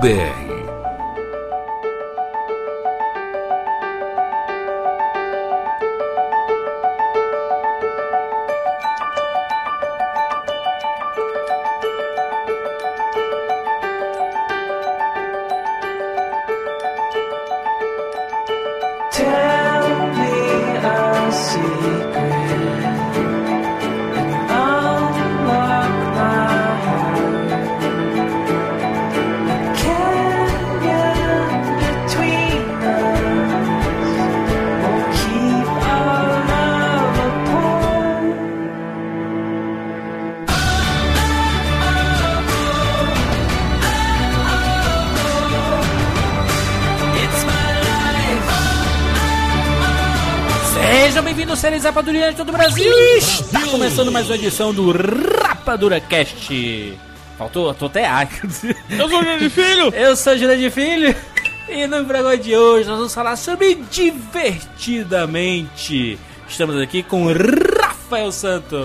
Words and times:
De 0.00 0.57
começando 53.88 54.12
mais 54.12 54.28
uma 54.28 54.36
edição 54.36 54.74
do 54.74 54.92
Rapadura 54.92 55.98
Cast. 55.98 56.92
Faltou, 57.38 57.72
tô 57.72 57.86
até 57.86 58.04
ar. 58.04 58.28
Eu 58.90 59.08
sou 59.08 59.18
o 59.18 59.24
Júlio 59.24 59.38
de 59.38 59.48
Filho. 59.48 59.88
Eu 59.94 60.14
sou 60.14 60.34
o 60.34 60.36
Júlio 60.36 60.58
de 60.58 60.68
Filho. 60.68 61.14
E 61.70 61.86
no 61.86 62.04
programa 62.04 62.36
de 62.36 62.54
hoje 62.54 62.86
nós 62.86 62.98
vamos 62.98 63.14
falar 63.14 63.34
sobre 63.36 63.76
divertidamente. 63.90 66.18
Estamos 66.46 66.76
aqui 66.76 67.02
com 67.02 67.32
Rafael 67.32 68.30
Santos. 68.30 68.84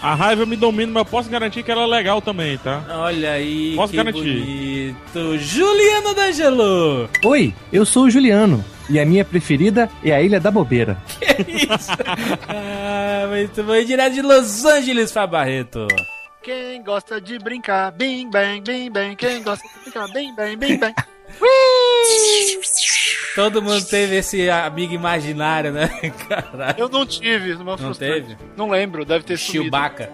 A 0.00 0.14
raiva 0.14 0.46
me 0.46 0.54
domina, 0.54 0.92
mas 0.92 1.00
eu 1.00 1.06
posso 1.06 1.28
garantir 1.28 1.64
que 1.64 1.72
ela 1.72 1.82
é 1.82 1.86
legal 1.86 2.22
também, 2.22 2.56
tá? 2.56 2.84
Olha 2.88 3.32
aí, 3.32 3.74
posso 3.74 3.90
que 3.90 3.96
garantir. 3.96 4.20
bonito. 4.20 5.38
Juliano 5.38 6.14
D'Angelo. 6.14 7.10
Oi, 7.24 7.52
eu 7.72 7.84
sou 7.84 8.04
o 8.04 8.10
Juliano. 8.10 8.64
E 8.88 9.00
a 9.00 9.04
minha 9.04 9.24
preferida 9.24 9.90
é 10.04 10.12
a 10.12 10.22
Ilha 10.22 10.38
da 10.38 10.52
Bobeira. 10.52 10.96
Que 11.44 11.52
isso? 11.52 11.92
ah, 12.48 13.26
muito 13.28 13.62
bom. 13.62 13.82
direto 13.84 14.14
de 14.14 14.22
Los 14.22 14.64
Angeles, 14.64 15.12
Fábio 15.12 15.32
Barreto. 15.32 15.86
Quem 16.42 16.82
gosta 16.82 17.20
de 17.20 17.38
brincar, 17.38 17.90
bim, 17.90 18.30
bem, 18.30 18.62
bim, 18.62 18.90
bem. 18.90 19.16
Quem 19.16 19.42
gosta 19.42 19.66
de 19.66 19.74
brincar, 19.82 20.06
bim, 20.12 20.34
bem, 20.34 20.56
bim, 20.56 20.78
bem. 20.78 20.94
Todo 23.34 23.60
mundo 23.60 23.84
teve 23.84 24.16
esse 24.16 24.48
amigo 24.48 24.94
imaginário, 24.94 25.72
né? 25.72 25.88
Caralho. 26.28 26.74
Eu 26.78 26.88
não 26.88 27.04
tive, 27.04 27.54
não 27.54 27.92
teve? 27.92 28.36
Não 28.56 28.70
lembro, 28.70 29.04
deve 29.04 29.24
ter 29.24 29.36
sido. 29.36 29.64
Chewbacca. 29.64 30.10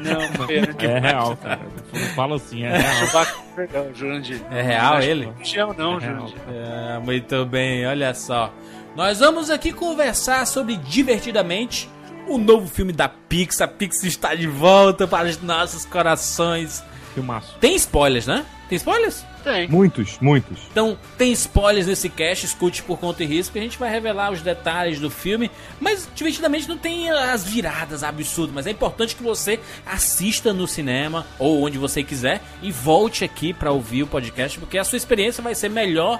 Não, 0.00 0.22
é, 0.48 0.56
é 0.86 0.98
real, 0.98 1.36
cara. 1.36 1.60
Não 1.92 2.00
fala 2.14 2.36
assim, 2.36 2.64
é 2.64 2.76
real. 2.76 2.94
Chewbacca, 2.94 3.36
perdão, 3.54 3.94
Jurandir. 3.94 4.40
É 4.50 4.62
real 4.62 5.02
ele? 5.02 5.28
Não, 5.56 5.74
não, 5.74 5.98
é 5.98 6.00
Jurandir. 6.00 6.36
É, 6.48 6.98
muito 6.98 7.44
bem, 7.46 7.86
olha 7.86 8.14
só. 8.14 8.52
Nós 8.96 9.18
vamos 9.18 9.50
aqui 9.50 9.74
conversar 9.74 10.46
sobre 10.46 10.78
Divertidamente, 10.78 11.86
o 12.26 12.38
novo 12.38 12.66
filme 12.66 12.94
da 12.94 13.06
Pixar. 13.06 13.68
A 13.68 13.70
Pixar 13.70 14.06
está 14.06 14.34
de 14.34 14.46
volta 14.46 15.06
para 15.06 15.28
os 15.28 15.38
nossos 15.42 15.84
corações. 15.84 16.82
Filmaço. 17.12 17.54
Tem 17.60 17.76
spoilers, 17.76 18.26
né? 18.26 18.46
Tem 18.70 18.76
spoilers? 18.76 19.22
Tem. 19.44 19.68
Muitos, 19.68 20.18
muitos. 20.18 20.60
Então, 20.72 20.98
tem 21.18 21.30
spoilers 21.32 21.86
nesse 21.86 22.08
cast, 22.08 22.46
escute 22.46 22.82
por 22.82 22.98
conta 22.98 23.22
e 23.22 23.26
risco, 23.26 23.52
que 23.52 23.58
a 23.58 23.62
gente 23.62 23.78
vai 23.78 23.90
revelar 23.90 24.32
os 24.32 24.40
detalhes 24.40 24.98
do 24.98 25.10
filme, 25.10 25.50
mas 25.78 26.08
divertidamente 26.14 26.66
não 26.66 26.78
tem 26.78 27.10
as 27.10 27.44
viradas 27.44 28.02
absurdas, 28.02 28.54
mas 28.54 28.66
é 28.66 28.70
importante 28.70 29.14
que 29.14 29.22
você 29.22 29.60
assista 29.84 30.54
no 30.54 30.66
cinema 30.66 31.26
ou 31.38 31.62
onde 31.62 31.76
você 31.76 32.02
quiser 32.02 32.40
e 32.62 32.72
volte 32.72 33.24
aqui 33.24 33.52
para 33.52 33.70
ouvir 33.70 34.04
o 34.04 34.06
podcast, 34.06 34.58
porque 34.58 34.78
a 34.78 34.84
sua 34.84 34.96
experiência 34.96 35.42
vai 35.42 35.54
ser 35.54 35.68
melhor 35.68 36.18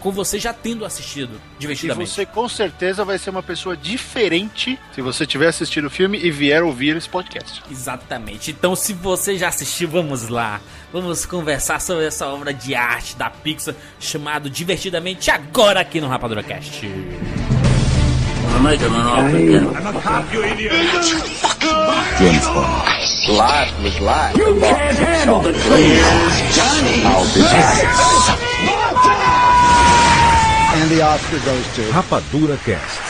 com 0.00 0.10
você 0.10 0.38
já 0.38 0.52
tendo 0.52 0.84
assistido 0.84 1.40
divertidamente. 1.58 2.10
E 2.10 2.14
você 2.14 2.26
com 2.26 2.48
certeza 2.48 3.04
vai 3.04 3.18
ser 3.18 3.30
uma 3.30 3.42
pessoa 3.42 3.76
diferente 3.76 4.78
se 4.94 5.02
você 5.02 5.26
tiver 5.26 5.48
assistido 5.48 5.86
o 5.86 5.90
filme 5.90 6.18
e 6.18 6.30
vier 6.30 6.62
ouvir 6.62 6.96
esse 6.96 7.08
podcast. 7.08 7.62
Exatamente. 7.70 8.50
Então, 8.50 8.76
se 8.76 8.92
você 8.92 9.36
já 9.36 9.48
assistiu, 9.48 9.88
vamos 9.88 10.28
lá. 10.28 10.60
Vamos 10.92 11.26
conversar 11.26 11.80
sobre 11.80 12.06
essa 12.06 12.26
obra 12.26 12.52
de 12.52 12.74
arte 12.74 13.16
da 13.16 13.28
Pixar 13.30 13.74
chamado 13.98 14.48
Divertidamente 14.48 15.30
agora 15.30 15.80
aqui 15.80 16.00
no 16.00 16.08
Rapadura 16.08 16.42
Cast. 16.42 16.86
James 22.18 22.46
Bond. 22.46 22.96
Life 23.28 23.82
was 23.82 24.00
life. 24.00 24.36
You 24.38 24.58
can't 24.58 24.96
handle 24.96 25.40
the 25.40 25.52
truth. 25.52 26.54
Johnny. 26.54 27.02
I'll 27.04 27.24
be 27.34 27.42
back. 27.42 29.25
And 30.86 30.96
the 30.96 31.02
Oscar 31.02 31.40
goes 31.40 31.66
to 31.74 31.82
Rapadura 31.90 32.56
Cast. 32.58 33.00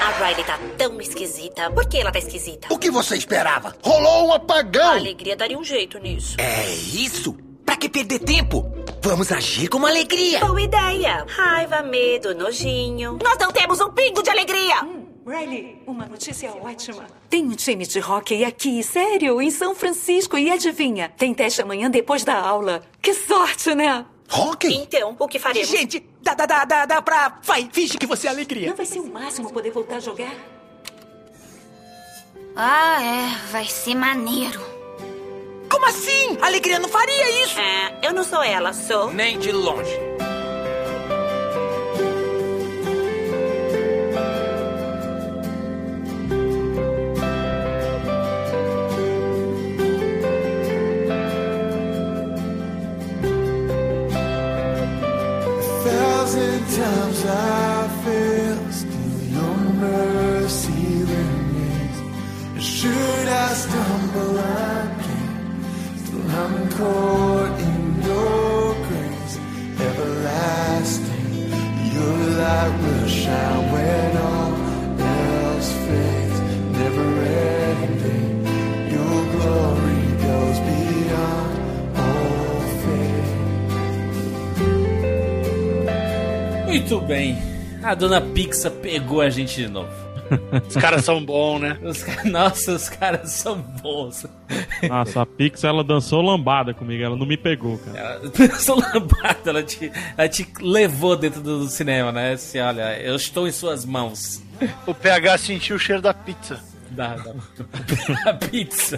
A 0.00 0.24
Riley 0.24 0.42
tá 0.42 0.58
tão 0.78 0.98
esquisita. 0.98 1.70
Por 1.70 1.86
que 1.86 1.98
ela 1.98 2.10
tá 2.10 2.18
esquisita? 2.18 2.68
O 2.72 2.78
que 2.78 2.90
você 2.90 3.14
esperava? 3.14 3.76
Rolou 3.82 4.28
um 4.28 4.32
apagão! 4.32 4.92
A 4.92 4.96
alegria 4.96 5.36
daria 5.36 5.58
um 5.58 5.62
jeito 5.62 5.98
nisso. 5.98 6.36
É 6.38 6.66
isso? 6.74 7.36
Pra 7.66 7.76
que 7.76 7.90
perder 7.90 8.20
tempo? 8.20 8.72
Vamos 9.02 9.30
agir 9.30 9.68
com 9.68 9.84
alegria. 9.84 10.40
Boa 10.40 10.62
ideia. 10.62 11.26
Raiva, 11.28 11.82
medo, 11.82 12.34
nojinho. 12.34 13.18
Nós 13.22 13.36
não 13.38 13.52
temos 13.52 13.82
um 13.82 13.90
pingo 13.90 14.22
de 14.22 14.30
alegria. 14.30 14.82
Hum, 14.82 15.04
Riley, 15.26 15.82
uma 15.86 16.06
notícia 16.06 16.50
ótima. 16.52 17.04
Tem 17.28 17.44
um 17.44 17.54
time 17.54 17.86
de 17.86 18.00
hockey 18.00 18.44
aqui, 18.44 18.82
sério, 18.82 19.42
em 19.42 19.50
São 19.50 19.74
Francisco. 19.74 20.38
E 20.38 20.50
adivinha, 20.50 21.10
tem 21.18 21.34
teste 21.34 21.60
amanhã 21.60 21.90
depois 21.90 22.24
da 22.24 22.40
aula. 22.40 22.80
Que 23.02 23.12
sorte, 23.12 23.74
né? 23.74 24.06
Hockey? 24.32 24.74
Então, 24.74 25.16
o 25.18 25.28
que 25.28 25.38
faremos? 25.38 25.68
Gente, 25.68 26.04
dá, 26.22 26.34
dá, 26.34 26.46
dá, 26.46 26.64
dá, 26.64 26.86
dá 26.86 27.02
pra... 27.02 27.38
Vai, 27.42 27.68
finge 27.72 27.98
que 27.98 28.06
você 28.06 28.26
é 28.26 28.30
alegria. 28.30 28.68
Não 28.68 28.76
vai 28.76 28.86
ser 28.86 29.00
o 29.00 29.06
máximo 29.06 29.52
poder 29.52 29.70
voltar 29.70 29.96
a 29.96 30.00
jogar? 30.00 30.34
Ah, 32.54 33.02
é. 33.02 33.50
Vai 33.50 33.66
ser 33.66 33.94
maneiro. 33.94 34.60
Como 35.70 35.86
assim? 35.86 36.36
A 36.40 36.46
alegria 36.46 36.78
não 36.78 36.88
faria 36.88 37.44
isso. 37.44 37.58
É, 37.58 37.98
eu 38.02 38.12
não 38.12 38.24
sou 38.24 38.42
ela, 38.42 38.72
sou... 38.72 39.12
Nem 39.12 39.38
de 39.38 39.52
longe. 39.52 40.09
Times 56.80 57.22
I 57.26 57.88
fail, 58.04 58.58
still 58.80 59.18
your 59.36 59.56
mercy 59.88 60.84
remains. 61.12 61.98
Should 62.74 63.28
I 63.44 63.48
stumble 63.62 64.36
again, 64.38 65.32
still 66.02 66.30
I'm 66.42 66.56
caught 66.78 67.56
in 67.70 67.82
your 68.08 68.64
grace, 68.86 69.34
everlasting. 69.88 71.30
Your 71.96 72.18
light 72.40 72.74
will 72.82 73.08
shine 73.20 73.64
when 73.72 74.12
all 74.28 74.52
else 75.12 75.70
fades, 75.86 76.38
never 76.78 77.08
ending. 77.48 78.32
Your 78.94 79.16
glory 79.34 79.89
Muito 86.70 87.00
bem. 87.00 87.36
A 87.82 87.96
dona 87.96 88.20
Pixar 88.20 88.70
pegou 88.70 89.20
a 89.20 89.28
gente 89.28 89.56
de 89.56 89.66
novo. 89.66 89.90
Os 90.68 90.76
caras 90.76 91.04
são 91.04 91.20
bons, 91.24 91.58
né? 91.58 91.76
Os, 91.82 92.06
nossa, 92.24 92.76
os 92.76 92.88
caras 92.88 93.32
são 93.32 93.60
bons. 93.60 94.24
Nossa, 94.88 95.22
a 95.22 95.26
Pix 95.26 95.64
ela 95.64 95.82
dançou 95.82 96.22
lambada 96.22 96.72
comigo, 96.72 97.02
ela 97.02 97.16
não 97.16 97.26
me 97.26 97.36
pegou, 97.36 97.76
cara. 97.78 97.98
Ela 97.98 98.30
dançou 98.38 98.78
lambada, 98.78 99.50
ela 99.50 99.64
te, 99.64 99.90
ela 100.16 100.28
te 100.28 100.46
levou 100.60 101.16
dentro 101.16 101.40
do 101.40 101.66
cinema, 101.68 102.12
né? 102.12 102.34
Assim, 102.34 102.60
olha, 102.60 103.00
eu 103.00 103.16
estou 103.16 103.48
em 103.48 103.52
suas 103.52 103.84
mãos. 103.84 104.40
O 104.86 104.94
PH 104.94 105.38
sentiu 105.38 105.74
o 105.74 105.78
cheiro 105.78 106.00
da 106.00 106.14
pizza. 106.14 106.60
Da, 106.90 107.16
da, 107.16 107.34
da 108.26 108.34
pizza. 108.34 108.96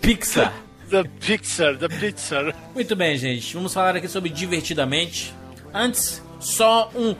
Pixar. 0.00 0.54
Da 0.90 1.04
Pixar, 1.04 1.76
da 1.76 1.86
Pixar. 1.86 2.54
Muito 2.74 2.96
bem, 2.96 3.18
gente. 3.18 3.52
Vamos 3.52 3.74
falar 3.74 3.94
aqui 3.94 4.08
sobre 4.08 4.30
Divertidamente. 4.30 5.34
Antes, 5.74 6.22
só 6.38 6.90
um, 6.94 7.14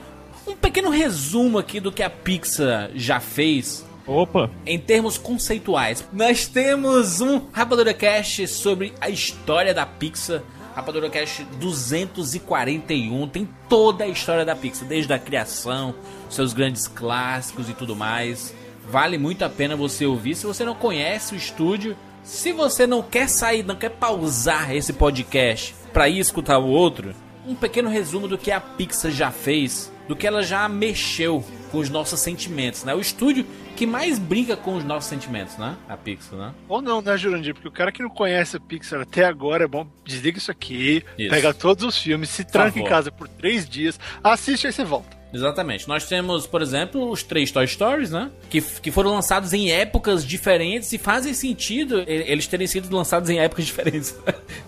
um 0.47 0.55
pequeno 0.55 0.89
resumo 0.89 1.57
aqui 1.57 1.79
do 1.79 1.91
que 1.91 2.03
a 2.03 2.09
Pixar 2.09 2.91
já 2.95 3.19
fez. 3.19 3.85
Opa! 4.05 4.49
Em 4.65 4.79
termos 4.79 5.17
conceituais, 5.17 6.07
nós 6.11 6.47
temos 6.47 7.21
um 7.21 7.41
Rapadura 7.51 7.93
Cast 7.93 8.47
sobre 8.47 8.93
a 8.99 9.09
história 9.09 9.73
da 9.73 9.85
Pixar. 9.85 10.41
Rapadura 10.75 11.09
Cast 11.09 11.43
241 11.43 13.27
tem 13.27 13.47
toda 13.67 14.05
a 14.05 14.07
história 14.07 14.45
da 14.45 14.55
Pixar, 14.55 14.87
desde 14.87 15.11
a 15.13 15.19
criação, 15.19 15.93
seus 16.29 16.53
grandes 16.53 16.87
clássicos 16.87 17.69
e 17.69 17.73
tudo 17.73 17.95
mais. 17.95 18.53
Vale 18.89 19.19
muito 19.19 19.45
a 19.45 19.49
pena 19.49 19.75
você 19.75 20.05
ouvir. 20.05 20.35
Se 20.35 20.47
você 20.47 20.65
não 20.65 20.73
conhece 20.73 21.35
o 21.35 21.37
estúdio, 21.37 21.95
se 22.23 22.51
você 22.51 22.87
não 22.87 23.03
quer 23.03 23.29
sair, 23.29 23.63
não 23.63 23.75
quer 23.75 23.89
pausar 23.89 24.73
esse 24.75 24.93
podcast 24.93 25.75
para 25.93 26.09
ir 26.09 26.19
escutar 26.19 26.57
o 26.57 26.67
outro, 26.67 27.13
um 27.49 27.55
pequeno 27.55 27.89
resumo 27.89 28.27
do 28.27 28.37
que 28.37 28.51
a 28.51 28.61
Pixar 28.61 29.11
já 29.11 29.31
fez, 29.31 29.91
do 30.07 30.15
que 30.15 30.27
ela 30.27 30.43
já 30.43 30.69
mexeu 30.69 31.43
com 31.71 31.79
os 31.79 31.89
nossos 31.89 32.19
sentimentos, 32.19 32.83
né? 32.83 32.93
O 32.93 32.99
estúdio 32.99 33.45
que 33.75 33.87
mais 33.87 34.19
brinca 34.19 34.55
com 34.55 34.75
os 34.75 34.83
nossos 34.83 35.09
sentimentos, 35.09 35.57
né? 35.57 35.75
A 35.87 35.97
Pixar, 35.97 36.37
né? 36.37 36.53
Ou 36.67 36.81
não, 36.81 37.01
né, 37.01 37.17
Jurandir? 37.17 37.55
Porque 37.55 37.67
o 37.67 37.71
cara 37.71 37.91
que 37.91 38.03
não 38.03 38.09
conhece 38.09 38.57
a 38.57 38.59
Pixar 38.59 39.01
até 39.01 39.25
agora 39.25 39.63
é 39.63 39.67
bom, 39.67 39.87
desliga 40.05 40.37
isso 40.37 40.51
aqui, 40.51 41.03
Isso. 41.17 41.29
pega 41.29 41.53
todos 41.53 41.83
os 41.83 41.97
filmes, 41.97 42.29
se 42.29 42.43
tranca 42.43 42.79
em 42.79 42.83
casa 42.83 43.11
por 43.11 43.27
três 43.27 43.67
dias, 43.67 43.99
assiste 44.23 44.67
aí 44.67 44.73
você 44.73 44.83
volta. 44.83 45.18
Exatamente. 45.33 45.87
Nós 45.87 46.05
temos, 46.05 46.47
por 46.47 46.61
exemplo, 46.61 47.09
os 47.09 47.23
três 47.23 47.51
Toy 47.51 47.67
Stories, 47.67 48.11
né? 48.11 48.31
Que, 48.49 48.61
que 48.61 48.91
foram 48.91 49.11
lançados 49.11 49.53
em 49.53 49.71
épocas 49.71 50.25
diferentes 50.25 50.91
e 50.91 50.97
fazem 50.97 51.33
sentido 51.33 52.03
eles 52.07 52.47
terem 52.47 52.65
sido 52.65 52.93
lançados 52.95 53.29
em 53.29 53.39
épocas 53.39 53.65
diferentes. 53.67 54.15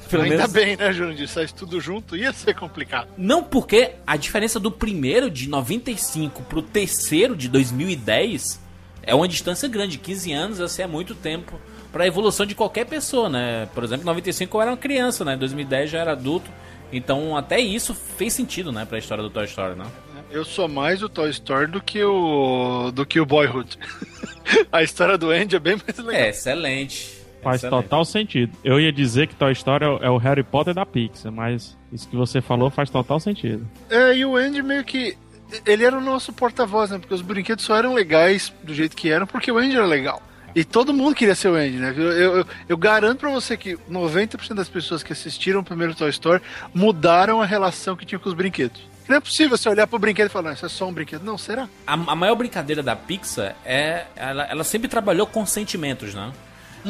Pelo 0.09 0.23
Ainda 0.23 0.37
menos. 0.37 0.51
bem, 0.51 0.75
né, 0.75 0.93
Jurandir? 0.93 1.27
Sai 1.27 1.47
tudo 1.47 1.79
junto, 1.79 2.15
ia 2.15 2.31
ser 2.31 2.55
complicado. 2.55 3.09
Não 3.17 3.43
porque 3.43 3.93
a 4.05 4.15
diferença 4.15 4.59
do 4.59 4.71
primeiro 4.71 5.29
de 5.29 5.49
95 5.49 6.43
pro 6.43 6.61
terceiro 6.61 7.35
de 7.35 7.47
2010 7.49 8.59
é 9.03 9.15
uma 9.15 9.27
distância 9.27 9.67
grande. 9.67 9.97
15 9.97 10.31
anos, 10.31 10.61
assim, 10.61 10.83
é 10.83 10.87
muito 10.87 11.15
tempo 11.15 11.59
para 11.91 12.03
a 12.03 12.07
evolução 12.07 12.45
de 12.45 12.55
qualquer 12.55 12.85
pessoa, 12.85 13.29
né? 13.29 13.67
Por 13.73 13.83
exemplo, 13.83 14.03
em 14.03 14.05
95 14.05 14.55
eu 14.57 14.61
era 14.61 14.71
uma 14.71 14.77
criança, 14.77 15.25
né? 15.25 15.33
Em 15.33 15.37
2010 15.37 15.89
já 15.89 15.99
era 15.99 16.11
adulto. 16.11 16.49
Então, 16.93 17.37
até 17.37 17.59
isso 17.59 17.93
fez 17.93 18.33
sentido, 18.33 18.69
né, 18.69 18.83
para 18.83 18.97
a 18.97 18.99
história 18.99 19.23
do 19.23 19.29
Toy 19.29 19.45
Story, 19.45 19.75
né? 19.75 19.85
Eu 20.31 20.45
sou 20.45 20.67
mais 20.67 21.03
o 21.03 21.09
Toy 21.09 21.29
Story 21.29 21.67
do 21.67 21.81
que 21.81 22.03
o 22.03 22.91
do 22.93 23.05
que 23.05 23.19
o 23.19 23.25
Boyhood. 23.25 23.77
a 24.71 24.81
história 24.81 25.17
do 25.17 25.29
Andy 25.29 25.55
é 25.55 25.59
bem 25.59 25.75
mais 25.75 25.97
legal. 25.97 26.13
É, 26.23 26.29
excelente. 26.29 27.19
Faz 27.43 27.63
Excelente. 27.63 27.83
total 27.83 28.05
sentido. 28.05 28.55
Eu 28.63 28.79
ia 28.79 28.91
dizer 28.93 29.27
que 29.27 29.35
Toy 29.35 29.51
Story 29.51 29.83
é 29.83 29.87
o- 29.87 29.97
é 30.03 30.09
o 30.09 30.17
Harry 30.17 30.43
Potter 30.43 30.73
da 30.75 30.85
Pixar, 30.85 31.31
mas 31.31 31.75
isso 31.91 32.07
que 32.07 32.15
você 32.15 32.39
falou 32.39 32.69
faz 32.69 32.89
total 32.89 33.19
sentido. 33.19 33.67
É, 33.89 34.15
e 34.15 34.23
o 34.25 34.35
Andy 34.37 34.61
meio 34.61 34.83
que. 34.83 35.17
Ele 35.65 35.83
era 35.83 35.97
o 35.97 36.01
nosso 36.01 36.31
porta-voz, 36.31 36.91
né? 36.91 36.97
Porque 36.99 37.13
os 37.13 37.21
brinquedos 37.21 37.65
só 37.65 37.75
eram 37.75 37.93
legais 37.93 38.53
do 38.63 38.73
jeito 38.73 38.95
que 38.95 39.09
eram, 39.09 39.27
porque 39.27 39.51
o 39.51 39.57
Andy 39.57 39.75
era 39.75 39.85
legal. 39.85 40.21
E 40.55 40.63
todo 40.63 40.93
mundo 40.93 41.15
queria 41.15 41.33
ser 41.35 41.49
o 41.49 41.55
Andy, 41.55 41.77
né? 41.77 41.93
Eu, 41.97 42.03
eu, 42.11 42.37
eu- 42.37 42.45
eu 42.69 42.77
garanto 42.77 43.19
pra 43.19 43.29
você 43.31 43.57
que 43.57 43.75
90% 43.89 44.53
das 44.53 44.69
pessoas 44.69 45.01
que 45.03 45.11
assistiram 45.11 45.59
o 45.59 45.63
primeiro 45.63 45.93
Toy 45.95 46.09
Story 46.09 46.41
mudaram 46.73 47.41
a 47.41 47.45
relação 47.45 47.95
que 47.97 48.05
tinha 48.05 48.19
com 48.19 48.29
os 48.29 48.35
brinquedos. 48.35 48.81
Não 49.07 49.17
é 49.17 49.19
possível 49.19 49.57
você 49.57 49.67
olhar 49.67 49.87
pro 49.87 49.99
brinquedo 49.99 50.27
e 50.27 50.29
falar, 50.29 50.49
"Não, 50.49 50.53
isso 50.53 50.65
é 50.65 50.69
só 50.69 50.87
um 50.87 50.93
brinquedo. 50.93 51.23
Não, 51.23 51.37
será? 51.37 51.67
A, 51.85 51.93
a 51.93 52.15
maior 52.15 52.35
brincadeira 52.35 52.81
da 52.81 52.95
Pixar 52.95 53.55
é. 53.65 54.05
Ela, 54.15 54.43
ela 54.45 54.63
sempre 54.63 54.87
trabalhou 54.87 55.27
com 55.27 55.45
sentimentos, 55.45 56.13
né? 56.13 56.31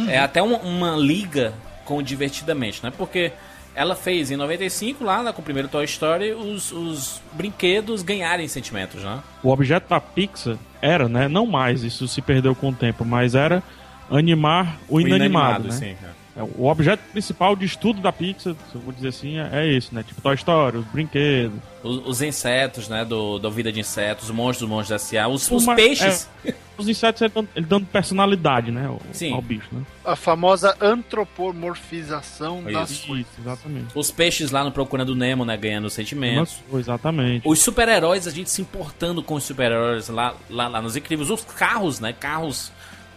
É 0.07 0.19
até 0.19 0.41
uma, 0.41 0.57
uma 0.59 0.95
liga 0.95 1.53
com 1.83 1.97
o 1.97 2.03
Divertidamente, 2.03 2.81
né? 2.83 2.91
Porque 2.95 3.31
ela 3.73 3.95
fez 3.95 4.31
em 4.31 4.35
95, 4.35 5.03
lá 5.03 5.23
né, 5.23 5.31
com 5.31 5.41
o 5.41 5.43
primeiro 5.43 5.67
Toy 5.67 5.85
Story, 5.85 6.33
os, 6.33 6.71
os 6.71 7.21
brinquedos 7.33 8.01
ganharem 8.01 8.47
sentimentos, 8.47 9.03
né? 9.03 9.19
O 9.41 9.49
objeto 9.49 9.89
da 9.89 9.99
Pixar 9.99 10.57
era, 10.81 11.07
né? 11.07 11.27
Não 11.27 11.45
mais, 11.45 11.83
isso 11.83 12.07
se 12.07 12.21
perdeu 12.21 12.53
com 12.53 12.69
o 12.69 12.73
tempo, 12.73 13.05
mas 13.05 13.35
era 13.35 13.63
animar 14.09 14.77
o, 14.89 14.99
inanimado, 14.99 15.69
né? 15.69 15.71
sim. 15.71 15.95
é. 16.03 16.20
É, 16.35 16.41
O 16.57 16.67
objeto 16.67 17.01
principal 17.11 17.55
de 17.55 17.65
estudo 17.65 17.99
da 18.01 18.11
Pixar, 18.11 18.53
se 18.69 18.75
eu 18.75 18.81
vou 18.81 18.93
dizer 18.93 19.09
assim, 19.09 19.37
é, 19.37 19.49
é 19.51 19.67
isso, 19.67 19.93
né? 19.93 20.01
Tipo 20.03 20.21
Toy 20.21 20.35
Story, 20.35 20.77
os 20.77 20.85
brinquedos. 20.85 21.59
Os, 21.83 22.07
os 22.07 22.21
insetos, 22.21 22.87
né? 22.87 23.03
Do, 23.03 23.37
da 23.39 23.49
vida 23.49 23.71
de 23.71 23.79
insetos, 23.81 24.25
os 24.29 24.31
monstros 24.35 24.69
do 24.69 24.73
Monstros 24.73 25.01
S.A., 25.03 25.27
os, 25.27 25.49
os 25.51 25.63
Uma- 25.63 25.75
peixes. 25.75 26.29
é, 26.45 26.53
os 26.77 26.87
insetos 26.87 27.21
ele 27.21 27.31
dando, 27.35 27.49
ele 27.55 27.65
dando 27.65 27.85
personalidade, 27.85 28.71
né? 28.71 28.85
ao- 28.87 29.01
Sim. 29.11 29.33
Ao 29.33 29.41
bicho, 29.41 29.67
né? 29.73 29.81
A 30.05 30.15
famosa 30.15 30.75
antropomorfização 30.79 32.63
das 32.63 32.91
Isso. 32.91 33.07
coisas. 33.07 33.25
Isso, 33.31 33.41
exatamente. 33.41 33.87
Os 33.93 34.11
peixes 34.11 34.51
lá 34.51 34.63
no 34.63 34.71
Procurando 34.71 35.15
Nemo, 35.15 35.45
né? 35.45 35.57
Ganhando 35.57 35.89
sentimentos. 35.89 36.59
Nossa, 36.69 36.79
exatamente. 36.79 37.47
Os 37.47 37.59
super-heróis, 37.59 38.27
a 38.27 38.31
gente 38.31 38.49
se 38.49 38.61
importando 38.61 39.21
com 39.21 39.35
os 39.35 39.43
super-heróis 39.43 40.07
lá, 40.09 40.33
lá, 40.49 40.67
lá 40.67 40.81
nos 40.81 40.95
incríveis. 40.95 41.29
Os 41.29 41.43
carros, 41.43 41.99
né? 41.99 42.13
Carros 42.13 42.71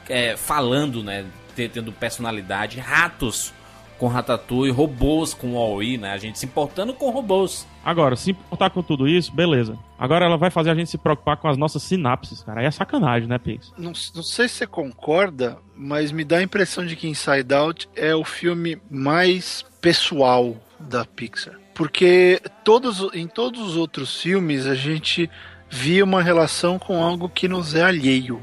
é, 0.08 0.36
falando, 0.36 1.02
né? 1.02 1.24
Te- 1.54 1.68
Tendo 1.68 1.92
personalidade. 1.92 2.78
Ratos 2.80 3.52
com 3.98 4.08
Ratatouille. 4.08 4.72
Robôs 4.72 5.32
com 5.34 5.54
Wall-E, 5.54 5.96
né? 5.98 6.12
A 6.12 6.18
gente 6.18 6.38
se 6.38 6.46
importando 6.46 6.92
com 6.94 7.10
robôs. 7.10 7.66
Agora, 7.84 8.16
se 8.16 8.30
importar 8.32 8.70
com 8.70 8.82
tudo 8.82 9.06
isso, 9.06 9.32
beleza. 9.32 9.78
Agora 9.98 10.24
ela 10.24 10.36
vai 10.36 10.50
fazer 10.50 10.70
a 10.70 10.74
gente 10.74 10.90
se 10.90 10.98
preocupar 10.98 11.36
com 11.36 11.48
as 11.48 11.56
nossas 11.56 11.82
sinapses, 11.82 12.42
cara. 12.42 12.60
Aí 12.60 12.66
é 12.66 12.70
sacanagem, 12.70 13.28
né, 13.28 13.38
Pix? 13.38 13.72
Não, 13.78 13.92
não 14.14 14.22
sei 14.22 14.48
se 14.48 14.54
você 14.56 14.66
concorda, 14.66 15.58
mas 15.76 16.10
me 16.10 16.24
dá 16.24 16.38
a 16.38 16.42
impressão 16.42 16.84
de 16.84 16.96
que 16.96 17.06
Inside 17.08 17.54
Out 17.54 17.88
é 17.94 18.14
o 18.14 18.24
filme 18.24 18.78
mais 18.90 19.64
pessoal 19.80 20.56
da 20.80 21.04
Pixar. 21.04 21.54
Porque 21.74 22.40
todos, 22.64 23.08
em 23.14 23.26
todos 23.26 23.60
os 23.60 23.76
outros 23.76 24.20
filmes 24.20 24.66
a 24.66 24.74
gente 24.74 25.28
via 25.68 26.04
uma 26.04 26.22
relação 26.22 26.78
com 26.78 27.02
algo 27.02 27.28
que 27.28 27.48
nos 27.48 27.74
é 27.74 27.82
alheio. 27.82 28.40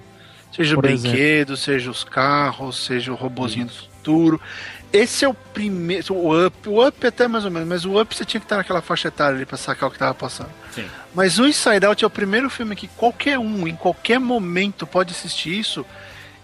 Seja 0.52 0.76
o 0.78 0.82
Por 0.82 0.90
exemplo. 0.90 1.12
brinquedo, 1.12 1.56
seja 1.58 1.90
os 1.90 2.04
carros, 2.04 2.86
seja 2.86 3.12
o 3.12 3.16
robozinho 3.16 3.66
do 3.68 3.72
futuro. 3.74 4.42
Esse 4.92 5.24
é 5.24 5.30
o 5.30 5.34
primeiro. 5.34 6.14
O 6.14 6.46
Up, 6.48 6.68
o 6.68 6.86
Up 6.86 7.08
até 7.08 7.26
mais 7.28 7.46
ou 7.46 7.52
menos, 7.52 7.68
mas 7.68 7.86
o 7.86 8.00
Up 8.02 8.14
você 8.14 8.26
tinha 8.26 8.42
que 8.42 8.46
estar 8.46 8.58
naquela 8.58 8.82
faixa 8.82 9.08
etária 9.08 9.36
ali 9.38 9.46
pra 9.46 9.58
sacar 9.58 9.88
o 9.88 9.92
que 9.92 9.98
tava 9.98 10.14
passando. 10.14 10.50
Sim. 10.72 10.86
Mas 11.16 11.40
o 11.40 11.48
Inside 11.48 11.86
Out 11.86 12.04
é 12.04 12.08
o 12.08 12.10
primeiro 12.10 12.50
filme 12.50 12.76
que 12.76 12.88
qualquer 12.90 13.40
um, 13.40 13.66
em 13.68 13.76
qualquer 13.76 14.20
momento, 14.20 14.86
pode 14.86 15.12
assistir 15.14 15.58
isso. 15.58 15.86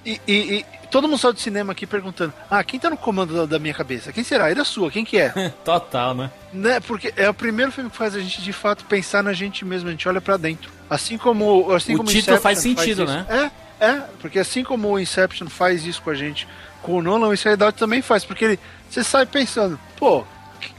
E, 0.05 0.21
e- 0.25 0.59
e 0.59 0.65
todo 0.89 1.05
mundo 1.09 1.17
saiu 1.17 1.33
do 1.33 1.39
cinema 1.41 1.73
aqui 1.73 1.85
perguntando: 1.85 2.33
Ah, 2.49 2.63
quem 2.63 2.79
tá 2.79 2.89
no 2.89 2.95
comando 2.95 3.33
da, 3.35 3.45
da 3.45 3.59
minha 3.59 3.73
cabeça? 3.73 4.13
Quem 4.13 4.23
será? 4.23 4.49
E 4.49 4.55
da 4.55 4.63
sua? 4.63 4.89
Quem 4.89 5.03
que 5.03 5.17
é? 5.17 5.29
Total, 5.65 6.13
né? 6.15 6.31
né? 6.53 6.79
Porque 6.79 7.13
é 7.17 7.29
o 7.29 7.33
primeiro 7.33 7.73
filme 7.73 7.89
que 7.89 7.97
faz 7.97 8.15
a 8.15 8.19
gente 8.21 8.41
de 8.41 8.53
fato 8.53 8.85
pensar 8.85 9.21
na 9.21 9.33
gente 9.33 9.65
mesmo, 9.65 9.89
a 9.89 9.91
gente 9.91 10.07
olha 10.07 10.21
pra 10.21 10.37
dentro. 10.37 10.71
Assim 10.89 11.17
como. 11.17 11.69
Assim 11.73 11.95
O 11.95 11.97
como 11.97 12.07
título 12.09 12.37
Inception 12.37 12.41
faz 12.41 12.59
sentido, 12.59 13.03
isso. 13.03 13.11
né? 13.13 13.25
É, 13.29 13.51
é, 13.79 14.01
porque 14.19 14.39
assim 14.39 14.63
como 14.63 14.89
o 14.89 14.99
Inception 14.99 15.47
faz 15.47 15.85
isso 15.85 16.01
com 16.01 16.09
a 16.09 16.15
gente, 16.15 16.47
com 16.81 16.93
o 16.93 17.01
Nolan, 17.01 17.27
o 17.27 17.33
Inside 17.33 17.63
Out 17.63 17.77
também 17.77 18.01
faz, 18.01 18.23
porque 18.23 18.45
ele. 18.45 18.59
Você 18.89 19.03
sai 19.03 19.25
pensando, 19.25 19.79
pô, 19.97 20.23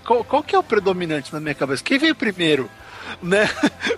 qual, 0.05 0.25
qual 0.25 0.43
que 0.43 0.55
é 0.55 0.59
o 0.59 0.63
predominante 0.63 1.33
na 1.33 1.41
minha 1.41 1.55
cabeça? 1.55 1.85
Quem 1.85 1.99
veio 1.99 2.15
primeiro? 2.15 2.71
Né? 3.23 3.49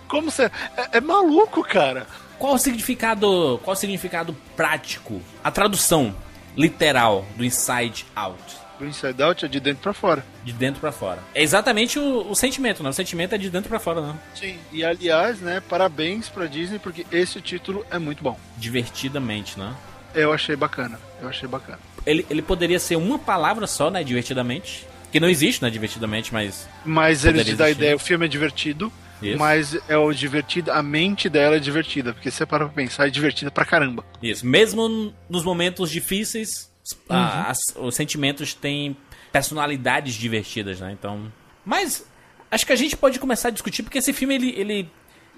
Como 0.07 0.30
você. 0.30 0.45
É, 0.76 0.99
é 0.99 1.00
maluco, 1.00 1.64
cara. 1.64 2.07
Qual 2.38 2.54
o 2.54 2.59
significado, 2.59 3.61
qual 3.64 3.75
o 3.75 3.76
significado 3.76 4.37
prático? 4.54 5.21
A 5.42 5.50
tradução 5.50 6.14
literal 6.57 7.26
do 7.37 7.45
Inside 7.45 8.07
Out. 8.14 8.60
O 8.80 8.87
Inside 8.87 9.22
Out 9.22 9.44
é 9.44 9.49
de 9.49 9.60
dentro 9.60 9.82
pra 9.82 9.92
fora. 9.92 10.25
De 10.44 10.52
dentro 10.52 10.80
pra 10.80 10.90
fora. 10.90 11.18
É 11.34 11.42
exatamente 11.42 11.99
o, 11.99 12.30
o 12.30 12.34
sentimento, 12.34 12.82
né? 12.82 12.88
O 12.88 12.92
sentimento 12.92 13.34
é 13.34 13.38
de 13.38 13.50
dentro 13.50 13.68
pra 13.68 13.78
fora, 13.78 14.00
né? 14.00 14.14
Sim. 14.34 14.58
E 14.72 14.84
aliás, 14.84 15.40
né, 15.40 15.60
parabéns 15.68 16.28
pra 16.28 16.46
Disney, 16.46 16.78
porque 16.78 17.06
esse 17.12 17.40
título 17.40 17.84
é 17.90 17.99
muito 17.99 18.22
bom. 18.22 18.38
Divertidamente, 18.56 19.58
né? 19.58 19.75
Eu 20.14 20.32
achei 20.32 20.56
bacana. 20.56 20.99
Eu 21.20 21.28
achei 21.28 21.49
bacana. 21.49 21.78
Ele, 22.06 22.25
ele 22.30 22.42
poderia 22.42 22.78
ser 22.78 22.96
uma 22.96 23.18
palavra 23.18 23.66
só, 23.66 23.90
né? 23.90 24.02
Divertidamente. 24.02 24.87
Que 25.12 25.20
não 25.20 25.28
existe, 25.28 25.62
né? 25.62 25.70
Divertidamente, 25.70 26.32
mas. 26.32 26.68
Mas 26.84 27.20
Poderia 27.20 27.44
te 27.44 27.54
dão 27.54 27.66
a 27.66 27.70
ideia, 27.70 27.96
o 27.96 27.99
filme 27.99 28.26
é 28.26 28.28
divertido, 28.28 28.92
Isso. 29.20 29.38
mas 29.38 29.76
é 29.88 29.96
o 29.96 30.12
divertido, 30.12 30.70
a 30.70 30.82
mente 30.82 31.28
dela 31.28 31.56
é 31.56 31.58
divertida, 31.58 32.12
porque 32.12 32.30
você 32.30 32.46
para 32.46 32.66
pra 32.66 32.75
pensar, 32.75 33.08
é 33.08 33.10
divertida 33.10 33.50
pra 33.50 33.64
caramba. 33.64 34.04
Isso. 34.22 34.46
Mesmo 34.46 35.12
nos 35.28 35.44
momentos 35.44 35.90
difíceis, 35.90 36.70
Uhum. 37.09 37.16
a- 37.16 37.52
os 37.80 37.94
sentimentos 37.94 38.54
têm 38.54 38.97
personalidades 39.32 40.14
divertidas, 40.14 40.80
né? 40.80 40.90
Então. 40.92 41.32
Mas 41.64 42.04
acho 42.50 42.66
que 42.66 42.73
a 42.73 42.76
gente 42.76 42.97
pode 42.97 43.18
começar 43.18 43.49
a 43.49 43.50
discutir, 43.50 43.82
porque 43.82 43.99
esse 43.99 44.12
filme 44.12 44.35
ele, 44.35 44.54
ele 44.56 44.90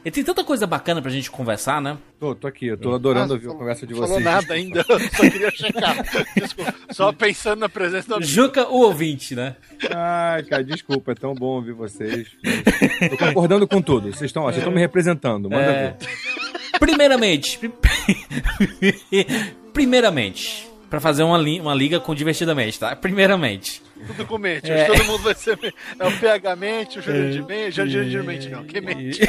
E 0.05 0.11
tem 0.11 0.25
tanta 0.25 0.43
coisa 0.43 0.67
bacana 0.67 1.01
pra 1.01 1.13
gente 1.13 1.31
conversar, 1.31 1.81
né? 1.81 1.97
Tô, 2.19 2.35
tô 2.35 2.49
aqui, 2.49 2.67
eu 2.67 2.77
tô 2.77 2.93
adorando 2.93 3.35
ouvir 3.35 3.49
a 3.49 3.53
conversa 3.55 3.87
de 3.87 3.93
Não 3.95 4.01
vocês. 4.01 4.21
falou 4.25 4.35
nada 4.35 4.53
ainda, 4.55 4.85
eu 4.89 4.99
só 4.99 5.21
queria 5.31 5.51
checar. 5.53 5.97
Desculpa, 6.35 6.75
só 6.91 7.13
pensando 7.13 7.61
na 7.61 7.69
presença 7.69 8.19
do. 8.19 8.25
Juca, 8.25 8.67
o 8.69 8.81
ouvinte, 8.81 9.37
né? 9.37 9.55
Ai, 9.95 10.43
cara, 10.43 10.65
desculpa, 10.65 11.13
é 11.13 11.15
tão 11.15 11.35
bom 11.37 11.47
ouvir 11.55 11.73
vocês. 11.73 12.27
Tô 13.11 13.17
concordando 13.17 13.69
com 13.69 13.81
tudo. 13.81 14.09
Vocês 14.09 14.23
estão, 14.31 14.51
estão 14.51 14.73
me 14.73 14.81
representando, 14.81 15.49
manda 15.49 15.63
É. 15.63 15.91
ver. 16.01 16.09
Primeiramente. 16.81 17.61
Primeiramente. 19.73 20.69
Pra 20.93 21.01
fazer 21.01 21.23
uma, 21.23 21.39
li- 21.39 21.59
uma 21.59 21.75
liga 21.75 21.99
com 21.99 22.15
Divertidamente, 22.15 22.79
tá? 22.79 22.95
Primeiramente. 22.95 23.81
Tudo 24.09 24.27
com 24.27 24.37
mente. 24.37 24.71
É. 24.71 24.85
Todo 24.85 25.03
mundo 25.05 25.23
vai 25.23 25.35
ser. 25.35 25.59
É 25.99 26.07
o 26.07 26.13
PH 26.19 26.55
mente, 26.55 26.99
o 26.99 27.01
Júlio 27.03 27.31
de 27.33 27.41
mente, 27.43 27.81
o 27.81 27.89
Júlio 27.89 28.11
de 28.11 28.19
mente 28.23 28.49
não. 28.51 28.63
Que 28.63 28.79
mente? 28.79 29.21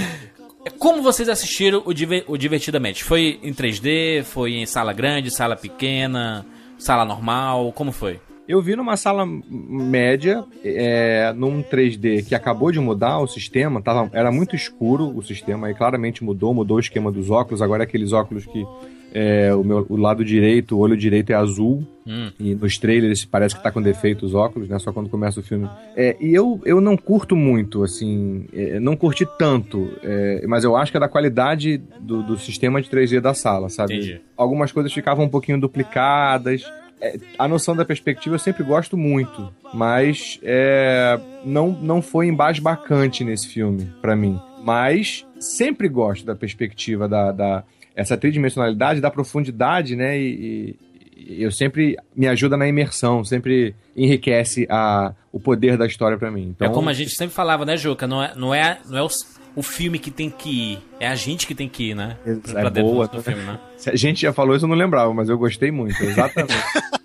Como 0.78 1.00
vocês 1.02 1.30
assistiram 1.30 1.82
o, 1.86 1.94
Diver- 1.94 2.24
o 2.28 2.36
Divertidamente? 2.36 3.02
Foi 3.04 3.40
em 3.42 3.54
3D? 3.54 4.22
Foi 4.22 4.52
em 4.52 4.66
sala 4.66 4.92
grande, 4.92 5.30
sala 5.30 5.56
pequena, 5.56 6.44
sala 6.78 7.06
normal? 7.06 7.72
Como 7.72 7.90
foi? 7.90 8.20
Eu 8.46 8.60
vi 8.60 8.76
numa 8.76 8.98
sala 8.98 9.24
média, 9.26 10.44
é, 10.62 11.32
num 11.34 11.62
3D 11.62 12.26
que 12.26 12.34
acabou 12.34 12.70
de 12.70 12.80
mudar 12.80 13.18
o 13.18 13.26
sistema, 13.26 13.80
tava, 13.80 14.10
era 14.12 14.30
muito 14.30 14.54
escuro 14.54 15.10
o 15.16 15.22
sistema, 15.22 15.68
aí 15.68 15.74
claramente 15.74 16.22
mudou, 16.22 16.52
mudou 16.52 16.76
o 16.76 16.80
esquema 16.80 17.10
dos 17.10 17.30
óculos, 17.30 17.62
agora 17.62 17.82
é 17.82 17.86
aqueles 17.86 18.12
óculos 18.12 18.44
que 18.44 18.62
é, 19.12 19.54
o, 19.54 19.62
meu, 19.62 19.86
o 19.88 19.96
lado 19.96 20.24
direito, 20.24 20.76
o 20.76 20.78
olho 20.80 20.96
direito 20.96 21.30
é 21.30 21.34
azul, 21.34 21.86
Hum. 22.04 22.32
e 22.40 22.52
nos 22.56 22.78
trailers 22.78 23.24
parece 23.24 23.54
que 23.54 23.62
tá 23.62 23.70
com 23.70 23.80
defeito 23.80 24.26
os 24.26 24.34
óculos, 24.34 24.68
né? 24.68 24.76
Só 24.80 24.92
quando 24.92 25.08
começa 25.08 25.38
o 25.38 25.42
filme. 25.42 25.68
É, 25.96 26.16
e 26.20 26.34
eu, 26.34 26.60
eu 26.64 26.80
não 26.80 26.96
curto 26.96 27.36
muito, 27.36 27.84
assim, 27.84 28.46
é, 28.52 28.80
não 28.80 28.96
curti 28.96 29.24
tanto, 29.38 29.88
é, 30.02 30.44
mas 30.48 30.64
eu 30.64 30.74
acho 30.74 30.90
que 30.90 30.96
é 30.96 31.00
da 31.00 31.08
qualidade 31.08 31.80
do, 32.00 32.22
do 32.24 32.36
sistema 32.36 32.82
de 32.82 32.90
3D 32.90 33.20
da 33.20 33.34
sala, 33.34 33.68
sabe? 33.68 33.94
Entendi. 33.94 34.20
Algumas 34.36 34.72
coisas 34.72 34.92
ficavam 34.92 35.26
um 35.26 35.28
pouquinho 35.28 35.60
duplicadas. 35.60 36.64
É, 37.00 37.16
a 37.38 37.46
noção 37.46 37.76
da 37.76 37.84
perspectiva 37.84 38.34
eu 38.34 38.38
sempre 38.40 38.64
gosto 38.64 38.96
muito, 38.96 39.52
mas 39.72 40.40
é, 40.42 41.20
não, 41.44 41.70
não 41.70 42.02
foi 42.02 42.26
embasbacante 42.26 43.22
nesse 43.24 43.46
filme, 43.48 43.88
pra 44.00 44.16
mim. 44.16 44.40
Mas 44.64 45.24
sempre 45.38 45.88
gosto 45.88 46.24
da 46.26 46.34
perspectiva 46.34 47.08
da, 47.08 47.32
da 47.32 47.64
essa 47.94 48.16
tridimensionalidade, 48.16 49.00
da 49.00 49.10
profundidade, 49.10 49.94
né? 49.96 50.18
E, 50.18 50.76
e- 50.78 50.92
eu 51.42 51.52
sempre 51.52 51.96
me 52.16 52.26
ajuda 52.26 52.56
na 52.56 52.66
imersão, 52.66 53.24
sempre 53.24 53.74
enriquece 53.96 54.66
a, 54.68 55.12
o 55.30 55.38
poder 55.38 55.76
da 55.76 55.86
história 55.86 56.18
pra 56.18 56.30
mim. 56.32 56.48
Então, 56.48 56.66
é 56.66 56.70
como 56.74 56.88
a 56.88 56.92
gente 56.92 57.10
sempre 57.10 57.32
falava, 57.34 57.64
né, 57.64 57.76
Juca? 57.76 58.06
Não 58.08 58.20
é, 58.22 58.34
não 58.34 58.52
é, 58.52 58.80
não 58.88 58.98
é 58.98 59.02
o, 59.04 59.08
o 59.54 59.62
filme 59.62 60.00
que 60.00 60.10
tem 60.10 60.28
que 60.28 60.72
ir, 60.72 60.78
é 60.98 61.06
a 61.06 61.14
gente 61.14 61.46
que 61.46 61.54
tem 61.54 61.68
que 61.68 61.90
ir, 61.90 61.94
né? 61.94 62.16
é 62.26 62.70
boa, 62.70 63.06
do 63.06 63.22
filme, 63.22 63.42
né? 63.44 63.58
Se 63.76 63.88
a 63.90 63.94
gente 63.96 64.22
já 64.22 64.32
falou 64.32 64.56
isso, 64.56 64.64
eu 64.64 64.68
não 64.68 64.74
lembrava, 64.76 65.14
mas 65.14 65.28
eu 65.28 65.38
gostei 65.38 65.70
muito, 65.70 66.02
exatamente. 66.02 66.54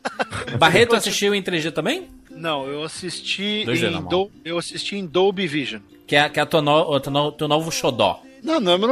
Barreto 0.58 0.96
assistiu 0.96 1.36
em 1.36 1.42
3D 1.44 1.72
também? 1.72 2.08
Não, 2.32 2.66
eu 2.68 2.84
assisti 2.84 3.64
Dois 3.66 3.82
é 3.84 3.88
em 3.88 3.92
normal. 3.92 4.10
Dol- 4.10 4.32
eu 4.44 4.58
assisti 4.58 4.96
em 4.96 5.06
Dolby 5.06 5.46
Vision. 5.48 5.82
Que 6.06 6.16
é, 6.16 6.30
que 6.30 6.40
é 6.40 6.44
a 6.44 6.46
tua, 6.46 6.62
no, 6.62 6.72
o 6.72 7.00
teu, 7.00 7.12
no- 7.12 7.32
teu 7.32 7.48
novo 7.48 7.72
xodó. 7.72 8.22
Não, 8.44 8.60
não 8.60 8.74
é 8.74 8.78
meu 8.78 8.88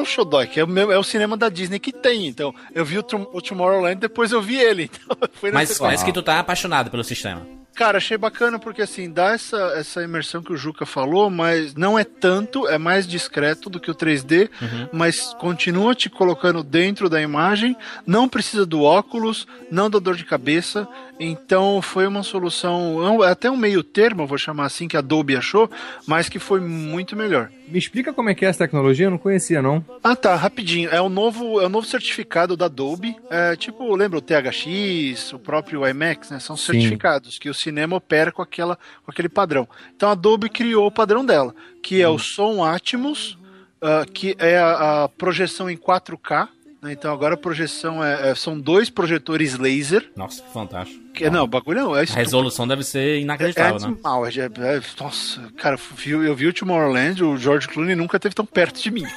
que 0.48 0.60
é 0.60 0.64
o, 0.64 0.68
meu, 0.68 0.92
é 0.92 0.98
o 0.98 1.04
cinema 1.04 1.36
da 1.38 1.50
Disney 1.50 1.80
que 1.80 1.92
tem. 1.92 2.28
Então, 2.28 2.54
eu 2.74 2.84
vi 2.86 2.98
o, 2.98 3.04
Tom- 3.04 3.30
o 3.34 3.42
Tomorrowland, 3.42 3.96
depois 4.00 4.32
eu 4.32 4.42
vi 4.42 4.58
ele. 4.58 4.90
Então, 5.06 5.52
Mas 5.54 5.78
parece 5.78 6.04
que 6.06 6.12
tu 6.14 6.22
tá 6.24 6.40
apaixonado 6.40 6.90
pelo 6.92 7.04
sistema. 7.04 7.46
Cara, 7.76 7.98
achei 7.98 8.18
bacana 8.18 8.58
porque 8.58 8.82
assim, 8.82 9.12
dá 9.12 9.32
essa, 9.34 9.58
essa 9.76 10.02
imersão 10.02 10.42
que 10.42 10.54
o 10.54 10.56
Juca 10.58 10.86
falou, 10.86 11.30
mas 11.30 11.76
não 11.76 12.00
é 12.00 12.06
tanto, 12.06 12.66
é 12.70 12.78
mais 12.78 13.06
discreto 13.06 13.70
do 13.70 13.82
que 13.82 13.92
o 13.92 13.96
3D, 13.96 14.50
Uhum. 14.62 14.88
mas 14.94 15.34
continua 15.34 15.94
te 15.94 16.10
colocando 16.10 16.64
dentro 16.64 17.10
da 17.10 17.22
imagem, 17.22 17.76
não 18.08 18.30
precisa 18.30 18.66
do 18.66 18.82
óculos, 18.82 19.46
não 19.70 19.90
dá 19.90 20.00
dor 20.00 20.16
de 20.16 20.24
cabeça, 20.24 20.88
então 21.20 21.82
foi 21.82 22.06
uma 22.08 22.24
solução, 22.24 23.24
é 23.24 23.32
até 23.32 23.50
um 23.50 23.58
meio 23.58 23.84
termo, 23.84 24.28
vou 24.28 24.38
chamar 24.38 24.66
assim, 24.66 24.88
que 24.88 24.98
a 24.98 25.00
Adobe 25.00 25.36
achou, 25.36 25.70
mas 26.06 26.28
que 26.28 26.40
foi 26.40 26.60
muito 26.60 27.16
melhor. 27.16 27.50
Me 27.68 27.80
explica 27.80 28.14
como 28.14 28.30
é 28.30 28.36
que 28.36 28.46
é 28.46 28.50
essa 28.50 28.60
tecnologia, 28.60 29.08
eu 29.08 29.12
não 29.12 29.18
conhecia, 29.18 29.62
não. 29.62 29.84
Ah 30.04 30.16
tá, 30.16 30.36
rapidinho. 30.36 30.90
É 30.90 31.02
o 31.02 31.10
novo, 31.10 31.60
é 31.60 31.66
o 31.66 31.70
novo 31.70 31.88
certificado 31.88 32.56
da 32.56 32.66
Adobe. 32.66 33.16
É, 33.30 33.56
tipo, 33.56 33.96
lembra 33.96 34.20
o 34.20 34.22
THX, 34.22 35.34
o 35.34 35.40
próprio 35.40 35.88
IMAX, 35.88 36.30
né? 36.30 36.40
São 36.40 36.56
Sim. 36.56 36.74
certificados 36.74 37.40
que 37.40 37.50
o 37.50 37.54
cinema 37.54 37.96
opera 37.96 38.32
com, 38.32 38.42
aquela, 38.42 38.78
com 39.04 39.12
aquele 39.12 39.30
padrão. 39.30 39.68
Então 39.96 40.10
a 40.10 40.12
Adobe 40.12 40.50
criou 40.50 40.86
o 40.86 40.92
padrão 40.92 41.26
dela, 41.26 41.56
que 41.82 42.02
é 42.02 42.08
o 42.08 42.20
som 42.20 42.64
Atmos, 42.64 43.38
ah, 43.82 44.06
que 44.12 44.36
é 44.40 44.58
a, 44.58 45.04
a 45.04 45.10
projeção 45.10 45.70
em 45.70 45.78
4K. 45.78 46.50
Né? 46.86 46.94
Então 46.94 47.12
agora 47.12 47.34
a 47.34 47.38
projeção 47.38 48.04
é, 48.04 48.30
é- 48.30 48.36
são 48.36 48.60
dois 48.60 48.90
projetores 48.90 49.58
laser. 49.58 50.10
Nossa, 50.16 50.42
que 50.42 50.54
fantástico. 50.54 51.04
Que, 51.14 51.30
não, 51.30 51.44
o 51.44 51.48
bagulho 51.48 51.82
não, 51.82 51.96
é 51.98 52.02
A 52.04 52.16
resolução 52.16 52.68
deve 52.68 52.84
ser 52.84 53.00
É 53.00 53.20
inacreditável, 53.20 53.80
né? 53.80 53.86
animal, 53.88 54.26
é, 54.26 54.30
é- 54.32 54.82
nossa, 55.00 55.42
cara, 55.58 55.76
eu 55.76 55.96
vi, 55.96 56.12
eu 56.12 56.36
vi 56.36 56.48
o 56.48 56.54
Tomorrowland, 56.54 57.24
o 57.24 57.38
George 57.38 57.68
Clooney 57.68 57.96
nunca 57.96 58.18
esteve 58.18 58.36
tão 58.36 58.46
perto 58.46 58.82
de 58.82 58.92
mim. 58.92 59.04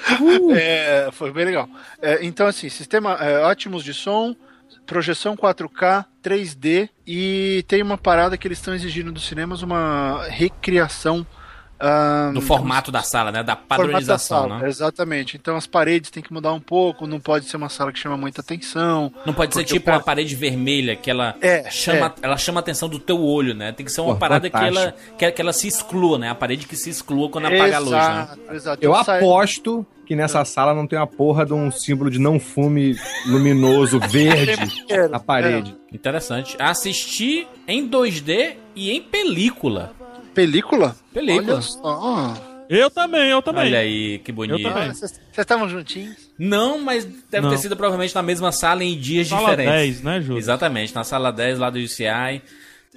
É, 0.56 1.10
foi 1.12 1.30
bem 1.32 1.44
legal. 1.44 1.68
É, 2.00 2.24
então, 2.24 2.46
assim, 2.46 2.68
sistema 2.68 3.14
é, 3.20 3.40
ótimos 3.40 3.84
de 3.84 3.92
som, 3.92 4.34
projeção 4.86 5.36
4K, 5.36 6.04
3D 6.22 6.88
e 7.06 7.64
tem 7.68 7.82
uma 7.82 7.98
parada 7.98 8.36
que 8.38 8.46
eles 8.48 8.58
estão 8.58 8.74
exigindo 8.74 9.12
dos 9.12 9.26
cinemas, 9.26 9.62
uma 9.62 10.24
recriação 10.28 11.26
ah, 11.80 12.30
Do 12.34 12.40
formato 12.40 12.92
da 12.92 13.02
sala, 13.02 13.32
né? 13.32 13.42
Da 13.42 13.56
formato 13.56 13.68
da 13.68 13.76
padronização, 13.76 14.42
sala, 14.48 14.58
né? 14.60 14.68
Exatamente. 14.68 15.36
Então 15.36 15.56
as 15.56 15.66
paredes 15.66 16.10
têm 16.10 16.22
que 16.22 16.32
mudar 16.32 16.52
um 16.52 16.60
pouco, 16.60 17.06
não 17.06 17.18
pode 17.18 17.46
ser 17.46 17.56
uma 17.56 17.68
sala 17.68 17.92
que 17.92 17.98
chama 17.98 18.16
muita 18.16 18.40
atenção. 18.40 19.12
Não 19.24 19.32
pode 19.34 19.54
ser 19.54 19.64
tipo 19.64 19.86
cara- 19.86 19.98
uma 19.98 20.04
parede 20.04 20.34
vermelha 20.34 20.94
que 20.96 21.10
ela 21.10 21.34
É, 21.40 21.70
chama, 21.70 22.14
ela 22.22 22.36
chama 22.36 22.60
a 22.60 22.62
atenção 22.62 22.88
do 22.88 22.98
teu 22.98 23.20
olho, 23.22 23.54
né? 23.54 23.72
Tem 23.72 23.84
que 23.86 23.92
ser 23.92 24.00
uma 24.02 24.14
Pô, 24.14 24.20
parada 24.20 24.50
que 24.50 24.56
ela, 24.56 24.94
que, 25.18 25.30
que 25.32 25.40
ela 25.40 25.52
se 25.52 25.66
exclua, 25.68 26.18
né? 26.18 26.28
A 26.30 26.34
parede 26.34 26.66
que 26.66 26.76
se 26.76 26.90
exclua 26.90 27.28
quando 27.30 27.46
apaga 27.46 27.76
a 27.76 27.78
luz, 27.78 27.90
né? 27.92 27.98
Exato, 27.98 28.40
exato. 28.52 28.78
Eu 28.84 28.94
sai- 29.04 29.18
aposto 29.18 29.86
que 30.06 30.16
nessa 30.16 30.44
sala 30.44 30.74
não 30.74 30.88
tem 30.88 30.98
a 30.98 31.06
porra 31.06 31.46
de 31.46 31.52
um 31.54 31.70
símbolo 31.70 32.10
de 32.10 32.18
não 32.18 32.40
fume 32.40 32.96
luminoso 33.26 34.00
verde 34.10 34.84
na 35.08 35.20
parede. 35.20 35.76
Interessante. 35.92 36.56
Assisti 36.58 37.46
em 37.66 37.88
2D 37.88 38.54
e 38.74 38.90
em 38.90 39.00
película. 39.02 39.92
Película? 40.34 40.96
Película. 41.12 41.54
Olha 41.54 41.62
só. 41.62 42.34
Eu 42.68 42.88
também, 42.88 43.30
eu 43.30 43.42
também. 43.42 43.64
Olha 43.64 43.80
aí, 43.80 44.20
que 44.20 44.30
bonito. 44.30 44.60
Eu 44.60 44.72
também. 44.72 44.94
Vocês 44.94 45.20
estavam 45.36 45.68
juntinhos? 45.68 46.30
Não, 46.38 46.78
mas 46.78 47.04
deve 47.04 47.42
Não. 47.46 47.50
ter 47.50 47.58
sido 47.58 47.76
provavelmente 47.76 48.14
na 48.14 48.22
mesma 48.22 48.52
sala 48.52 48.84
em 48.84 48.96
dias 48.96 49.26
Sala 49.26 49.40
diferentes. 49.50 49.72
10, 49.74 50.02
né, 50.02 50.20
Júlio? 50.20 50.38
Exatamente, 50.38 50.94
na 50.94 51.02
sala 51.02 51.32
10 51.32 51.58
lá 51.58 51.68
do 51.68 51.80
UCI. 51.80 52.40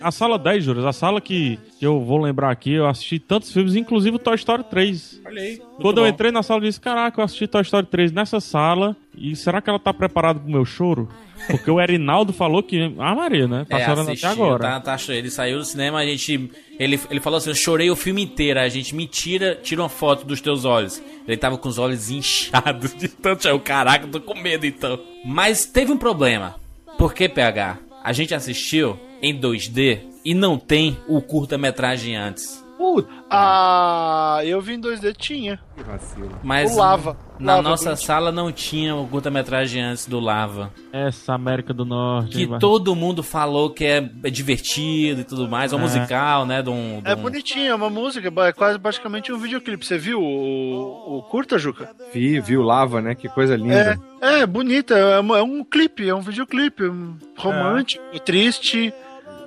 A 0.03 0.11
sala 0.11 0.37
10, 0.37 0.63
Júlio, 0.65 0.85
a 0.85 0.91
sala 0.91 1.21
que, 1.21 1.57
eu 1.81 2.01
vou 2.01 2.17
lembrar 2.17 2.51
aqui, 2.51 2.73
eu 2.73 2.85
assisti 2.85 3.19
tantos 3.19 3.53
filmes, 3.53 3.73
inclusive 3.73 4.17
o 4.17 4.19
Toy 4.19 4.35
Story 4.35 4.63
3. 4.65 5.21
Olha 5.25 5.41
aí. 5.41 5.61
Quando 5.81 5.99
eu 5.99 6.07
entrei 6.07 6.29
na 6.29 6.43
sala, 6.43 6.59
eu 6.59 6.65
disse: 6.67 6.79
Caraca, 6.79 7.21
eu 7.21 7.23
assisti 7.23 7.47
Toy 7.47 7.61
Story 7.61 7.87
3 7.87 8.11
nessa 8.11 8.41
sala. 8.41 8.97
E 9.17 9.33
será 9.35 9.61
que 9.61 9.69
ela 9.69 9.79
tá 9.79 9.93
preparada 9.93 10.39
pro 10.39 10.51
meu 10.51 10.65
choro? 10.65 11.07
Porque 11.47 11.71
o 11.71 11.79
Erinaldo 11.79 12.33
falou 12.33 12.61
que. 12.61 12.93
Ah, 12.97 13.15
Maria, 13.15 13.47
né? 13.47 13.65
Tá 13.69 13.79
é, 13.79 13.85
chorando 13.85 14.09
assistiu, 14.09 14.29
até 14.29 14.41
agora. 14.41 14.63
Tá, 14.63 14.97
tá, 14.97 15.13
ele 15.13 15.29
saiu 15.29 15.59
do 15.59 15.65
cinema, 15.65 15.99
a 15.99 16.05
gente. 16.05 16.51
Ele, 16.77 16.99
ele 17.09 17.19
falou 17.21 17.37
assim: 17.37 17.49
eu 17.49 17.55
chorei 17.55 17.89
o 17.89 17.95
filme 17.95 18.21
inteiro. 18.21 18.59
A 18.59 18.67
gente 18.67 18.93
me 18.93 19.07
tira, 19.07 19.55
tira 19.55 19.81
uma 19.81 19.89
foto 19.89 20.25
dos 20.25 20.41
teus 20.41 20.65
olhos. 20.65 21.01
Ele 21.25 21.37
tava 21.37 21.57
com 21.57 21.69
os 21.69 21.77
olhos 21.77 22.09
inchados 22.09 22.93
de 22.95 23.07
tanto. 23.07 23.47
Eu, 23.47 23.59
caraca, 23.59 24.05
tô 24.07 24.19
com 24.19 24.37
medo 24.37 24.65
então. 24.65 24.99
Mas 25.23 25.65
teve 25.65 25.91
um 25.91 25.97
problema. 25.97 26.55
Por 26.97 27.13
que, 27.13 27.29
PH? 27.29 27.77
A 28.03 28.11
gente 28.11 28.35
assistiu 28.35 28.99
em 29.23 29.39
2D 29.39 30.01
e 30.25 30.33
não 30.35 30.57
tem 30.57 30.97
o 31.07 31.21
curta-metragem 31.21 32.15
antes. 32.15 32.61
Puta 32.77 33.07
Ah, 33.29 34.41
eu 34.43 34.59
vi 34.59 34.73
em 34.73 34.79
2D, 34.81 35.13
tinha. 35.15 35.57
que 35.75 35.83
vacilo. 35.83 36.37
Mas 36.43 36.73
O 36.75 36.79
Lava. 36.79 37.17
na 37.39 37.55
Lava, 37.55 37.69
nossa 37.69 37.95
sala 37.95 38.29
não 38.31 38.51
tinha 38.51 38.93
o 38.95 39.07
curta-metragem 39.07 39.81
antes 39.81 40.05
do 40.05 40.19
Lava. 40.19 40.69
Essa 40.91 41.33
América 41.33 41.73
do 41.73 41.85
Norte. 41.85 42.31
Que 42.35 42.43
hein, 42.43 42.57
todo 42.59 42.93
mundo 42.95 43.23
falou 43.23 43.69
que 43.69 43.85
é, 43.85 43.97
é 44.23 44.29
divertido 44.29 45.21
e 45.21 45.23
tudo 45.23 45.47
mais. 45.47 45.71
É 45.71 45.75
um 45.75 45.79
É. 45.79 45.81
musical, 45.83 46.45
né? 46.45 46.61
De 46.61 46.69
um, 46.69 47.01
de 47.01 47.09
É 47.09 47.15
um- 47.15 47.21
bonitinho, 47.21 47.71
é 47.71 47.75
uma 47.75 47.89
música, 47.89 48.31
é 48.45 48.51
quase 48.51 48.77
praticamente 48.77 49.31
um 49.31 49.37
videoclipe. 49.37 49.85
Você 49.85 49.97
viu 49.97 50.19
o, 50.21 51.19
o 51.19 51.23
curta, 51.23 51.57
Juca? 51.57 51.89
Vi, 52.13 52.39
vi 52.41 52.57
o 52.57 52.61
Lava, 52.63 53.01
né? 53.01 53.15
Que 53.15 53.29
coisa 53.29 53.55
linda. 53.55 53.97
É, 54.21 54.41
é 54.41 54.45
bonita, 54.45 54.95
é, 54.97 55.19
um- 55.21 55.35
é 55.35 55.41
um 55.43 55.63
clipe, 55.63 56.07
é 56.09 56.13
um 56.13 56.21
videoclipe, 56.21 56.83
um 56.83 57.15
romântico, 57.37 58.03
triste. 58.25 58.93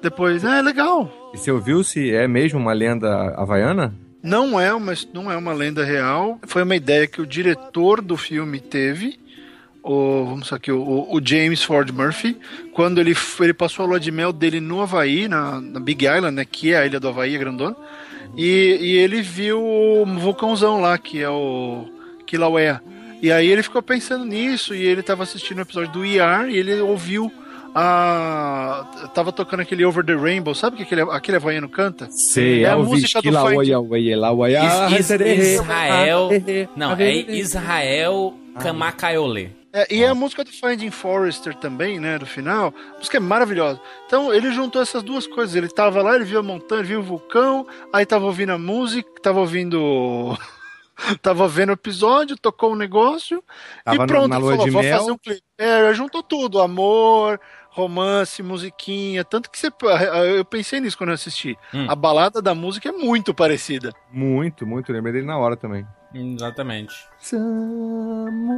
Depois, 0.02 0.44
é 0.44 0.62
legal. 0.62 1.30
E 1.34 1.38
você 1.38 1.50
ouviu 1.50 1.82
se 1.82 2.12
é 2.12 2.26
mesmo 2.28 2.58
uma 2.58 2.72
lenda 2.72 3.34
havaiana? 3.36 3.94
Não 4.22 4.60
é 4.60 4.74
uma, 4.74 4.92
não 5.12 5.30
é 5.30 5.36
uma 5.36 5.52
lenda 5.52 5.84
real. 5.84 6.40
Foi 6.46 6.62
uma 6.62 6.74
ideia 6.74 7.06
que 7.06 7.20
o 7.20 7.26
diretor 7.26 8.00
do 8.00 8.16
filme 8.16 8.58
teve. 8.58 9.18
o 9.82 10.24
vamos 10.24 10.52
aqui, 10.52 10.72
o, 10.72 11.06
o 11.08 11.20
James 11.24 11.62
Ford 11.62 11.90
Murphy, 11.92 12.36
quando 12.72 13.00
ele, 13.00 13.14
ele 13.40 13.54
passou 13.54 13.84
a 13.84 13.88
lua 13.88 14.00
de 14.00 14.10
mel 14.10 14.32
dele 14.32 14.60
no 14.60 14.82
Havaí, 14.82 15.28
na, 15.28 15.60
na 15.60 15.78
Big 15.78 16.04
Island, 16.04 16.34
né, 16.34 16.44
que 16.44 16.72
é 16.72 16.78
a 16.78 16.86
ilha 16.86 16.98
do 16.98 17.08
Havaí, 17.08 17.36
a 17.36 17.38
grandona, 17.38 17.76
e, 18.36 18.78
e 18.80 18.96
ele 18.96 19.22
viu 19.22 19.62
o 19.62 20.04
vulcãozão 20.18 20.80
lá, 20.80 20.98
que 20.98 21.22
é 21.22 21.30
o 21.30 21.86
Kilauea. 22.26 22.82
E 23.22 23.30
aí 23.30 23.46
ele 23.46 23.62
ficou 23.62 23.80
pensando 23.80 24.24
nisso, 24.24 24.74
e 24.74 24.82
ele 24.82 25.00
estava 25.00 25.22
assistindo 25.22 25.58
o 25.58 25.62
episódio 25.62 25.92
do 25.92 26.04
ER, 26.04 26.50
e 26.50 26.56
ele 26.56 26.80
ouviu 26.80 27.32
a. 27.76 28.86
Tava 29.12 29.32
tocando 29.32 29.60
aquele 29.60 29.84
Over 29.84 30.04
the 30.04 30.14
Rainbow, 30.14 30.54
sabe 30.54 30.78
que 30.78 30.82
aquele, 30.84 31.02
aquele 31.02 31.36
havaiano 31.36 31.68
canta? 31.68 32.08
Sei, 32.10 32.64
é 32.64 32.70
a 32.70 32.76
música 32.76 33.20
do 33.20 33.28
Israel. 33.28 33.50
Não, 36.74 36.92
é 36.92 37.14
Israel 37.14 38.34
Kamakaiole. 38.58 39.54
É, 39.72 39.94
e 39.94 40.02
é 40.02 40.08
a 40.08 40.14
música 40.14 40.42
do 40.42 40.50
Finding 40.50 40.90
Forrester 40.90 41.54
também, 41.54 42.00
né, 42.00 42.18
do 42.18 42.24
final. 42.24 42.72
A 42.94 42.96
música 42.96 43.18
é 43.18 43.20
maravilhosa. 43.20 43.78
Então 44.06 44.32
ele 44.32 44.50
juntou 44.50 44.80
essas 44.80 45.02
duas 45.02 45.26
coisas. 45.26 45.54
Ele 45.54 45.68
tava 45.68 46.00
lá, 46.00 46.16
ele 46.16 46.24
viu 46.24 46.38
a 46.38 46.42
montanha, 46.42 46.80
ele 46.80 46.88
viu 46.88 47.00
o 47.00 47.02
vulcão, 47.02 47.66
aí 47.92 48.06
tava 48.06 48.24
ouvindo 48.24 48.52
a 48.52 48.58
música, 48.58 49.08
tava 49.20 49.38
ouvindo. 49.38 50.34
tava 51.20 51.46
vendo 51.46 51.70
o 51.70 51.72
episódio, 51.72 52.38
tocou 52.38 52.72
um 52.72 52.76
negócio 52.76 53.44
Tava 53.84 54.04
e 54.04 54.06
pronto. 54.06 54.28
na 54.28 54.36
ele 54.36 54.44
lua 54.44 54.52
falou, 54.52 54.64
de 54.64 54.70
vou 54.70 54.82
mel. 54.82 54.98
fazer 54.98 55.12
um 55.12 55.18
clipe. 55.18 55.42
É, 55.58 55.92
juntou 55.92 56.22
tudo: 56.22 56.60
amor, 56.60 57.38
romance, 57.76 58.42
musiquinha. 58.42 59.22
Tanto 59.22 59.50
que 59.50 59.58
você. 59.58 59.70
Eu 60.34 60.44
pensei 60.44 60.80
nisso 60.80 60.96
quando 60.96 61.10
eu 61.10 61.14
assisti. 61.14 61.56
Hum. 61.72 61.86
A 61.88 61.94
balada 61.94 62.40
da 62.40 62.54
música 62.54 62.88
é 62.88 62.92
muito 62.92 63.34
parecida. 63.34 63.92
Muito, 64.10 64.66
muito. 64.66 64.90
Lembrei 64.92 65.12
dele 65.12 65.26
na 65.26 65.38
hora 65.38 65.56
também. 65.56 65.86
Exatamente. 66.14 66.94
I'm 67.34 68.48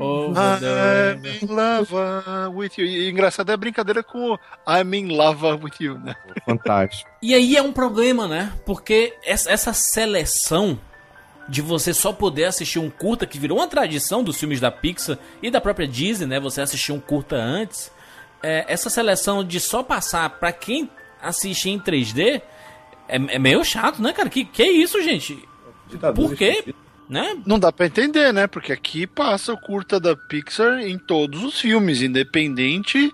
Over 0.00 0.60
the 0.60 1.18
in 1.42 1.46
love 1.46 1.92
with 2.54 2.70
you. 2.78 2.86
E 2.86 3.10
engraçado 3.10 3.50
é 3.50 3.52
a 3.52 3.56
brincadeira 3.56 4.02
com 4.02 4.32
o 4.32 4.38
I'm 4.66 4.94
in 4.94 5.08
love 5.08 5.44
with 5.62 5.74
you, 5.80 5.98
né? 5.98 6.14
Fantástico. 6.46 7.10
E 7.20 7.34
aí 7.34 7.56
é 7.56 7.62
um 7.62 7.72
problema, 7.72 8.26
né? 8.26 8.52
Porque 8.64 9.14
essa 9.22 9.72
seleção 9.74 10.78
de 11.48 11.62
você 11.62 11.94
só 11.94 12.12
poder 12.12 12.44
assistir 12.44 12.78
um 12.78 12.90
curta, 12.90 13.26
que 13.26 13.38
virou 13.38 13.58
uma 13.58 13.66
tradição 13.66 14.22
dos 14.22 14.38
filmes 14.38 14.60
da 14.60 14.70
Pixar 14.70 15.18
e 15.42 15.50
da 15.50 15.60
própria 15.60 15.88
Disney, 15.88 16.26
né? 16.26 16.40
Você 16.40 16.60
assistir 16.60 16.92
um 16.92 17.00
curta 17.00 17.36
antes. 17.36 17.90
É, 18.42 18.64
essa 18.68 18.90
seleção 18.90 19.42
de 19.42 19.58
só 19.58 19.82
passar 19.82 20.28
pra 20.38 20.52
quem 20.52 20.88
assiste 21.20 21.70
em 21.70 21.80
3D 21.80 22.42
é, 23.08 23.16
é 23.16 23.38
meio 23.38 23.64
chato, 23.64 24.02
né, 24.02 24.12
cara? 24.12 24.28
Que, 24.28 24.44
que 24.44 24.62
é 24.62 24.70
isso, 24.70 25.02
gente? 25.02 25.48
Por 26.14 26.36
quê? 26.36 26.74
Né? 27.08 27.38
Não 27.46 27.58
dá 27.58 27.72
pra 27.72 27.86
entender, 27.86 28.32
né? 28.32 28.46
Porque 28.46 28.70
aqui 28.70 29.06
passa 29.06 29.54
o 29.54 29.60
curta 29.60 29.98
da 29.98 30.14
Pixar 30.14 30.80
em 30.80 30.98
todos 30.98 31.42
os 31.42 31.58
filmes, 31.58 32.02
independente 32.02 33.12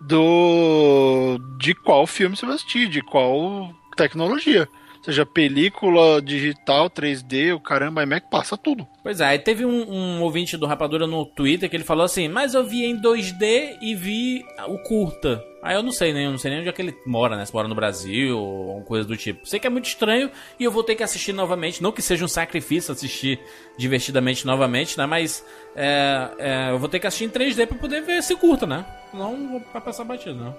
do 0.00 1.38
de 1.58 1.74
qual 1.74 2.06
filme 2.06 2.34
você 2.34 2.46
vai 2.46 2.54
assistir, 2.54 2.88
de 2.88 3.02
qual 3.02 3.70
tecnologia. 3.96 4.66
Seja 5.04 5.26
película, 5.26 6.22
digital, 6.22 6.88
3D, 6.88 7.52
o 7.54 7.60
caramba, 7.60 8.02
iMac 8.02 8.26
passa 8.30 8.56
tudo. 8.56 8.88
Pois 9.04 9.20
é, 9.20 9.26
aí 9.26 9.38
teve 9.38 9.66
um, 9.66 9.92
um 9.92 10.22
ouvinte 10.22 10.56
do 10.56 10.64
Rapadura 10.64 11.06
no 11.06 11.26
Twitter 11.26 11.68
que 11.68 11.76
ele 11.76 11.84
falou 11.84 12.06
assim, 12.06 12.26
mas 12.26 12.54
eu 12.54 12.64
vi 12.64 12.86
em 12.86 12.98
2D 12.98 13.76
e 13.82 13.94
vi 13.94 14.42
o 14.66 14.78
curta. 14.78 15.44
Aí 15.62 15.76
eu 15.76 15.82
não 15.82 15.92
sei 15.92 16.14
nem, 16.14 16.24
eu 16.24 16.30
não 16.30 16.38
sei 16.38 16.50
nem 16.50 16.60
onde 16.60 16.70
é 16.70 16.72
que 16.72 16.80
ele 16.80 16.96
mora, 17.06 17.36
né? 17.36 17.44
Se 17.44 17.52
mora 17.52 17.68
no 17.68 17.74
Brasil 17.74 18.38
ou 18.38 18.68
alguma 18.68 18.84
coisa 18.86 19.06
do 19.06 19.14
tipo. 19.14 19.46
Sei 19.46 19.60
que 19.60 19.66
é 19.66 19.70
muito 19.70 19.84
estranho 19.84 20.30
e 20.58 20.64
eu 20.64 20.70
vou 20.70 20.82
ter 20.82 20.94
que 20.94 21.02
assistir 21.02 21.34
novamente. 21.34 21.82
Não 21.82 21.92
que 21.92 22.00
seja 22.00 22.24
um 22.24 22.28
sacrifício 22.28 22.92
assistir 22.92 23.38
divertidamente 23.76 24.46
novamente, 24.46 24.96
né? 24.96 25.04
Mas 25.04 25.44
é, 25.76 26.30
é, 26.38 26.70
eu 26.70 26.78
vou 26.78 26.88
ter 26.88 26.98
que 26.98 27.06
assistir 27.06 27.26
em 27.26 27.30
3D 27.30 27.66
pra 27.66 27.76
poder 27.76 28.00
ver 28.00 28.18
esse 28.18 28.34
curta, 28.36 28.66
né? 28.66 28.86
Não 29.12 29.48
vou 29.48 29.60
passar 29.82 30.04
batido, 30.04 30.34
não. 30.34 30.56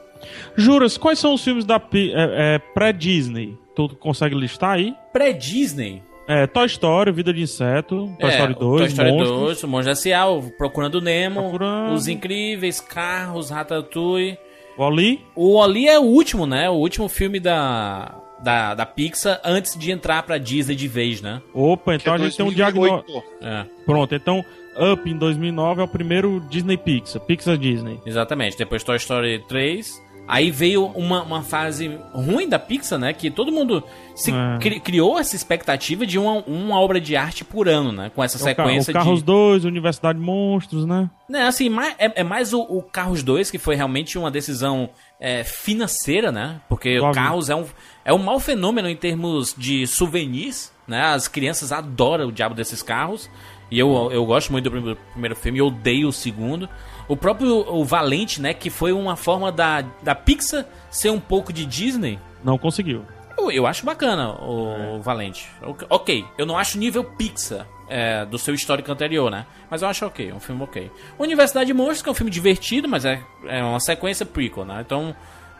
Juras, 0.55 0.97
quais 0.97 1.17
são 1.17 1.33
os 1.33 1.43
filmes 1.43 1.65
da 1.65 1.75
é, 1.75 2.55
é, 2.55 2.59
pré-Disney? 2.59 3.57
Tu 3.75 3.89
consegue 3.97 4.35
listar 4.35 4.71
aí? 4.71 4.95
Pré-Disney. 5.11 6.03
É, 6.27 6.47
Toy 6.47 6.65
Story, 6.65 7.11
Vida 7.11 7.31
de 7.33 7.41
Inseto, 7.41 8.09
Toy 8.19 8.29
É, 8.29 8.33
Story 8.33 8.53
o 8.53 8.59
2, 8.59 8.81
Toy 8.81 8.87
Story 8.87 9.11
Monstros. 9.11 9.39
2, 9.39 9.63
o 9.63 9.67
Monstro 9.67 9.91
S.A., 9.91 10.25
o 10.27 10.51
Procurando 10.57 10.99
Nemo, 11.01 11.41
Procurando. 11.41 11.93
Os 11.93 12.07
Incríveis, 12.07 12.79
Carros, 12.79 13.49
Ratatouille. 13.51 14.37
Wall-E? 14.77 15.21
O 15.35 15.61
Ali 15.61 15.87
é 15.87 15.97
o 15.99 16.03
último, 16.03 16.45
né? 16.45 16.69
O 16.69 16.73
último 16.73 17.07
filme 17.07 17.39
da, 17.39 18.13
da, 18.43 18.73
da 18.73 18.85
Pixar 18.85 19.39
antes 19.43 19.77
de 19.77 19.91
entrar 19.91 20.23
pra 20.23 20.37
Disney 20.37 20.75
de 20.75 20.87
vez, 20.87 21.21
né? 21.21 21.41
Opa, 21.53 21.95
então 21.95 22.13
a 22.13 22.17
gente 22.17 22.35
tem 22.35 22.45
um 22.45 22.51
diagnóstico. 22.51 23.23
É, 23.41 23.65
Pronto, 23.85 24.13
então 24.13 24.43
Up 24.91 25.09
em 25.09 25.17
2009 25.17 25.79
é 25.81 25.83
o 25.85 25.87
primeiro 25.87 26.41
Disney 26.49 26.75
Pixar, 26.75 27.21
Pixar 27.21 27.57
Disney. 27.57 27.99
exatamente. 28.05 28.57
Depois 28.57 28.83
Toy 28.83 28.97
Story 28.97 29.41
3. 29.47 30.03
Aí 30.27 30.49
veio 30.49 30.85
uma, 30.87 31.21
uma 31.21 31.43
fase 31.43 31.99
ruim 32.11 32.49
da 32.49 32.57
Pixar, 32.57 32.97
né? 32.97 33.13
Que 33.13 33.29
todo 33.29 33.51
mundo 33.51 33.83
se 34.15 34.31
É. 34.31 34.57
cri- 34.59 34.79
criou 34.79 35.19
essa 35.19 35.35
expectativa 35.35 36.05
de 36.05 36.17
uma, 36.17 36.43
uma 36.47 36.79
obra 36.79 36.99
de 36.99 37.15
arte 37.15 37.43
por 37.43 37.67
ano, 37.69 37.91
né? 37.91 38.11
Com 38.15 38.23
essa 38.23 38.37
É 38.37 38.51
o, 38.51 38.55
Ca- 38.55 38.63
sequência 38.63 38.91
o 38.91 38.93
Carros 38.93 39.19
de. 39.19 39.25
2, 39.25 39.65
Universidade 39.65 40.17
Monstros, 40.19 40.85
né? 40.85 41.09
Né, 41.29 41.43
assim, 41.47 41.69
mais- 41.69 41.95
é, 41.99 42.21
é 42.21 42.23
mais 42.23 42.53
o, 42.53 42.61
o 42.61 42.81
Carros 42.81 43.21
2, 43.21 43.51
que 43.51 43.57
foi 43.59 43.75
realmente 43.75 44.17
uma 44.17 44.31
decisão 44.31 44.89
é, 45.19 45.43
financeira, 45.43 46.31
né? 46.31 46.59
Porque 46.67 46.97
o 46.99 47.03
Óbvio. 47.03 47.21
Carros 47.23 47.49
é 47.49 47.55
um, 47.55 47.65
é 48.03 48.13
um 48.13 48.17
mau 48.17 48.39
fenômeno 48.39 48.89
em 48.89 48.95
termos 48.95 49.53
de 49.57 49.85
souvenirs, 49.87 50.71
né? 50.87 51.01
As 51.01 51.27
crianças 51.27 51.71
adoram 51.71 52.27
o 52.27 52.31
diabo 52.31 52.55
desses 52.55 52.81
carros. 52.81 53.29
E 53.71 53.79
eu, 53.79 54.11
eu 54.11 54.23
gosto 54.25 54.51
muito 54.51 54.69
do 54.69 54.71
prim- 54.71 54.97
primeiro 55.11 55.35
filme 55.35 55.57
e 55.59 55.61
odeio 55.61 56.07
o 56.07 56.13
segundo. 56.13 56.69
O 57.07 57.15
próprio 57.15 57.57
o 57.71 57.83
Valente, 57.85 58.41
né? 58.41 58.53
Que 58.53 58.69
foi 58.69 58.91
uma 58.91 59.15
forma 59.15 59.51
da, 59.51 59.83
da 60.01 60.15
Pixar 60.15 60.65
ser 60.89 61.09
um 61.11 61.19
pouco 61.19 61.53
de 61.53 61.65
Disney. 61.65 62.19
Não 62.43 62.57
conseguiu. 62.57 63.03
Eu, 63.37 63.51
eu 63.51 63.67
acho 63.67 63.85
bacana 63.85 64.31
o 64.41 64.99
Valente. 65.01 65.49
O- 65.61 65.75
Ok, 65.89 66.25
eu 66.37 66.45
não 66.45 66.57
acho 66.57 66.77
nível 66.77 67.03
Pixar 67.03 67.67
é, 67.89 68.25
do 68.25 68.37
seu 68.39 68.53
histórico 68.55 68.91
anterior, 68.91 69.29
né? 69.29 69.45
Mas 69.69 69.81
eu 69.81 69.87
acho 69.87 70.05
ok, 70.05 70.31
um 70.31 70.39
filme 70.39 70.63
ok. 70.63 70.89
Universidade 71.19 71.67
de 71.67 71.73
Monstros, 71.73 72.01
que 72.01 72.09
é 72.09 72.11
um 72.11 72.15
filme 72.15 72.31
divertido, 72.31 72.87
mas 72.87 73.03
é, 73.05 73.21
é 73.47 73.61
uma 73.63 73.79
sequência 73.79 74.25
prequel, 74.25 74.65
né? 74.65 74.81
Então, 74.85 75.15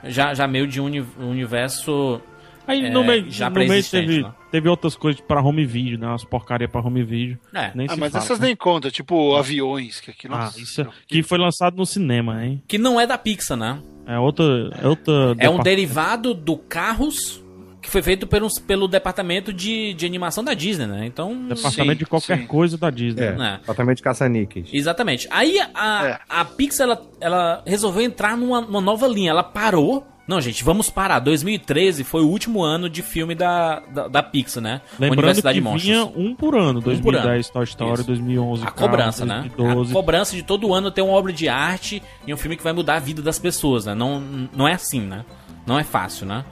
já, 0.05 0.33
já 0.33 0.47
meio 0.47 0.65
de 0.67 0.79
um 0.81 0.85
uni- 0.85 1.05
universo. 1.19 2.21
Aí 2.67 2.85
é, 2.85 2.89
no 2.89 3.03
meio, 3.03 3.29
já 3.29 3.49
no 3.49 3.55
meio 3.55 3.83
teve, 3.83 4.23
né? 4.23 4.33
teve 4.51 4.67
outras 4.69 4.95
coisas 4.95 5.21
pra 5.21 5.41
home 5.41 5.65
video, 5.65 5.97
né? 5.99 6.07
Umas 6.07 6.23
porcaria 6.23 6.67
pra 6.67 6.81
home 6.81 7.03
video. 7.03 7.37
É. 7.53 7.71
Nem 7.75 7.87
Ah, 7.89 7.93
se 7.93 7.99
mas 7.99 8.11
fala, 8.11 8.23
essas 8.23 8.39
né? 8.39 8.47
nem 8.47 8.55
conta, 8.55 8.89
tipo 8.91 9.35
aviões, 9.35 9.99
que 9.99 10.11
aqui, 10.11 10.27
Ah, 10.31 10.51
isso 10.57 10.81
é- 10.81 10.87
que 11.07 11.21
foi 11.23 11.37
lançado 11.37 11.77
no 11.77 11.85
cinema, 11.85 12.43
hein? 12.45 12.61
Que 12.67 12.77
não 12.77 12.99
é 12.99 13.05
da 13.07 13.17
Pixar, 13.17 13.57
né? 13.57 13.79
É 14.07 14.17
outra. 14.19 14.45
É, 14.81 14.87
outra 14.87 15.35
É 15.37 15.49
um 15.49 15.59
derivado 15.59 16.33
do 16.33 16.57
Carros, 16.57 17.43
que 17.81 17.89
foi 17.91 18.01
feito 18.01 18.25
pelo, 18.25 18.47
pelo 18.65 18.87
departamento 18.87 19.53
de, 19.53 19.93
de 19.93 20.05
animação 20.07 20.43
da 20.43 20.53
Disney, 20.55 20.87
né? 20.87 21.05
Então. 21.05 21.47
departamento 21.47 21.91
Sim, 21.93 21.97
de 21.99 22.05
qualquer 22.07 22.39
sim. 22.39 22.47
coisa 22.47 22.77
da 22.79 22.89
Disney. 22.89 23.23
É, 23.23 23.27
É. 23.55 23.57
totalmente 23.65 24.01
caça-níqueis. 24.01 24.69
Exatamente. 24.73 25.27
Aí 25.29 25.59
a, 25.73 26.07
É. 26.07 26.19
a 26.27 26.45
Pixar 26.45 26.87
ela, 26.87 27.01
ela 27.21 27.63
resolveu 27.65 28.01
entrar 28.03 28.35
numa, 28.37 28.61
numa 28.61 28.81
nova 28.81 29.07
linha. 29.07 29.29
Ela 29.31 29.43
parou. 29.43 30.05
Não, 30.27 30.41
gente, 30.41 30.63
vamos 30.63 30.89
parar. 30.89 31.19
2013 31.19 32.03
foi 32.03 32.21
o 32.21 32.27
último 32.27 32.63
ano 32.63 32.89
de 32.89 33.03
filme 33.03 33.35
da, 33.35 33.79
da, 33.81 34.07
da 34.07 34.23
Pixar, 34.23 34.61
né? 34.61 34.81
Lembrando 34.99 35.19
Universidade 35.19 35.59
que 35.59 35.63
de 35.63 35.69
Monstros. 35.69 35.83
vinha 35.83 36.05
um 36.05 36.33
por 36.35 36.55
ano. 36.55 36.81
por 36.81 36.85
2010 36.85 37.25
ano. 37.27 37.53
Toy 37.53 37.63
Story, 37.63 37.93
Isso. 37.93 38.03
2011 38.05 38.63
A 38.65 38.71
cobrança, 38.71 39.25
né? 39.25 39.49
2012. 39.55 39.91
A 39.91 39.93
cobrança 39.93 40.35
de 40.35 40.43
todo 40.43 40.73
ano 40.73 40.89
ter 40.89 41.01
uma 41.01 41.13
obra 41.13 41.31
de 41.31 41.47
arte 41.47 42.01
e 42.25 42.33
um 42.33 42.37
filme 42.37 42.57
que 42.57 42.63
vai 42.63 42.73
mudar 42.73 42.95
a 42.95 42.99
vida 42.99 43.21
das 43.21 43.37
pessoas, 43.37 43.85
né? 43.85 43.93
Não, 43.93 44.19
não 44.51 44.67
é 44.67 44.73
assim, 44.73 45.01
né? 45.01 45.23
Não 45.65 45.77
é 45.77 45.83
fácil, 45.83 46.25
né? 46.25 46.43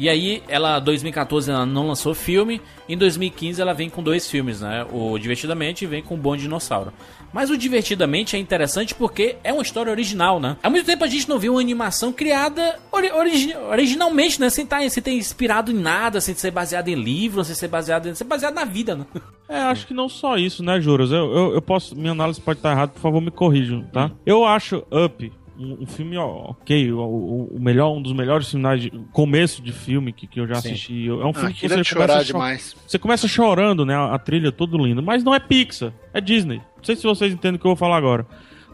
E 0.00 0.08
aí, 0.08 0.42
ela, 0.48 0.80
2014, 0.80 1.50
ela 1.50 1.66
não 1.66 1.86
lançou 1.86 2.14
filme. 2.14 2.60
Em 2.88 2.96
2015, 2.96 3.60
ela 3.60 3.74
vem 3.74 3.90
com 3.90 4.02
dois 4.02 4.28
filmes, 4.30 4.62
né? 4.62 4.86
O 4.90 5.18
Divertidamente 5.18 5.84
e 5.84 5.86
vem 5.86 6.02
com 6.02 6.14
o 6.14 6.16
Bom 6.16 6.36
Dinossauro. 6.36 6.90
Mas 7.32 7.50
o 7.50 7.56
Divertidamente 7.56 8.34
é 8.36 8.38
interessante 8.38 8.94
porque 8.94 9.36
é 9.44 9.52
uma 9.52 9.62
história 9.62 9.90
original, 9.90 10.40
né? 10.40 10.56
Há 10.62 10.68
muito 10.70 10.84
tempo 10.86 11.04
a 11.04 11.06
gente 11.06 11.28
não 11.28 11.38
viu 11.38 11.52
uma 11.54 11.60
animação 11.60 12.12
criada 12.12 12.78
ori- 12.90 13.12
origi- 13.12 13.54
originalmente, 13.56 14.40
né? 14.40 14.50
Sem, 14.50 14.66
tá, 14.66 14.78
sem 14.88 15.02
ter 15.02 15.12
inspirado 15.12 15.70
em 15.70 15.74
nada, 15.74 16.20
sem 16.20 16.34
ser 16.34 16.50
baseado 16.50 16.88
em 16.88 16.94
livros, 16.94 17.46
sem 17.46 17.56
ser 17.56 17.68
baseado 17.68 18.08
em... 18.08 18.14
Ser 18.14 18.24
baseado 18.24 18.54
na 18.54 18.64
vida, 18.64 18.94
né? 18.96 19.06
É, 19.48 19.58
acho 19.62 19.86
que 19.86 19.94
não 19.94 20.08
só 20.08 20.36
isso, 20.36 20.62
né, 20.62 20.80
Juras? 20.80 21.10
Eu, 21.10 21.32
eu, 21.32 21.54
eu 21.54 21.62
posso. 21.62 21.96
Minha 21.96 22.12
análise 22.12 22.40
pode 22.40 22.60
estar 22.60 22.70
errada, 22.70 22.92
por 22.92 23.00
favor, 23.00 23.20
me 23.20 23.30
corrijam, 23.32 23.82
tá? 23.92 24.10
Eu 24.24 24.44
acho 24.44 24.84
Up 24.92 25.32
um, 25.60 25.82
um 25.82 25.86
filme 25.86 26.16
ó, 26.16 26.50
ok, 26.50 26.92
o, 26.92 27.00
o- 27.00 27.56
melhor, 27.60 27.92
um 27.96 28.00
dos 28.02 28.12
melhores 28.12 28.50
finais 28.50 28.80
de 28.82 28.90
começo 29.12 29.60
de 29.62 29.72
filme 29.72 30.12
que, 30.12 30.26
que 30.26 30.40
eu 30.40 30.46
já 30.46 30.54
Sim. 30.56 30.68
assisti. 30.70 31.08
É 31.08 31.12
um 31.12 31.30
Ah, 31.30 31.34
filme 31.34 31.52
que 31.54 31.66
aquilo 31.66 31.74
é 31.74 31.84
você 31.84 31.84
chorar 31.84 32.24
demais. 32.24 32.76
Você 32.86 32.98
começa 32.98 33.28
chorando, 33.28 33.84
né? 33.84 33.94
A, 33.94 34.14
a 34.14 34.18
trilha 34.18 34.50
toda 34.50 34.76
linda. 34.76 35.02
Mas 35.02 35.22
não 35.22 35.34
é 35.34 35.38
Pixar, 35.38 35.92
é 36.14 36.20
Disney. 36.20 36.56
Não 36.76 36.84
sei 36.84 36.96
se 36.96 37.02
vocês 37.04 37.32
entendem 37.32 37.56
o 37.56 37.60
que 37.60 37.66
eu 37.66 37.70
vou 37.70 37.76
falar 37.76 37.96
agora. 37.96 38.26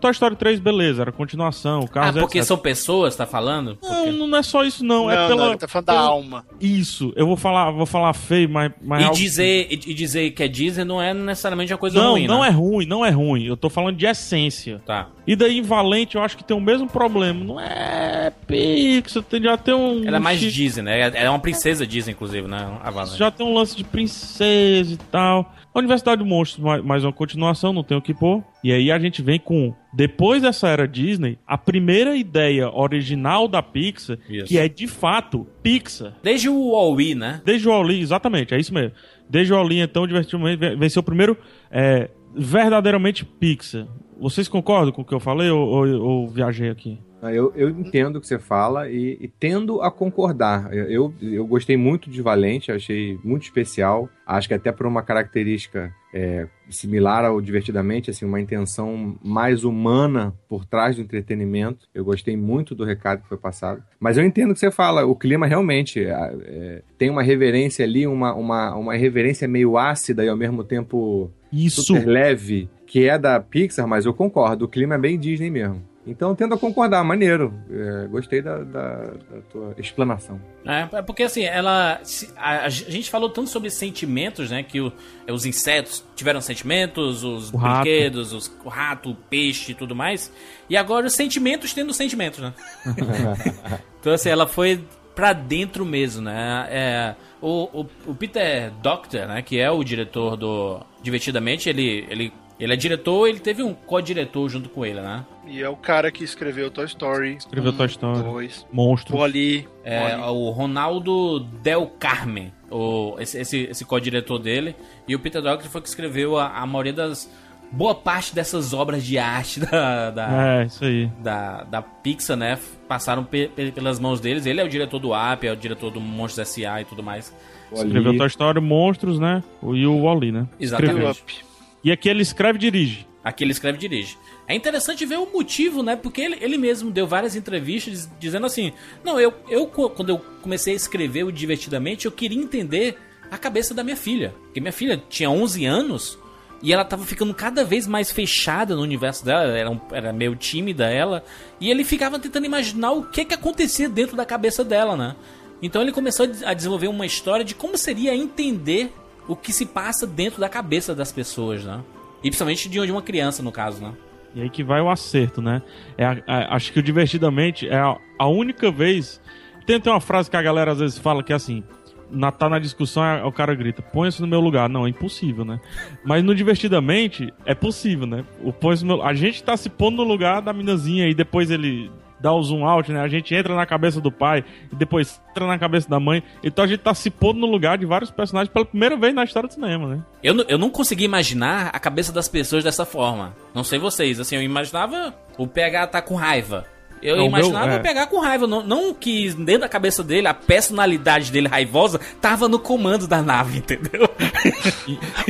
Toy 0.06 0.12
Story 0.12 0.36
3, 0.36 0.60
beleza, 0.60 1.02
era 1.02 1.10
continuação, 1.12 1.80
o 1.80 1.84
Ah, 1.84 1.88
carro 1.88 2.20
porque 2.20 2.42
são 2.44 2.56
pessoas, 2.56 3.16
tá 3.16 3.26
falando? 3.26 3.76
Não, 3.82 4.28
não 4.28 4.38
é 4.38 4.42
só 4.42 4.62
isso, 4.64 4.84
não. 4.84 5.10
é 5.10 5.16
Não, 5.16 5.28
pela. 5.28 5.46
não, 5.50 5.56
tá 5.58 5.66
falando 5.66 5.86
da 5.86 5.92
pela- 5.94 6.04
alma. 6.06 6.46
Isso, 6.60 7.12
eu 7.16 7.26
vou 7.26 7.36
falar, 7.36 7.70
vou 7.72 7.86
falar 7.86 8.12
feio, 8.14 8.48
mas. 8.48 8.70
mas 8.80 9.00
E 9.00 9.04
algo- 9.04 9.16
dizer, 9.16 9.66
e 9.70 9.76
dizer 9.94 10.30
que 10.30 10.42
é 10.44 10.48
Disney 10.48 10.84
não 10.84 11.02
é 11.02 11.12
necessariamente 11.12 11.72
uma 11.72 11.78
coisa 11.78 12.00
Não, 12.00 12.12
ruim, 12.12 12.26
não 12.28 12.42
né? 12.42 12.48
é 12.48 12.50
ruim, 12.50 12.86
não 12.86 13.04
é 13.04 13.10
ruim. 13.10 13.44
Eu 13.46 13.56
tô 13.56 13.68
falando 13.68 13.96
de 13.96 14.06
essência. 14.06 14.80
Tá. 14.86 15.08
E 15.26 15.34
daí 15.34 15.58
em 15.58 15.62
Valente 15.62 16.14
eu 16.16 16.22
acho 16.22 16.36
que 16.36 16.44
tem 16.44 16.56
o 16.56 16.60
mesmo 16.60 16.88
problema. 16.88 17.44
Não 17.44 17.60
é 17.60 18.32
Pixar, 18.46 19.22
tem- 19.24 19.42
já 19.42 19.56
tem 19.56 19.74
um. 19.74 20.06
Ela 20.06 20.18
é 20.18 20.20
mais 20.20 20.38
Disney, 20.40 20.82
né? 20.82 21.00
Ela 21.00 21.16
é 21.18 21.30
uma 21.30 21.38
princesa 21.40 21.84
Disney, 21.86 22.12
inclusive, 22.12 22.46
né? 22.46 22.78
A 22.82 22.90
Valente. 22.90 23.18
Já 23.18 23.30
tem 23.30 23.44
um 23.44 23.52
lance 23.54 23.76
de 23.76 23.82
princesa 23.82 24.92
e 24.92 24.96
tal. 24.96 25.52
A 25.76 25.78
Universidade 25.78 26.22
de 26.24 26.28
Monstros, 26.28 26.64
mais, 26.82 27.04
uma 27.04 27.12
continuação, 27.12 27.70
não 27.70 27.82
tem 27.84 27.94
o 27.98 28.00
que 28.00 28.14
pôr. 28.14 28.42
E 28.64 28.72
aí 28.72 28.90
a 28.90 28.98
gente 28.98 29.20
vem 29.20 29.38
com, 29.38 29.74
depois 29.92 30.40
dessa 30.40 30.68
era 30.68 30.88
Disney, 30.88 31.38
a 31.46 31.58
primeira 31.58 32.16
ideia 32.16 32.70
original 32.70 33.46
da 33.46 33.62
Pixar, 33.62 34.16
Isso. 34.26 34.46
que 34.46 34.56
é 34.58 34.68
de 34.70 34.86
fato 34.86 35.46
Pixar. 35.62 36.14
Desde 36.22 36.48
o 36.48 36.70
Wall-E, 36.70 37.14
né? 37.14 37.42
Desde 37.44 37.68
o 37.68 37.72
Oli, 37.72 38.00
exatamente, 38.00 38.54
é 38.54 38.58
isso 38.58 38.72
mesmo. 38.72 38.92
Desde 39.28 39.52
o 39.52 39.60
Oli, 39.60 39.78
então, 39.80 40.06
divertidamente, 40.06 40.56
ven- 40.58 40.76
venceu 40.78 41.00
o 41.00 41.04
primeiro 41.04 41.36
é, 41.70 42.08
verdadeiramente 42.34 43.24
Pixar. 43.26 43.86
Vocês 44.18 44.48
concordam 44.48 44.92
com 44.92 45.02
o 45.02 45.04
que 45.04 45.12
eu 45.12 45.20
falei 45.20 45.50
ou, 45.50 45.60
ou- 45.68 46.00
ou 46.02 46.28
viajei 46.28 46.70
aqui? 46.70 46.98
Ah, 47.26 47.34
Eu, 47.34 47.52
eu 47.56 47.68
entendo 47.68 48.16
o 48.16 48.20
que 48.20 48.26
você 48.26 48.38
fala 48.38 48.88
e, 48.88 49.18
e 49.20 49.28
tendo 49.28 49.82
a 49.82 49.90
concordar. 49.90 50.72
Eu, 50.72 50.84
eu, 50.90 51.14
eu 51.20 51.46
gostei 51.46 51.76
muito 51.76 52.08
de 52.08 52.22
Valente, 52.22 52.70
achei 52.70 53.18
muito 53.24 53.42
especial. 53.42 54.08
Acho 54.26 54.48
que 54.48 54.54
até 54.54 54.70
por 54.72 54.86
uma 54.86 55.02
característica 55.02 55.92
é, 56.12 56.46
similar 56.70 57.24
ao 57.24 57.40
Divertidamente, 57.40 58.10
assim, 58.10 58.24
uma 58.24 58.40
intenção 58.40 59.16
mais 59.22 59.64
humana 59.64 60.34
por 60.48 60.64
trás 60.64 60.96
do 60.96 61.02
entretenimento. 61.02 61.86
Eu 61.94 62.04
gostei 62.04 62.36
muito 62.36 62.74
do 62.74 62.84
recado 62.84 63.22
que 63.22 63.28
foi 63.28 63.36
passado. 63.36 63.82
Mas 64.00 64.16
eu 64.16 64.24
entendo 64.24 64.50
o 64.50 64.54
que 64.54 64.60
você 64.60 64.70
fala. 64.70 65.04
O 65.04 65.14
clima 65.14 65.46
realmente 65.46 66.04
é, 66.04 66.34
é, 66.44 66.82
tem 66.96 67.10
uma 67.10 67.22
reverência 67.22 67.84
ali, 67.84 68.06
uma, 68.06 68.34
uma, 68.34 68.74
uma 68.74 68.94
reverência 68.94 69.46
meio 69.46 69.76
ácida 69.76 70.24
e 70.24 70.28
ao 70.28 70.36
mesmo 70.36 70.64
tempo 70.64 71.30
Isso. 71.52 71.82
super 71.82 72.06
leve, 72.06 72.68
que 72.86 73.08
é 73.08 73.18
da 73.18 73.38
Pixar, 73.40 73.86
mas 73.86 74.06
eu 74.06 74.14
concordo. 74.14 74.64
O 74.64 74.68
clima 74.68 74.94
é 74.94 74.98
bem 74.98 75.18
Disney 75.18 75.50
mesmo. 75.50 75.82
Então 76.06 76.30
eu 76.30 76.36
tento 76.36 76.54
a 76.54 76.58
concordar, 76.58 77.02
maneiro. 77.02 77.52
É, 77.68 78.06
gostei 78.06 78.40
da, 78.40 78.58
da- 78.58 79.04
da 79.06 79.40
tua 79.50 79.74
explanação. 79.76 80.40
É, 80.64 80.98
é 80.98 81.02
porque 81.02 81.24
assim, 81.24 81.42
ela. 81.44 82.00
A, 82.36 82.64
a 82.66 82.68
gente 82.68 83.10
falou 83.10 83.28
tanto 83.28 83.50
sobre 83.50 83.70
sentimentos, 83.70 84.48
né? 84.50 84.62
Que 84.62 84.80
o- 84.80 84.92
os 85.28 85.44
insetos 85.44 86.04
tiveram 86.14 86.40
sentimentos, 86.40 87.24
os 87.24 87.52
O 87.52 87.56
rato. 87.56 87.82
brinquedos, 87.82 88.32
os- 88.32 88.52
o 88.64 88.68
rato, 88.68 89.10
o 89.10 89.14
peixe 89.14 89.72
e 89.72 89.74
tudo 89.74 89.96
mais. 89.96 90.32
E 90.70 90.76
agora 90.76 91.06
os 91.06 91.14
sentimentos 91.14 91.74
tendo 91.74 91.92
sentimentos, 91.92 92.38
né? 92.38 92.54
então 94.00 94.12
assim, 94.12 94.28
ela 94.28 94.46
foi 94.46 94.80
pra 95.14 95.32
dentro 95.32 95.84
mesmo, 95.84 96.22
né? 96.22 96.66
É, 96.70 97.14
o, 97.40 97.80
o, 97.82 97.86
o 98.06 98.14
Peter 98.14 98.70
Doctor, 98.82 99.26
né? 99.26 99.42
Que 99.42 99.58
é 99.58 99.70
o 99.70 99.82
diretor 99.82 100.36
do 100.36 100.80
Divertidamente, 101.02 101.68
ele. 101.68 102.06
ele 102.08 102.32
ele 102.58 102.72
é 102.72 102.76
diretor, 102.76 103.28
ele 103.28 103.38
teve 103.40 103.62
um 103.62 103.74
co-diretor 103.74 104.48
junto 104.48 104.68
com 104.68 104.84
ele, 104.84 105.00
né? 105.00 105.24
E 105.46 105.62
é 105.62 105.68
o 105.68 105.76
cara 105.76 106.10
que 106.10 106.24
escreveu 106.24 106.70
Toy 106.70 106.86
Story. 106.86 107.36
Escreveu 107.36 107.72
Toy 107.72 107.86
Story. 107.86 108.22
Dois. 108.22 108.66
Monstro. 108.72 109.16
Wall-E. 109.16 109.68
É, 109.84 110.16
o 110.26 110.50
Ronaldo 110.50 111.40
Del 111.62 111.86
Carmen, 111.98 112.52
o, 112.70 113.14
esse, 113.20 113.38
esse, 113.38 113.58
esse 113.70 113.84
co-diretor 113.84 114.38
dele. 114.38 114.74
E 115.06 115.14
o 115.14 115.18
Peter 115.20 115.40
Doctor 115.42 115.70
foi 115.70 115.80
que 115.80 115.88
escreveu 115.88 116.36
a, 116.38 116.48
a 116.58 116.66
maioria 116.66 116.92
das. 116.92 117.30
Boa 117.70 117.94
parte 117.96 118.32
dessas 118.34 118.72
obras 118.72 119.04
de 119.04 119.18
arte 119.18 119.58
da, 119.70 120.10
da, 120.10 120.60
É, 120.60 120.66
isso 120.66 120.84
aí. 120.84 121.06
da, 121.20 121.64
da 121.64 121.82
Pixar, 121.82 122.36
né? 122.36 122.58
Passaram 122.88 123.24
pe- 123.24 123.48
pe- 123.48 123.72
pelas 123.72 123.98
mãos 123.98 124.20
deles. 124.20 124.46
Ele 124.46 124.60
é 124.60 124.64
o 124.64 124.68
diretor 124.68 124.98
do 125.00 125.12
App, 125.12 125.44
é 125.46 125.52
o 125.52 125.56
diretor 125.56 125.90
do 125.90 126.00
Monstros 126.00 126.48
S.A. 126.48 126.80
e 126.80 126.84
tudo 126.84 127.02
mais. 127.02 127.34
Escreveu 127.72 128.16
Toy 128.16 128.26
Story, 128.28 128.60
Monstros, 128.60 129.18
né? 129.18 129.42
O- 129.60 129.74
E 129.74 129.84
o 129.86 130.00
Wally, 130.04 130.30
né? 130.32 130.46
Exatamente. 130.60 131.44
E 131.86 131.92
aqui 131.92 132.08
ele 132.08 132.20
escreve 132.20 132.56
e 132.56 132.60
dirige. 132.62 133.06
Aqui 133.22 133.44
ele 133.44 133.52
escreve 133.52 133.78
e 133.78 133.80
dirige. 133.80 134.18
É 134.48 134.56
interessante 134.56 135.06
ver 135.06 135.20
o 135.20 135.32
motivo, 135.32 135.84
né? 135.84 135.94
Porque 135.94 136.20
ele, 136.20 136.36
ele 136.40 136.58
mesmo 136.58 136.90
deu 136.90 137.06
várias 137.06 137.36
entrevistas 137.36 138.10
dizendo 138.18 138.44
assim: 138.44 138.72
Não, 139.04 139.20
eu, 139.20 139.32
eu 139.48 139.68
quando 139.68 140.08
eu 140.08 140.18
comecei 140.42 140.72
a 140.72 140.76
escrever 140.76 141.22
o 141.22 141.30
Divertidamente, 141.30 142.06
eu 142.06 142.10
queria 142.10 142.42
entender 142.42 142.98
a 143.30 143.38
cabeça 143.38 143.72
da 143.72 143.84
minha 143.84 143.96
filha. 143.96 144.34
Porque 144.46 144.60
minha 144.60 144.72
filha 144.72 145.00
tinha 145.08 145.30
11 145.30 145.64
anos 145.64 146.18
e 146.60 146.72
ela 146.72 146.84
tava 146.84 147.04
ficando 147.04 147.32
cada 147.32 147.64
vez 147.64 147.86
mais 147.86 148.10
fechada 148.10 148.74
no 148.74 148.82
universo 148.82 149.24
dela, 149.24 149.44
ela 149.44 149.56
era, 149.56 149.70
um- 149.70 149.80
era 149.92 150.12
meio 150.12 150.34
tímida 150.34 150.90
ela. 150.90 151.22
E 151.60 151.70
ele 151.70 151.84
ficava 151.84 152.18
tentando 152.18 152.46
imaginar 152.46 152.90
o 152.90 153.04
que 153.04 153.24
que 153.24 153.34
acontecia 153.34 153.88
dentro 153.88 154.16
da 154.16 154.26
cabeça 154.26 154.64
dela, 154.64 154.96
né? 154.96 155.14
Então 155.62 155.82
ele 155.82 155.92
começou 155.92 156.28
a 156.44 156.52
desenvolver 156.52 156.88
uma 156.88 157.06
história 157.06 157.44
de 157.44 157.54
como 157.54 157.78
seria 157.78 158.12
entender 158.12 158.92
o 159.28 159.34
que 159.36 159.52
se 159.52 159.66
passa 159.66 160.06
dentro 160.06 160.40
da 160.40 160.48
cabeça 160.48 160.94
das 160.94 161.12
pessoas, 161.12 161.64
né? 161.64 161.80
E 162.18 162.28
principalmente 162.30 162.68
de 162.68 162.80
uma 162.92 163.02
criança, 163.02 163.42
no 163.42 163.52
caso, 163.52 163.82
né? 163.82 163.92
E 164.34 164.42
aí 164.42 164.50
que 164.50 164.62
vai 164.62 164.80
o 164.80 164.90
acerto, 164.90 165.40
né? 165.40 165.62
É 165.96 166.04
acho 166.50 166.72
que 166.72 166.78
o 166.78 166.82
Divertidamente 166.82 167.68
é 167.68 167.76
a, 167.78 167.96
a 168.18 168.26
única 168.26 168.70
vez. 168.70 169.20
Tem, 169.66 169.80
tem 169.80 169.92
uma 169.92 170.00
frase 170.00 170.30
que 170.30 170.36
a 170.36 170.42
galera 170.42 170.72
às 170.72 170.78
vezes 170.78 170.98
fala 170.98 171.22
que 171.22 171.32
é 171.32 171.36
assim. 171.36 171.62
Na, 172.08 172.30
tá 172.30 172.48
na 172.48 172.58
discussão, 172.60 173.02
é- 173.04 173.24
o 173.24 173.32
cara 173.32 173.52
grita, 173.54 173.82
põe-se 173.82 174.20
no 174.20 174.28
meu 174.28 174.40
lugar. 174.40 174.68
Não, 174.68 174.86
é 174.86 174.90
impossível, 174.90 175.44
né? 175.44 175.58
Mas 176.04 176.22
no 176.22 176.34
Divertidamente, 176.34 177.32
é 177.44 177.54
possível, 177.54 178.06
né? 178.06 178.24
O 178.40 178.52
no 178.52 178.86
meu- 178.86 179.02
a 179.02 179.12
gente 179.14 179.42
tá 179.42 179.56
se 179.56 179.68
pondo 179.68 179.96
no 179.96 180.04
lugar 180.04 180.40
da 180.42 180.52
minazinha 180.52 181.08
e 181.08 181.14
depois 181.14 181.50
ele 181.50 181.90
dá 182.20 182.32
o 182.32 182.42
zoom 182.42 182.66
out, 182.66 182.90
né? 182.92 183.00
A 183.00 183.08
gente 183.08 183.34
entra 183.34 183.54
na 183.54 183.66
cabeça 183.66 184.00
do 184.00 184.10
pai 184.10 184.44
e 184.72 184.76
depois 184.76 185.20
entra 185.30 185.46
na 185.46 185.58
cabeça 185.58 185.88
da 185.88 186.00
mãe. 186.00 186.22
Então 186.42 186.64
a 186.64 186.68
gente 186.68 186.80
tá 186.80 186.94
se 186.94 187.10
pondo 187.10 187.40
no 187.40 187.46
lugar 187.46 187.78
de 187.78 187.86
vários 187.86 188.10
personagens 188.10 188.52
pela 188.52 188.64
primeira 188.64 188.96
vez 188.96 189.14
na 189.14 189.24
história 189.24 189.48
do 189.48 189.54
cinema, 189.54 189.88
né? 189.88 190.02
Eu, 190.22 190.34
eu 190.48 190.58
não 190.58 190.70
consegui 190.70 191.04
imaginar 191.04 191.70
a 191.72 191.78
cabeça 191.78 192.12
das 192.12 192.28
pessoas 192.28 192.64
dessa 192.64 192.84
forma. 192.84 193.34
Não 193.54 193.64
sei 193.64 193.78
vocês, 193.78 194.18
assim, 194.18 194.36
eu 194.36 194.42
imaginava 194.42 195.14
o 195.38 195.46
PH 195.46 195.86
tá 195.88 196.02
com 196.02 196.14
raiva. 196.14 196.64
Eu 197.02 197.16
Não, 197.18 197.26
imaginava 197.26 197.66
meu- 197.66 197.76
é. 197.76 197.78
PH 197.78 198.06
com 198.06 198.18
raiva. 198.20 198.46
Não, 198.46 198.62
não 198.62 198.94
que 198.94 199.30
dentro 199.34 199.60
da 199.60 199.68
cabeça 199.68 200.02
dele, 200.02 200.26
a 200.26 200.34
personalidade 200.34 201.30
dele 201.30 201.46
raivosa 201.46 202.00
tava 202.20 202.48
no 202.48 202.58
comando 202.58 203.06
da 203.06 203.20
nave, 203.22 203.58
entendeu? 203.58 204.08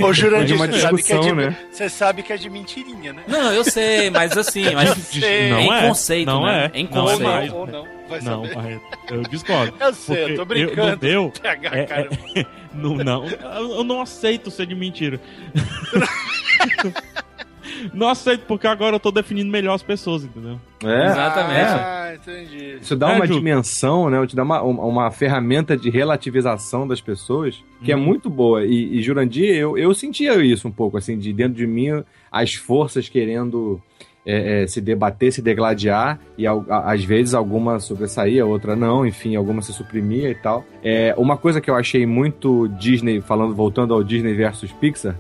Ô, 0.03 0.13
Jurandir, 0.13 0.55
É 0.55 0.57
uma 0.57 0.67
você 0.67 0.81
sabe, 0.81 1.03
que 1.03 1.13
é 1.13 1.17
de, 1.17 1.21
discussão, 1.23 1.35
né? 1.35 1.57
você 1.71 1.89
sabe 1.89 2.23
que 2.23 2.33
é 2.33 2.37
de 2.37 2.49
mentirinha, 2.49 3.13
né? 3.13 3.23
Não, 3.27 3.53
eu 3.53 3.65
sei, 3.65 4.11
mas 4.11 4.37
assim, 4.37 4.73
mas 4.75 4.91
sei. 4.91 5.51
Não 5.51 5.61
em 5.61 5.73
é. 5.73 5.89
conceito, 5.89 6.27
não 6.29 6.45
né? 6.47 6.71
É. 6.73 6.79
Em 6.79 6.85
Não 6.91 6.91
é 6.91 7.03
conceito. 7.13 7.23
mais. 7.25 7.53
Ou 7.53 7.67
não, 7.67 7.87
vai 8.09 8.21
Não, 8.21 8.47
saber. 8.47 8.81
Eu 9.11 9.23
discordo. 9.25 9.75
Eu 9.81 9.95
sei, 9.95 10.25
eu 10.33 10.37
tô 10.37 10.45
brincando. 10.45 10.97
no 11.07 11.09
meu, 11.09 11.31
PH, 11.43 11.71
é- 11.77 11.85
cara. 11.85 12.09
é- 12.37 12.47
não, 12.73 12.95
não, 12.97 13.27
eu 13.27 13.71
eu 13.79 13.85
não 13.85 14.01
aceito 14.03 14.51
ser 14.51 14.67
de 14.67 14.75
mentira. 14.75 15.21
Não 17.95 18.09
aceito, 18.09 18.45
porque 18.47 18.67
agora 18.67 18.97
eu 18.97 19.01
tô 19.01 19.11
definindo 19.11 19.51
melhor 19.51 19.75
as 19.75 19.83
pessoas, 19.83 20.25
entendeu? 20.25 20.61
É, 20.85 21.07
Exatamente. 21.07 21.71
Ah, 21.71 22.13
entendi. 22.15 22.77
Isso 22.81 22.97
dá 22.97 23.13
É, 23.13 23.17
uma 23.17 23.27
Ju. 23.27 23.35
dimensão, 23.35 24.11
né? 24.11 24.27
Te 24.27 24.37
dá 24.37 24.43
uma, 24.43 24.63
uma, 24.63 24.85
uma 24.85 25.11
ferramenta 25.11 25.77
de 25.77 25.91
relativização 25.91 26.87
das 26.87 27.01
pessoas 27.01 27.63
que 27.83 27.93
é 27.93 27.97
Uhum. 27.97 28.03
muito 28.03 28.29
boa. 28.31 28.65
E, 28.65 28.99
e 28.99 29.03
Jurandir, 29.03 29.55
eu, 29.55 29.77
eu 29.79 29.93
sentia 29.95 30.35
isso 30.45 30.67
um 30.69 30.73
pouco, 30.73 30.97
assim, 30.97 31.19
de 31.19 31.33
dentro 31.33 31.55
de 31.55 31.67
mim, 31.67 32.03
as 32.31 32.55
forças 32.55 33.09
querendo 33.09 33.81
é, 34.29 34.63
é, 34.63 34.67
se 34.67 34.81
debater, 34.81 35.33
se 35.33 35.41
degladiar, 35.41 36.19
e 36.37 36.47
a- 36.49 36.53
às 36.85 37.05
vezes 37.05 37.33
alguma 37.33 37.79
sobressaía, 37.79 38.45
outra 38.45 38.75
não, 38.75 39.07
enfim, 39.07 39.37
alguma 39.37 39.63
se 39.63 39.73
suprimia 39.73 40.29
e 40.31 40.35
tal. 40.35 40.65
É, 40.83 41.15
uma 41.17 41.37
coisa 41.37 41.61
que 41.61 41.71
eu 41.71 41.77
achei 41.77 42.05
muito 42.05 42.67
Disney, 42.77 43.21
falando, 43.21 43.55
voltando 43.55 43.95
ao 43.95 44.03
Disney 44.03 44.35
versus 44.35 44.73
Pixar, 44.73 45.17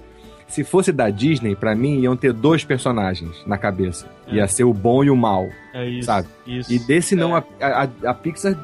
se 0.48 0.64
fosse 0.64 0.92
da 0.92 1.10
Disney, 1.10 1.56
pra 1.56 1.74
mim, 1.74 2.00
iam 2.00 2.16
ter 2.16 2.32
dois 2.32 2.64
personagens 2.64 3.42
na 3.46 3.58
cabeça. 3.58 4.08
Ia 4.28 4.46
ser 4.48 4.64
o 4.64 4.72
bom 4.72 5.04
e 5.04 5.10
o 5.10 5.16
mal. 5.16 5.48
É 5.74 5.88
isso. 5.88 6.06
Sabe? 6.06 6.28
Isso. 6.46 6.72
E 6.72 6.78
desse 6.78 7.14
não, 7.14 7.34
a, 7.34 7.44
a, 7.60 7.88
a 8.10 8.14
Pixar 8.14 8.56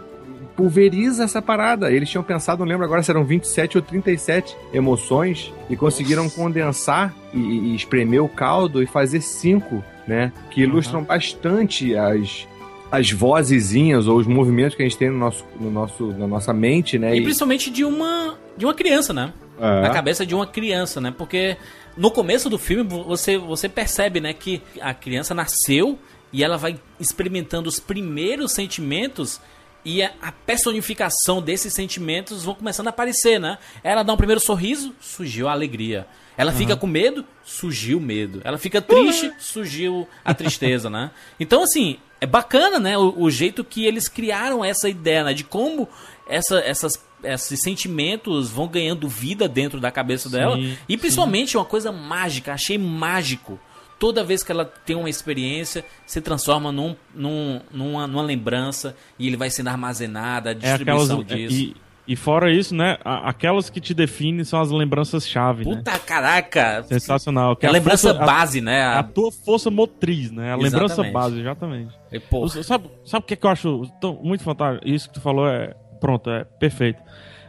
pulveriza 0.57 1.25
essa 1.25 1.42
parada. 1.42 1.90
Eles 1.90 2.09
tinham 2.09 2.23
pensado, 2.23 2.61
não 2.61 2.66
lembro 2.66 2.85
agora 2.85 3.03
se 3.03 3.11
eram 3.11 3.25
27 3.25 3.79
ou 3.79 3.83
37 3.83 4.57
emoções 4.73 5.53
e 5.68 5.77
conseguiram 5.77 6.29
condensar 6.29 7.14
e, 7.33 7.38
e 7.38 7.75
espremer 7.75 8.23
o 8.23 8.29
caldo 8.29 8.83
e 8.83 8.87
fazer 8.87 9.21
cinco, 9.21 9.83
né? 10.07 10.33
Que 10.51 10.62
ilustram 10.62 11.03
bastante 11.03 11.97
as 11.97 12.47
as 12.90 13.11
vozezinhas 13.11 14.07
ou 14.07 14.18
os 14.18 14.27
movimentos 14.27 14.75
que 14.75 14.83
a 14.83 14.85
gente 14.85 14.99
tem 14.99 15.09
no 15.09 15.16
nosso, 15.16 15.47
no 15.59 15.71
nosso, 15.71 16.09
na 16.09 16.27
nossa 16.27 16.53
mente, 16.53 16.99
né? 16.99 17.16
E 17.16 17.23
principalmente 17.23 17.71
de 17.71 17.87
uma, 17.87 18.37
de 18.55 18.66
uma 18.66 18.75
criança, 18.75 19.14
né? 19.14 19.33
É. 19.59 19.83
Na 19.83 19.91
cabeça 19.91 20.25
de 20.25 20.35
uma 20.35 20.47
criança, 20.47 21.01
né? 21.01 21.12
Porque 21.17 21.57
no 21.97 22.11
começo 22.11 22.49
do 22.49 22.59
filme 22.59 22.83
você, 22.83 23.37
você 23.37 23.69
percebe, 23.69 24.21
né, 24.21 24.33
que 24.33 24.62
a 24.81 24.95
criança 24.95 25.35
nasceu 25.35 25.99
e 26.33 26.43
ela 26.43 26.57
vai 26.57 26.81
experimentando 26.99 27.69
os 27.69 27.79
primeiros 27.79 28.53
sentimentos 28.53 29.41
e 29.85 30.03
a, 30.03 30.33
personificação 30.47 31.43
desses 31.43 31.75
sentimentos 31.75 32.45
vão 32.45 32.55
começando 32.55 32.87
a 32.87 32.91
aparecer, 32.91 33.41
né? 33.41 33.59
Ela 33.83 34.03
dá 34.03 34.12
um 34.12 34.17
primeiro 34.17 34.41
sorriso, 34.41 34.95
surgiu 35.01 35.49
a 35.49 35.53
alegria. 35.53 36.07
Ela 36.37 36.53
fica 36.53 36.77
com 36.77 36.87
medo, 36.87 37.25
surgiu 37.45 37.99
o 37.99 38.01
medo. 38.01 38.41
Ela 38.45 38.59
fica 38.59 38.81
triste, 38.81 39.33
surgiu 39.38 40.09
a 40.25 40.33
tristeza, 40.33 40.88
né? 40.88 41.11
Então, 41.38 41.62
assim, 41.62 41.99
é 42.21 42.27
bacana, 42.27 42.79
né? 42.79 42.97
O, 42.97 43.23
o 43.23 43.31
jeito 43.31 43.65
que 43.65 43.85
eles 43.85 44.09
criaram 44.09 44.65
essa 44.65 44.88
ideia, 44.88 45.25
né? 45.25 45.35
De 45.35 45.45
como 45.45 45.88
essa, 46.29 46.59
essas, 46.61 46.93
esses 47.25 47.61
sentimentos 47.61 48.51
vão 48.51 48.67
ganhando 48.69 49.09
vida 49.09 49.49
dentro 49.49 49.81
da 49.81 49.91
cabeça 49.91 50.29
dela. 50.29 50.59
E 50.89 50.97
principalmente 50.97 51.57
uma 51.57 51.65
coisa 51.65 51.91
mágica, 51.93 52.53
achei 52.53 52.79
mágico. 52.79 53.59
Toda 53.99 54.25
vez 54.25 54.43
que 54.43 54.51
ela 54.51 54.65
tem 54.65 54.97
uma 54.97 55.09
experiência, 55.09 55.85
se 56.05 56.21
transforma 56.21 56.73
num, 56.73 56.97
num, 57.15 57.61
numa, 57.71 58.07
numa 58.07 58.23
lembrança 58.23 58.97
e 59.19 59.29
ele 59.29 59.37
vai 59.37 59.49
sendo 59.49 59.69
armazenada, 59.69 60.51
a 60.51 60.53
É 60.53 60.55
distribuição 60.57 61.21
aquelas. 61.21 61.53
disso. 61.53 61.55
E, 61.55 62.13
e 62.15 62.17
fora 62.17 62.51
isso, 62.53 62.75
né? 62.75 62.99
a- 63.05 63.29
Aquelas 63.29 63.71
que 63.71 63.81
te 63.81 63.95
definem 63.95 64.43
são 64.45 64.61
as 64.61 64.73
lembranças-chave, 64.73 65.65
né? 65.65 65.77
Puta 65.77 65.97
caraca! 66.01 66.83
Sensacional. 66.83 67.55
que 67.55 67.65
É 67.65 67.69
a 67.69 67.73
lembrança 67.73 68.09
força- 68.09 68.23
a- 68.25 68.27
base, 68.27 68.61
né? 68.61 68.83
A, 68.83 68.99
A- 68.99 69.03
tua 69.05 69.31
força 69.31 69.71
motriz, 69.71 70.33
né? 70.33 70.53
A 70.53 70.57
lembrança 70.57 70.95
Exatamente. 70.95 71.13
base, 71.13 71.41
exatamente. 71.41 71.95
E, 72.11 72.63
Sabe, 72.65 72.91
sabe 73.05 73.23
o 73.25 73.27
que, 73.29 73.35
é 73.35 73.37
que 73.37 73.47
eu 73.47 73.51
acho 73.51 73.87
tão- 74.01 74.19
muito 74.21 74.43
fantástico? 74.43 74.89
Isso 74.89 75.07
que 75.09 75.15
tu 75.15 75.21
falou 75.21 75.47
é. 75.47 75.77
Pronto, 76.03 76.29
é 76.29 76.43
perfeito. 76.43 77.01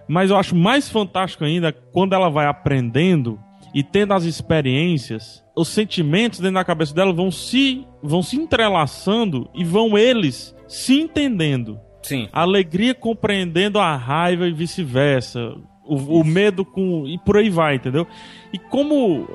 Mas 0.08 0.30
eu 0.30 0.38
acho 0.38 0.56
mais 0.56 0.88
fantástico 0.88 1.44
ainda 1.44 1.74
quando 1.74 2.13
ela 2.13 2.30
vai 2.30 2.46
aprendendo 2.46 3.39
e 3.74 3.82
tendo 3.82 4.13
as 4.13 4.26
experiências, 4.26 5.44
os 5.56 5.70
sentimentos 5.70 6.39
dentro 6.39 6.54
da 6.54 6.63
cabeça 6.63 6.94
dela 6.94 7.12
vão 7.12 7.32
se, 7.32 7.88
vão 8.04 8.22
se 8.22 8.36
entrelaçando 8.36 9.50
e 9.56 9.63
vão 9.63 9.98
eles 9.98 10.56
se 10.68 11.02
entendendo. 11.02 11.80
sim. 12.04 12.30
A 12.32 12.42
alegria 12.42 12.94
compreendendo 12.94 13.80
a 13.80 13.96
raiva 13.96 14.48
e 14.48 14.54
vice-versa. 14.54 15.56
O, 15.86 16.22
o 16.22 16.24
medo 16.24 16.63
com. 16.63 17.06
E 17.08 17.17
por 17.17 17.36
aí 17.38 17.50
vai, 17.50 17.76
entendeu? 17.76 18.08
E 18.54 18.58
como. 18.58 19.28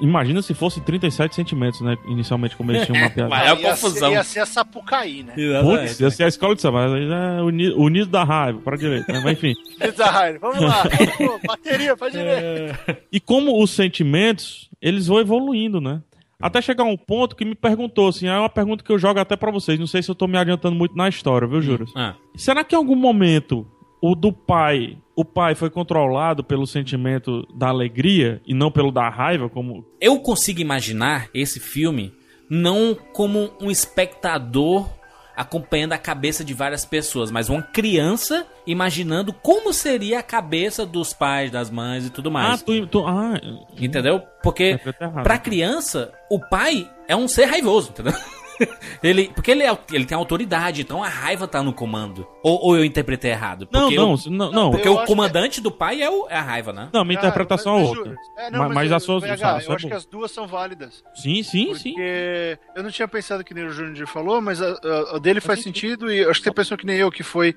Imagina 0.00 0.40
se 0.42 0.54
fosse 0.54 0.80
37 0.80 1.34
sentimentos, 1.34 1.80
né? 1.80 1.96
Inicialmente, 2.06 2.56
como 2.56 2.70
eles 2.70 2.86
tinham 2.86 3.00
mapeado. 3.02 3.34
É 3.34 3.48
ia, 3.48 3.70
confusão. 3.70 4.08
Ser, 4.10 4.14
ia 4.14 4.24
ser 4.24 4.40
a 4.40 4.46
Sapucaí, 4.46 5.22
né? 5.22 5.32
Putz, 5.62 5.98
ia 6.00 6.10
ser 6.10 6.24
a 6.24 6.28
escola 6.28 6.54
de 6.54 6.60
samba, 6.62 6.88
mas 6.88 7.10
é 7.10 7.42
o 7.42 7.50
ni- 7.50 7.72
o 7.72 7.88
nido 7.88 8.06
da 8.10 8.22
raiva, 8.22 8.60
para 8.60 8.76
direita, 8.76 9.12
né? 9.12 9.20
Mas 9.24 9.32
enfim. 9.32 9.54
Design, 9.80 10.38
vamos 10.38 10.60
lá. 10.60 10.82
Vamos, 11.18 11.40
bateria 11.46 11.96
pra 11.96 12.08
direita. 12.08 12.98
E 13.12 13.18
como 13.20 13.62
os 13.62 13.70
sentimentos, 13.70 14.68
eles 14.80 15.06
vão 15.08 15.18
evoluindo, 15.18 15.80
né? 15.80 16.00
Até 16.40 16.62
chegar 16.62 16.84
um 16.84 16.96
ponto 16.96 17.36
que 17.36 17.44
me 17.44 17.54
perguntou, 17.54 18.08
assim, 18.08 18.26
é 18.26 18.38
uma 18.38 18.48
pergunta 18.48 18.82
que 18.82 18.90
eu 18.90 18.98
jogo 18.98 19.20
até 19.20 19.36
pra 19.36 19.50
vocês, 19.50 19.78
não 19.78 19.86
sei 19.86 20.02
se 20.02 20.10
eu 20.10 20.14
tô 20.14 20.26
me 20.26 20.38
adiantando 20.38 20.74
muito 20.74 20.96
na 20.96 21.06
história, 21.08 21.46
viu, 21.46 21.60
Juras? 21.60 21.90
Ah, 21.94 22.14
Será 22.34 22.64
que 22.64 22.74
em 22.74 22.78
algum 22.78 22.96
momento 22.96 23.66
o 24.02 24.14
do 24.14 24.32
pai, 24.32 24.96
o 25.14 25.24
pai 25.24 25.54
foi 25.54 25.68
controlado 25.70 26.42
pelo 26.42 26.66
sentimento 26.66 27.46
da 27.54 27.68
alegria 27.68 28.40
e 28.46 28.54
não 28.54 28.70
pelo 28.70 28.90
da 28.90 29.08
raiva, 29.08 29.48
como 29.48 29.84
eu 30.00 30.18
consigo 30.20 30.60
imaginar 30.60 31.28
esse 31.34 31.60
filme 31.60 32.12
não 32.48 32.96
como 33.12 33.50
um 33.60 33.70
espectador 33.70 34.88
acompanhando 35.36 35.92
a 35.94 35.98
cabeça 35.98 36.44
de 36.44 36.52
várias 36.52 36.84
pessoas, 36.84 37.30
mas 37.30 37.48
uma 37.48 37.62
criança 37.62 38.46
imaginando 38.66 39.32
como 39.32 39.72
seria 39.72 40.18
a 40.18 40.22
cabeça 40.22 40.84
dos 40.84 41.14
pais, 41.14 41.50
das 41.50 41.70
mães 41.70 42.04
e 42.06 42.10
tudo 42.10 42.28
Ah, 42.28 42.32
mais. 42.32 42.62
tu, 42.62 42.86
tu 42.86 43.06
ah, 43.06 43.40
Entendeu? 43.78 44.20
Porque 44.42 44.72
Interpreta 44.72 45.04
errado. 45.04 45.22
pra 45.22 45.38
criança, 45.38 46.12
o 46.30 46.38
pai 46.38 46.90
é 47.08 47.16
um 47.16 47.26
ser 47.28 47.46
raivoso, 47.46 47.90
entendeu? 47.90 48.12
ele, 49.02 49.30
porque 49.34 49.50
ele, 49.50 49.62
é, 49.62 49.78
ele 49.92 50.04
tem 50.04 50.16
autoridade, 50.16 50.82
então 50.82 51.02
a 51.02 51.08
raiva 51.08 51.46
tá 51.48 51.62
no 51.62 51.72
comando. 51.72 52.26
Ou, 52.42 52.58
ou 52.66 52.76
eu 52.76 52.84
interpretei 52.84 53.30
errado? 53.30 53.68
Não, 53.72 53.82
Porque 53.82 53.96
não, 53.96 54.14
o- 54.14 54.30
não, 54.30 54.50
não. 54.52 54.70
Porque 54.70 54.88
Eu 54.88 54.94
o 54.94 55.04
comandante 55.06 55.60
do 55.60 55.70
pai 55.70 56.02
é, 56.02 56.10
o- 56.10 56.26
é 56.28 56.36
a 56.36 56.42
raiva, 56.42 56.72
né? 56.72 56.88
Não, 56.92 57.04
minha 57.04 57.18
interpretação 57.18 57.76
é 57.78 57.80
mas- 57.80 57.88
outra. 57.88 58.16
É, 58.38 58.50
não, 58.50 58.58
mas, 58.60 58.74
mas 58.74 58.90
eu- 58.90 58.96
a 58.96 59.00
sua, 59.00 59.20
VH, 59.20 59.32
a 59.32 59.36
sua 59.36 59.46
eu 59.46 59.52
é 59.72 59.74
acho 59.76 59.76
que 59.84 59.88
boa. 59.88 59.96
as 59.96 60.06
duas 60.06 60.30
são 60.30 60.46
válidas. 60.46 61.02
Sim, 61.14 61.42
sim, 61.42 61.74
sim. 61.74 61.92
Porque 61.94 62.58
eu 62.76 62.82
não 62.82 62.90
tinha 62.90 63.08
pensado 63.08 63.44
que 63.44 63.54
nem 63.54 63.64
o 63.64 63.70
Júnior 63.70 64.06
falou, 64.06 64.40
mas 64.40 64.60
a, 64.60 64.70
a- 64.72 65.16
a 65.16 65.18
dele 65.18 65.40
faz 65.40 65.62
sentido 65.62 66.10
e 66.12 66.18
eu 66.18 66.30
acho 66.30 66.40
que 66.40 66.44
você 66.48 66.54
pensou 66.54 66.76
que 66.76 66.86
nem 66.86 66.96
eu, 66.96 67.10
que 67.10 67.22
foi 67.22 67.54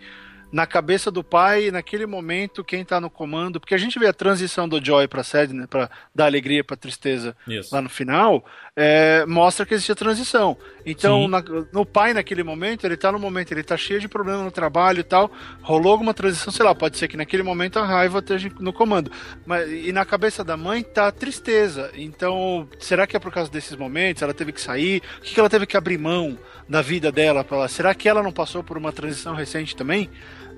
na 0.51 0.67
cabeça 0.67 1.09
do 1.09 1.23
pai, 1.23 1.71
naquele 1.71 2.05
momento, 2.05 2.63
quem 2.63 2.85
tá 2.85 3.01
no 3.01 3.09
comando, 3.09 3.59
porque 3.59 3.73
a 3.73 3.77
gente 3.77 3.97
vê 3.97 4.05
a 4.05 4.13
transição 4.13 4.69
do 4.69 4.83
Joy 4.85 5.07
pra 5.07 5.23
Sadness, 5.23 5.61
né, 5.61 5.65
pra 5.67 5.89
dar 6.13 6.25
alegria 6.25 6.63
pra 6.63 6.77
tristeza 6.77 7.35
Isso. 7.47 7.73
lá 7.73 7.81
no 7.81 7.89
final, 7.89 8.45
é, 8.75 9.23
mostra 9.27 9.65
que 9.65 9.73
existe 9.73 9.91
a 9.91 9.95
transição. 9.95 10.57
Então, 10.85 11.21
Sim. 11.23 11.27
na- 11.27 11.43
no 11.71 11.85
pai, 11.85 12.13
naquele 12.13 12.41
momento, 12.43 12.85
ele 12.85 12.97
tá 12.97 13.11
no 13.11 13.19
momento, 13.19 13.51
ele 13.51 13.61
tá 13.63 13.77
cheio 13.77 13.99
de 13.99 14.07
problema 14.07 14.43
no 14.43 14.49
trabalho 14.51 14.99
e 14.99 15.03
tal, 15.03 15.31
rolou 15.61 15.91
alguma 15.91 16.13
transição, 16.13 16.51
sei 16.51 16.65
lá, 16.65 16.73
pode 16.73 16.97
ser 16.97 17.07
que 17.07 17.15
naquele 17.15 17.43
momento 17.43 17.77
a 17.77 17.85
raiva 17.85 18.19
esteja 18.19 18.51
no 18.59 18.73
comando. 18.73 19.11
Mas, 19.45 19.69
e 19.71 19.91
na 19.91 20.03
cabeça 20.05 20.43
da 20.43 20.57
mãe 20.57 20.81
tá 20.81 21.07
a 21.07 21.11
tristeza. 21.11 21.91
Então, 21.93 22.67
será 22.79 23.05
que 23.05 23.15
é 23.15 23.19
por 23.19 23.31
causa 23.31 23.49
desses 23.51 23.75
momentos? 23.75 24.23
Ela 24.23 24.33
teve 24.33 24.51
que 24.51 24.61
sair? 24.61 25.01
O 25.19 25.21
que, 25.21 25.33
que 25.35 25.39
ela 25.39 25.49
teve 25.49 25.67
que 25.67 25.77
abrir 25.77 25.99
mão 25.99 26.37
da 26.67 26.81
vida 26.81 27.11
dela? 27.11 27.43
Pra 27.43 27.57
ela? 27.57 27.67
Será 27.67 27.93
que 27.93 28.09
ela 28.09 28.23
não 28.23 28.31
passou 28.31 28.63
por 28.63 28.77
uma 28.77 28.91
transição 28.91 29.35
recente 29.35 29.75
também? 29.75 30.09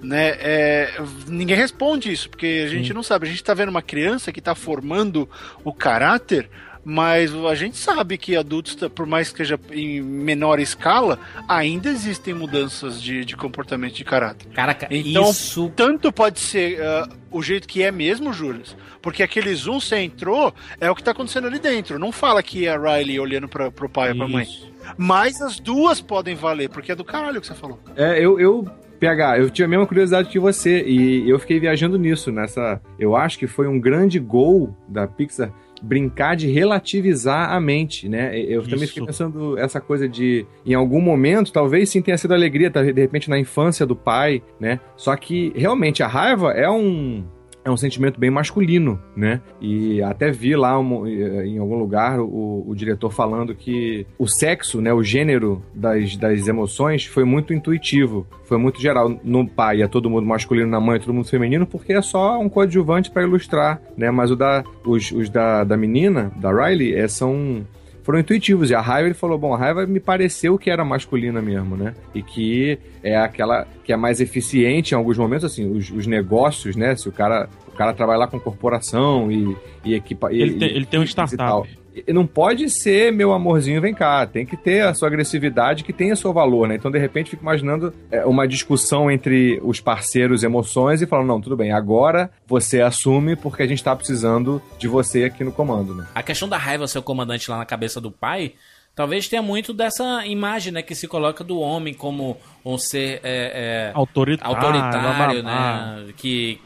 Né? 0.02 0.36
É, 0.40 0.94
ninguém 1.28 1.56
responde 1.56 2.12
isso, 2.12 2.30
porque 2.30 2.64
a 2.66 2.70
gente 2.70 2.94
não 2.94 3.04
sabe. 3.04 3.28
A 3.28 3.30
gente 3.30 3.44
tá 3.44 3.54
vendo 3.54 3.70
uma 3.70 3.82
criança 3.82 4.32
que 4.32 4.42
tá 4.42 4.54
formando 4.54 5.28
o 5.64 5.74
caráter, 5.74 6.50
mas 6.86 7.34
a 7.34 7.56
gente 7.56 7.78
sabe 7.78 8.16
que 8.16 8.36
adultos, 8.36 8.76
por 8.94 9.08
mais 9.08 9.32
que 9.32 9.40
seja 9.40 9.60
em 9.72 10.00
menor 10.02 10.60
escala, 10.60 11.18
ainda 11.48 11.90
existem 11.90 12.32
mudanças 12.32 13.02
de, 13.02 13.26
de 13.26 13.36
comportamento 13.36 13.96
de 13.96 14.04
caráter. 14.06 14.48
Caraca, 14.54 14.88
Então, 14.92 15.32
isso. 15.32 15.74
tanto 15.76 16.12
pode 16.12 16.40
ser 16.40 16.80
ah, 16.82 17.10
o 17.32 17.42
jeito 17.42 17.68
que 17.68 17.82
é 17.82 17.92
mesmo, 17.92 18.32
Július, 18.32 18.78
porque 19.02 19.24
aquele 19.24 19.54
zoom 19.56 19.80
você 19.80 19.98
entrou, 19.98 20.54
é 20.80 20.90
o 20.90 20.96
que 20.96 21.04
tá 21.04 21.10
acontecendo 21.10 21.48
ali 21.48 21.58
dentro. 21.58 21.98
Não 21.98 22.12
fala 22.12 22.44
que 22.44 22.68
é 22.68 22.76
a 22.76 22.78
Riley 22.78 23.20
olhando 23.20 23.48
pra, 23.48 23.72
pro 23.72 23.90
pai 23.90 24.12
ou 24.12 24.18
pra 24.18 24.28
mãe. 24.28 24.44
Isso. 24.44 24.72
Mas 24.96 25.42
as 25.42 25.60
duas 25.60 26.00
podem 26.00 26.36
valer, 26.36 26.70
porque 26.70 26.92
é 26.92 26.96
do 26.96 27.04
caralho 27.04 27.42
que 27.42 27.48
você 27.48 27.56
falou. 27.56 27.80
É, 27.96 28.24
eu, 28.24 28.40
eu, 28.40 28.64
PH, 29.00 29.40
eu 29.40 29.50
tinha 29.50 29.66
a 29.66 29.70
mesma 29.70 29.88
curiosidade 29.88 30.30
que 30.30 30.38
você 30.40 30.84
e 30.84 31.28
eu 31.28 31.40
fiquei 31.40 31.60
viajando 31.60 31.98
nisso, 31.98 32.32
nessa. 32.32 32.80
Eu 33.00 33.16
acho 33.16 33.40
que 33.40 33.48
foi 33.48 33.68
um 33.68 33.80
grande 33.80 34.20
gol 34.20 34.78
da 34.88 35.08
Pixar 35.08 35.52
brincar 35.86 36.36
de 36.36 36.48
relativizar 36.48 37.52
a 37.52 37.60
mente, 37.60 38.10
né? 38.10 38.38
Eu 38.40 38.64
também 38.64 38.84
Isso. 38.84 38.88
fiquei 38.88 39.06
pensando 39.06 39.58
essa 39.58 39.80
coisa 39.80 40.10
de, 40.10 40.46
em 40.66 40.74
algum 40.74 41.00
momento, 41.00 41.52
talvez 41.52 41.90
sim 41.90 42.02
tenha 42.02 42.18
sido 42.18 42.34
alegria, 42.34 42.70
de 42.70 43.02
repente 43.02 43.30
na 43.30 43.38
infância 43.38 43.86
do 43.86 43.96
pai, 43.96 44.42
né? 44.60 44.80
Só 44.98 45.16
que 45.16 45.54
realmente 45.56 46.02
a 46.02 46.08
raiva 46.08 46.52
é 46.52 46.70
um 46.70 47.24
é 47.66 47.72
um 47.72 47.76
sentimento 47.76 48.20
bem 48.20 48.30
masculino, 48.30 49.00
né? 49.18 49.42
E 49.60 50.00
até 50.04 50.30
vi 50.32 50.56
lá 50.56 50.80
um- 50.80 51.08
em 51.08 51.58
algum 51.58 51.76
lugar 51.76 52.20
o, 52.20 52.64
o 52.68 52.76
diretor 52.76 53.12
falando 53.12 53.56
que 53.56 54.06
o 54.20 54.28
sexo, 54.28 54.80
né, 54.80 54.94
o 54.94 55.02
gênero 55.04 55.64
das, 55.74 56.16
das 56.16 56.48
emoções 56.48 57.06
foi 57.06 57.24
muito 57.24 57.54
intuitivo, 57.56 58.28
foi 58.44 58.60
muito 58.60 58.80
geral. 58.80 59.20
No 59.24 59.48
pai 59.48 59.82
é 59.82 59.88
todo 59.88 60.10
mundo 60.12 60.28
masculino, 60.28 60.70
na 60.70 60.80
mãe 60.80 60.98
é 60.98 61.00
todo 61.00 61.14
mundo 61.14 61.28
feminino, 61.28 61.66
porque 61.66 61.94
é 61.94 62.02
só 62.04 62.40
um 62.40 62.48
coadjuvante 62.48 63.10
para 63.10 63.24
ilustrar, 63.24 63.82
né? 63.98 64.12
Mas 64.12 64.30
o 64.30 64.36
da, 64.36 64.64
os, 64.86 65.12
os 65.12 65.28
da, 65.28 65.64
da 65.64 65.76
menina, 65.76 66.32
da 66.36 66.52
Riley, 66.52 66.94
é, 66.94 67.08
são 67.08 67.66
foram 68.06 68.20
intuitivos. 68.20 68.70
E 68.70 68.76
a 68.76 68.80
raiva, 68.80 69.08
ele 69.08 69.16
falou, 69.16 69.38
bom, 69.38 69.54
a 69.54 69.58
raiva 69.58 69.86
me 69.86 70.00
pareceu 70.00 70.58
que 70.58 70.70
era 70.70 70.86
masculina 70.86 71.42
mesmo, 71.42 71.76
né? 71.76 71.94
E 72.14 72.22
que 72.22 72.78
é 73.04 73.18
aquela 73.18 73.68
que 73.84 73.92
é 73.92 73.98
mais 73.98 74.22
eficiente 74.22 74.94
em 74.94 74.96
alguns 74.98 75.18
momentos, 75.18 75.44
assim, 75.46 75.70
os, 75.70 75.90
os 75.90 76.06
negócios, 76.08 76.76
né? 76.76 76.96
Se 76.96 77.10
o 77.10 77.12
cara, 77.12 77.50
o 77.68 77.72
cara 77.72 77.94
trabalha 77.94 78.20
lá 78.20 78.28
com 78.28 78.40
corporação 78.40 79.32
e, 79.32 79.56
e 79.84 79.94
equipa... 79.96 80.32
e- 80.32 80.40
Ele 80.42 80.54
tem, 80.54 80.70
e- 80.70 80.76
ele 80.76 80.86
tem 80.86 81.00
um 81.00 81.04
startup. 81.04 81.68
E 82.08 82.12
Não 82.12 82.28
pode 82.28 82.70
ser, 82.70 83.12
meu 83.14 83.32
amorzinho, 83.32 83.80
vem 83.80 83.94
cá. 83.94 84.28
Tem 84.28 84.46
que 84.46 84.58
ter 84.58 84.82
a 84.82 84.94
sua 84.94 85.08
agressividade 85.08 85.84
que 85.84 85.94
tenha 85.94 86.16
seu 86.16 86.34
valor, 86.34 86.68
né? 86.68 86.76
Então, 86.76 86.92
de 86.92 87.00
repente, 87.00 87.30
fico 87.30 87.42
imaginando 87.42 87.94
é, 88.12 88.26
uma 88.26 88.46
discussão 88.46 89.10
entre 89.10 89.60
os 89.64 89.80
parceiros 89.80 90.44
emoções 90.44 91.02
e 91.02 91.06
falando, 91.08 91.28
não, 91.28 91.40
tudo 91.40 91.56
bem, 91.56 91.72
agora 91.72 92.30
você 92.46 92.82
assume 92.82 93.36
porque 93.36 93.64
a 93.64 93.68
gente 93.68 93.84
tá 93.84 93.96
precisando 93.96 94.62
de 94.78 94.88
você 94.88 95.24
aqui 95.24 95.44
no 95.44 95.52
comando, 95.52 95.96
né? 95.96 96.08
A 96.14 96.22
questão 96.22 96.50
da 96.50 96.58
raiva 96.58 96.88
ser 96.88 97.00
o 97.00 97.04
comandante 97.04 97.50
lá 97.50 97.58
na 97.58 97.66
cabeça 97.66 98.02
do 98.02 98.12
pai, 98.12 98.54
talvez 98.94 99.28
tenha 99.28 99.42
muito 99.42 99.74
dessa 99.74 100.26
imagem, 100.26 100.74
né, 100.74 100.82
que 100.82 100.96
se 100.96 101.08
coloca 101.08 101.44
do 101.44 101.60
homem 101.60 101.94
como 101.94 102.38
um 102.64 102.78
ser 102.78 103.20
é, 103.24 103.92
é, 103.92 103.92
Autoritário. 103.94 104.56
autoritário, 104.56 105.44
né, 105.44 106.14
que 106.18 106.60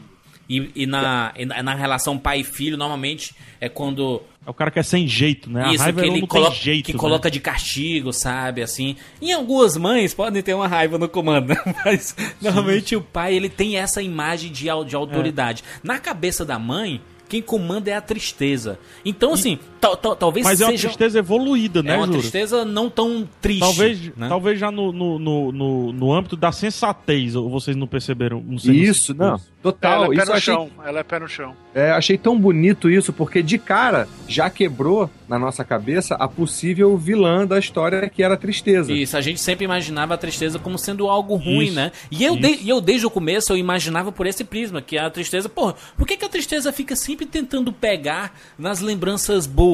e, 0.48 0.70
e 0.74 0.86
na, 0.86 1.32
e 1.36 1.44
na 1.44 1.62
na 1.62 1.74
relação 1.74 2.18
pai 2.18 2.40
e 2.40 2.44
filho, 2.44 2.76
normalmente 2.76 3.34
é 3.60 3.68
quando 3.68 4.22
É 4.50 4.52
o 4.52 4.54
cara 4.54 4.72
que 4.72 4.80
é 4.80 4.82
sem 4.82 5.06
jeito, 5.06 5.48
né? 5.48 5.64
A 5.64 5.72
isso 5.72 5.82
raiva 5.84 6.00
que 6.00 6.06
não 6.08 6.14
ele 6.14 6.20
tem 6.22 6.28
coloca, 6.28 6.56
jeito, 6.56 6.86
que 6.86 6.92
né? 6.92 6.98
coloca 6.98 7.30
de 7.30 7.38
castigo, 7.38 8.12
sabe, 8.12 8.62
assim. 8.62 8.96
Em 9.22 9.32
algumas 9.32 9.76
mães 9.76 10.12
podem 10.12 10.42
ter 10.42 10.54
uma 10.54 10.66
raiva 10.66 10.98
no 10.98 11.08
comando, 11.08 11.50
né? 11.50 11.56
mas 11.84 12.16
normalmente 12.40 12.96
o 12.96 13.00
pai 13.00 13.32
ele 13.32 13.48
tem 13.48 13.76
essa 13.76 14.02
imagem 14.02 14.50
de, 14.50 14.66
de 14.86 14.96
autoridade. 14.96 15.62
É. 15.62 15.86
Na 15.86 16.00
cabeça 16.00 16.44
da 16.44 16.58
mãe, 16.58 17.00
quem 17.28 17.40
comanda 17.40 17.92
é 17.92 17.94
a 17.94 18.00
tristeza. 18.00 18.76
Então, 19.04 19.34
assim, 19.34 19.60
tal- 19.80 19.96
tal- 19.96 20.16
talvez 20.16 20.44
Mas 20.46 20.60
é 20.60 20.64
uma 20.64 20.70
seja 20.72 20.88
tristeza 20.88 21.18
evoluída, 21.18 21.82
né, 21.82 21.94
é 21.94 21.96
uma 21.96 22.06
Júlio? 22.06 22.20
tristeza 22.20 22.64
não 22.64 22.90
tão 22.90 23.28
triste. 23.40 23.60
Talvez, 23.60 24.00
né? 24.16 24.28
talvez 24.28 24.58
já 24.58 24.70
no, 24.70 24.92
no, 24.92 25.18
no, 25.18 25.52
no, 25.52 25.92
no 25.92 26.12
âmbito 26.12 26.36
da 26.36 26.52
sensatez, 26.52 27.34
ou 27.34 27.48
vocês 27.48 27.76
não 27.76 27.86
perceberam? 27.86 28.42
Não 28.46 28.58
sei 28.58 28.74
Isso, 28.76 29.14
não. 29.14 29.40
Total. 29.62 30.04
ela 30.04 30.14
é 30.14 30.16
pé 30.16 30.22
isso 30.22 30.26
no 30.30 30.36
achei, 30.36 30.54
chão. 30.54 30.70
Ela 30.86 31.00
é 31.00 31.02
pé 31.02 31.18
no 31.18 31.28
chão. 31.28 31.54
é, 31.74 31.90
achei 31.90 32.16
tão 32.16 32.38
bonito 32.38 32.88
isso, 32.88 33.12
porque 33.12 33.42
de 33.42 33.58
cara 33.58 34.08
já 34.26 34.48
quebrou 34.48 35.10
na 35.28 35.38
nossa 35.38 35.62
cabeça 35.62 36.14
a 36.14 36.26
possível 36.26 36.96
vilã 36.96 37.46
da 37.46 37.58
história 37.58 38.08
que 38.08 38.22
era 38.22 38.34
a 38.34 38.36
tristeza. 38.38 38.90
Isso, 38.90 39.16
a 39.16 39.20
gente 39.20 39.38
sempre 39.38 39.64
imaginava 39.66 40.14
a 40.14 40.16
tristeza 40.16 40.58
como 40.58 40.78
sendo 40.78 41.06
algo 41.08 41.36
ruim, 41.36 41.66
Isso, 41.66 41.74
né? 41.74 41.92
E 42.10 42.24
eu, 42.24 42.36
de- 42.36 42.58
e 42.62 42.68
eu, 42.70 42.80
desde 42.80 43.06
o 43.06 43.10
começo, 43.10 43.52
eu 43.52 43.56
imaginava 43.58 44.10
por 44.10 44.26
esse 44.26 44.44
prisma, 44.44 44.80
que 44.80 44.96
a 44.96 45.10
tristeza, 45.10 45.46
porra, 45.48 45.74
por 45.96 46.06
que, 46.06 46.16
que 46.16 46.24
a 46.24 46.28
tristeza 46.28 46.72
fica 46.72 46.96
sempre 46.96 47.26
tentando 47.26 47.70
pegar 47.70 48.32
nas 48.58 48.80
lembranças 48.80 49.46
boas, 49.46 49.69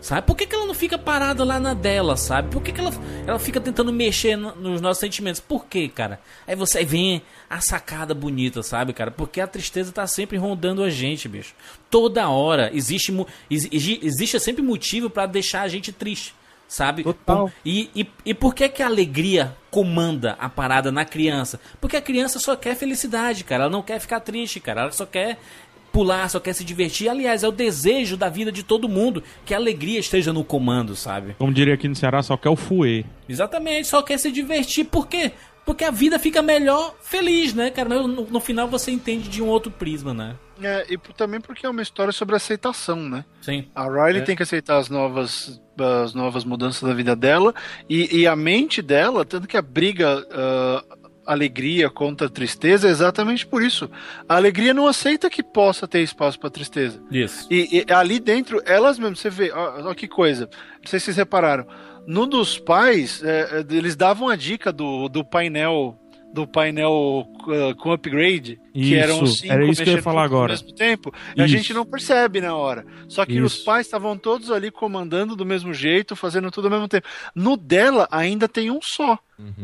sabe? 0.00 0.26
Por 0.26 0.36
que, 0.36 0.46
que 0.46 0.54
ela 0.54 0.66
não 0.66 0.74
fica 0.74 0.96
parada 0.98 1.44
lá 1.44 1.58
na 1.58 1.74
dela, 1.74 2.16
sabe? 2.16 2.48
Por 2.50 2.62
que, 2.62 2.72
que 2.72 2.80
ela, 2.80 2.90
ela 3.26 3.38
fica 3.38 3.60
tentando 3.60 3.92
mexer 3.92 4.36
no- 4.36 4.54
nos 4.56 4.80
nossos 4.80 5.00
sentimentos? 5.00 5.40
Por 5.40 5.66
quê, 5.66 5.88
cara? 5.88 6.20
Aí 6.46 6.54
você 6.54 6.78
aí 6.78 6.84
vem 6.84 7.22
a 7.50 7.60
sacada 7.60 8.14
bonita, 8.14 8.62
sabe, 8.62 8.92
cara? 8.92 9.10
Porque 9.10 9.40
a 9.40 9.46
tristeza 9.46 9.92
tá 9.92 10.06
sempre 10.06 10.36
rondando 10.36 10.82
a 10.82 10.90
gente, 10.90 11.28
bicho. 11.28 11.54
Toda 11.90 12.28
hora 12.28 12.70
existe, 12.74 13.10
mu- 13.12 13.26
exi- 13.50 14.00
existe 14.02 14.38
sempre 14.40 14.62
motivo 14.62 15.10
pra 15.10 15.26
deixar 15.26 15.62
a 15.62 15.68
gente 15.68 15.92
triste. 15.92 16.34
Sabe? 16.68 17.02
Total. 17.04 17.52
E, 17.62 17.90
e, 17.94 18.06
e 18.24 18.32
por 18.32 18.54
que, 18.54 18.66
que 18.66 18.82
a 18.82 18.86
alegria 18.86 19.54
comanda 19.70 20.38
a 20.40 20.48
parada 20.48 20.90
na 20.90 21.04
criança? 21.04 21.60
Porque 21.78 21.98
a 21.98 22.00
criança 22.00 22.38
só 22.38 22.56
quer 22.56 22.74
felicidade, 22.74 23.44
cara. 23.44 23.64
Ela 23.64 23.70
não 23.72 23.82
quer 23.82 24.00
ficar 24.00 24.20
triste, 24.20 24.58
cara. 24.58 24.80
Ela 24.80 24.90
só 24.90 25.04
quer 25.04 25.38
pular, 25.92 26.28
só 26.30 26.40
quer 26.40 26.54
se 26.54 26.64
divertir. 26.64 27.08
Aliás, 27.08 27.42
é 27.44 27.48
o 27.48 27.52
desejo 27.52 28.16
da 28.16 28.28
vida 28.28 28.50
de 28.50 28.62
todo 28.62 28.88
mundo 28.88 29.22
que 29.44 29.54
a 29.54 29.56
alegria 29.58 30.00
esteja 30.00 30.32
no 30.32 30.42
comando, 30.42 30.96
sabe? 30.96 31.34
Como 31.38 31.52
diria 31.52 31.74
aqui 31.74 31.86
no 31.86 31.94
Ceará, 31.94 32.22
só 32.22 32.36
quer 32.36 32.48
o 32.50 32.56
fuê. 32.56 33.04
Exatamente, 33.28 33.86
só 33.88 34.02
quer 34.02 34.18
se 34.18 34.32
divertir. 34.32 34.84
Por 34.86 35.06
quê? 35.06 35.32
Porque 35.64 35.84
a 35.84 35.90
vida 35.92 36.18
fica 36.18 36.42
melhor 36.42 36.96
feliz, 37.00 37.54
né, 37.54 37.70
cara? 37.70 37.88
No, 37.88 38.08
no 38.26 38.40
final 38.40 38.66
você 38.66 38.90
entende 38.90 39.28
de 39.28 39.40
um 39.40 39.46
outro 39.46 39.70
prisma, 39.70 40.12
né? 40.12 40.34
É, 40.60 40.86
e 40.92 40.98
também 41.16 41.40
porque 41.40 41.64
é 41.64 41.68
uma 41.68 41.82
história 41.82 42.12
sobre 42.12 42.34
aceitação, 42.34 42.96
né? 42.96 43.24
Sim. 43.40 43.66
A 43.74 43.84
Riley 43.84 44.22
É. 44.22 44.24
tem 44.24 44.34
que 44.34 44.42
aceitar 44.42 44.78
as 44.78 44.88
novas, 44.88 45.60
as 46.02 46.14
novas 46.14 46.44
mudanças 46.44 46.82
da 46.82 46.92
vida 46.94 47.14
dela 47.14 47.54
e, 47.88 48.20
e 48.22 48.26
a 48.26 48.34
mente 48.34 48.82
dela, 48.82 49.24
tanto 49.24 49.46
que 49.46 49.56
a 49.56 49.62
briga 49.62 50.26
ah, 50.32 50.84
alegria 51.26 51.88
contra 51.88 52.28
tristeza 52.28 52.88
é 52.88 52.90
exatamente 52.90 53.46
por 53.46 53.62
isso. 53.62 53.90
A 54.28 54.36
alegria 54.36 54.74
não 54.74 54.86
aceita 54.86 55.30
que 55.30 55.42
possa 55.42 55.86
ter 55.86 56.00
espaço 56.00 56.38
para 56.38 56.50
tristeza. 56.50 57.00
Isso. 57.10 57.46
E, 57.50 57.84
e 57.88 57.92
ali 57.92 58.18
dentro, 58.18 58.62
elas 58.64 58.98
mesmo, 58.98 59.16
você 59.16 59.30
vê, 59.30 59.52
ó, 59.52 59.90
ó 59.90 59.94
que 59.94 60.08
coisa. 60.08 60.48
Não 60.80 60.88
sei 60.88 60.98
se 60.98 61.06
vocês 61.06 61.16
repararam. 61.16 61.66
No 62.06 62.26
dos 62.26 62.58
pais, 62.58 63.22
é, 63.22 63.60
é, 63.60 63.74
eles 63.74 63.94
davam 63.94 64.28
a 64.28 64.36
dica 64.36 64.72
do, 64.72 65.08
do 65.08 65.24
painel 65.24 65.96
do 66.32 66.46
painel 66.46 67.26
uh, 67.46 67.74
com 67.76 67.92
upgrade, 67.92 68.58
que 68.72 68.94
eram 68.94 69.22
Isso, 69.24 69.36
cinco 69.36 69.52
era 69.52 69.64
isso 69.66 69.82
que 69.82 69.90
eu 69.90 69.96
ia 69.96 70.02
falar 70.02 70.24
agora. 70.24 70.52
ao 70.52 70.58
mesmo 70.58 70.72
tempo, 70.72 71.12
e 71.36 71.42
a 71.42 71.44
Isso. 71.44 71.54
gente 71.56 71.74
não 71.74 71.84
percebe 71.84 72.40
na 72.40 72.56
hora. 72.56 72.86
Só 73.08 73.26
que 73.26 73.40
os 73.40 73.54
Isso. 73.54 73.64
pais 73.64 73.86
estavam 73.86 74.16
todos 74.16 74.50
ali 74.50 74.70
comandando 74.70 75.36
do 75.36 75.44
mesmo 75.44 75.74
jeito, 75.74 76.16
fazendo 76.16 76.50
tudo 76.50 76.66
ao 76.66 76.70
mesmo 76.70 76.88
tempo. 76.88 77.06
No 77.34 77.56
dela 77.56 78.08
ainda 78.10 78.48
tem 78.48 78.70
um 78.70 78.80
só. 78.80 79.18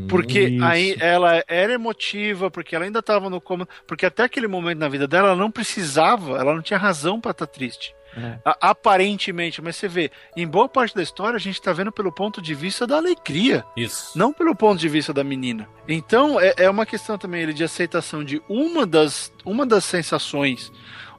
Porque 0.08 0.40
Isso. 0.40 0.64
aí 0.64 0.96
ela 0.98 1.42
era 1.46 1.72
emotiva, 1.72 2.50
porque 2.50 2.74
ela 2.74 2.84
ainda 2.84 2.98
estava 2.98 3.30
no 3.30 3.40
comando. 3.40 3.68
Porque 3.86 4.04
até 4.04 4.24
aquele 4.24 4.48
momento 4.48 4.78
na 4.78 4.88
vida 4.88 5.06
dela, 5.06 5.28
ela 5.28 5.36
não 5.36 5.50
precisava, 5.50 6.36
ela 6.38 6.54
não 6.54 6.62
tinha 6.62 6.78
razão 6.78 7.20
para 7.20 7.30
estar 7.30 7.46
triste. 7.46 7.94
É. 8.16 8.38
A- 8.44 8.70
aparentemente, 8.70 9.60
mas 9.62 9.76
você 9.76 9.86
vê, 9.86 10.10
em 10.36 10.46
boa 10.46 10.68
parte 10.68 10.94
da 10.94 11.02
história 11.02 11.36
a 11.36 11.40
gente 11.40 11.60
tá 11.60 11.72
vendo 11.72 11.92
pelo 11.92 12.10
ponto 12.12 12.40
de 12.42 12.54
vista 12.54 12.86
da 12.86 12.96
alegria, 12.96 13.64
Isso. 13.76 14.16
não 14.18 14.32
pelo 14.32 14.54
ponto 14.56 14.78
de 14.80 14.88
vista 14.88 15.12
da 15.12 15.22
menina. 15.22 15.68
Então 15.86 16.40
é, 16.40 16.54
é 16.56 16.70
uma 16.70 16.86
questão 16.86 17.18
também 17.18 17.42
ele, 17.42 17.52
de 17.52 17.62
aceitação 17.64 18.24
de 18.24 18.42
uma 18.48 18.86
das, 18.86 19.32
uma 19.44 19.64
das 19.66 19.84
sensações, 19.84 20.72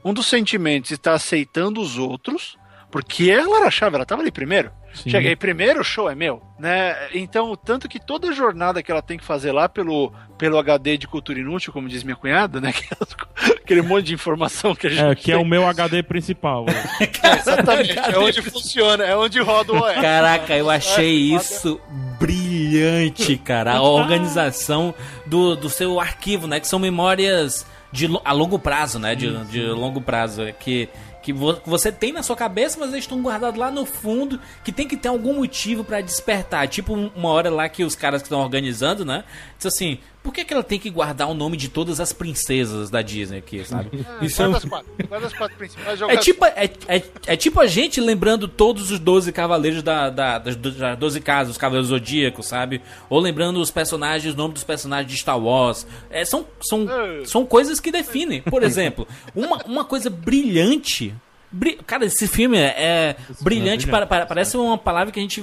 um 0.04 0.12
dos 0.12 0.26
sentimentos 0.26 0.90
está 0.90 1.12
aceitando 1.12 1.80
os 1.80 1.96
outros, 1.96 2.58
porque 2.90 3.30
ela 3.30 3.58
era 3.58 3.68
a 3.68 3.70
chave, 3.70 3.96
ela 3.96 4.04
tava 4.06 4.22
ali 4.22 4.32
primeiro. 4.32 4.70
Sim. 4.94 5.10
Cheguei 5.10 5.36
primeiro, 5.36 5.80
o 5.80 5.84
show 5.84 6.10
é 6.10 6.14
meu, 6.14 6.42
né? 6.58 6.96
Então, 7.14 7.54
tanto 7.56 7.88
que 7.88 7.98
toda 8.00 8.28
a 8.28 8.32
jornada 8.32 8.82
que 8.82 8.90
ela 8.90 9.00
tem 9.00 9.16
que 9.16 9.24
fazer 9.24 9.52
lá 9.52 9.68
pelo, 9.68 10.12
pelo 10.36 10.58
HD 10.58 10.98
de 10.98 11.06
cultura 11.06 11.38
inútil, 11.38 11.72
como 11.72 11.88
diz 11.88 12.02
minha 12.02 12.16
cunhada, 12.16 12.60
né? 12.60 12.72
Aquele 13.62 13.82
monte 13.82 14.06
de 14.06 14.14
informação 14.14 14.74
que 14.74 14.88
a 14.88 14.90
gente 14.90 15.04
É, 15.04 15.14
que 15.14 15.30
é 15.32 15.36
tem. 15.36 15.44
o 15.44 15.48
meu 15.48 15.66
HD 15.66 16.02
principal. 16.02 16.66
Exatamente, 17.38 17.98
é 17.98 18.18
onde 18.18 18.42
funciona, 18.42 19.04
é 19.04 19.16
onde 19.16 19.40
roda 19.40 19.72
o 19.72 19.76
OS. 19.76 19.94
Caraca, 19.94 20.56
eu 20.56 20.68
achei 20.68 21.14
isso 21.34 21.80
brilhante, 22.18 23.36
cara. 23.36 23.74
A 23.74 23.82
organização 23.82 24.94
do, 25.26 25.54
do 25.56 25.68
seu 25.70 26.00
arquivo, 26.00 26.46
né? 26.46 26.60
Que 26.60 26.66
são 26.68 26.78
memórias 26.78 27.66
de, 27.92 28.08
a 28.24 28.32
longo 28.32 28.58
prazo, 28.58 28.98
né? 28.98 29.14
De, 29.14 29.32
de 29.46 29.62
longo 29.68 30.00
prazo. 30.00 30.42
é 30.42 30.52
Que, 30.52 30.88
que 31.22 31.32
vo- 31.32 31.54
que 31.56 31.68
você 31.68 31.90
tem 31.92 32.12
na 32.12 32.22
sua 32.22 32.36
cabeça, 32.36 32.78
mas 32.80 32.90
eles 32.90 33.04
estão 33.04 33.20
guardados 33.20 33.58
lá 33.58 33.70
no 33.70 33.84
fundo, 33.84 34.40
que 34.64 34.72
tem 34.72 34.86
que 34.88 34.96
ter 34.96 35.08
algum 35.08 35.34
motivo 35.34 35.84
pra 35.84 36.00
despertar. 36.00 36.66
Tipo, 36.68 36.94
um- 36.94 37.10
uma 37.14 37.28
hora 37.30 37.50
lá 37.50 37.68
que 37.68 37.84
os 37.84 37.94
caras 37.94 38.22
que 38.22 38.26
estão 38.26 38.40
organizando, 38.40 39.04
né? 39.04 39.24
Diz 39.56 39.66
assim, 39.66 39.98
por 40.22 40.32
que, 40.34 40.44
que 40.44 40.52
ela 40.52 40.62
tem 40.62 40.78
que 40.78 40.90
guardar 40.90 41.28
o 41.28 41.34
nome 41.34 41.56
de 41.56 41.68
todas 41.68 41.98
as 42.00 42.12
princesas 42.12 42.90
da 42.90 43.00
Disney 43.02 43.38
aqui, 43.38 43.64
sabe? 43.64 43.90
Isso 44.20 44.42
é 44.42 44.48
um- 44.48 44.50
Guarda 44.50 44.58
as 44.58 44.70
quatro, 44.70 45.08
guarda 45.08 45.26
as 45.26 45.32
quatro 45.32 45.56
principais 45.56 46.00
é 46.02 46.16
tipo, 46.18 46.44
é, 46.44 46.70
é, 46.88 47.02
é 47.26 47.36
tipo 47.36 47.60
a 47.60 47.66
gente 47.66 48.00
lembrando 48.00 48.46
todos 48.46 48.90
os 48.90 48.98
12 48.98 49.32
cavaleiros 49.32 49.82
da, 49.82 50.10
da, 50.10 50.38
das 50.38 50.56
do- 50.56 50.70
das 50.72 50.98
12 50.98 51.20
casas, 51.20 51.52
os 51.52 51.58
cavaleiros 51.58 51.88
zodíacos, 51.88 52.46
sabe? 52.46 52.82
Ou 53.08 53.18
lembrando 53.18 53.60
os 53.60 53.70
personagens, 53.70 54.34
o 54.34 54.36
nome 54.36 54.54
dos 54.54 54.64
personagens 54.64 55.10
de 55.10 55.18
Star 55.18 55.38
Wars. 55.38 55.86
É, 56.10 56.24
são, 56.24 56.46
são, 56.60 56.86
são 57.24 57.46
coisas 57.46 57.80
que 57.80 57.90
definem. 57.90 58.42
Por 58.42 58.62
exemplo, 58.62 59.08
uma, 59.34 59.56
uma 59.64 59.84
coisa 59.84 60.10
brilhante. 60.10 61.14
bri- 61.50 61.78
Cara, 61.86 62.04
esse 62.04 62.26
filme 62.28 62.58
é, 62.58 62.74
é 62.76 63.16
brilhante, 63.40 63.86
para, 63.86 64.06
para- 64.06 64.26
parece 64.26 64.56
uma 64.56 64.76
palavra 64.78 65.12
que 65.12 65.18
a 65.18 65.22
gente 65.22 65.42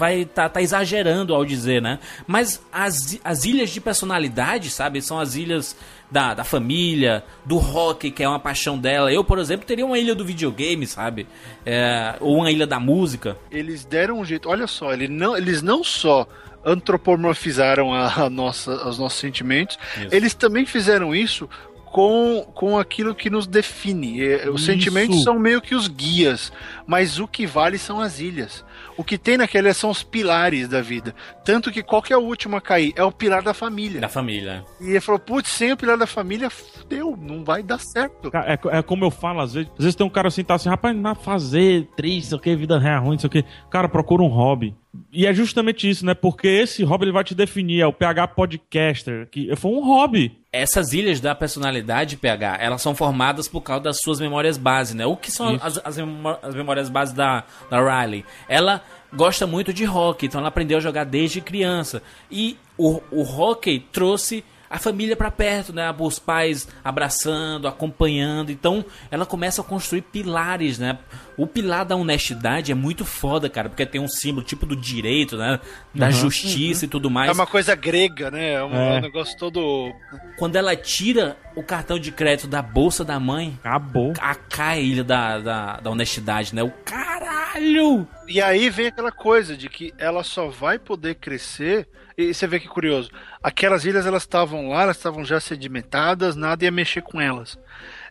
vai 0.00 0.24
tá, 0.24 0.48
tá 0.48 0.62
exagerando 0.62 1.34
ao 1.34 1.44
dizer, 1.44 1.82
né? 1.82 1.98
Mas 2.26 2.64
as, 2.72 3.20
as 3.22 3.44
ilhas 3.44 3.68
de 3.68 3.82
personalidade, 3.82 4.70
sabe? 4.70 5.02
São 5.02 5.20
as 5.20 5.34
ilhas 5.34 5.76
da, 6.10 6.32
da 6.32 6.42
família, 6.42 7.22
do 7.44 7.58
rock, 7.58 8.10
que 8.10 8.22
é 8.22 8.28
uma 8.28 8.40
paixão 8.40 8.78
dela. 8.78 9.12
Eu, 9.12 9.22
por 9.22 9.38
exemplo, 9.38 9.66
teria 9.66 9.84
uma 9.84 9.98
ilha 9.98 10.14
do 10.14 10.24
videogame, 10.24 10.86
sabe? 10.86 11.26
É, 11.66 12.14
ou 12.18 12.38
uma 12.38 12.50
ilha 12.50 12.66
da 12.66 12.80
música. 12.80 13.36
Eles 13.50 13.84
deram 13.84 14.20
um 14.20 14.24
jeito, 14.24 14.48
olha 14.48 14.66
só, 14.66 14.90
ele 14.92 15.06
não, 15.06 15.36
eles 15.36 15.60
não 15.60 15.84
só 15.84 16.26
antropomorfizaram 16.64 17.92
a, 17.92 18.24
a 18.24 18.30
nossa, 18.30 18.88
os 18.88 18.98
nossos 18.98 19.18
sentimentos, 19.18 19.78
Isso. 19.96 20.14
eles 20.14 20.34
também 20.34 20.66
fizeram 20.66 21.14
isso 21.14 21.48
com, 21.86 22.46
com 22.54 22.78
aquilo 22.78 23.14
que 23.14 23.28
nos 23.28 23.46
define. 23.46 24.22
É, 24.22 24.48
Os 24.48 24.62
Isso. 24.62 24.72
sentimentos 24.72 25.22
são 25.22 25.38
meio 25.38 25.60
que 25.60 25.74
os 25.74 25.88
guias, 25.88 26.52
mas 26.86 27.18
o 27.18 27.26
que 27.26 27.46
vale 27.46 27.78
são 27.78 28.00
as 28.00 28.20
ilhas. 28.20 28.64
O 28.96 29.04
que 29.04 29.18
tem 29.18 29.36
naquela 29.36 29.72
são 29.72 29.90
os 29.90 30.02
pilares 30.02 30.68
da 30.68 30.80
vida. 30.80 31.14
Tanto 31.44 31.70
que 31.70 31.82
qual 31.82 32.02
que 32.02 32.12
é 32.12 32.16
o 32.16 32.20
último 32.20 32.56
a 32.56 32.60
cair? 32.60 32.92
É 32.96 33.02
o 33.02 33.12
pilar 33.12 33.42
da 33.42 33.54
família. 33.54 34.00
Da 34.00 34.08
família. 34.08 34.64
E 34.80 34.90
ele 34.90 35.00
falou, 35.00 35.18
putz, 35.18 35.50
sem 35.50 35.72
o 35.72 35.76
pilar 35.76 35.96
da 35.96 36.06
família, 36.06 36.50
fudeu, 36.50 37.16
não 37.20 37.44
vai 37.44 37.62
dar 37.62 37.78
certo. 37.78 38.30
É, 38.34 38.78
é 38.78 38.82
como 38.82 39.04
eu 39.04 39.10
falo, 39.10 39.40
às 39.40 39.54
vezes, 39.54 39.70
às 39.72 39.84
vezes 39.84 39.94
tem 39.94 40.06
um 40.06 40.10
cara 40.10 40.28
assim, 40.28 40.44
tá 40.44 40.54
assim, 40.54 40.68
rapaz, 40.68 40.94
não 40.94 41.02
dá 41.02 41.14
pra 41.14 41.24
fazer 41.24 41.88
triste, 41.96 42.28
sei 42.28 42.38
o 42.38 42.40
que, 42.40 42.56
vida 42.56 42.78
real 42.78 43.04
ruim, 43.04 43.18
sei 43.18 43.28
o 43.28 43.30
que. 43.30 43.44
Cara, 43.70 43.88
procura 43.88 44.22
um 44.22 44.28
hobby. 44.28 44.74
E 45.12 45.26
é 45.26 45.32
justamente 45.32 45.88
isso, 45.88 46.04
né? 46.04 46.14
Porque 46.14 46.48
esse 46.48 46.82
hobby 46.82 47.04
ele 47.04 47.12
vai 47.12 47.24
te 47.24 47.34
definir, 47.34 47.80
é 47.80 47.86
o 47.86 47.92
PH 47.92 48.28
Podcaster, 48.28 49.28
que 49.30 49.54
foi 49.56 49.70
um 49.70 49.84
hobby. 49.84 50.39
Essas 50.52 50.92
ilhas 50.92 51.20
da 51.20 51.32
personalidade, 51.32 52.16
PH, 52.16 52.58
elas 52.60 52.82
são 52.82 52.92
formadas 52.92 53.46
por 53.46 53.60
causa 53.60 53.84
das 53.84 54.00
suas 54.00 54.18
memórias 54.18 54.58
base, 54.58 54.96
né? 54.96 55.06
O 55.06 55.16
que 55.16 55.30
são 55.30 55.56
as, 55.62 55.80
as 55.84 56.54
memórias 56.54 56.88
base 56.88 57.14
da, 57.14 57.44
da 57.70 57.78
Riley? 57.78 58.24
Ela 58.48 58.82
gosta 59.12 59.46
muito 59.46 59.72
de 59.72 59.84
rock, 59.84 60.26
então 60.26 60.40
ela 60.40 60.48
aprendeu 60.48 60.78
a 60.78 60.80
jogar 60.80 61.04
desde 61.04 61.40
criança. 61.40 62.02
E 62.28 62.58
o, 62.76 63.00
o 63.12 63.22
hockey 63.22 63.78
trouxe 63.92 64.44
a 64.70 64.78
família 64.78 65.16
pra 65.16 65.32
perto, 65.32 65.72
né? 65.72 65.92
Os 65.98 66.18
pais 66.20 66.68
abraçando, 66.84 67.66
acompanhando. 67.66 68.52
Então 68.52 68.84
ela 69.10 69.26
começa 69.26 69.60
a 69.60 69.64
construir 69.64 70.02
pilares, 70.02 70.78
né? 70.78 70.96
O 71.36 71.44
pilar 71.46 71.84
da 71.84 71.96
honestidade 71.96 72.70
é 72.70 72.74
muito 72.74 73.04
foda, 73.04 73.48
cara, 73.50 73.68
porque 73.68 73.84
tem 73.84 74.00
um 74.00 74.06
símbolo 74.06 74.44
tipo 74.46 74.64
do 74.64 74.76
direito, 74.76 75.36
né? 75.36 75.58
Da 75.94 76.06
Uhum. 76.06 76.12
justiça 76.12 76.84
e 76.84 76.88
tudo 76.88 77.10
mais 77.10 77.28
É 77.28 77.32
uma 77.32 77.46
coisa 77.46 77.74
grega, 77.74 78.30
né? 78.30 78.52
É 78.52 78.64
um, 78.64 78.74
É. 78.74 78.98
um 78.98 79.00
negócio 79.00 79.36
todo. 79.36 79.92
quando 80.38 80.54
ela 80.56 80.76
tira 80.76 81.36
o 81.56 81.62
cartão 81.62 81.98
de 81.98 82.12
crédito 82.12 82.46
da 82.46 82.62
bolsa 82.62 83.04
da 83.04 83.18
mãe, 83.18 83.58
acabou. 83.64 84.12
A 84.20 84.34
cai 84.36 85.02
da, 85.02 85.38
da, 85.40 85.76
da 85.80 85.90
honestidade, 85.90 86.54
né? 86.54 86.62
O 86.62 86.70
caralho! 86.84 88.06
E 88.30 88.40
aí 88.40 88.70
vem 88.70 88.86
aquela 88.86 89.10
coisa 89.10 89.56
de 89.56 89.68
que 89.68 89.92
ela 89.98 90.22
só 90.22 90.46
vai 90.46 90.78
poder 90.78 91.16
crescer. 91.16 91.88
E 92.16 92.32
você 92.32 92.46
vê 92.46 92.60
que 92.60 92.68
curioso. 92.68 93.10
Aquelas 93.42 93.84
ilhas 93.84 94.06
elas 94.06 94.22
estavam 94.22 94.68
lá, 94.68 94.82
elas 94.84 94.98
estavam 94.98 95.24
já 95.24 95.40
sedimentadas, 95.40 96.36
nada 96.36 96.64
ia 96.64 96.70
mexer 96.70 97.02
com 97.02 97.20
elas. 97.20 97.58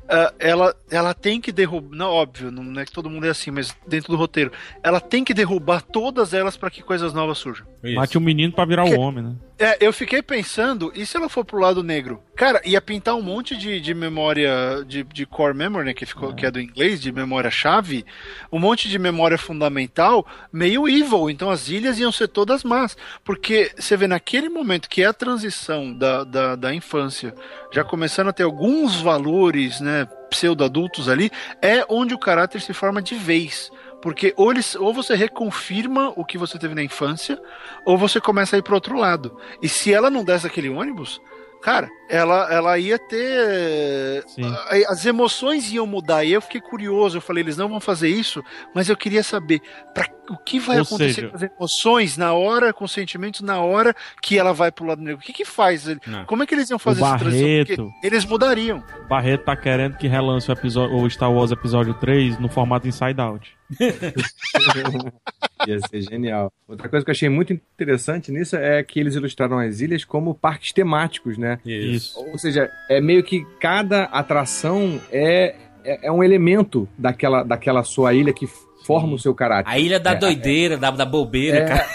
Uh, 0.09 0.33
ela, 0.39 0.75
ela 0.89 1.13
tem 1.13 1.39
que 1.39 1.51
derrubar. 1.51 1.95
Não, 1.95 2.09
óbvio, 2.09 2.49
não 2.49 2.81
é 2.81 2.85
que 2.85 2.91
todo 2.91 3.11
mundo 3.11 3.27
é 3.27 3.29
assim, 3.29 3.51
mas 3.51 3.77
dentro 3.87 4.11
do 4.11 4.17
roteiro. 4.17 4.51
Ela 4.81 4.99
tem 4.99 5.23
que 5.23 5.35
derrubar 5.35 5.83
todas 5.83 6.33
elas 6.33 6.57
para 6.57 6.71
que 6.71 6.81
coisas 6.81 7.13
novas 7.13 7.37
surjam. 7.37 7.67
Mate 7.95 8.17
o 8.17 8.21
um 8.21 8.23
menino 8.23 8.51
para 8.51 8.65
virar 8.65 8.85
o 8.85 8.89
um 8.89 8.99
homem, 8.99 9.23
né? 9.23 9.35
É, 9.61 9.77
eu 9.81 9.91
fiquei 9.91 10.21
pensando, 10.21 10.89
e 10.95 11.05
se 11.05 11.17
ela 11.17 11.27
for 11.27 11.43
pro 11.43 11.59
lado 11.59 11.83
negro? 11.83 12.23
Cara, 12.33 12.61
ia 12.63 12.79
pintar 12.79 13.15
um 13.15 13.21
monte 13.21 13.57
de, 13.57 13.81
de 13.81 13.93
memória, 13.93 14.85
de, 14.87 15.03
de 15.03 15.25
core 15.25 15.53
memory, 15.53 15.87
né, 15.87 15.93
que, 15.93 16.05
ficou, 16.05 16.31
é. 16.31 16.33
que 16.33 16.45
é 16.45 16.51
do 16.51 16.61
inglês, 16.61 17.01
de 17.01 17.11
memória-chave, 17.11 18.05
um 18.49 18.57
monte 18.57 18.87
de 18.87 18.97
memória 18.97 19.37
fundamental, 19.37 20.25
meio 20.51 20.87
evil, 20.87 21.29
então 21.29 21.49
as 21.49 21.67
ilhas 21.67 21.99
iam 21.99 22.09
ser 22.09 22.29
todas 22.29 22.63
más. 22.63 22.95
Porque 23.21 23.69
você 23.77 23.97
vê, 23.97 24.07
naquele 24.07 24.47
momento 24.47 24.87
que 24.87 25.03
é 25.03 25.07
a 25.07 25.13
transição 25.13 25.93
da, 25.93 26.23
da, 26.23 26.55
da 26.55 26.73
infância, 26.73 27.35
já 27.73 27.83
começando 27.83 28.29
a 28.29 28.33
ter 28.33 28.43
alguns 28.43 29.01
valores, 29.01 29.81
né, 29.81 29.98
pseudo-adultos 30.05 31.09
ali, 31.09 31.31
é 31.61 31.85
onde 31.89 32.13
o 32.13 32.19
caráter 32.19 32.61
se 32.61 32.73
forma 32.73 33.01
de 33.01 33.15
vez. 33.15 33.71
Porque 34.01 34.33
ou, 34.37 34.51
eles, 34.51 34.75
ou 34.75 34.93
você 34.93 35.15
reconfirma 35.15 36.13
o 36.15 36.23
que 36.23 36.37
você 36.37 36.57
teve 36.57 36.73
na 36.73 36.83
infância, 36.83 37.39
ou 37.85 37.97
você 37.97 38.21
começa 38.21 38.55
a 38.55 38.59
ir 38.59 38.61
pro 38.61 38.75
outro 38.75 38.97
lado. 38.97 39.37
E 39.61 39.67
se 39.67 39.93
ela 39.93 40.09
não 40.09 40.23
desse 40.23 40.47
aquele 40.47 40.69
ônibus, 40.69 41.19
cara, 41.61 41.89
ela, 42.09 42.51
ela 42.51 42.79
ia 42.79 42.97
ter. 42.97 44.25
As 44.87 45.05
emoções 45.05 45.71
iam 45.71 45.85
mudar. 45.85 46.23
E 46.23 46.31
eu 46.31 46.41
fiquei 46.41 46.59
curioso. 46.59 47.17
Eu 47.17 47.21
falei, 47.21 47.43
eles 47.43 47.57
não 47.57 47.69
vão 47.69 47.79
fazer 47.79 48.09
isso, 48.09 48.43
mas 48.73 48.89
eu 48.89 48.97
queria 48.97 49.23
saber 49.23 49.61
pra, 49.93 50.07
o 50.29 50.37
que 50.37 50.59
vai 50.59 50.77
Ou 50.77 50.83
acontecer 50.83 51.13
seja... 51.13 51.29
com 51.29 51.35
as 51.35 51.43
emoções 51.43 52.17
na 52.17 52.33
hora, 52.33 52.73
com 52.73 52.85
os 52.85 52.91
sentimentos 52.91 53.41
na 53.41 53.59
hora 53.59 53.95
que 54.21 54.37
ela 54.37 54.53
vai 54.53 54.71
pro 54.71 54.85
lado 54.85 55.01
negro. 55.01 55.19
O 55.19 55.23
que 55.23 55.33
que 55.33 55.45
faz? 55.45 55.85
Não. 56.05 56.25
Como 56.25 56.43
é 56.43 56.47
que 56.47 56.55
eles 56.55 56.69
iam 56.69 56.79
fazer 56.79 57.03
essa 57.03 57.17
transição? 57.17 57.65
Porque 57.65 58.07
eles 58.07 58.25
mudariam. 58.25 58.83
Barreto 59.07 59.45
tá 59.45 59.55
querendo 59.55 59.97
que 59.97 60.07
relance 60.07 60.49
o, 60.49 60.53
episódio, 60.53 60.95
o 60.95 61.09
Star 61.09 61.31
Wars 61.31 61.51
Episódio 61.51 61.93
3 61.93 62.39
no 62.39 62.49
formato 62.49 62.87
Inside 62.87 63.19
Out. 63.19 63.58
Ia 65.67 65.79
ser 65.87 66.01
genial. 66.01 66.51
Outra 66.67 66.87
coisa 66.87 67.05
que 67.05 67.11
eu 67.11 67.13
achei 67.13 67.29
muito 67.29 67.53
interessante 67.53 68.31
nisso 68.31 68.55
é 68.55 68.81
que 68.83 68.99
eles 68.99 69.15
ilustraram 69.15 69.59
as 69.59 69.81
ilhas 69.81 70.03
como 70.03 70.33
parques 70.33 70.71
temáticos, 70.71 71.37
né? 71.37 71.59
Isso. 71.65 72.17
Ou 72.19 72.37
seja, 72.37 72.71
é 72.89 73.01
meio 73.01 73.23
que 73.23 73.45
cada 73.59 74.03
atração 74.05 74.99
é, 75.11 75.55
é, 75.83 76.07
é 76.07 76.11
um 76.11 76.23
elemento 76.23 76.87
daquela, 76.97 77.43
daquela 77.43 77.83
sua 77.83 78.13
ilha 78.13 78.33
que 78.33 78.47
forma 78.85 79.13
o 79.13 79.19
seu 79.19 79.35
caráter. 79.35 79.69
A 79.69 79.77
ilha 79.77 79.99
da 79.99 80.11
é, 80.11 80.15
doideira, 80.15 80.77
da, 80.77 80.89
da 80.91 81.05
bobeira, 81.05 81.57
é, 81.57 81.65
cara. 81.65 81.85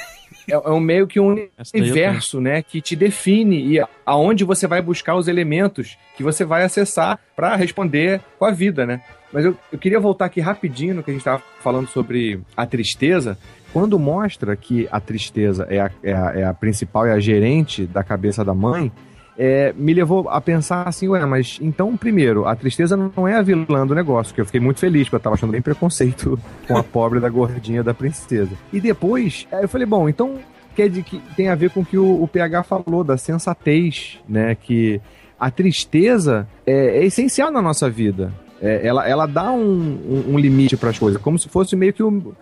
É, 0.48 0.52
é 0.52 0.70
um 0.70 0.80
meio 0.80 1.06
que 1.06 1.18
um 1.18 1.48
universo, 1.74 2.40
né, 2.40 2.62
que 2.62 2.80
te 2.80 2.94
define 2.94 3.76
e 3.76 3.84
aonde 4.04 4.44
você 4.44 4.66
vai 4.66 4.82
buscar 4.82 5.16
os 5.16 5.26
elementos 5.26 5.96
que 6.16 6.22
você 6.22 6.44
vai 6.44 6.64
acessar 6.64 7.18
para 7.34 7.56
responder 7.56 8.20
com 8.38 8.44
a 8.44 8.50
vida, 8.50 8.84
né? 8.84 9.00
Mas 9.34 9.44
eu, 9.44 9.56
eu 9.72 9.78
queria 9.80 9.98
voltar 9.98 10.26
aqui 10.26 10.40
rapidinho 10.40 10.94
no 10.94 11.02
que 11.02 11.10
a 11.10 11.12
gente 11.12 11.22
estava 11.22 11.42
falando 11.60 11.88
sobre 11.88 12.40
a 12.56 12.64
tristeza. 12.64 13.36
Quando 13.72 13.98
mostra 13.98 14.54
que 14.54 14.88
a 14.92 15.00
tristeza 15.00 15.66
é 15.68 15.80
a, 15.80 15.90
é 16.04 16.14
a, 16.14 16.32
é 16.36 16.44
a 16.44 16.54
principal, 16.54 17.04
é 17.04 17.12
a 17.12 17.18
gerente 17.18 17.84
da 17.84 18.04
cabeça 18.04 18.44
da 18.44 18.54
mãe, 18.54 18.92
é, 19.36 19.74
me 19.76 19.92
levou 19.92 20.28
a 20.28 20.40
pensar 20.40 20.86
assim, 20.86 21.08
ué, 21.08 21.26
mas 21.26 21.58
então, 21.60 21.96
primeiro, 21.96 22.46
a 22.46 22.54
tristeza 22.54 22.96
não 22.96 23.26
é 23.26 23.34
a 23.34 23.42
vilã 23.42 23.84
do 23.84 23.92
negócio, 23.92 24.32
que 24.32 24.40
eu 24.40 24.46
fiquei 24.46 24.60
muito 24.60 24.78
feliz, 24.78 25.08
porque 25.08 25.16
eu 25.16 25.20
tava 25.20 25.34
achando 25.34 25.50
bem 25.50 25.60
preconceito 25.60 26.38
com 26.68 26.76
a 26.76 26.84
pobre 26.84 27.18
da 27.18 27.28
gordinha 27.28 27.82
da 27.82 27.92
princesa. 27.92 28.52
E 28.72 28.80
depois, 28.80 29.48
eu 29.50 29.68
falei, 29.68 29.84
bom, 29.84 30.08
então 30.08 30.38
quer 30.76 30.88
dizer 30.88 31.02
que 31.02 31.18
tem 31.34 31.48
a 31.48 31.56
ver 31.56 31.70
com 31.70 31.80
o 31.80 31.84
que 31.84 31.98
o, 31.98 32.22
o 32.22 32.28
PH 32.28 32.62
falou, 32.62 33.02
da 33.02 33.16
sensatez, 33.16 34.20
né? 34.28 34.54
Que 34.54 35.00
a 35.40 35.50
tristeza 35.50 36.46
é, 36.64 37.00
é 37.00 37.04
essencial 37.04 37.50
na 37.50 37.60
nossa 37.60 37.90
vida. 37.90 38.32
É, 38.60 38.86
ela, 38.86 39.06
ela 39.08 39.26
dá 39.26 39.50
um, 39.50 39.62
um, 39.62 40.34
um 40.34 40.38
limite 40.38 40.76
para 40.76 40.90
as 40.90 40.98
coisas, 40.98 41.20
como 41.20 41.38
se 41.38 41.48
fosse 41.48 41.74
meio 41.76 41.92
que 41.92 42.02
o, 42.02 42.34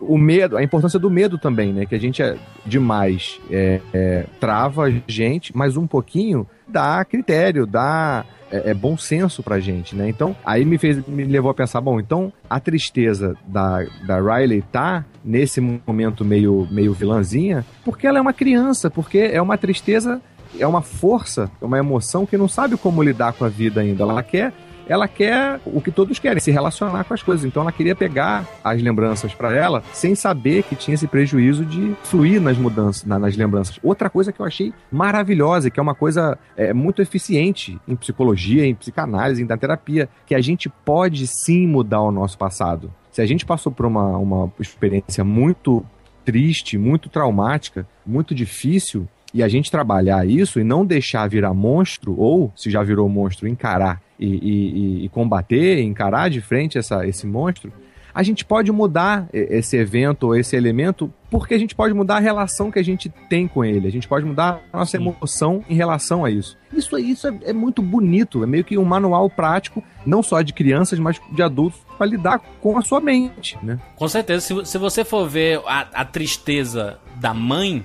o 0.00 0.16
medo, 0.16 0.56
a 0.56 0.62
importância 0.62 0.98
do 0.98 1.10
medo 1.10 1.38
também, 1.38 1.72
né? 1.72 1.86
Que 1.86 1.94
a 1.94 2.00
gente 2.00 2.22
é 2.22 2.36
demais 2.64 3.40
é, 3.50 3.80
é, 3.92 4.24
trava 4.40 4.84
a 4.84 4.92
gente, 5.06 5.56
mas 5.56 5.76
um 5.76 5.86
pouquinho 5.86 6.46
dá 6.66 7.04
critério, 7.04 7.66
dá 7.66 8.24
é, 8.50 8.70
é, 8.70 8.74
bom 8.74 8.96
senso 8.96 9.42
pra 9.42 9.60
gente, 9.60 9.94
né? 9.94 10.08
Então, 10.08 10.34
aí 10.44 10.64
me 10.64 10.78
fez, 10.78 11.06
me 11.06 11.24
levou 11.24 11.50
a 11.50 11.54
pensar, 11.54 11.80
bom, 11.80 11.98
então 12.00 12.32
a 12.48 12.58
tristeza 12.60 13.36
da, 13.46 13.84
da 14.06 14.20
Riley 14.20 14.62
tá 14.72 15.04
nesse 15.24 15.60
momento 15.60 16.24
meio, 16.24 16.66
meio 16.70 16.92
vilãzinha, 16.92 17.64
porque 17.84 18.06
ela 18.06 18.18
é 18.18 18.20
uma 18.20 18.32
criança, 18.32 18.90
porque 18.90 19.18
é 19.18 19.40
uma 19.40 19.58
tristeza, 19.58 20.20
é 20.58 20.66
uma 20.66 20.82
força, 20.82 21.50
é 21.60 21.64
uma 21.64 21.78
emoção 21.78 22.24
que 22.24 22.36
não 22.36 22.48
sabe 22.48 22.76
como 22.76 23.02
lidar 23.02 23.32
com 23.32 23.44
a 23.44 23.48
vida 23.48 23.80
ainda. 23.80 24.02
Ela 24.04 24.22
quer 24.22 24.52
ela 24.88 25.06
quer 25.06 25.60
o 25.66 25.80
que 25.80 25.90
todos 25.90 26.18
querem, 26.18 26.40
se 26.40 26.50
relacionar 26.50 27.04
com 27.04 27.14
as 27.14 27.22
coisas. 27.22 27.44
Então 27.44 27.62
ela 27.62 27.72
queria 27.72 27.94
pegar 27.94 28.46
as 28.64 28.80
lembranças 28.82 29.34
para 29.34 29.54
ela 29.54 29.82
sem 29.92 30.14
saber 30.14 30.62
que 30.62 30.74
tinha 30.74 30.94
esse 30.94 31.06
prejuízo 31.06 31.64
de 31.64 31.94
fluir 32.04 32.40
nas 32.40 32.56
mudanças, 32.56 33.04
nas 33.04 33.36
lembranças. 33.36 33.78
Outra 33.82 34.08
coisa 34.08 34.32
que 34.32 34.40
eu 34.40 34.46
achei 34.46 34.72
maravilhosa, 34.90 35.70
que 35.70 35.78
é 35.78 35.82
uma 35.82 35.94
coisa 35.94 36.38
é, 36.56 36.72
muito 36.72 37.02
eficiente 37.02 37.78
em 37.86 37.94
psicologia, 37.94 38.64
em 38.64 38.74
psicanálise, 38.74 39.44
na 39.44 39.56
terapia, 39.56 40.08
que 40.26 40.34
a 40.34 40.40
gente 40.40 40.68
pode 40.68 41.26
sim 41.26 41.66
mudar 41.66 42.00
o 42.00 42.10
nosso 42.10 42.38
passado. 42.38 42.92
Se 43.10 43.20
a 43.20 43.26
gente 43.26 43.44
passou 43.44 43.72
por 43.72 43.84
uma, 43.84 44.16
uma 44.16 44.52
experiência 44.58 45.24
muito 45.24 45.84
triste, 46.24 46.78
muito 46.78 47.08
traumática, 47.08 47.86
muito 48.06 48.34
difícil, 48.34 49.08
e 49.32 49.42
a 49.42 49.48
gente 49.48 49.70
trabalhar 49.70 50.26
isso 50.26 50.58
e 50.58 50.64
não 50.64 50.84
deixar 50.84 51.28
virar 51.28 51.52
monstro, 51.52 52.18
ou 52.18 52.52
se 52.56 52.70
já 52.70 52.82
virou 52.82 53.08
monstro, 53.08 53.46
encarar 53.46 54.00
e, 54.18 54.26
e, 54.26 55.04
e 55.04 55.08
combater, 55.08 55.80
encarar 55.80 56.28
de 56.28 56.40
frente 56.40 56.78
essa, 56.78 57.06
esse 57.06 57.26
monstro, 57.26 57.72
a 58.14 58.22
gente 58.22 58.44
pode 58.44 58.72
mudar 58.72 59.28
esse 59.32 59.76
evento 59.76 60.24
ou 60.24 60.36
esse 60.36 60.56
elemento 60.56 61.12
porque 61.30 61.54
a 61.54 61.58
gente 61.58 61.74
pode 61.74 61.94
mudar 61.94 62.16
a 62.16 62.20
relação 62.20 62.70
que 62.70 62.78
a 62.78 62.82
gente 62.82 63.08
tem 63.28 63.46
com 63.46 63.64
ele, 63.64 63.86
a 63.86 63.92
gente 63.92 64.08
pode 64.08 64.24
mudar 64.24 64.60
a 64.72 64.78
nossa 64.78 64.96
emoção 64.96 65.62
em 65.68 65.74
relação 65.74 66.24
a 66.24 66.30
isso. 66.30 66.56
Isso, 66.72 66.98
isso 66.98 67.28
é, 67.28 67.38
é 67.44 67.52
muito 67.52 67.82
bonito, 67.82 68.42
é 68.42 68.46
meio 68.46 68.64
que 68.64 68.78
um 68.78 68.84
manual 68.84 69.28
prático, 69.30 69.84
não 70.06 70.22
só 70.22 70.42
de 70.42 70.52
crianças, 70.52 70.98
mas 70.98 71.20
de 71.30 71.42
adultos, 71.42 71.80
para 71.96 72.06
lidar 72.06 72.40
com 72.60 72.78
a 72.78 72.82
sua 72.82 73.00
mente, 73.00 73.58
né? 73.62 73.78
Com 73.94 74.08
certeza, 74.08 74.40
se, 74.40 74.66
se 74.66 74.78
você 74.78 75.04
for 75.04 75.28
ver 75.28 75.60
a, 75.66 75.86
a 75.92 76.04
tristeza 76.04 76.98
da 77.16 77.34
mãe, 77.34 77.84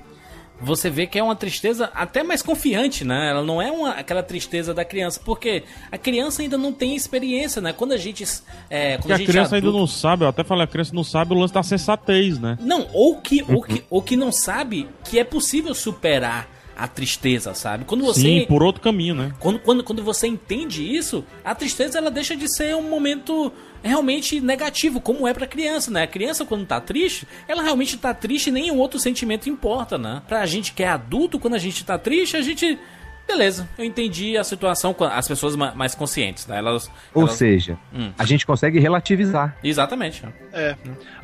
você 0.64 0.90
vê 0.90 1.06
que 1.06 1.20
é 1.20 1.24
uma 1.24 1.36
tristeza 1.36 1.92
até 1.94 2.24
mais 2.24 2.42
confiante, 2.42 3.04
né? 3.04 3.30
Ela 3.30 3.44
não 3.44 3.62
é 3.62 3.72
uma, 3.72 3.92
aquela 3.92 4.24
tristeza 4.24 4.74
da 4.74 4.86
criança, 4.86 5.20
porque 5.24 5.64
a 5.92 5.98
criança 5.98 6.42
ainda 6.42 6.58
não 6.58 6.72
tem 6.72 6.96
experiência, 6.96 7.62
né? 7.62 7.74
Quando 7.74 7.92
a 7.92 7.98
gente. 7.98 8.24
É, 8.70 8.98
quando 8.98 9.12
a, 9.12 9.16
a, 9.16 9.18
gente 9.18 9.28
criança 9.28 9.56
é 9.56 9.58
adulto... 9.58 9.78
ainda 9.78 9.80
não 9.80 9.88
sabe, 9.88 10.24
eu 10.24 10.30
até 10.30 10.44
falei, 10.44 10.64
a 10.64 10.68
criança 10.68 10.94
não 10.94 11.04
sabe 11.04 11.34
o 11.34 11.38
lance 11.38 11.54
da 11.54 11.64
sensatez, 11.64 12.40
né? 12.40 12.58
Não, 12.62 12.88
ou 12.94 13.18
que, 13.18 13.44
ou 13.48 13.62
que, 13.62 13.84
ou 13.90 14.02
que 14.02 14.16
não 14.16 14.32
sabe 14.32 14.88
que 15.04 15.20
é 15.20 15.24
possível 15.24 15.76
superar 15.76 16.48
a 16.76 16.88
tristeza, 16.88 17.54
sabe? 17.54 17.86
Quando 17.86 18.04
você 18.04 18.22
Sim, 18.22 18.46
por 18.48 18.64
outro 18.64 18.82
caminho, 18.82 19.16
né? 19.16 19.34
Quando, 19.40 19.60
quando, 19.60 19.84
quando 19.84 20.04
você 20.04 20.28
entende 20.28 20.84
isso, 20.84 21.24
a 21.44 21.54
tristeza 21.54 21.98
ela 21.98 22.10
deixa 22.10 22.36
de 22.36 22.54
ser 22.54 22.76
um 22.76 22.90
momento 22.90 23.52
realmente 23.84 24.40
negativo, 24.40 25.02
como 25.02 25.28
é 25.28 25.34
pra 25.34 25.46
criança, 25.46 25.92
né? 25.92 26.04
A 26.04 26.08
criança, 26.08 26.46
quando 26.46 26.66
tá 26.66 26.80
triste, 26.80 27.28
ela 27.48 27.62
realmente 27.62 27.98
tá 27.98 28.14
triste 28.14 28.48
e 28.48 28.52
nenhum 28.52 28.78
outro 28.78 29.00
sentimento 29.00 29.50
importa, 29.50 29.98
né? 29.98 30.22
Pra 30.28 30.46
gente 30.46 30.74
que 30.74 30.84
é 30.84 30.88
adulto, 30.88 31.40
quando 31.40 31.56
a 31.56 31.60
gente 31.60 31.84
tá 31.84 31.98
triste, 31.98 32.38
a 32.38 32.42
gente. 32.42 32.80
Beleza, 33.26 33.70
eu 33.78 33.86
entendi 33.86 34.38
a 34.38 34.44
situação 34.44 34.94
com 34.94 35.06
as 35.06 35.26
pessoas 35.26 35.56
mais 35.56 35.96
conscientes, 35.96 36.46
né? 36.46 36.58
Elas. 36.58 36.92
Ou 37.14 37.24
elas... 37.24 37.36
seja, 37.36 37.78
hum. 37.94 38.12
a 38.18 38.26
gente 38.26 38.46
consegue 38.46 38.80
relativizar. 38.80 39.58
Exatamente. 39.64 40.24
É. 40.52 40.76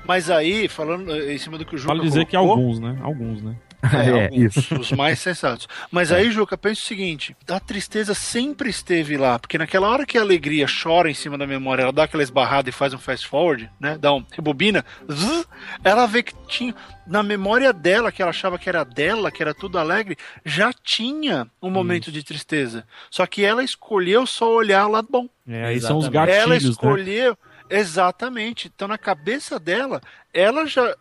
Mas 0.06 0.30
aí, 0.30 0.68
falando 0.68 1.14
em 1.14 1.38
cima 1.38 1.58
do 1.58 1.66
que 1.66 1.76
o 1.76 1.78
Juca 1.78 1.94
Vale 1.94 2.08
dizer 2.08 2.26
colocou, 2.26 2.30
que 2.30 2.36
alguns, 2.36 2.80
né? 2.80 2.98
Alguns, 3.02 3.42
né? 3.42 3.56
É, 3.82 4.26
é 4.26 4.36
isso. 4.36 4.76
Os 4.76 4.92
mais 4.92 5.20
sensatos. 5.20 5.68
Mas 5.92 6.12
é. 6.12 6.18
aí, 6.18 6.32
Juca, 6.32 6.58
pensa 6.58 6.82
o 6.82 6.86
seguinte: 6.86 7.36
a 7.48 7.60
tristeza 7.60 8.14
sempre 8.14 8.70
esteve 8.70 9.18
lá, 9.18 9.40
porque 9.40 9.58
naquela 9.58 9.88
hora 9.88 10.06
que 10.06 10.18
a 10.18 10.22
alegria 10.22 10.66
chora 10.68 11.10
em 11.10 11.14
cima 11.14 11.38
da 11.38 11.48
memória, 11.48 11.84
ela 11.84 11.94
dá 11.94 12.04
aquela 12.04 12.24
esbarrada 12.24 12.70
e 12.70 12.74
faz 12.74 12.94
um 12.94 12.98
fast 12.98 13.28
forward, 13.28 13.70
né? 13.80 13.98
Dá 13.98 14.14
um 14.14 14.26
rebobina, 14.32 14.84
zzz, 15.10 15.48
ela 15.84 16.06
vê 16.06 16.24
que 16.24 16.34
tinha. 16.48 16.76
Na 17.08 17.24
memória 17.24 17.74
dela, 17.74 18.12
que 18.12 18.22
ela 18.22 18.30
achava 18.30 18.60
que 18.60 18.70
era 18.70 18.84
dela, 18.84 19.32
que 19.32 19.42
era 19.42 19.52
tudo 19.52 19.80
alegre, 19.80 20.16
já 20.46 20.72
tinha 20.72 21.48
um 21.60 21.72
momento 21.72 22.12
de 22.12 22.22
tristeza. 22.22 22.86
Só 23.10 23.26
que 23.26 23.44
ela 23.44 23.64
escolheu 23.64 24.28
só 24.28 24.54
olhar 24.54 24.86
o 24.86 24.92
lado 24.92 25.08
bom. 25.10 25.28
É, 25.48 25.66
aí 25.66 25.82
são 25.82 25.98
os 25.98 26.08
gatilhos. 26.08 26.40
Ela 26.40 26.54
né? 26.54 26.58
escolheu. 26.58 27.32
Né? 27.32 27.49
Exatamente. 27.70 28.72
Então, 28.74 28.88
na 28.88 28.98
cabeça 28.98 29.60
dela, 29.60 30.02
ela 30.34 30.66
já. 30.66 30.96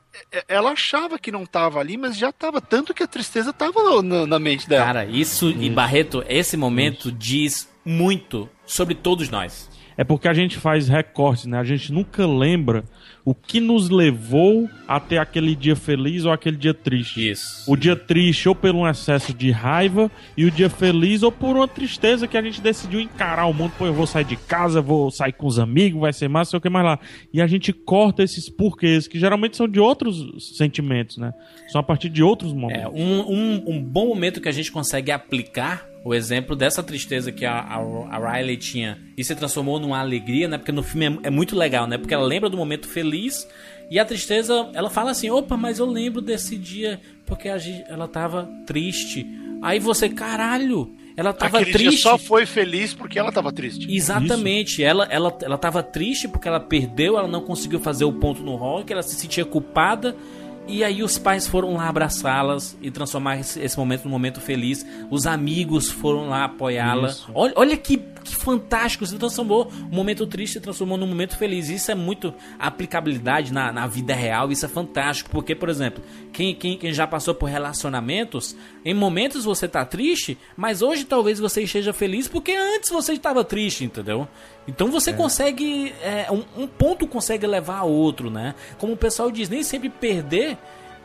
Ela 0.47 0.73
achava 0.73 1.19
que 1.19 1.31
não 1.31 1.45
estava 1.45 1.79
ali, 1.79 1.97
mas 1.97 2.17
já 2.17 2.31
estava. 2.31 2.61
Tanto 2.61 2.93
que 2.93 3.03
a 3.03 3.07
tristeza 3.07 3.51
estava 3.51 4.03
na, 4.03 4.27
na, 4.27 4.39
mente 4.39 4.69
dela. 4.69 4.85
Cara, 4.85 5.05
isso, 5.05 5.47
hum. 5.47 5.63
e 5.63 5.71
Barreto, 5.71 6.25
esse 6.29 6.57
momento 6.57 7.09
hum. 7.09 7.17
diz 7.17 7.69
muito 7.85 8.49
sobre 8.67 8.95
todos 8.95 9.31
nós. 9.31 9.71
É 9.99 10.05
porque 10.05 10.29
a 10.29 10.33
gente 10.33 10.57
faz 10.57 10.89
recortes, 10.89 11.47
né? 11.47 11.59
A 11.59 11.65
gente 11.65 11.93
nunca 11.93 12.25
lembra 12.25 12.85
o 13.25 13.35
que 13.35 13.59
nos 13.59 13.91
levou 13.91 14.71
até 14.87 15.19
aquele 15.19 15.57
dia 15.57 15.75
feliz 15.75 16.25
ou 16.25 16.31
aquele 16.31 16.57
dia 16.57 16.73
triste. 16.73 17.29
Isso. 17.29 17.69
O 17.71 17.77
dia 17.77 17.97
triste 17.97 18.49
ou 18.49 18.55
por 18.55 18.73
um 18.77 18.89
excesso 18.89 19.35
de 19.35 19.51
raiva 19.51 20.09
e 20.37 20.45
o 20.45 20.53
dia 20.53 20.71
feliz 20.71 21.25
ou 21.25 21.33
por 21.33 21.57
uma 21.57 21.67
tristeza 21.67 22.29
que 22.29 22.37
a 22.37 22.43
gente 22.43 22.61
decidiu 22.61 23.01
encarar 23.01 23.47
o 23.47 23.53
mundo. 23.53 23.73
Pô, 23.77 23.87
eu 23.87 23.93
vou 23.93 24.07
sair 24.07 24.25
de 24.25 24.37
casa, 24.37 24.81
vou 24.81 25.11
sair 25.11 25.33
com 25.33 25.49
os 25.49 25.59
amigos, 25.59 26.01
vai 26.01 26.13
ser 26.13 26.29
massa, 26.29 26.53
sei 26.53 26.59
o 26.59 26.61
que 26.61 26.71
mais 26.71 26.87
lá. 26.87 27.01
E 27.33 27.43
a 27.43 27.49
gente 27.49 27.73
corta 27.73 28.23
esses 28.23 28.49
porquês, 28.49 29.09
que 29.09 29.19
geralmente 29.19 29.57
são 29.57 29.67
de 29.67 29.81
outros 29.81 30.57
sentimentos, 30.57 31.19
né? 31.19 31.35
São 31.73 31.81
a 31.81 31.85
partir 31.85 32.09
de 32.09 32.23
outros 32.23 32.53
momentos. 32.53 32.85
É, 32.85 32.89
um, 32.89 33.33
um, 33.33 33.65
um 33.67 33.83
bom 33.83 34.07
momento 34.07 34.41
que 34.41 34.49
a 34.49 34.53
gente 34.53 34.71
consegue 34.71 35.11
aplicar 35.11 35.88
o 36.05 36.15
exemplo 36.15 36.55
dessa 36.55 36.83
tristeza 36.83 37.33
que 37.33 37.45
a, 37.45 37.59
a, 37.59 37.77
a, 37.77 38.33
Riley 38.33 38.57
tinha 38.57 38.99
e 39.17 39.25
se 39.25 39.35
transformou 39.35 39.79
numa 39.79 39.99
alegria, 39.99 40.49
né? 40.49 40.59
Porque 40.59 40.73
no 40.73 40.83
filme 40.83 41.07
é, 41.07 41.29
é, 41.29 41.31
muito 41.31 41.57
legal, 41.57 41.87
né? 41.87 41.99
Porque 41.99 42.15
ela 42.15 42.25
lembra 42.25 42.49
do 42.49 42.57
momento 42.57 42.89
feliz 42.89 43.47
e 43.91 43.99
a 43.99 44.05
tristeza, 44.05 44.71
ela 44.75 44.91
fala 44.91 45.11
assim: 45.11 45.31
opa, 45.31 45.57
mas 45.57 45.79
eu 45.79 45.87
lembro 45.87 46.21
desse 46.21 46.57
dia 46.57 47.01
porque 47.27 47.49
a, 47.49 47.57
ela 47.89 48.07
tava 48.07 48.49
triste. 48.67 49.27
Aí 49.61 49.81
você, 49.81 50.09
caralho, 50.09 50.95
ela 51.17 51.33
tava 51.33 51.59
Aquele 51.59 51.73
triste. 51.73 51.91
Dia 51.91 52.01
só 52.01 52.17
foi 52.17 52.47
feliz 52.47 52.95
porque 52.95 53.19
ela 53.19 53.33
tava 53.33 53.53
triste. 53.53 53.93
Exatamente. 53.93 54.85
Ela, 54.85 55.05
ela, 55.11 55.37
ela 55.43 55.59
tava 55.59 55.83
triste 55.83 56.29
porque 56.29 56.47
ela 56.47 56.61
perdeu, 56.61 57.19
ela 57.19 57.27
não 57.27 57.41
conseguiu 57.41 57.81
fazer 57.81 58.05
o 58.05 58.13
ponto 58.13 58.41
no 58.41 58.55
rock, 58.55 58.93
ela 58.93 59.03
se 59.03 59.17
sentia 59.17 59.45
culpada. 59.45 60.15
E 60.69 60.85
aí 60.85 61.03
os 61.03 61.17
pais 61.17 61.49
foram 61.49 61.75
lá 61.75 61.89
abraçá-las 61.89 62.77
e 62.83 62.91
transformar 62.91 63.39
esse, 63.41 63.77
momento 63.79 64.05
num 64.05 64.11
momento 64.11 64.39
feliz. 64.39 64.85
Os 65.11 65.27
amigos 65.27 65.91
foram 65.91 66.29
lá 66.29 66.45
apoiá-la. 66.45 67.15
Olha, 67.35 67.53
olha 67.57 67.77
que, 67.77 67.97
que 68.29 68.37
fantástico! 68.37 69.07
Se 69.07 69.19
transformou 69.19 69.71
um 69.91 69.95
momento 69.95 70.27
triste 70.27 70.61
transformou 70.61 70.97
num 70.97 71.07
momento 71.07 71.37
feliz. 71.37 71.69
Isso 71.69 71.91
é 71.91 71.95
muito 71.95 72.35
aplicabilidade 72.59 73.53
na, 73.53 73.73
na 73.73 73.87
vida 73.87 74.15
real. 74.15 74.53
Isso 74.53 74.65
é 74.65 74.69
fantástico. 74.69 75.31
Porque, 75.31 75.55
por 75.55 75.69
exemplo, 75.69 76.03
quem, 76.33 76.55
quem, 76.55 76.77
quem 76.77 76.93
já 76.93 77.07
passou 77.07 77.35
por 77.35 77.49
relacionamentos, 77.49 78.57
em 78.85 78.95
momentos 78.95 79.45
você 79.45 79.67
tá 79.67 79.85
triste, 79.85 80.39
mas 80.57 80.83
hoje 80.83 81.05
talvez 81.05 81.39
você 81.39 81.63
esteja 81.63 81.93
feliz 81.93 82.29
porque 82.29 82.53
antes 82.53 82.91
você 82.91 83.13
estava 83.13 83.43
triste, 83.45 83.85
entendeu? 83.85 84.29
Então 84.67 84.89
você 84.89 85.11
é. 85.11 85.13
consegue. 85.15 85.95
É, 86.03 86.31
um, 86.31 86.45
um, 86.63 86.67
ponto 86.67 87.07
consegue 87.07 87.47
levar 87.47 87.79
a 87.79 87.85
outro, 87.85 88.31
né? 88.31 88.55
Como 88.79 88.93
o 88.93 88.97
pessoal 88.97 89.31
diz, 89.31 89.49
nem 89.49 89.63
sempre 89.63 89.89
perder 89.89 90.59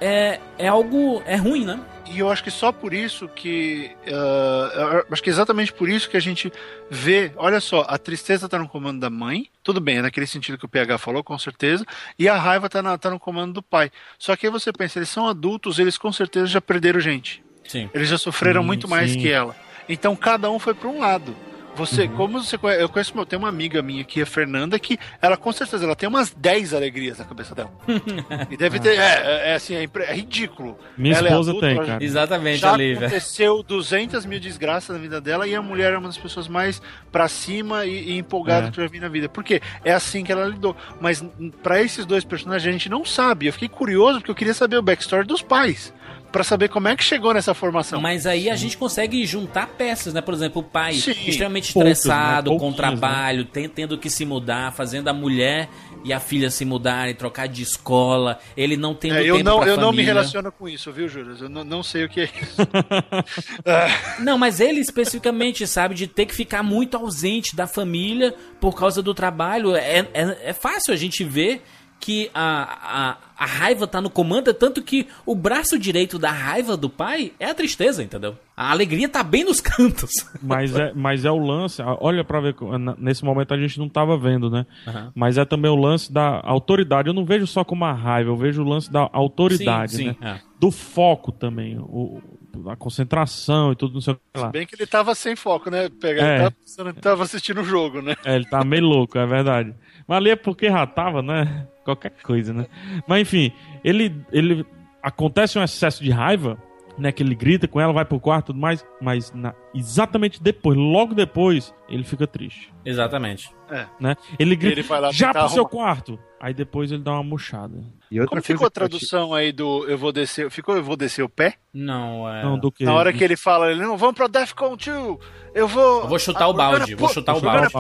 é, 0.04 0.40
é 0.58 0.68
algo. 0.68 1.24
é 1.26 1.38
ruim, 1.38 1.64
né? 1.64 1.80
E 2.12 2.20
eu 2.20 2.30
acho 2.30 2.44
que 2.44 2.52
só 2.52 2.74
por 2.74 2.94
isso 2.94 3.30
que. 3.30 3.90
Uh, 4.06 5.06
acho 5.10 5.24
que 5.24 5.30
é 5.30 5.34
exatamente 5.34 5.72
por 5.72 5.88
isso 5.88 6.10
que 6.10 6.18
a 6.18 6.20
gente 6.20 6.52
vê. 6.90 7.32
Olha 7.38 7.62
só, 7.62 7.86
a 7.88 7.98
tristeza 7.98 8.50
tá 8.50 8.60
no 8.60 8.68
comando 8.68 9.00
da 9.00 9.10
mãe. 9.10 9.48
Tudo 9.64 9.80
bem, 9.80 10.00
é 10.00 10.02
naquele 10.02 10.28
sentido 10.28 10.58
que 10.58 10.66
o 10.66 10.70
PH 10.70 10.98
falou, 10.98 11.24
com 11.24 11.40
certeza. 11.40 11.86
E 12.20 12.28
a 12.28 12.36
raiva 12.36 12.70
tá, 12.70 12.82
na, 12.82 12.98
tá 12.98 13.10
no 13.10 13.20
comando 13.20 13.54
do 13.54 13.64
pai. 13.64 13.90
Só 14.20 14.36
que 14.36 14.46
aí 14.46 14.52
você 14.52 14.74
pensa, 14.74 15.00
eles 15.00 15.10
são 15.10 15.26
adultos, 15.26 15.80
eles 15.80 15.98
com 15.98 16.12
certeza 16.12 16.48
já 16.48 16.60
perderam 16.60 17.00
gente. 17.00 17.42
Sim. 17.64 17.90
Eles 17.94 18.10
já 18.10 18.18
sofreram 18.18 18.62
Sim, 18.62 18.68
muito 18.68 18.90
mais 18.90 19.12
sim. 19.12 19.20
que 19.20 19.32
ela. 19.32 19.56
Então 19.88 20.16
cada 20.18 20.52
um 20.52 20.60
foi 20.60 20.74
para 20.74 20.90
um 20.90 21.00
lado. 21.00 21.34
Você, 21.76 22.04
Uhum. 22.04 22.16
como 22.16 22.44
você 22.44 22.58
conhece, 22.58 22.82
eu 22.84 22.88
conheço, 22.90 23.14
eu 23.18 23.26
tenho 23.26 23.42
uma 23.42 23.50
amiga 23.50 23.82
minha 23.82 24.02
aqui, 24.02 24.22
a 24.22 24.26
Fernanda, 24.26 24.78
que 24.78 25.00
ela 25.22 25.36
com 25.36 25.52
certeza 25.52 25.84
ela 25.86 25.96
tem 25.96 26.08
umas 26.08 26.30
10 26.32 26.74
alegrias 26.74 27.18
na 27.18 27.26
cabeça 27.26 27.56
dela. 27.56 27.72
e 28.52 28.56
deve 28.56 28.80
ter, 28.80 28.90
é, 28.98 29.02
é, 29.02 29.50
é 29.52 29.56
assim, 29.56 29.76
é, 29.76 29.88
é 30.04 30.14
ridículo. 30.14 30.78
Minha 30.98 31.16
Ela 31.18 31.30
é 31.30 31.32
esposa 31.32 31.50
adulta, 31.52 31.68
tem, 31.68 31.78
ela- 31.78 31.86
cara. 31.86 32.04
Exatamente, 32.04 32.60
Já 32.60 32.74
Olivia. 32.74 33.08
aconteceu 33.08 33.64
200 33.64 34.26
mil 34.26 34.40
desgraças 34.40 34.96
na 34.96 35.02
vida 35.02 35.20
dela 35.20 35.48
e 35.48 35.56
a 35.56 35.62
mulher 35.62 35.94
é 35.94 35.98
uma 35.98 36.08
das 36.10 36.18
pessoas 36.18 36.48
mais 36.48 36.82
pra 37.12 37.28
cima 37.28 37.86
e, 37.86 38.12
e 38.12 38.18
empolgada 38.18 38.68
É. 38.68 38.72
que 38.72 38.80
eu 38.80 38.84
já 38.84 38.90
vi 38.92 39.00
na 39.00 39.08
vida. 39.10 39.28
Por 39.28 39.44
quê? 39.44 39.60
É 39.84 39.92
assim 39.94 40.24
que 40.24 40.32
ela 40.32 40.46
lidou. 40.46 40.76
Mas 41.02 41.24
pra 41.64 41.82
esses 41.82 42.06
dois 42.06 42.24
personagens 42.24 42.68
a 42.68 42.72
gente 42.72 42.88
não 42.90 43.04
sabe. 43.04 43.48
Eu 43.48 43.54
fiquei 43.54 43.68
curioso 43.70 44.20
porque 44.20 44.32
eu 44.32 44.36
queria 44.36 44.54
saber 44.54 44.78
o 44.78 44.82
backstory 44.84 45.26
dos 45.28 45.42
pais. 45.42 45.94
Pra 46.34 46.44
saber 46.44 46.68
como 46.68 46.88
é 46.90 46.96
que 46.98 47.04
chegou 47.04 47.34
nessa 47.34 47.54
formação. 47.54 48.02
Mas 48.02 48.26
aí 48.28 48.50
a 48.50 48.56
gente 48.56 48.76
consegue 48.78 49.26
juntar 49.26 49.68
peças, 49.68 50.14
né? 50.14 50.20
Por 50.20 50.34
exemplo, 50.34 50.62
o 50.62 50.66
pai 50.66 50.94
Sim. 50.96 51.12
extremamente 51.26 51.72
Poucos, 51.72 51.92
estressado 51.92 52.52
né? 52.52 52.60
com 52.60 52.74
trabalho, 52.74 53.46
tem- 53.46 53.70
tendo 53.70 53.98
que 53.98 54.10
se 54.10 54.26
mudar, 54.26 54.74
fazendo 54.74 55.08
a 55.08 55.14
mulher 55.14 55.70
e 56.04 56.12
a 56.12 56.20
filha 56.20 56.50
se 56.50 56.66
mudarem, 56.66 57.14
trocar 57.16 57.48
de 57.48 57.62
escola, 57.62 58.40
ele 58.58 58.76
não 58.76 58.94
tendo 58.94 59.14
É, 59.16 59.22
tempo 59.24 59.38
eu 59.38 59.44
não, 59.44 59.60
pra 59.60 59.68
eu 59.70 59.78
não 59.78 59.92
me 59.92 59.98
família. 59.98 60.14
relaciono 60.16 60.52
com 60.52 60.68
isso, 60.68 60.92
viu, 60.92 61.08
Júlio? 61.08 61.38
Eu 61.40 61.48
não, 61.50 61.64
não 61.64 61.84
sei 61.84 62.04
o 62.04 62.10
que 62.10 62.22
é 62.22 62.24
isso. 62.26 62.58
Ah, 63.66 64.20
Não, 64.20 64.38
mas 64.38 64.60
ele 64.60 64.80
especificamente, 64.80 65.66
sabe, 65.68 65.96
de 65.96 66.08
ter 66.08 66.26
que 66.26 66.34
ficar 66.36 66.64
muito 66.64 66.98
ausente 66.98 67.56
da 67.56 67.68
família 67.68 68.34
por 68.60 68.76
causa 68.76 69.02
do 69.02 69.14
trabalho. 69.14 69.76
É, 69.76 70.00
é, 70.14 70.38
é 70.46 70.54
fácil 70.54 70.94
a 70.94 70.98
gente 70.98 71.24
ver 71.24 71.62
que 72.04 72.30
a, 72.34 73.16
a, 73.38 73.44
a 73.44 73.46
raiva 73.46 73.88
tá 73.88 74.02
no 74.02 74.10
comando, 74.10 74.50
é 74.50 74.54
tanto 74.54 74.82
que 74.82 75.08
o 75.26 75.34
braço 75.34 75.80
direito 75.80 76.20
da 76.20 76.32
raiva 76.32 76.76
do 76.76 76.90
pai 76.90 77.32
é 77.40 77.46
a 77.46 77.54
tristeza, 77.56 78.04
entendeu? 78.04 78.36
A 78.58 78.72
alegria 78.72 79.08
tá 79.08 79.24
bem 79.24 79.46
nos 79.46 79.62
cantos. 79.64 80.12
Mas 80.42 80.76
é, 80.76 80.92
mas 80.94 81.24
é 81.24 81.32
o 81.32 81.38
lance, 81.38 81.82
olha 81.82 82.22
pra 82.26 82.42
ver, 82.42 82.56
nesse 82.98 83.24
momento 83.24 83.54
a 83.54 83.58
gente 83.58 83.80
não 83.80 83.88
tava 83.88 84.18
vendo, 84.18 84.50
né? 84.50 84.66
Aham. 84.86 85.12
Mas 85.16 85.38
é 85.38 85.46
também 85.46 85.72
o 85.72 85.76
lance 85.78 86.12
da 86.12 86.42
autoridade. 86.44 87.08
Eu 87.08 87.14
não 87.14 87.24
vejo 87.24 87.48
só 87.48 87.64
como 87.64 87.86
a 87.86 87.94
raiva, 87.94 88.30
eu 88.30 88.36
vejo 88.36 88.62
o 88.64 88.68
lance 88.68 88.92
da 88.92 89.10
autoridade, 89.14 89.96
Sim, 89.96 90.06
né? 90.08 90.16
sim, 90.20 90.26
é. 90.28 90.40
Do 90.60 90.70
foco 90.70 91.32
também, 91.32 91.78
o, 91.80 92.22
a 92.68 92.76
concentração 92.76 93.72
e 93.72 93.76
tudo, 93.78 93.94
não 93.94 94.02
sei 94.02 94.14
o 94.14 94.18
que 94.34 94.40
lá. 94.42 94.50
bem 94.50 94.66
que 94.68 94.76
ele 94.76 94.86
tava 94.86 95.16
sem 95.16 95.36
foco, 95.38 95.70
né? 95.70 95.90
Pegar, 96.02 96.24
É. 96.26 96.30
Ele 96.34 96.38
tava, 96.40 96.52
pensando- 96.52 96.90
ele 96.90 97.00
tava 97.00 97.24
assistindo 97.24 97.62
o 97.62 97.66
jogo, 97.66 98.02
né? 98.02 98.16
É, 98.26 98.36
ele 98.36 98.46
tá 98.46 98.62
meio 98.66 98.84
louco, 98.84 99.18
é 99.18 99.26
verdade. 99.26 99.74
Mas 100.06 100.18
ali 100.18 100.30
é 100.32 100.36
porque 100.36 100.68
já 100.70 100.86
tava, 100.86 101.22
né? 101.22 101.66
Qualquer 101.84 102.12
coisa, 102.24 102.54
né? 102.54 102.66
Mas 103.08 103.22
enfim, 103.22 103.52
ele, 103.84 104.16
ele 104.32 104.66
acontece 105.02 105.58
um 105.60 105.64
excesso 105.64 106.04
de 106.04 106.12
raiva, 106.12 106.58
né? 106.98 107.12
Que 107.12 107.22
ele 107.24 107.36
grita 107.36 107.68
com 107.68 107.80
ela, 107.82 107.92
vai 107.92 108.06
pro 108.06 108.20
quarto 108.20 108.46
e 108.46 108.48
tudo 108.48 108.60
mais, 108.60 108.86
mas 109.02 109.32
na- 109.34 109.54
exatamente 109.76 110.42
depois, 110.42 110.78
logo 110.78 111.14
depois, 111.14 111.74
ele 111.90 112.04
fica 112.04 112.26
triste, 112.28 112.72
Exatamente. 112.86 113.50
É. 113.70 113.86
né? 114.00 114.16
Ele 114.40 114.56
grita, 114.56 114.80
Ele 114.80 114.88
vai 114.88 115.02
lá 115.02 115.12
já 115.12 115.32
pro 115.34 115.50
seu 115.50 115.64
arrumar. 115.66 115.70
quarto! 115.70 116.20
Aí 116.44 116.54
depois 116.54 116.92
ele 116.92 117.02
dá 117.02 117.14
uma 117.14 117.24
murchada. 117.24 117.78
E 118.12 118.20
outra 118.20 118.32
Como 118.36 118.42
coisa 118.42 118.48
ficou 118.48 118.68
a 118.68 118.70
que 118.70 118.78
eu 118.80 118.84
achei- 118.86 118.90
tradução 119.00 119.34
aí 119.34 119.54
do 119.54 119.86
eu 119.88 119.98
vou 119.98 120.12
descer? 120.12 120.52
Ficou 120.52 120.76
eu 120.76 120.84
vou 120.84 120.98
descer 120.98 121.24
o 121.24 121.30
pé? 121.30 121.54
Não, 121.74 122.28
é. 122.30 122.44
Não, 122.44 122.60
do 122.60 122.70
que... 122.70 122.84
Na 122.84 122.94
hora 122.94 123.14
que 123.14 123.24
ele 123.24 123.38
fala, 123.38 123.72
ele 123.72 123.82
não, 123.82 123.96
vamos 123.98 124.14
pra 124.16 124.28
Defcon 124.28 124.76
2, 124.76 125.18
eu 125.56 125.68
vou... 125.70 126.02
Eu 126.02 126.08
vou 126.10 126.20
chutar 126.20 126.50
o 126.50 126.52
Ah, 126.52 126.70
we're 126.70 126.78
balde, 126.80 126.96
vou 126.96 127.08
chutar 127.08 127.38
o 127.38 127.40
balde. 127.42 127.72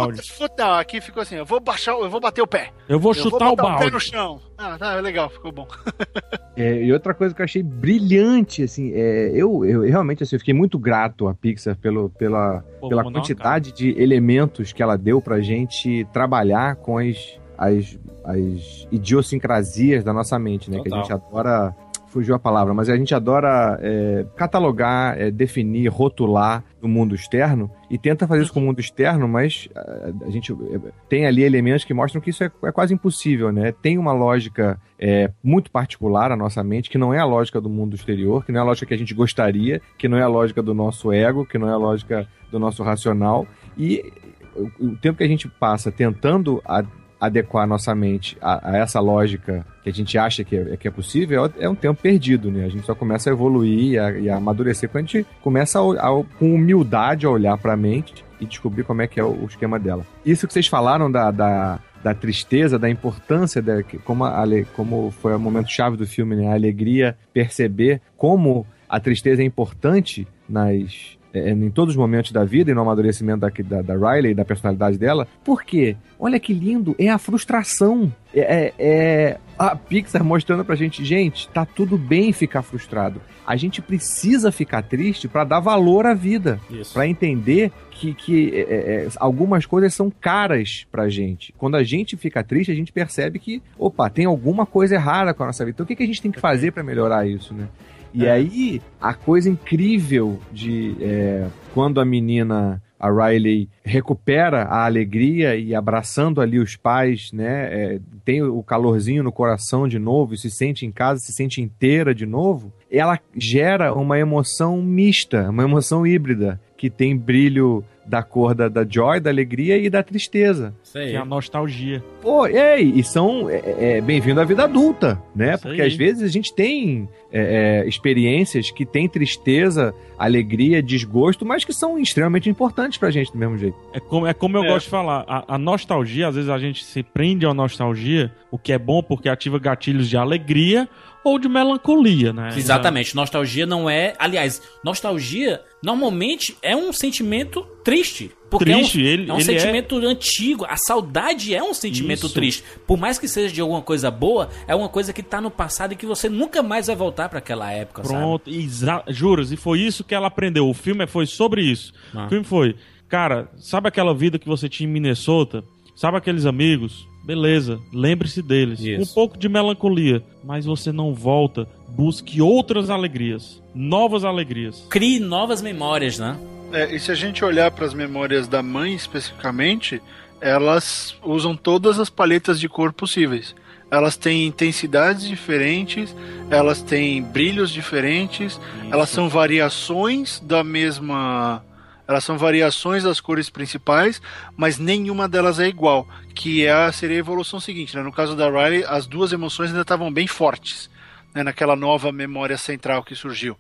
down. 0.58 0.74
Aqui 0.76 1.02
ficou 1.02 1.22
assim, 1.22 1.36
eu 1.36 1.46
vou 1.46 1.60
baixar, 1.60 1.92
eu 1.92 2.10
vou 2.10 2.22
bater 2.22 2.42
o 2.42 2.48
pé. 2.48 2.72
Eu 2.88 3.00
vou 3.02 3.12
Eu 3.12 3.16
chutar 3.16 3.38
vou 3.40 3.48
o 3.54 3.56
botar 3.58 3.76
o 3.76 3.78
pé 3.80 3.86
no 3.86 3.92
balde. 3.92 4.06
chão. 4.06 4.40
Ah, 4.58 4.78
tá, 4.78 4.96
legal, 5.02 5.30
ficou 5.30 5.52
bom. 5.52 5.68
É, 6.56 6.84
e 6.84 6.94
outra 6.94 7.16
coisa 7.16 7.34
que 7.34 7.42
eu 7.42 7.46
achei 7.46 7.64
brilhante, 7.64 8.62
assim, 8.62 8.92
é, 8.94 9.32
eu, 9.34 9.66
eu 9.66 9.82
realmente 9.82 10.22
assim, 10.22 10.36
eu 10.36 10.40
fiquei 10.40 10.54
muito 10.54 10.78
grato 10.78 11.28
à 11.28 11.34
Pixar 11.34 11.76
pelo, 11.76 12.12
pela, 12.12 12.64
Pô, 12.80 12.90
pela 12.90 13.04
quantidade 13.04 13.72
de 13.72 13.90
elementos 14.00 14.72
que 14.72 14.84
ela 14.84 14.96
deu 14.96 15.20
pra 15.20 15.42
gente 15.42 16.06
trabalhar 16.14 16.76
com 16.76 17.00
as, 17.00 17.40
as, 17.58 17.98
as 18.24 18.88
idiosincrasias 18.92 20.04
da 20.04 20.14
nossa 20.14 20.38
mente, 20.40 20.70
né? 20.70 20.80
Que 20.80 20.88
a 20.88 20.92
Total. 20.92 21.04
gente 21.04 21.14
adora. 21.14 21.76
Fugiu 22.08 22.36
a 22.36 22.40
palavra, 22.40 22.76
mas 22.76 22.90
a 22.90 22.96
gente 22.96 23.16
adora 23.16 23.80
é, 23.82 24.24
catalogar, 24.36 25.20
é, 25.20 25.32
definir, 25.32 25.88
rotular 25.88 26.64
no 26.80 26.88
mundo 26.88 27.16
externo 27.16 27.72
e 27.90 27.98
tenta 27.98 28.28
fazer 28.28 28.44
isso 28.44 28.54
com 28.54 28.60
o 28.60 28.64
mundo 28.64 28.80
externo, 28.80 29.28
mas 29.28 29.68
ah, 29.76 30.12
a 30.24 30.30
gente 30.30 30.54
é, 30.54 30.80
tem 31.10 31.26
ali 31.26 31.42
elementos 31.42 31.84
que 31.84 31.92
mostram 31.92 32.22
que 32.22 32.30
isso 32.30 32.44
é, 32.44 32.52
é 32.66 32.72
quase 32.72 32.94
impossível, 32.94 33.52
né? 33.52 33.72
Tem 33.72 33.98
uma 33.98 34.14
lógica 34.14 34.80
é, 35.00 35.32
muito 35.44 35.72
particular 35.72 36.32
à 36.32 36.36
nossa 36.38 36.64
mente, 36.64 36.88
que 36.88 37.00
não 37.00 37.12
é 37.12 37.18
a 37.18 37.26
lógica 37.26 37.60
do 37.60 37.68
mundo 37.68 37.96
exterior, 37.96 38.46
que 38.46 38.52
não 38.52 38.60
é 38.60 38.62
a 38.62 38.66
lógica 38.68 38.86
que 38.86 38.94
a 38.94 38.98
gente 38.98 39.16
gostaria, 39.16 39.82
que 39.98 40.08
não 40.08 40.16
é 40.16 40.22
a 40.22 40.28
lógica 40.28 40.62
do 40.62 40.76
nosso 40.76 41.12
ego, 41.12 41.44
que 41.48 41.58
não 41.58 41.68
é 41.68 41.74
a 41.74 41.78
lógica 41.78 42.28
do 42.52 42.60
nosso 42.60 42.84
racional. 42.84 43.48
E 43.76 44.14
o, 44.56 44.86
o 44.90 44.96
tempo 44.98 45.18
que 45.18 45.24
a 45.24 45.28
gente 45.28 45.48
passa 45.48 45.92
tentando 45.92 46.62
a- 46.64 46.86
adequar 47.26 47.66
nossa 47.66 47.96
mente 47.96 48.38
a, 48.42 48.72
a 48.72 48.78
essa 48.78 49.00
lógica 49.00 49.66
que 49.82 49.90
a 49.90 49.94
gente 49.94 50.18
acha 50.18 50.44
que 50.44 50.58
é, 50.58 50.78
que 50.78 50.88
é 50.88 50.92
possível 50.92 51.46
é, 51.46 51.66
é 51.66 51.70
um 51.70 51.76
tempo 51.76 52.02
perdido, 52.02 52.52
né? 52.52 52.66
A 52.66 52.70
gente 52.70 52.86
só 52.86 52.94
começa 52.94 53.30
a 53.30 53.34
evoluir 53.34 53.94
e 53.94 54.00
a, 54.00 54.12
e 54.12 54.30
a 54.30 54.36
amadurecer 54.36 54.90
quando 54.90 55.06
a 55.06 55.08
gente 55.08 55.28
começa 55.42 55.80
a, 55.80 56.24
com 56.38 56.54
humildade 56.54 57.26
a 57.26 57.30
olhar 57.30 57.58
para 57.58 57.74
a 57.74 57.78
mente 57.78 58.26
e 58.42 58.46
descobrir 58.46 58.84
como 58.84 59.02
é 59.02 59.08
que 59.08 59.20
é 59.20 59.24
o, 59.24 59.44
o 59.44 59.46
esquema 59.46 59.80
dela. 59.80 60.06
Isso 60.26 60.46
que 60.46 60.54
vocês 60.54 60.68
falaram 60.68 61.10
da, 61.10 61.32
da, 61.32 61.80
da 62.04 62.14
tristeza, 62.14 62.78
da 62.78 62.90
importância, 62.90 63.62
da, 63.62 63.82
como, 64.04 64.26
a, 64.26 64.44
como 64.76 65.12
foi 65.12 65.34
o 65.34 65.40
momento 65.40 65.72
chave 65.72 65.96
do 65.96 66.06
filme, 66.06 66.36
né? 66.36 66.50
A 66.50 66.54
alegria, 66.54 67.18
perceber 67.32 68.02
como 68.18 68.68
a 68.90 69.00
tristeza 69.00 69.42
é 69.42 69.46
importante 69.46 70.28
nas 70.48 71.18
é, 71.34 71.50
em 71.50 71.70
todos 71.70 71.94
os 71.94 71.98
momentos 71.98 72.32
da 72.32 72.44
vida 72.44 72.72
e 72.72 72.74
no 72.74 72.82
amadurecimento 72.82 73.40
da, 73.40 73.50
da, 73.50 73.82
da 73.82 74.14
Riley 74.14 74.32
e 74.32 74.36
da 74.36 74.46
personalidade 74.46 74.98
dela. 74.98 75.28
Por 75.44 75.64
quê? 75.64 75.96
Olha 76.20 76.40
que 76.40 76.54
lindo, 76.54 76.96
é 77.00 77.10
a 77.10 77.18
frustração. 77.18 78.12
É, 78.34 78.42
é- 78.68 78.74
é 78.80 79.38
a 79.58 79.76
Pixar 79.76 80.24
mostrando 80.24 80.66
pra 80.66 80.76
gente, 80.76 81.04
gente, 81.06 81.48
tá 81.50 81.66
tudo 81.66 81.98
bem 81.98 82.34
ficar 82.34 82.62
frustrado. 82.64 83.22
A 83.46 83.56
gente 83.56 83.82
precisa 83.82 84.52
ficar 84.52 84.82
triste 84.82 85.28
para 85.28 85.44
dar 85.44 85.60
valor 85.60 86.06
à 86.06 86.14
vida, 86.14 86.60
para 86.94 87.08
entender 87.08 87.72
que, 87.92 88.14
que 88.14 88.52
é, 88.56 88.62
é, 89.06 89.08
algumas 89.18 89.66
coisas 89.66 89.94
são 89.94 90.10
caras 90.10 90.88
pra 90.92 91.08
gente. 91.10 91.54
Quando 91.58 91.76
a 91.76 91.84
gente 91.84 92.18
fica 92.18 92.44
triste, 92.44 92.72
a 92.72 92.76
gente 92.76 92.92
percebe 92.92 93.38
que, 93.38 93.62
opa, 93.78 94.10
tem 94.10 94.26
alguma 94.26 94.66
coisa 94.66 94.96
errada 94.96 95.34
com 95.34 95.44
a 95.44 95.48
nossa 95.48 95.64
vida. 95.64 95.76
Então 95.76 95.84
o 95.84 95.88
que, 95.88 95.96
que 95.96 96.04
a 96.04 96.08
gente 96.08 96.22
tem 96.22 96.32
que 96.32 96.40
fazer 96.40 96.72
para 96.72 96.84
melhorar 96.84 97.28
isso, 97.28 97.54
né? 97.54 97.68
E 98.14 98.26
é. 98.26 98.32
aí, 98.32 98.82
a 99.02 99.14
coisa 99.14 99.50
incrível 99.50 100.40
de 100.52 100.96
é, 101.02 101.48
quando 101.74 102.00
a 102.00 102.06
menina 102.06 102.82
a 103.04 103.12
Riley 103.12 103.68
recupera 103.84 104.64
a 104.64 104.86
alegria 104.86 105.58
e 105.58 105.76
abraçando 105.76 106.40
ali 106.40 106.58
os 106.58 106.78
pais, 106.78 107.34
né? 107.34 107.68
É, 107.70 108.00
tem 108.24 108.42
o 108.42 108.64
calorzinho 108.64 109.22
no 109.22 109.32
coração 109.32 109.90
de 109.90 110.00
novo, 110.00 110.38
se 110.38 110.50
sente 110.50 110.86
em 110.86 110.92
casa, 110.92 111.20
se 111.20 111.34
sente 111.34 111.62
inteira 111.62 112.16
de 112.16 112.26
novo. 112.26 112.72
Ela 112.90 113.20
gera 113.36 113.94
uma 113.94 114.18
emoção 114.18 114.82
mista, 114.82 115.50
uma 115.50 115.64
emoção 115.64 116.08
híbrida, 116.08 116.62
que 116.78 116.90
tem 116.90 117.18
brilho 117.18 117.84
da 118.06 118.22
cor 118.22 118.54
da, 118.54 118.68
da 118.68 118.86
joy, 118.88 119.20
da 119.20 119.30
alegria 119.30 119.78
e 119.78 119.90
da 119.90 120.04
tristeza. 120.04 120.74
Sei. 120.84 121.12
Que 121.12 121.16
é 121.16 121.20
a 121.20 121.26
nostalgia. 121.26 122.04
Pô, 122.22 122.46
ei, 122.48 122.94
e 122.96 123.04
são 123.04 123.50
é, 123.50 123.98
é, 123.98 124.02
bem-vindo 124.02 124.40
à 124.40 124.44
vida 124.44 124.64
adulta, 124.64 125.22
né? 125.36 125.54
Isso 125.54 125.64
Porque 125.64 125.82
às 125.82 125.96
vezes 125.96 126.24
a 126.24 126.28
gente 126.28 126.54
tem 126.54 127.08
é, 127.32 127.82
é, 127.84 127.88
experiências 127.88 128.70
que 128.72 128.86
tem 128.86 129.08
tristeza, 129.08 129.94
alegria, 130.18 130.82
desgosto, 130.82 131.46
mas 131.46 131.66
que 131.66 131.74
são 131.74 131.98
extremamente 131.98 132.50
importantes 132.50 132.98
pra 132.98 133.10
gente 133.10 133.32
do 133.32 133.38
mesmo 133.38 133.58
jeito. 133.58 133.78
É 133.94 134.00
como, 134.00 134.28
é 134.28 134.34
como 134.34 134.58
eu 134.58 134.64
é. 134.64 134.68
gosto 134.68 134.86
de 134.86 134.92
falar, 134.92 135.24
a, 135.28 135.56
a, 135.56 135.58
nostalgia, 135.58 136.28
às 136.28 136.36
vezes 136.36 136.50
a 136.50 136.60
gente 136.60 136.84
se 136.84 137.02
prende 137.02 137.46
à 137.46 137.54
nostalgia, 137.54 138.32
o 138.52 138.58
que 138.58 138.72
é 138.72 138.78
bom 138.78 139.02
porque 139.02 139.30
ativa 139.30 139.58
gatilhos 139.58 140.10
de 140.10 140.18
alegria 140.18 140.88
ou 141.24 141.40
de 141.40 141.48
melancolia, 141.48 142.34
né? 142.34 142.50
Exatamente. 142.56 143.16
Nostalgia 143.16 143.66
não 143.66 143.90
é. 143.90 144.14
Aliás, 144.20 144.62
nostalgia 144.84 145.62
normalmente 145.84 146.56
é 146.62 146.76
um 146.76 146.94
sentimento 146.94 147.68
triste. 147.84 148.32
Porque 148.50 148.72
triste, 148.72 149.02
é 149.02 149.04
um, 149.04 149.08
ele, 149.08 149.30
é 149.30 149.34
um 149.34 149.36
ele 149.38 149.44
sentimento 149.44 150.00
é... 150.00 150.06
antigo. 150.06 150.66
A 150.66 150.78
saudade 150.78 151.54
é 151.54 151.62
um 151.62 151.74
sentimento 151.74 152.28
Isso. 152.28 152.34
triste. 152.34 152.64
Por 152.88 152.98
mais 152.98 153.20
que 153.20 153.28
seja 153.28 153.54
de 153.54 153.60
alguma 153.60 153.82
coisa 153.82 154.10
boa, 154.10 154.50
é 154.66 154.74
uma 154.74 154.88
coisa 154.88 155.12
que 155.12 155.22
tá 155.22 155.42
no 155.42 155.52
passado 155.52 155.92
e 155.92 155.96
que 155.98 156.06
você 156.06 156.30
nunca 156.30 156.64
mais 156.64 156.88
vai 156.88 156.96
voltar 156.96 157.28
para 157.28 157.40
aquela 157.40 157.70
época, 157.72 158.04
Pronto, 158.04 158.50
sabe? 158.72 159.12
juras, 159.12 159.52
e 159.52 159.58
foi 159.58 159.82
isso 159.82 160.04
que 160.04 160.16
ela 160.16 160.28
aprendeu. 160.28 160.70
O 160.70 160.74
filme 160.74 161.06
foi 161.06 161.26
sobre 161.26 161.62
isso. 161.62 161.92
Ah. 162.14 162.28
O 162.28 162.30
filme 162.30 162.46
foi, 162.46 162.76
cara, 163.10 163.52
sabe 163.58 163.90
aquela 163.90 164.14
vida 164.14 164.40
que 164.40 164.48
você 164.48 164.70
tinha 164.70 164.88
em 164.88 164.92
Minnesota? 164.92 165.64
Sabe 165.96 166.18
aqueles 166.18 166.46
amigos? 166.46 167.08
Beleza, 167.24 167.80
lembre-se 167.94 168.42
deles. 168.42 168.80
Isso. 168.80 169.02
Um 169.02 169.14
pouco 169.14 169.38
de 169.38 169.50
melancolia, 169.50 170.24
mas 170.44 170.66
você 170.66 170.92
não 170.92 171.14
volta. 171.14 171.68
Busque 171.96 172.42
outras 172.42 172.90
alegrias, 172.90 173.62
novas 173.74 174.26
alegrias. 174.26 174.84
Crie 174.90 175.20
novas 175.20 175.62
memórias, 175.62 176.18
né? 176.18 176.36
É, 176.72 176.96
e 176.96 177.00
se 177.00 177.12
a 177.12 177.16
gente 177.16 177.46
olhar 177.46 177.70
para 177.70 177.86
as 177.86 177.94
memórias 177.94 178.48
da 178.48 178.64
mãe 178.64 178.96
especificamente, 178.96 180.02
elas 180.42 181.16
usam 181.22 181.56
todas 181.56 182.00
as 182.00 182.10
paletas 182.10 182.60
de 182.60 182.68
cor 182.68 182.92
possíveis. 182.92 183.56
Elas 183.92 184.18
têm 184.18 184.48
intensidades 184.48 185.28
diferentes, 185.28 186.16
elas 186.50 186.82
têm 186.82 187.22
brilhos 187.22 187.70
diferentes, 187.70 188.54
Isso. 188.54 188.62
elas 188.92 189.10
são 189.10 189.30
variações 189.30 190.40
da 190.40 190.64
mesma 190.64 191.64
elas 192.08 192.24
são 192.24 192.38
variações 192.38 193.04
das 193.04 193.22
cores 193.22 193.50
principais, 193.50 194.22
mas 194.58 194.78
nenhuma 194.78 195.28
delas 195.28 195.60
é 195.60 195.68
igual, 195.68 196.08
que 196.36 196.66
é, 196.66 196.92
seria 196.92 197.16
a 197.16 197.20
evolução 197.20 197.60
seguinte. 197.60 197.96
Né? 197.96 198.04
No 198.04 198.12
caso 198.12 198.36
da 198.36 198.50
Riley, 198.50 198.84
as 198.84 199.08
duas 199.08 199.32
emoções 199.32 199.70
ainda 199.70 199.84
estavam 199.84 200.12
bem 200.12 200.28
fortes, 200.28 200.90
né? 201.34 201.44
naquela 201.44 201.76
nova 201.76 202.12
memória 202.12 202.58
central 202.58 203.04
que 203.04 203.16
surgiu. 203.16 203.58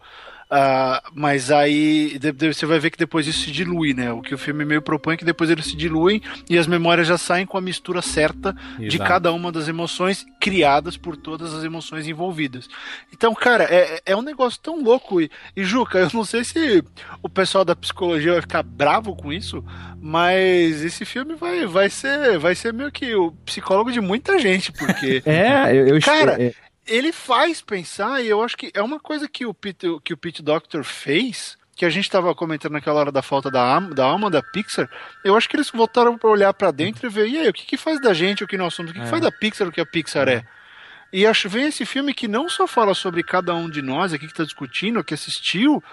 Uh, 0.53 1.01
mas 1.15 1.49
aí 1.49 2.19
de, 2.19 2.31
de, 2.31 2.53
você 2.53 2.63
vai 2.67 2.77
ver 2.77 2.91
que 2.91 2.97
depois 2.97 3.25
isso 3.25 3.45
se 3.45 3.51
dilui, 3.51 3.91
né? 3.91 4.11
O 4.11 4.21
que 4.21 4.35
o 4.35 4.37
filme 4.37 4.63
meio 4.63 4.83
propõe 4.83 5.15
é 5.15 5.17
que 5.17 5.25
depois 5.25 5.49
eles 5.49 5.65
se 5.65 5.75
diluem 5.75 6.21
e 6.47 6.59
as 6.59 6.67
memórias 6.67 7.07
já 7.07 7.17
saem 7.17 7.43
com 7.43 7.57
a 7.57 7.61
mistura 7.61 8.03
certa 8.03 8.55
Exato. 8.73 8.87
de 8.87 8.99
cada 8.99 9.33
uma 9.33 9.51
das 9.51 9.67
emoções 9.67 10.23
criadas 10.39 10.95
por 10.95 11.17
todas 11.17 11.55
as 11.55 11.63
emoções 11.63 12.07
envolvidas. 12.07 12.67
Então, 13.11 13.33
cara, 13.33 13.63
é, 13.63 13.99
é 14.05 14.15
um 14.15 14.21
negócio 14.21 14.59
tão 14.61 14.83
louco. 14.83 15.19
E, 15.19 15.31
e 15.55 15.63
Juca, 15.63 15.97
eu 15.97 16.09
não 16.13 16.23
sei 16.23 16.43
se 16.43 16.83
o 17.23 17.29
pessoal 17.29 17.65
da 17.65 17.75
psicologia 17.75 18.33
vai 18.33 18.41
ficar 18.41 18.61
bravo 18.61 19.15
com 19.15 19.33
isso, 19.33 19.65
mas 19.99 20.83
esse 20.83 21.03
filme 21.03 21.33
vai, 21.33 21.65
vai, 21.65 21.89
ser, 21.89 22.37
vai 22.37 22.53
ser 22.53 22.71
meio 22.73 22.91
que 22.91 23.15
o 23.15 23.31
psicólogo 23.43 23.91
de 23.91 24.01
muita 24.01 24.37
gente, 24.37 24.71
porque. 24.71 25.23
é, 25.25 25.75
eu, 25.75 25.87
eu 25.87 26.01
Cara, 26.01 26.39
é, 26.39 26.53
ele 26.87 27.11
faz 27.11 27.61
pensar, 27.61 28.23
e 28.23 28.27
eu 28.27 28.43
acho 28.43 28.57
que 28.57 28.71
é 28.73 28.81
uma 28.81 28.99
coisa 28.99 29.27
que 29.27 29.45
o 29.45 29.53
Pete, 29.53 29.87
que 30.03 30.13
o 30.13 30.17
Pete 30.17 30.41
Doctor 30.41 30.83
fez, 30.83 31.57
que 31.75 31.85
a 31.85 31.89
gente 31.89 32.05
estava 32.05 32.33
comentando 32.35 32.73
naquela 32.73 32.99
hora 32.99 33.11
da 33.11 33.21
falta 33.21 33.49
da, 33.49 33.79
da 33.79 34.05
alma 34.05 34.29
da 34.29 34.41
Pixar, 34.41 34.89
eu 35.23 35.35
acho 35.35 35.49
que 35.49 35.55
eles 35.55 35.69
voltaram 35.69 36.17
para 36.17 36.29
olhar 36.29 36.53
para 36.53 36.71
dentro 36.71 37.07
e 37.07 37.09
ver, 37.09 37.27
e 37.27 37.39
aí, 37.39 37.49
o 37.49 37.53
que, 37.53 37.65
que 37.65 37.77
faz 37.77 37.99
da 38.01 38.13
gente 38.13 38.43
o 38.43 38.47
que 38.47 38.57
nós 38.57 38.73
somos, 38.73 38.91
o 38.91 38.93
que, 38.93 38.99
é. 38.99 39.03
que 39.03 39.09
faz 39.09 39.21
da 39.21 39.31
Pixar 39.31 39.67
o 39.67 39.71
que 39.71 39.81
a 39.81 39.85
Pixar 39.85 40.27
é? 40.27 40.45
E 41.11 41.27
acho 41.27 41.47
vem 41.47 41.67
esse 41.67 41.85
filme 41.85 42.13
que 42.13 42.27
não 42.27 42.49
só 42.49 42.65
fala 42.65 42.95
sobre 42.95 43.23
cada 43.23 43.53
um 43.53 43.69
de 43.69 43.83
nós 43.83 44.13
aqui 44.13 44.25
que 44.25 44.33
está 44.33 44.43
discutindo, 44.43 45.03
que 45.03 45.13
assistiu, 45.13 45.83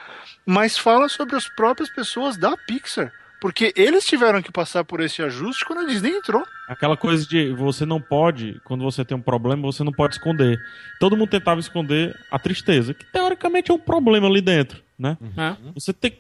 mas 0.47 0.79
fala 0.79 1.11
sobre 1.11 1.37
as 1.37 1.47
próprias 1.47 1.91
pessoas 1.91 2.39
da 2.39 2.57
Pixar. 2.57 3.13
Porque 3.41 3.73
eles 3.75 4.05
tiveram 4.05 4.43
que 4.43 4.53
passar 4.53 4.85
por 4.85 5.01
esse 5.01 5.23
ajuste 5.23 5.65
quando 5.65 5.81
a 5.81 5.87
Disney 5.87 6.11
entrou. 6.11 6.45
Aquela 6.69 6.97
coisa 6.97 7.27
de 7.27 7.51
você 7.53 7.87
não 7.87 8.01
pode, 8.01 8.61
quando 8.65 8.85
você 8.85 9.05
tem 9.05 9.17
um 9.17 9.23
problema, 9.23 9.63
você 9.63 9.83
não 9.83 9.93
pode 9.93 10.15
esconder. 10.15 10.59
Todo 11.01 11.17
mundo 11.17 11.31
tentava 11.31 11.59
esconder 11.59 12.15
a 12.31 12.39
tristeza, 12.39 12.93
que 12.93 13.05
teoricamente 13.05 13.71
é 13.71 13.75
um 13.75 13.79
problema 13.79 14.29
ali 14.29 14.41
dentro, 14.41 14.83
né? 14.99 15.17
Uhum. 15.21 15.73
Você 15.75 15.93
tem. 15.93 16.13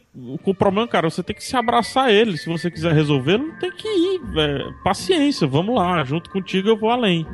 Com 0.42 0.50
o 0.50 0.54
problema, 0.54 0.88
cara, 0.88 1.08
você 1.08 1.22
tem 1.22 1.36
que 1.36 1.44
se 1.44 1.56
abraçar 1.56 2.06
a 2.06 2.12
ele. 2.12 2.36
Se 2.36 2.48
você 2.48 2.70
quiser 2.70 2.92
resolvê-lo, 2.92 3.52
tem 3.60 3.70
que 3.70 3.86
ir. 3.86 4.20
É, 4.36 4.72
paciência, 4.82 5.46
vamos 5.46 5.74
lá. 5.74 6.02
Junto 6.04 6.30
contigo 6.30 6.68
eu 6.68 6.76
vou 6.76 6.90
além. 6.90 7.26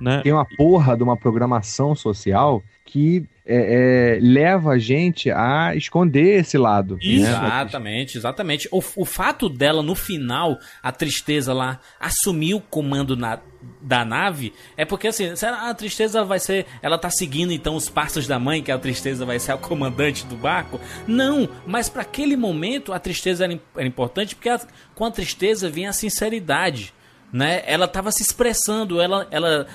Né? 0.00 0.20
Tem 0.22 0.32
uma 0.32 0.46
porra 0.56 0.96
de 0.96 1.02
uma 1.02 1.16
programação 1.16 1.94
social 1.94 2.62
que 2.84 3.26
é, 3.44 4.16
é, 4.16 4.18
leva 4.20 4.72
a 4.72 4.78
gente 4.78 5.30
a 5.30 5.74
esconder 5.74 6.40
esse 6.40 6.56
lado. 6.56 6.94
Né? 6.94 7.00
Exatamente, 7.02 8.14
né? 8.14 8.18
exatamente. 8.18 8.68
O, 8.70 8.82
o 8.96 9.04
fato 9.04 9.48
dela, 9.48 9.82
no 9.82 9.94
final, 9.94 10.58
a 10.82 10.90
tristeza 10.90 11.52
lá, 11.52 11.80
assumir 12.00 12.54
o 12.54 12.60
comando 12.60 13.14
na, 13.14 13.40
da 13.82 14.06
nave, 14.06 14.54
é 14.74 14.86
porque 14.86 15.08
assim, 15.08 15.30
a 15.42 15.74
tristeza 15.74 16.24
vai 16.24 16.38
ser. 16.38 16.64
Ela 16.80 16.96
tá 16.96 17.10
seguindo 17.10 17.52
então 17.52 17.74
os 17.74 17.90
passos 17.90 18.26
da 18.26 18.38
mãe, 18.38 18.62
que 18.62 18.72
a 18.72 18.78
tristeza 18.78 19.26
vai 19.26 19.38
ser 19.38 19.52
a 19.52 19.58
comandante 19.58 20.24
do 20.24 20.36
barco? 20.36 20.80
Não, 21.06 21.46
mas 21.66 21.90
para 21.90 22.02
aquele 22.02 22.36
momento 22.36 22.92
a 22.94 22.98
tristeza 22.98 23.44
era, 23.44 23.60
era 23.76 23.86
importante 23.86 24.34
porque 24.34 24.48
a, 24.48 24.60
com 24.94 25.04
a 25.04 25.10
tristeza 25.10 25.68
vinha 25.68 25.90
a 25.90 25.94
sinceridade 25.94 26.94
né? 27.32 27.62
Ela 27.66 27.84
estava 27.84 28.10
se 28.10 28.22
expressando, 28.22 29.00
ela, 29.00 29.26
ela 29.30 29.66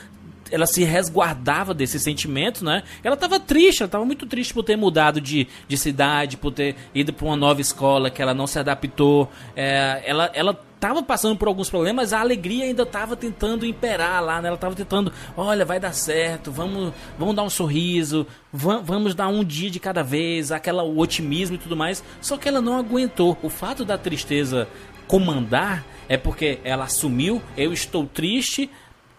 ela 0.53 0.67
se 0.67 0.83
resguardava 0.83 1.73
desse 1.73 1.99
sentimento, 1.99 2.63
né? 2.63 2.83
Ela 3.03 3.15
estava 3.15 3.39
triste, 3.39 3.81
ela 3.81 3.87
estava 3.87 4.05
muito 4.05 4.27
triste 4.27 4.53
por 4.53 4.61
ter 4.61 4.75
mudado 4.75 5.19
de, 5.19 5.47
de 5.67 5.75
cidade, 5.75 6.37
por 6.37 6.51
ter 6.51 6.75
ido 6.93 7.11
para 7.11 7.25
uma 7.25 7.35
nova 7.35 7.59
escola 7.59 8.11
que 8.11 8.21
ela 8.21 8.35
não 8.35 8.45
se 8.45 8.59
adaptou. 8.59 9.27
É, 9.55 10.03
ela, 10.05 10.29
ela 10.31 10.59
estava 10.75 11.01
passando 11.01 11.35
por 11.35 11.47
alguns 11.47 11.71
problemas, 11.71 12.13
a 12.13 12.19
alegria 12.19 12.65
ainda 12.65 12.83
estava 12.83 13.15
tentando 13.15 13.65
imperar 13.65 14.23
lá, 14.23 14.39
né? 14.43 14.49
Ela 14.49 14.55
estava 14.55 14.75
tentando, 14.75 15.11
olha, 15.35 15.65
vai 15.65 15.79
dar 15.79 15.91
certo, 15.91 16.51
vamos, 16.51 16.93
vamos 17.17 17.35
dar 17.35 17.41
um 17.41 17.49
sorriso, 17.49 18.27
vamos 18.51 19.15
dar 19.15 19.29
um 19.29 19.43
dia 19.43 19.71
de 19.71 19.79
cada 19.79 20.03
vez, 20.03 20.51
aquela 20.51 20.83
o 20.83 20.99
otimismo 20.99 21.55
e 21.55 21.59
tudo 21.59 21.75
mais. 21.75 22.03
Só 22.21 22.37
que 22.37 22.47
ela 22.47 22.61
não 22.61 22.77
aguentou. 22.77 23.35
O 23.41 23.49
fato 23.49 23.83
da 23.83 23.97
tristeza 23.97 24.67
comandar 25.07 25.83
é 26.07 26.17
porque 26.17 26.59
ela 26.63 26.83
assumiu, 26.83 27.41
eu 27.57 27.73
estou 27.73 28.05
triste, 28.05 28.69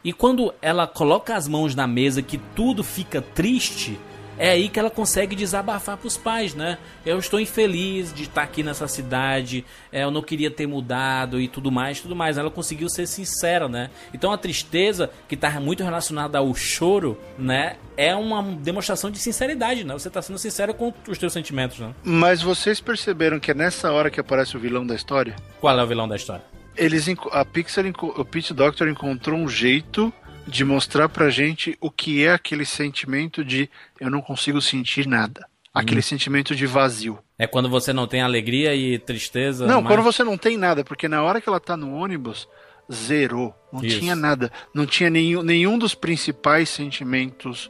e 0.05 0.12
quando 0.12 0.52
ela 0.61 0.86
coloca 0.86 1.34
as 1.34 1.48
mãos 1.48 1.74
na 1.74 1.86
mesa 1.86 2.20
que 2.20 2.36
tudo 2.36 2.84
fica 2.84 3.22
triste, 3.22 3.98
é 4.36 4.50
aí 4.50 4.68
que 4.68 4.78
ela 4.78 4.90
consegue 4.90 5.36
desabafar 5.36 5.96
para 5.96 6.07
os 6.07 6.16
pais, 6.16 6.55
né? 6.55 6.78
Eu 7.07 7.18
estou 7.18 7.38
infeliz 7.40 8.12
de 8.12 8.24
estar 8.24 8.42
aqui 8.42 8.62
nessa 8.62 8.88
cidade, 8.88 9.64
é, 9.92 10.05
eu 10.05 10.11
não 10.11 10.22
queria 10.22 10.50
ter 10.50 10.66
mudado 10.66 11.40
e 11.40 11.48
tudo 11.48 11.70
mais, 11.70 12.00
tudo 12.00 12.16
mais. 12.16 12.36
Ela 12.36 12.50
conseguiu 12.50 12.88
ser 12.88 13.07
sincera, 13.07 13.68
né? 13.68 13.90
Então 14.12 14.32
a 14.32 14.38
tristeza, 14.38 15.11
que 15.28 15.34
está 15.34 15.48
muito 15.61 15.82
relacionada 15.82 16.38
ao 16.38 16.55
choro, 16.55 17.18
né? 17.38 17.76
É 17.96 18.14
uma 18.14 18.42
demonstração 18.42 19.11
de 19.11 19.18
sinceridade, 19.18 19.84
né? 19.84 19.94
Você 19.94 20.09
está 20.09 20.20
sendo 20.20 20.38
sincero 20.38 20.74
com 20.74 20.92
os 21.09 21.16
seus 21.16 21.32
sentimentos, 21.32 21.78
né? 21.78 21.94
Mas 22.02 22.42
vocês 22.42 22.80
perceberam 22.80 23.38
que 23.38 23.52
é 23.52 23.55
nessa 23.55 23.92
hora 23.92 24.11
que 24.11 24.20
aparece 24.20 24.57
o 24.57 24.61
vilão 24.61 24.86
da 24.86 24.94
história? 24.94 25.36
Qual 25.61 25.78
é 25.78 25.82
o 25.82 25.86
vilão 25.86 26.09
da 26.09 26.16
história? 26.16 26.44
Eles 26.77 27.07
a 27.33 27.45
Pixar, 27.45 27.85
o 28.03 28.25
Pete 28.25 28.53
Doctor 28.53 28.89
encontrou 28.89 29.39
um 29.39 29.49
jeito 29.49 30.12
de 30.47 30.64
mostrar 30.64 31.09
pra 31.09 31.31
gente 31.31 31.77
o 31.81 31.91
que 31.91 32.25
é 32.25 32.33
aquele 32.33 32.66
sentimento 32.66 33.45
de 33.45 33.68
eu 34.01 34.11
não 34.11 34.20
consigo 34.20 34.61
sentir 34.61 35.07
nada. 35.07 35.47
Aquele 35.72 36.01
hum. 36.01 36.03
sentimento 36.03 36.55
de 36.55 36.66
vazio. 36.66 37.18
É 37.39 37.47
quando 37.47 37.68
você 37.68 37.93
não 37.93 38.07
tem 38.07 38.22
alegria 38.22 38.75
e 38.75 38.99
tristeza? 38.99 39.66
Não, 39.66 39.83
quando 39.83 40.03
você 40.03 40.22
não 40.22 40.39
tem 40.39 40.57
nada, 40.57 40.85
porque 40.85 41.09
na 41.09 41.22
hora 41.22 41.41
que 41.41 41.49
ela 41.49 41.59
tá 41.59 41.77
no 41.77 41.95
ônibus, 41.95 42.49
zerou. 42.93 43.55
Não 43.72 43.85
Isso. 43.85 43.99
tinha 43.99 44.14
nada. 44.14 44.53
Não 44.72 44.87
tinha 44.87 45.11
nenhum, 45.11 45.43
nenhum 45.43 45.77
dos 45.77 45.95
principais 45.95 46.68
sentimentos 46.68 47.68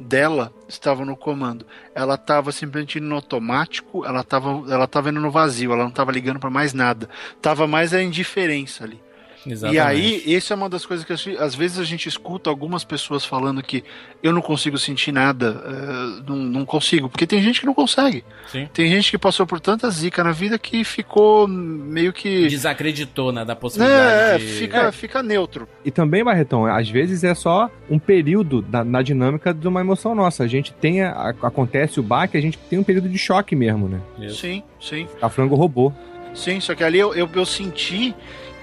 dela 0.00 0.52
estava 0.68 1.04
no 1.04 1.16
comando. 1.16 1.66
Ela 1.94 2.14
estava 2.14 2.50
simplesmente 2.50 2.98
indo 2.98 3.06
no 3.06 3.14
automático, 3.14 4.04
ela 4.04 4.20
estava 4.20 4.64
ela 4.72 4.86
tava 4.86 5.10
indo 5.10 5.20
no 5.20 5.30
vazio, 5.30 5.72
ela 5.72 5.82
não 5.82 5.90
estava 5.90 6.10
ligando 6.10 6.40
para 6.40 6.50
mais 6.50 6.72
nada. 6.72 7.08
Tava 7.40 7.66
mais 7.66 7.92
a 7.92 8.02
indiferença 8.02 8.84
ali. 8.84 9.00
Exatamente. 9.46 9.76
E 9.76 9.80
aí, 9.80 10.22
esse 10.26 10.52
é 10.52 10.56
uma 10.56 10.68
das 10.68 10.84
coisas 10.84 11.04
que 11.06 11.12
às 11.36 11.54
vezes 11.54 11.78
a 11.78 11.84
gente 11.84 12.08
escuta 12.08 12.50
algumas 12.50 12.84
pessoas 12.84 13.24
falando 13.24 13.62
que 13.62 13.82
eu 14.22 14.32
não 14.32 14.42
consigo 14.42 14.76
sentir 14.78 15.12
nada, 15.12 15.62
eh, 15.64 16.22
não, 16.26 16.36
não 16.36 16.64
consigo, 16.64 17.08
porque 17.08 17.26
tem 17.26 17.40
gente 17.42 17.60
que 17.60 17.66
não 17.66 17.74
consegue. 17.74 18.24
Sim. 18.48 18.68
Tem 18.72 18.88
gente 18.90 19.10
que 19.10 19.18
passou 19.18 19.46
por 19.46 19.60
tanta 19.60 19.88
zica 19.90 20.22
na 20.22 20.32
vida 20.32 20.58
que 20.58 20.84
ficou 20.84 21.48
meio 21.48 22.12
que. 22.12 22.48
Desacreditou, 22.48 23.32
né, 23.32 23.44
da 23.44 23.56
possibilidade 23.56 24.34
é, 24.34 24.38
de... 24.38 24.52
fica, 24.52 24.92
fica 24.92 25.22
neutro. 25.22 25.66
E 25.84 25.90
também, 25.90 26.22
Barretão, 26.22 26.66
às 26.66 26.88
vezes 26.88 27.24
é 27.24 27.34
só 27.34 27.70
um 27.88 27.98
período 27.98 28.64
na, 28.70 28.84
na 28.84 29.02
dinâmica 29.02 29.54
de 29.54 29.66
uma 29.66 29.80
emoção 29.80 30.14
nossa. 30.14 30.44
A 30.44 30.46
gente 30.46 30.72
tem, 30.72 31.02
a- 31.02 31.34
acontece 31.42 31.98
o 31.98 32.02
baque, 32.02 32.36
a 32.36 32.40
gente 32.42 32.58
tem 32.58 32.78
um 32.78 32.84
período 32.84 33.08
de 33.08 33.18
choque 33.18 33.56
mesmo, 33.56 33.88
né? 33.88 34.00
Sim, 34.30 34.62
sim. 34.80 35.06
A 35.20 35.28
frango 35.28 35.54
robô. 35.54 35.92
Sim, 36.34 36.60
só 36.60 36.74
que 36.74 36.84
ali 36.84 36.98
eu, 36.98 37.12
eu, 37.14 37.28
eu 37.34 37.44
senti 37.44 38.14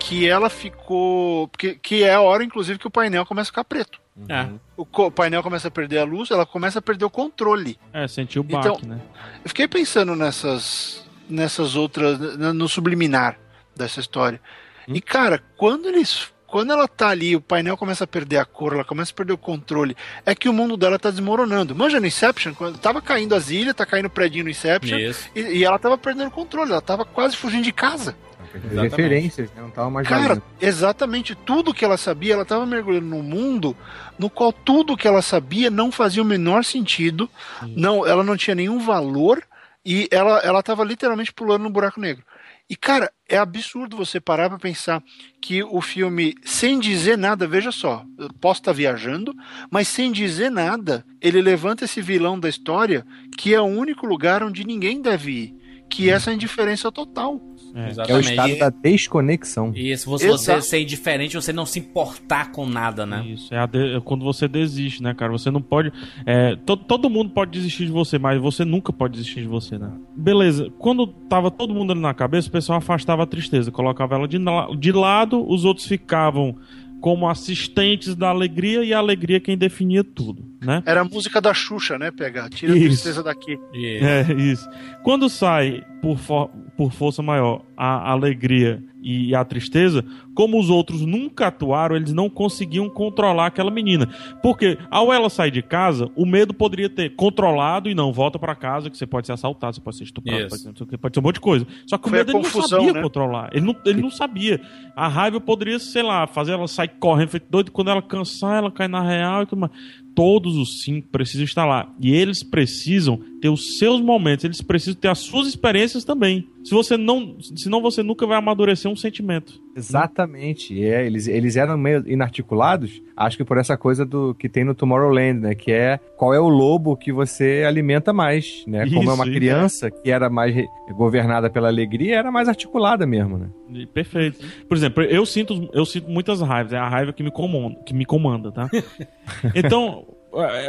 que 0.07 0.27
ela 0.27 0.49
ficou. 0.49 1.47
Que, 1.57 1.75
que 1.75 2.03
é 2.03 2.13
a 2.13 2.21
hora, 2.21 2.43
inclusive, 2.43 2.79
que 2.79 2.87
o 2.87 2.91
painel 2.91 3.25
começa 3.25 3.49
a 3.49 3.51
ficar 3.51 3.63
preto. 3.63 3.99
É. 4.29 4.47
O 4.75 4.85
co- 4.85 5.11
painel 5.11 5.43
começa 5.43 5.67
a 5.67 5.71
perder 5.71 5.99
a 5.99 6.03
luz, 6.03 6.31
ela 6.31 6.45
começa 6.45 6.79
a 6.79 6.81
perder 6.81 7.05
o 7.05 7.09
controle. 7.09 7.77
É, 7.93 8.07
sentiu 8.07 8.41
o 8.41 8.43
baque, 8.43 8.67
Então, 8.67 8.89
né? 8.89 8.99
Eu 9.43 9.49
fiquei 9.49 9.67
pensando 9.67 10.15
nessas 10.15 11.05
nessas 11.29 11.75
outras 11.75 12.17
no 12.37 12.67
subliminar 12.69 13.37
dessa 13.75 13.99
história. 13.99 14.39
E 14.87 15.01
cara, 15.01 15.43
quando 15.57 15.87
eles 15.87 16.31
quando 16.47 16.71
ela 16.71 16.87
tá 16.87 17.09
ali, 17.09 17.35
o 17.35 17.41
painel 17.41 17.75
começa 17.75 18.05
a 18.05 18.07
perder 18.07 18.37
a 18.37 18.45
cor, 18.45 18.71
ela 18.73 18.85
começa 18.85 19.11
a 19.11 19.15
perder 19.15 19.33
o 19.33 19.37
controle, 19.37 19.97
é 20.25 20.33
que 20.33 20.47
o 20.47 20.53
mundo 20.53 20.77
dela 20.77 20.97
tá 20.97 21.11
desmoronando. 21.11 21.75
Manja 21.75 21.99
no 21.99 22.07
Inception, 22.07 22.53
quando 22.53 22.77
tava 22.79 23.01
caindo 23.01 23.35
as 23.35 23.49
ilhas, 23.49 23.75
tá 23.75 23.85
caindo 23.85 24.05
o 24.05 24.09
predinho 24.09 24.45
no 24.45 24.49
Inception, 24.49 24.97
Isso. 24.97 25.29
e, 25.35 25.41
e 25.41 25.63
ela 25.65 25.77
tava 25.77 25.97
perdendo 25.97 26.29
o 26.29 26.31
controle, 26.31 26.71
ela 26.71 26.81
tava 26.81 27.03
quase 27.03 27.35
fugindo 27.35 27.65
de 27.65 27.73
casa. 27.73 28.15
Exatamente. 28.53 28.89
Referências, 28.89 29.49
né? 29.53 29.61
não 29.61 29.69
tava 29.69 29.89
mais 29.89 30.07
Cara, 30.07 30.27
valendo. 30.27 30.43
exatamente 30.61 31.35
tudo 31.35 31.73
que 31.73 31.85
ela 31.85 31.97
sabia, 31.97 32.33
ela 32.33 32.43
estava 32.43 32.65
mergulhando 32.65 33.07
num 33.07 33.23
mundo 33.23 33.75
no 34.17 34.29
qual 34.29 34.51
tudo 34.51 34.97
que 34.97 35.07
ela 35.07 35.21
sabia 35.21 35.69
não 35.69 35.91
fazia 35.91 36.21
o 36.21 36.25
menor 36.25 36.63
sentido, 36.63 37.29
não, 37.75 38.05
ela 38.05 38.23
não 38.23 38.37
tinha 38.37 38.55
nenhum 38.55 38.79
valor 38.79 39.43
e 39.85 40.07
ela 40.11 40.39
ela 40.39 40.59
estava 40.59 40.83
literalmente 40.83 41.33
pulando 41.33 41.63
no 41.63 41.69
buraco 41.69 41.99
negro. 41.99 42.23
E 42.69 42.75
cara, 42.75 43.09
é 43.29 43.37
absurdo 43.37 43.95
você 43.95 44.19
parar 44.19 44.49
para 44.49 44.59
pensar 44.59 45.01
que 45.41 45.63
o 45.63 45.79
filme, 45.79 46.35
sem 46.43 46.77
dizer 46.79 47.17
nada, 47.17 47.47
veja 47.47 47.71
só, 47.71 48.03
eu 48.17 48.29
posso 48.41 48.59
estar 48.59 48.73
viajando, 48.73 49.33
mas 49.71 49.87
sem 49.87 50.11
dizer 50.11 50.51
nada, 50.51 51.05
ele 51.21 51.41
levanta 51.41 51.85
esse 51.85 52.01
vilão 52.01 52.37
da 52.37 52.49
história 52.49 53.05
que 53.37 53.53
é 53.53 53.61
o 53.61 53.65
único 53.65 54.05
lugar 54.05 54.43
onde 54.43 54.65
ninguém 54.65 55.01
deve 55.01 55.31
ir, 55.31 55.55
que 55.89 56.09
é 56.09 56.13
essa 56.13 56.33
indiferença 56.33 56.91
total. 56.91 57.39
É 57.75 57.85
o 57.85 57.87
Exatamente. 57.89 58.29
estado 58.29 58.57
da 58.57 58.69
desconexão. 58.69 59.71
Isso, 59.75 60.09
você, 60.09 60.27
você 60.29 60.61
ser 60.61 60.81
indiferente, 60.81 61.35
você 61.35 61.53
não 61.53 61.65
se 61.65 61.79
importar 61.79 62.51
com 62.51 62.65
nada, 62.67 63.05
né? 63.05 63.25
Isso, 63.27 63.53
é, 63.53 63.57
a 63.59 63.65
de- 63.65 63.95
é 63.97 63.99
quando 64.01 64.23
você 64.25 64.47
desiste, 64.47 65.01
né, 65.03 65.13
cara? 65.13 65.31
Você 65.31 65.51
não 65.51 65.61
pode. 65.61 65.91
é, 66.25 66.55
to- 66.55 66.77
todo 66.77 67.09
mundo 67.09 67.29
pode 67.31 67.51
desistir 67.51 67.85
de 67.85 67.91
você, 67.91 68.17
mas 68.17 68.39
você 68.41 68.65
nunca 68.65 68.91
pode 68.91 69.13
desistir 69.13 69.41
de 69.41 69.47
você, 69.47 69.77
né? 69.77 69.91
Beleza, 70.15 70.69
quando 70.79 71.07
tava 71.07 71.51
todo 71.51 71.73
mundo 71.73 71.91
ali 71.91 72.01
na 72.01 72.13
cabeça, 72.13 72.47
o 72.49 72.51
pessoal 72.51 72.77
afastava 72.79 73.23
a 73.23 73.27
tristeza, 73.27 73.71
colocava 73.71 74.15
ela 74.15 74.27
de, 74.27 74.39
na- 74.39 74.67
de 74.77 74.91
lado, 74.91 75.45
os 75.47 75.63
outros 75.65 75.85
ficavam 75.87 76.55
como 76.99 77.29
assistentes 77.29 78.15
da 78.15 78.29
alegria 78.29 78.83
e 78.83 78.91
a 78.91 78.97
alegria 78.97 79.39
quem 79.39 79.55
definia 79.55 80.03
tudo, 80.03 80.43
né? 80.59 80.81
Era 80.83 81.01
a 81.01 81.03
música 81.05 81.39
da 81.39 81.53
Xuxa, 81.53 81.97
né, 81.99 82.09
pegar? 82.09 82.49
Tira 82.49 82.73
a 82.73 82.75
Isso. 82.75 82.87
tristeza 82.87 83.21
daqui. 83.21 83.55
É, 83.75 84.33
isso. 84.33 84.67
Quando 85.03 85.29
sai 85.29 85.83
por, 86.01 86.17
for- 86.17 86.49
por 86.77 86.93
força 86.93 87.23
maior 87.23 87.63
a 87.75 88.11
alegria 88.11 88.83
e 89.01 89.33
a 89.33 89.43
tristeza, 89.43 90.03
como 90.35 90.59
os 90.59 90.69
outros 90.69 91.01
nunca 91.01 91.47
atuaram, 91.47 91.95
eles 91.95 92.13
não 92.13 92.29
conseguiam 92.29 92.89
controlar 92.89 93.47
aquela 93.47 93.71
menina. 93.71 94.07
Porque 94.41 94.77
ao 94.91 95.11
ela 95.11 95.29
sair 95.29 95.49
de 95.49 95.61
casa, 95.61 96.11
o 96.15 96.25
medo 96.25 96.53
poderia 96.53 96.89
ter 96.89 97.15
controlado 97.15 97.89
e 97.89 97.95
não, 97.95 98.11
volta 98.11 98.37
pra 98.37 98.53
casa 98.53 98.89
que 98.89 98.97
você 98.97 99.07
pode 99.07 99.27
ser 99.27 99.33
assaltado, 99.33 99.75
você 99.75 99.81
pode 99.81 99.97
ser 99.97 100.03
estuprado, 100.03 100.39
Isso. 100.45 100.49
pode 100.49 100.91
não 100.91 100.99
pode 100.99 101.15
ser 101.15 101.19
um 101.19 101.23
monte 101.23 101.35
de 101.35 101.41
coisa. 101.41 101.67
Só 101.87 101.97
que 101.97 102.09
Foi 102.09 102.11
o 102.11 102.15
medo 102.19 102.31
ele 102.31 102.37
não 102.37 102.43
confusão, 102.43 102.79
sabia 102.79 102.93
né? 102.93 103.01
controlar. 103.01 103.49
Ele 103.53 103.65
não, 103.65 103.75
ele 103.85 104.01
não 104.01 104.11
sabia. 104.11 104.61
A 104.95 105.07
raiva 105.07 105.39
poderia, 105.39 105.79
sei 105.79 106.03
lá, 106.03 106.27
fazer 106.27 106.51
ela 106.51 106.67
sair 106.67 106.89
correndo, 106.99 107.29
feito 107.29 107.47
doido, 107.49 107.71
quando 107.71 107.89
ela 107.89 108.01
cansar, 108.01 108.57
ela 108.57 108.71
cai 108.71 108.87
na 108.87 109.01
real 109.01 109.43
e 109.43 109.45
tudo 109.45 109.59
mais 109.59 109.71
todos 110.17 110.57
os 110.57 110.81
cinco 110.81 111.09
precisam 111.09 111.43
estar 111.43 111.63
lá. 111.63 111.93
E 112.01 112.11
eles 112.11 112.41
precisam 112.41 113.21
ter 113.41 113.49
os 113.49 113.77
seus 113.77 114.01
momentos, 114.01 114.45
eles 114.45 114.61
precisam 114.61 114.99
ter 114.99 115.07
as 115.07 115.19
suas 115.19 115.47
experiências 115.47 116.03
também. 116.03 116.47
Se 116.63 116.71
você 116.71 116.97
não. 116.97 117.37
Senão 117.39 117.81
você 117.81 118.03
nunca 118.03 118.25
vai 118.25 118.37
amadurecer 118.37 118.91
um 118.91 118.95
sentimento. 118.95 119.61
Exatamente. 119.75 120.83
É, 120.83 121.05
eles, 121.05 121.27
eles 121.27 121.55
eram 121.55 121.77
meio 121.77 122.03
inarticulados, 122.05 123.01
acho 123.15 123.37
que 123.37 123.45
por 123.45 123.57
essa 123.57 123.77
coisa 123.77 124.05
do 124.05 124.33
que 124.35 124.49
tem 124.49 124.65
no 124.65 124.75
Tomorrowland, 124.75 125.39
né? 125.39 125.55
Que 125.55 125.71
é 125.71 125.99
qual 126.17 126.33
é 126.33 126.39
o 126.39 126.49
lobo 126.49 126.97
que 126.97 127.11
você 127.11 127.63
alimenta 127.65 128.11
mais, 128.11 128.63
né? 128.67 128.85
Como 128.89 129.09
é 129.09 129.13
uma 129.13 129.23
Isso, 129.23 129.33
criança 129.33 129.91
que 129.91 130.11
era 130.11 130.29
mais 130.29 130.55
governada 130.95 131.49
pela 131.49 131.67
alegria, 131.67 132.17
era 132.17 132.31
mais 132.31 132.49
articulada 132.49 133.05
mesmo, 133.05 133.37
né? 133.37 133.49
E 133.73 133.85
Perfeito. 133.85 134.43
Por 134.67 134.75
exemplo, 134.75 135.03
eu 135.03 135.25
sinto, 135.25 135.69
eu 135.73 135.85
sinto 135.85 136.09
muitas 136.09 136.41
raivas. 136.41 136.73
É 136.73 136.77
a 136.77 136.89
raiva 136.89 137.13
que 137.13 137.23
me 137.23 137.31
comanda, 137.31 137.79
que 137.85 137.93
me 137.93 138.05
comanda 138.05 138.51
tá? 138.51 138.69
Então, 139.55 140.05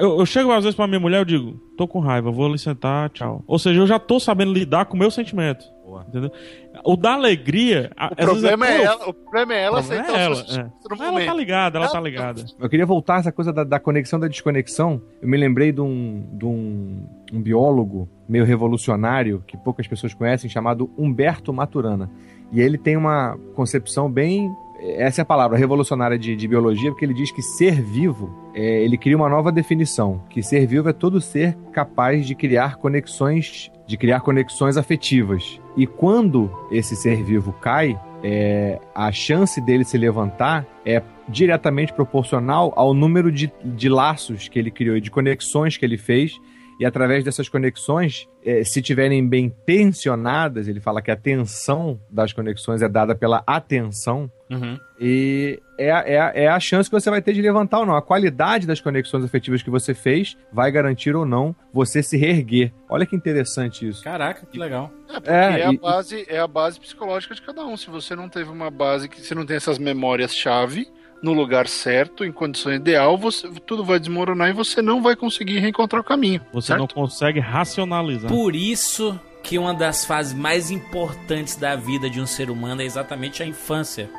eu, 0.01 0.19
eu 0.19 0.27
chego 0.27 0.53
às 0.53 0.65
vezes 0.65 0.77
pra 0.77 0.87
minha 0.87 1.01
mulher 1.01 1.23
e 1.23 1.25
digo, 1.25 1.61
tô 1.77 1.87
com 1.87 2.01
raiva, 2.01 2.31
vou 2.31 2.47
ali 2.47 2.59
sentar, 2.59 3.11
tchau. 3.11 3.43
Ou 3.47 3.59
seja, 3.59 3.81
eu 3.81 3.87
já 3.87 3.99
tô 3.99 4.19
sabendo 4.21 4.53
lidar 4.53 4.87
com 4.87 4.95
o 4.97 4.99
meu 4.99 5.11
sentimento. 5.11 5.65
Entendeu? 6.07 6.31
O 6.85 6.97
da 6.97 7.15
alegria. 7.15 7.91
O 8.13 8.15
vezes 8.15 8.27
problema 8.27 8.67
é 8.67 8.77
pô, 8.77 8.85
ela, 8.85 9.09
o 9.09 9.15
problema 9.15 9.55
é 9.55 9.63
ela 9.63 9.81
o 9.81 9.83
problema 9.83 10.05
aceitar 10.05 10.21
é 10.21 10.25
ela, 10.25 10.35
no 10.35 11.05
Ela 11.19 11.27
tá 11.27 11.35
ligada, 11.35 11.79
ela 11.79 11.89
tá 11.89 12.01
ligada. 12.01 12.45
Eu 12.59 12.69
queria 12.69 12.87
voltar 12.87 13.17
a 13.17 13.19
essa 13.21 13.33
coisa 13.33 13.53
da, 13.53 13.65
da 13.65 13.81
conexão 13.81 14.21
da 14.21 14.29
desconexão. 14.29 15.01
Eu 15.21 15.29
me 15.29 15.37
lembrei 15.37 15.73
de 15.73 15.81
um, 15.81 16.29
de 16.35 16.45
um, 16.45 17.07
um 17.33 17.41
biólogo 17.41 18.09
meio 18.29 18.45
revolucionário 18.45 19.43
que 19.47 19.57
poucas 19.57 19.87
pessoas 19.87 20.13
conhecem, 20.13 20.49
chamado 20.49 20.91
Humberto 20.97 21.53
Maturana. 21.53 22.11
E 22.53 22.61
ele 22.61 22.79
tem 22.79 22.97
uma 22.97 23.39
concepção 23.55 24.11
bem. 24.11 24.51
Essa 24.81 25.21
é 25.21 25.23
a 25.23 25.27
palavra, 25.27 25.59
revolucionária 25.59 26.19
de, 26.19 26.37
de 26.37 26.49
biologia, 26.49 26.91
porque 26.91 27.05
ele 27.05 27.15
diz 27.15 27.31
que 27.31 27.43
ser 27.43 27.83
vivo, 27.83 28.31
é, 28.55 28.83
ele 28.83 28.97
cria 28.97 29.17
uma 29.17 29.29
nova 29.29 29.51
definição, 29.51 30.23
que 30.31 30.43
ser 30.43 30.67
vivo 30.67 30.89
é 30.89 30.93
todo 30.93 31.21
ser 31.21 31.57
capaz 31.73 32.27
de 32.27 32.35
criar 32.35 32.77
conexões, 32.77 33.71
de 33.87 33.97
criar 33.97 34.21
conexões 34.21 34.77
afetivas. 34.77 35.61
E 35.77 35.87
quando 35.87 36.51
esse 36.71 36.95
ser 36.95 37.23
vivo 37.25 37.53
cai, 37.53 37.99
é, 38.23 38.81
a 38.95 39.11
chance 39.13 39.61
dele 39.61 39.85
se 39.85 39.97
levantar 39.97 40.67
é 40.85 41.03
diretamente 41.29 41.93
proporcional 41.93 42.73
ao 42.75 42.95
número 42.95 43.31
de, 43.31 43.53
de 43.65 43.89
laços 43.89 44.49
que 44.49 44.59
ele 44.59 44.71
criou 44.71 44.97
e 44.97 45.01
de 45.01 45.11
conexões 45.11 45.77
que 45.77 45.85
ele 45.85 45.97
fez. 45.97 46.41
E 46.79 46.87
através 46.87 47.25
dessas 47.25 47.49
conexões, 47.49 48.29
eh, 48.45 48.63
se 48.63 48.81
tiverem 48.81 49.27
bem 49.27 49.53
tensionadas, 49.67 50.69
ele 50.69 50.81
fala 50.81 51.03
que 51.03 51.11
a 51.11 51.17
tensão 51.17 52.01
das 52.09 52.33
conexões 52.33 52.83
é 52.83 52.89
dada 52.89 53.15
pela 53.15 53.43
atenção. 53.47 54.31
Uhum. 54.51 54.79
E 55.01 55.61
é, 55.79 55.91
a- 55.91 56.05
é, 56.07 56.19
a- 56.21 56.33
é 56.35 56.49
a 56.49 56.59
chance 56.61 56.89
que 56.89 56.99
você 56.99 57.11
vai 57.11 57.21
ter 57.21 57.33
de 57.33 57.43
levantar 57.43 57.81
ou 57.81 57.87
não. 57.87 57.97
A 57.97 58.01
qualidade 58.03 58.67
das 58.67 58.81
conexões 58.81 59.25
afetivas 59.25 59.63
que 59.63 59.69
você 59.71 59.93
fez 59.93 60.37
vai 60.53 60.71
garantir 60.71 61.15
ou 61.17 61.27
não 61.27 61.55
você 61.73 62.03
se 62.03 62.17
reerguer. 62.17 62.73
Olha 62.89 63.05
que 63.05 63.15
interessante 63.17 63.87
isso. 63.87 64.03
Caraca, 64.05 64.47
que 64.47 64.59
legal. 64.59 64.91
É, 65.09 65.13
porque 65.15 65.31
É, 65.31 65.61
é, 65.61 65.67
a 65.67 65.73
e- 65.73 65.79
base, 65.79 66.25
é 66.29 66.39
a 66.39 66.47
base 66.47 66.79
psicológica 66.81 67.35
de 67.35 67.43
cada 67.43 67.67
um. 67.67 67.77
Se 67.77 67.91
você 67.91 68.15
não 68.17 68.29
teve 68.29 68.51
uma 68.51 68.71
base, 68.71 69.09
que 69.09 69.21
você 69.21 69.35
não 69.35 69.45
tem 69.45 69.57
essas 69.57 69.79
memórias-chave 69.79 70.89
no 71.23 71.33
lugar 71.33 71.67
certo, 71.67 72.25
em 72.25 72.33
condição 72.33 72.73
ideal, 72.73 73.17
você, 73.17 73.49
tudo 73.67 73.85
vai 73.85 73.99
desmoronar 73.99 74.49
e 74.49 74.53
você 74.53 74.81
não 74.81 75.03
vai 75.03 75.17
conseguir 75.17 75.59
reencontrar 75.59 76.01
o 76.01 76.05
caminho. 76.05 76.41
Você 76.53 76.69
certo? 76.69 76.81
não 76.81 76.87
consegue 76.87 77.41
racionalizar. 77.41 78.31
Por 78.31 78.55
isso 78.55 79.19
que 79.43 79.57
uma 79.59 79.73
das 79.73 80.05
fases 80.05 80.35
mais 80.35 80.71
importantes 80.71 81.57
da 81.57 81.75
vida 81.75 82.11
de 82.11 82.21
um 82.21 82.27
ser 82.27 82.51
humano 82.51 82.83
é 82.83 82.85
exatamente 82.85 83.43
a 83.43 83.47
infância. 83.47 84.11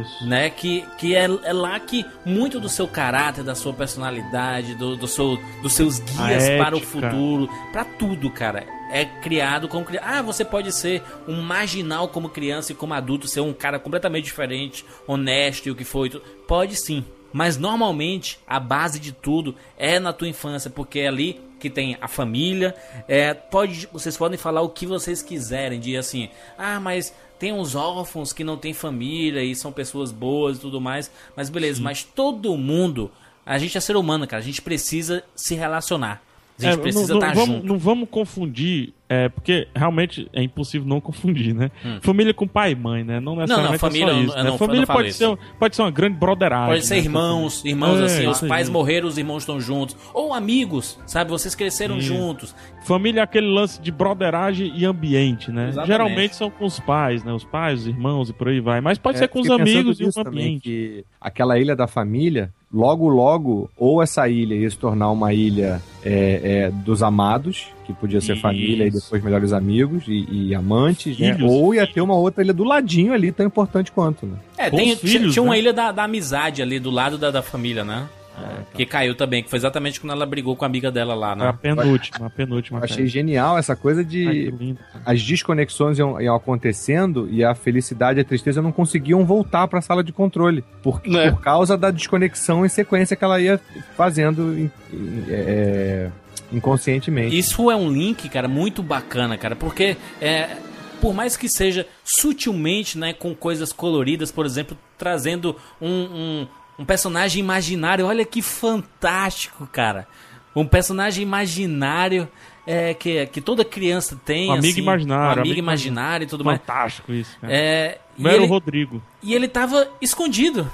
Isso. 0.00 0.26
né? 0.26 0.48
Que, 0.48 0.84
que 0.96 1.14
é, 1.16 1.24
é 1.24 1.52
lá 1.52 1.78
que 1.80 2.06
muito 2.24 2.60
do 2.60 2.68
seu 2.68 2.86
caráter, 2.86 3.42
da 3.42 3.54
sua 3.54 3.72
personalidade, 3.72 4.74
do, 4.74 4.96
do 4.96 5.08
seu, 5.08 5.38
dos 5.60 5.72
seus 5.72 5.98
guias 5.98 6.48
para 6.58 6.76
o 6.76 6.80
futuro, 6.80 7.48
para 7.72 7.84
tudo, 7.84 8.30
cara. 8.30 8.75
É 8.90 9.04
criado 9.04 9.68
como 9.68 9.84
criança. 9.84 10.06
Ah, 10.08 10.22
você 10.22 10.44
pode 10.44 10.72
ser 10.72 11.02
um 11.26 11.40
marginal 11.42 12.08
como 12.08 12.28
criança 12.28 12.72
e 12.72 12.74
como 12.74 12.94
adulto, 12.94 13.26
ser 13.26 13.40
um 13.40 13.52
cara 13.52 13.78
completamente 13.78 14.24
diferente, 14.24 14.84
honesto 15.06 15.66
e 15.66 15.70
o 15.70 15.74
que 15.74 15.84
foi. 15.84 16.10
Pode 16.46 16.76
sim. 16.76 17.04
Mas 17.32 17.56
normalmente 17.56 18.38
a 18.46 18.58
base 18.58 18.98
de 18.98 19.12
tudo 19.12 19.54
é 19.76 19.98
na 19.98 20.12
tua 20.12 20.28
infância, 20.28 20.70
porque 20.70 21.00
é 21.00 21.08
ali 21.08 21.40
que 21.58 21.68
tem 21.68 21.96
a 22.00 22.08
família. 22.08 22.74
É, 23.08 23.34
pode, 23.34 23.88
vocês 23.92 24.16
podem 24.16 24.38
falar 24.38 24.62
o 24.62 24.68
que 24.68 24.86
vocês 24.86 25.22
quiserem, 25.22 25.80
de 25.80 25.96
assim, 25.96 26.30
ah, 26.56 26.78
mas 26.80 27.12
tem 27.38 27.52
uns 27.52 27.74
órfãos 27.74 28.32
que 28.32 28.44
não 28.44 28.56
tem 28.56 28.72
família 28.72 29.42
e 29.42 29.54
são 29.54 29.72
pessoas 29.72 30.10
boas 30.10 30.56
e 30.56 30.60
tudo 30.60 30.80
mais, 30.80 31.10
mas 31.36 31.50
beleza, 31.50 31.82
mas 31.82 32.02
todo 32.02 32.56
mundo, 32.56 33.10
a 33.44 33.58
gente 33.58 33.76
é 33.76 33.80
ser 33.80 33.96
humano, 33.96 34.26
cara, 34.26 34.42
a 34.42 34.44
gente 34.44 34.62
precisa 34.62 35.22
se 35.34 35.54
relacionar. 35.54 36.22
A 36.58 36.62
gente 36.62 36.74
É, 36.74 36.76
precisa 36.82 37.12
não, 37.14 37.20
não 37.20 37.28
estar 37.28 37.38
vamos, 37.38 37.56
junto. 37.56 37.66
não 37.66 37.78
vamos 37.78 38.08
confundir, 38.08 38.94
é, 39.10 39.28
porque 39.28 39.68
realmente 39.74 40.26
é 40.32 40.42
impossível 40.42 40.88
não 40.88 41.00
confundir, 41.02 41.54
né? 41.54 41.70
Família 42.00 42.32
com 42.32 42.48
pai 42.48 42.72
e 42.72 42.74
mãe, 42.74 43.04
né? 43.04 43.20
Não 43.20 43.36
necessariamente 43.36 43.78
família, 43.78 44.06
é 44.06 44.08
só 44.08 44.16
eu 44.16 44.24
isso, 44.24 44.36
não- 44.36 44.42
né? 44.44 44.50
não- 44.50 44.58
família 44.58 44.80
não 44.80 44.94
pode, 44.94 45.08
isso. 45.10 45.18
ser, 45.18 45.38
pode 45.58 45.76
ser 45.76 45.82
uma 45.82 45.90
grande 45.90 46.16
broderagem. 46.16 46.68
Pode 46.74 46.86
ser 46.86 46.94
né? 46.94 47.00
irmãos, 47.00 47.62
irmãos 47.64 48.00
É, 48.00 48.04
assim, 48.06 48.26
os 48.26 48.40
pais 48.40 48.68
morreram, 48.70 49.06
os 49.06 49.18
irmãos 49.18 49.42
estão 49.42 49.60
juntos. 49.60 49.94
Ou 50.14 50.32
amigos, 50.32 50.98
sabe? 51.06 51.30
Vocês 51.30 51.54
cresceram 51.54 51.96
Sim. 51.96 52.06
juntos. 52.06 52.54
Família 52.86 53.20
é 53.20 53.24
aquele 53.24 53.48
lance 53.48 53.78
de 53.80 53.90
broderagem 53.92 54.72
e 54.74 54.84
ambiente, 54.86 55.50
né? 55.50 55.68
Exatamente. 55.68 55.86
Geralmente 55.92 56.36
são 56.36 56.50
com 56.50 56.64
os 56.64 56.80
pais, 56.80 57.22
né? 57.22 57.32
Os 57.34 57.44
pais, 57.44 57.80
os 57.80 57.86
irmãos 57.88 58.30
e 58.30 58.32
por 58.32 58.48
aí 58.48 58.60
vai. 58.60 58.80
Mas 58.80 58.96
pode 58.96 59.16
É, 59.16 59.20
ser 59.20 59.28
com 59.28 59.40
os 59.40 59.50
amigos 59.50 60.00
e 60.00 60.04
o 60.04 60.12
também, 60.12 60.42
ambiente. 60.44 60.62
que 60.62 61.04
aquela 61.20 61.58
ilha 61.58 61.76
da 61.76 61.86
família, 61.86 62.50
logo, 62.76 63.08
logo, 63.08 63.70
ou 63.74 64.02
essa 64.02 64.28
ilha 64.28 64.54
ia 64.54 64.68
se 64.68 64.76
tornar 64.76 65.10
uma 65.10 65.32
ilha 65.32 65.80
é, 66.04 66.66
é, 66.66 66.70
dos 66.70 67.02
amados, 67.02 67.68
que 67.86 67.92
podia 67.94 68.20
ser 68.20 68.34
Isso. 68.34 68.42
família 68.42 68.86
e 68.86 68.90
depois 68.90 69.24
melhores 69.24 69.52
amigos 69.54 70.04
e, 70.06 70.26
e 70.30 70.54
amantes, 70.54 71.18
né? 71.18 71.34
Filhos, 71.34 71.50
ou 71.50 71.74
ia 71.74 71.86
ter 71.86 72.02
uma 72.02 72.14
outra 72.14 72.44
ilha 72.44 72.52
do 72.52 72.64
ladinho 72.64 73.14
ali, 73.14 73.32
tão 73.32 73.46
importante 73.46 73.90
quanto, 73.90 74.26
né? 74.26 74.36
É, 74.58 74.68
tem, 74.68 74.92
os 74.92 75.00
filhos, 75.00 75.32
tinha 75.32 75.42
uma 75.42 75.54
né? 75.54 75.58
ilha 75.58 75.72
da, 75.72 75.90
da 75.90 76.04
amizade 76.04 76.60
ali 76.60 76.78
do 76.78 76.90
lado 76.90 77.16
da, 77.16 77.30
da 77.30 77.40
família, 77.40 77.82
né? 77.82 78.06
É, 78.38 78.76
Que 78.76 78.84
caiu 78.84 79.14
também, 79.14 79.42
que 79.42 79.48
foi 79.48 79.58
exatamente 79.58 79.98
quando 80.00 80.12
ela 80.12 80.26
brigou 80.26 80.54
com 80.54 80.64
a 80.64 80.68
amiga 80.68 80.90
dela 80.92 81.14
lá, 81.14 81.34
Foi 81.36 81.46
a 81.46 81.52
né? 81.52 81.58
penúltima, 81.62 82.26
a 82.26 82.30
penúltima. 82.30 82.78
Eu 82.80 82.84
achei 82.84 82.96
cara. 82.98 83.08
genial 83.08 83.56
essa 83.58 83.74
coisa 83.74 84.00
Ai, 84.00 84.06
de 84.06 84.50
lindo. 84.50 84.78
as 85.06 85.22
desconexões 85.22 85.98
iam, 85.98 86.20
iam 86.20 86.34
acontecendo 86.36 87.26
e 87.30 87.42
a 87.42 87.54
felicidade 87.54 88.18
e 88.18 88.22
a 88.22 88.24
tristeza 88.24 88.60
não 88.60 88.72
conseguiam 88.72 89.24
voltar 89.24 89.66
para 89.68 89.78
a 89.78 89.82
sala 89.82 90.04
de 90.04 90.12
controle 90.12 90.62
por, 90.82 91.00
Né. 91.06 91.30
por 91.30 91.40
causa 91.40 91.76
da 91.78 91.90
desconexão 91.90 92.64
em 92.66 92.68
sequência 92.68 93.16
que 93.16 93.24
ela 93.24 93.40
ia 93.40 93.58
fazendo 93.96 94.58
em- 94.58 94.70
em- 94.92 95.24
é, 95.30 96.10
inconscientemente. 96.52 97.36
Isso 97.38 97.70
é 97.70 97.76
um 97.76 97.90
link, 97.90 98.28
cara, 98.28 98.48
muito 98.48 98.82
bacana, 98.82 99.36
cara, 99.38 99.56
porque 99.56 99.96
é, 100.20 100.56
por 101.00 101.14
mais 101.14 101.36
que 101.36 101.48
seja 101.48 101.86
sutilmente, 102.04 102.98
né, 102.98 103.12
com 103.12 103.34
coisas 103.34 103.72
coloridas, 103.72 104.30
por 104.30 104.44
exemplo, 104.46 104.76
trazendo 104.98 105.56
um, 105.80 105.88
um, 105.88 106.46
um 106.78 106.84
personagem 106.84 107.40
imaginário, 107.40 108.06
olha 108.06 108.24
que 108.24 108.42
fantástico, 108.42 109.66
cara. 109.66 110.06
Um 110.54 110.66
personagem 110.66 111.22
imaginário 111.22 112.28
é, 112.66 112.94
que, 112.94 113.26
que 113.26 113.40
toda 113.40 113.64
criança 113.64 114.18
tem, 114.24 114.48
Um 114.48 114.54
amigo 114.54 114.68
assim, 114.72 114.80
imaginário, 114.80 115.26
um 115.26 115.30
amigo 115.32 115.40
amigo 115.46 115.58
imaginário 115.58 116.24
e 116.24 116.28
tudo 116.28 116.44
mais. 116.44 116.58
Fantástico 116.58 117.12
isso, 117.12 117.36
cara. 117.40 117.52
É, 117.52 117.98
e, 118.18 118.22
Mero 118.22 118.36
ele, 118.36 118.46
Rodrigo. 118.46 119.02
e 119.22 119.34
ele 119.34 119.48
tava 119.48 119.88
escondido 120.00 120.70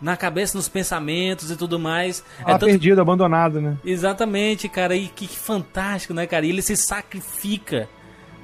na 0.00 0.16
cabeça, 0.16 0.56
nos 0.58 0.68
pensamentos 0.68 1.50
e 1.50 1.56
tudo 1.56 1.78
mais. 1.78 2.22
É 2.38 2.42
Ela 2.42 2.58
tanto- 2.58 2.66
perdido, 2.66 3.00
abandonado, 3.00 3.60
né? 3.60 3.76
Exatamente, 3.84 4.68
cara. 4.68 4.94
E 4.94 5.08
que, 5.08 5.26
que 5.26 5.36
fantástico, 5.38 6.12
né, 6.12 6.26
cara? 6.26 6.44
E 6.44 6.50
ele 6.50 6.60
se 6.62 6.76
sacrifica 6.76 7.88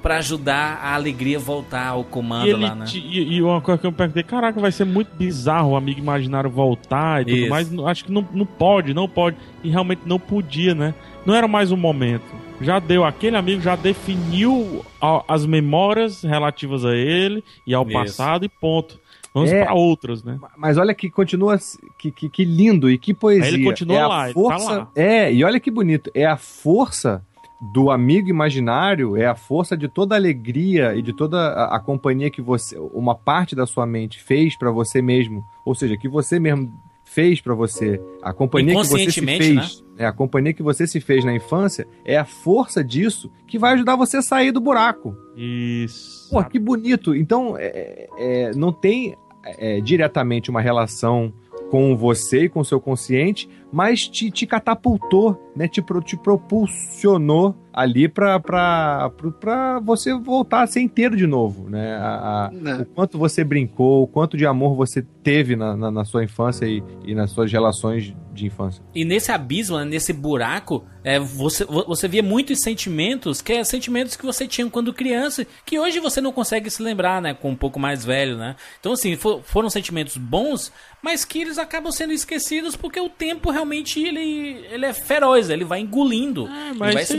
pra 0.03 0.17
ajudar 0.17 0.79
a 0.83 0.93
alegria 0.93 1.39
voltar 1.39 1.87
ao 1.87 2.03
comando 2.03 2.45
E, 2.47 2.53
lá, 2.53 2.75
né? 2.75 2.85
te- 2.85 2.99
e, 2.99 3.35
e 3.37 3.41
uma 3.41 3.61
coisa 3.61 3.79
que 3.81 3.87
eu 3.87 3.91
perguntei, 3.91 4.21
caraca, 4.21 4.59
vai 4.59 4.71
ser 4.71 4.85
muito 4.85 5.15
bizarro 5.15 5.71
o 5.71 5.75
amigo 5.77 5.99
imaginário 5.99 6.49
voltar 6.49 7.21
e 7.21 7.25
tudo 7.25 7.37
Isso. 7.37 7.49
mais. 7.49 7.71
Não- 7.71 7.87
Acho 7.87 8.03
que 8.05 8.11
não, 8.11 8.27
não 8.33 8.45
pode, 8.45 8.93
não 8.93 9.07
pode. 9.07 9.37
E 9.63 9.69
realmente 9.69 10.01
não 10.05 10.19
podia, 10.19 10.75
né? 10.75 10.93
Não 11.25 11.33
era 11.33 11.47
mais 11.47 11.71
um 11.71 11.77
momento. 11.77 12.25
Já 12.61 12.79
deu, 12.79 13.03
aquele 13.05 13.37
amigo 13.37 13.61
já 13.61 13.75
definiu 13.77 14.85
a- 15.01 15.23
as 15.27 15.45
memórias 15.45 16.21
relativas 16.21 16.85
a 16.85 16.93
ele 16.95 17.43
e 17.65 17.73
ao 17.73 17.83
Isso. 17.83 17.93
passado 17.93 18.45
e 18.45 18.49
ponto. 18.49 19.01
Vamos 19.33 19.51
É. 19.51 19.63
pra 19.63 19.73
outras, 19.73 20.23
né? 20.23 20.37
Mas 20.55 20.77
olha 20.77 20.93
que 20.93 21.09
continua, 21.09 21.57
que, 21.97 22.11
que, 22.11 22.29
que 22.29 22.45
lindo 22.45 22.87
e 22.91 22.99
que 22.99 23.13
poesia. 23.15 23.45
Aí 23.47 23.53
ele 23.55 23.63
continua 23.63 23.97
é 23.97 24.01
a 24.01 24.07
lá, 24.07 24.25
ele 24.25 24.33
tá 24.35 24.39
força, 24.39 24.71
lá. 24.77 24.87
É, 24.95 25.33
e 25.33 25.43
olha 25.43 25.59
que 25.59 25.71
bonito. 25.71 26.11
É 26.13 26.25
a 26.25 26.37
força 26.37 27.23
do 27.65 27.89
amigo 27.89 28.29
imaginário, 28.29 29.15
é 29.15 29.25
a 29.25 29.35
força 29.35 29.77
de 29.77 29.87
toda 29.87 30.15
a 30.15 30.17
alegria 30.17 30.93
e 30.95 31.01
de 31.01 31.13
toda 31.13 31.37
a, 31.37 31.77
a 31.77 31.79
companhia 31.79 32.29
que 32.29 32.41
você, 32.41 32.77
uma 32.93 33.15
parte 33.15 33.55
da 33.55 33.65
sua 33.65 33.85
mente 33.85 34.21
fez 34.21 34.57
pra 34.57 34.69
você 34.69 35.01
mesmo. 35.01 35.45
Ou 35.63 35.73
seja, 35.73 35.95
que 35.95 36.09
você 36.09 36.39
mesmo 36.39 36.73
fez 37.05 37.39
pra 37.39 37.53
você. 37.53 38.01
A 38.21 38.33
companhia 38.33 38.73
que 38.73 38.79
você 38.79 38.97
se 38.97 39.21
Inconscientemente, 39.21 39.59
fez. 39.59 39.83
É, 39.97 40.05
a 40.05 40.11
companhia 40.11 40.53
que 40.53 40.61
você 40.61 40.85
se 40.85 40.99
fez 40.99 41.23
na 41.23 41.33
infância 41.33 41.87
é 42.03 42.17
a 42.17 42.25
força 42.25 42.83
disso 42.83 43.31
que 43.47 43.57
vai 43.57 43.73
ajudar 43.75 43.95
você 43.95 44.17
a 44.17 44.21
sair 44.21 44.51
do 44.51 44.59
buraco. 44.59 45.15
Isso. 45.33 46.29
Pô, 46.31 46.43
que 46.43 46.59
bonito. 46.59 47.15
Então, 47.15 47.55
é, 47.57 48.07
é, 48.17 48.51
não 48.55 48.73
tem 48.73 49.15
é, 49.45 49.79
diretamente 49.79 50.49
uma 50.49 50.59
relação 50.59 51.31
com 51.71 51.95
você 51.95 52.43
e 52.43 52.49
com 52.49 52.59
o 52.59 52.65
seu 52.65 52.79
consciente, 52.81 53.49
mas 53.73 54.07
te, 54.07 54.29
te 54.29 54.45
catapultou, 54.45 55.35
né? 55.55 55.67
Te, 55.67 55.83
te 56.05 56.15
propulsionou 56.15 57.55
ali 57.73 58.07
pra 58.07 59.79
você 59.83 60.13
voltar 60.13 60.63
a 60.63 60.67
ser 60.67 60.81
inteiro 60.81 61.15
de 61.15 61.25
novo, 61.27 61.69
né? 61.69 61.95
A- 61.97 62.47
a- 62.47 62.51
Né. 62.53 62.77
O 62.81 62.85
quanto 62.85 63.17
você 63.17 63.43
brincou, 63.43 64.03
o 64.03 64.07
quanto 64.07 64.37
de 64.37 64.45
amor 64.45 64.75
você 64.75 65.01
teve 65.23 65.55
na, 65.55 65.75
na, 65.75 65.89
na 65.91 66.05
sua 66.05 66.23
infância 66.23 66.65
e, 66.65 66.83
e 67.05 67.15
nas 67.15 67.31
suas 67.31 67.51
relações 67.51 68.13
de 68.33 68.45
infância. 68.45 68.83
E 68.93 69.05
nesse 69.05 69.31
abismo, 69.31 69.77
né, 69.77 69.85
nesse 69.85 70.11
buraco, 70.11 70.83
é, 71.03 71.19
você, 71.19 71.63
vo- 71.65 71.85
você 71.85 72.07
via 72.07 72.23
muitos 72.23 72.61
sentimentos, 72.61 73.41
que 73.41 73.53
é 73.53 73.63
sentimentos 73.63 74.15
que 74.15 74.25
você 74.25 74.47
tinha 74.47 74.67
quando 74.69 74.93
criança, 74.93 75.45
que 75.65 75.77
hoje 75.79 75.99
você 75.99 76.19
não 76.19 76.31
consegue 76.31 76.69
se 76.69 76.81
lembrar, 76.81 77.21
né, 77.21 77.33
com 77.33 77.51
um 77.51 77.55
pouco 77.55 77.79
mais 77.79 78.03
velho, 78.03 78.37
né? 78.37 78.55
Então, 78.79 78.93
assim, 78.93 79.15
fo- 79.15 79.41
foram 79.43 79.69
sentimentos 79.69 80.17
bons, 80.17 80.71
mas 81.01 81.23
que 81.25 81.39
eles 81.41 81.57
acabam 81.57 81.91
sendo 81.91 82.11
esquecidos 82.13 82.75
porque 82.75 82.99
o 82.99 83.09
tempo 83.09 83.51
realmente, 83.51 84.01
ele, 84.01 84.65
ele 84.71 84.85
é 84.85 84.93
feroz, 84.93 85.49
ele 85.49 85.63
vai 85.65 85.79
engolindo, 85.81 86.47
mas 86.47 86.73
ele 86.73 86.93
vai 86.93 87.03
isso 87.03 87.13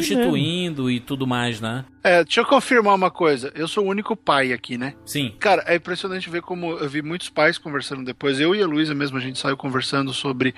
substituindo 0.44 0.90
e 0.90 1.00
tudo 1.00 1.26
mais, 1.26 1.60
né? 1.60 1.84
É, 2.02 2.22
deixa 2.22 2.40
eu 2.40 2.44
confirmar 2.44 2.94
uma 2.94 3.10
coisa. 3.10 3.50
Eu 3.54 3.66
sou 3.66 3.84
o 3.84 3.88
único 3.88 4.14
pai 4.14 4.52
aqui, 4.52 4.76
né? 4.76 4.94
Sim. 5.04 5.34
Cara, 5.38 5.64
é 5.66 5.76
impressionante 5.76 6.28
ver 6.28 6.42
como 6.42 6.72
eu 6.72 6.88
vi 6.88 7.02
muitos 7.02 7.30
pais 7.30 7.58
conversando 7.58 8.04
depois. 8.04 8.38
Eu 8.38 8.54
e 8.54 8.62
a 8.62 8.66
Luísa 8.66 8.94
mesmo, 8.94 9.16
a 9.16 9.20
gente 9.20 9.38
saiu 9.38 9.56
conversando 9.56 10.12
sobre 10.12 10.54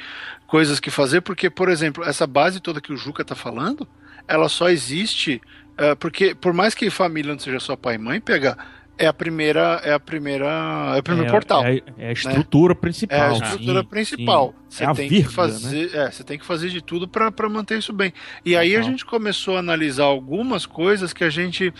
coisas 0.47 0.81
que 0.81 0.91
fazer, 0.91 1.21
porque, 1.21 1.49
por 1.49 1.69
exemplo, 1.69 2.05
essa 2.05 2.27
base 2.27 2.61
toda 2.61 2.81
que 2.81 2.93
o 2.93 2.97
Juca 2.97 3.25
tá 3.25 3.35
falando, 3.35 3.87
ela 4.27 4.49
só 4.49 4.69
existe 4.69 5.41
eh, 5.79 5.95
porque, 5.95 6.35
por 6.35 6.53
mais 6.53 6.75
que 6.75 6.89
família 6.89 7.33
não 7.33 7.39
seja 7.39 7.61
só 7.61 7.77
pai 7.77 7.97
e 7.97 7.99
mãe, 7.99 8.21
pega 8.21 8.57
é 8.99 9.07
a 9.07 9.13
primeira, 9.13 9.81
é 9.85 9.93
a 9.93 10.01
primeira, 10.01 10.47
é 10.97 10.99
o 10.99 11.03
primeiro 11.03 11.29
É- 11.29 11.33
portal. 11.33 11.65
É, 11.65 11.81
é 11.99 12.09
a 12.09 12.13
estrutura 12.13 12.75
principal. 12.75 13.19
É 13.19 13.29
a 13.29 13.33
estrutura 13.33 13.81
sim, 13.81 13.87
principal. 13.89 14.49
sim. 14.49 14.65
Você 14.69 14.85
É 14.85 14.87
a 14.87 14.95
tem 14.95 15.09
que 15.09 15.15
vírgula, 15.17 15.47
né? 15.47 15.53
fazer, 15.53 15.95
é, 15.95 16.11
você 16.11 16.25
tem 16.25 16.39
que 16.39 16.47
fazer 16.47 16.69
de 16.71 16.81
tudo 16.83 17.07
pra 17.09 17.49
manter 17.49 17.79
isso 17.79 17.93
bem. 17.93 18.13
E 18.45 18.57
aí 18.57 18.75
a 18.75 18.79
Total. 18.79 18.91
gente 18.91 19.05
começou 19.05 19.57
a 19.57 19.61
analisar 19.61 20.05
algumas 20.05 20.67
coisas 20.67 21.13
que 21.13 21.25
a 21.25 21.31
gente 21.31 21.73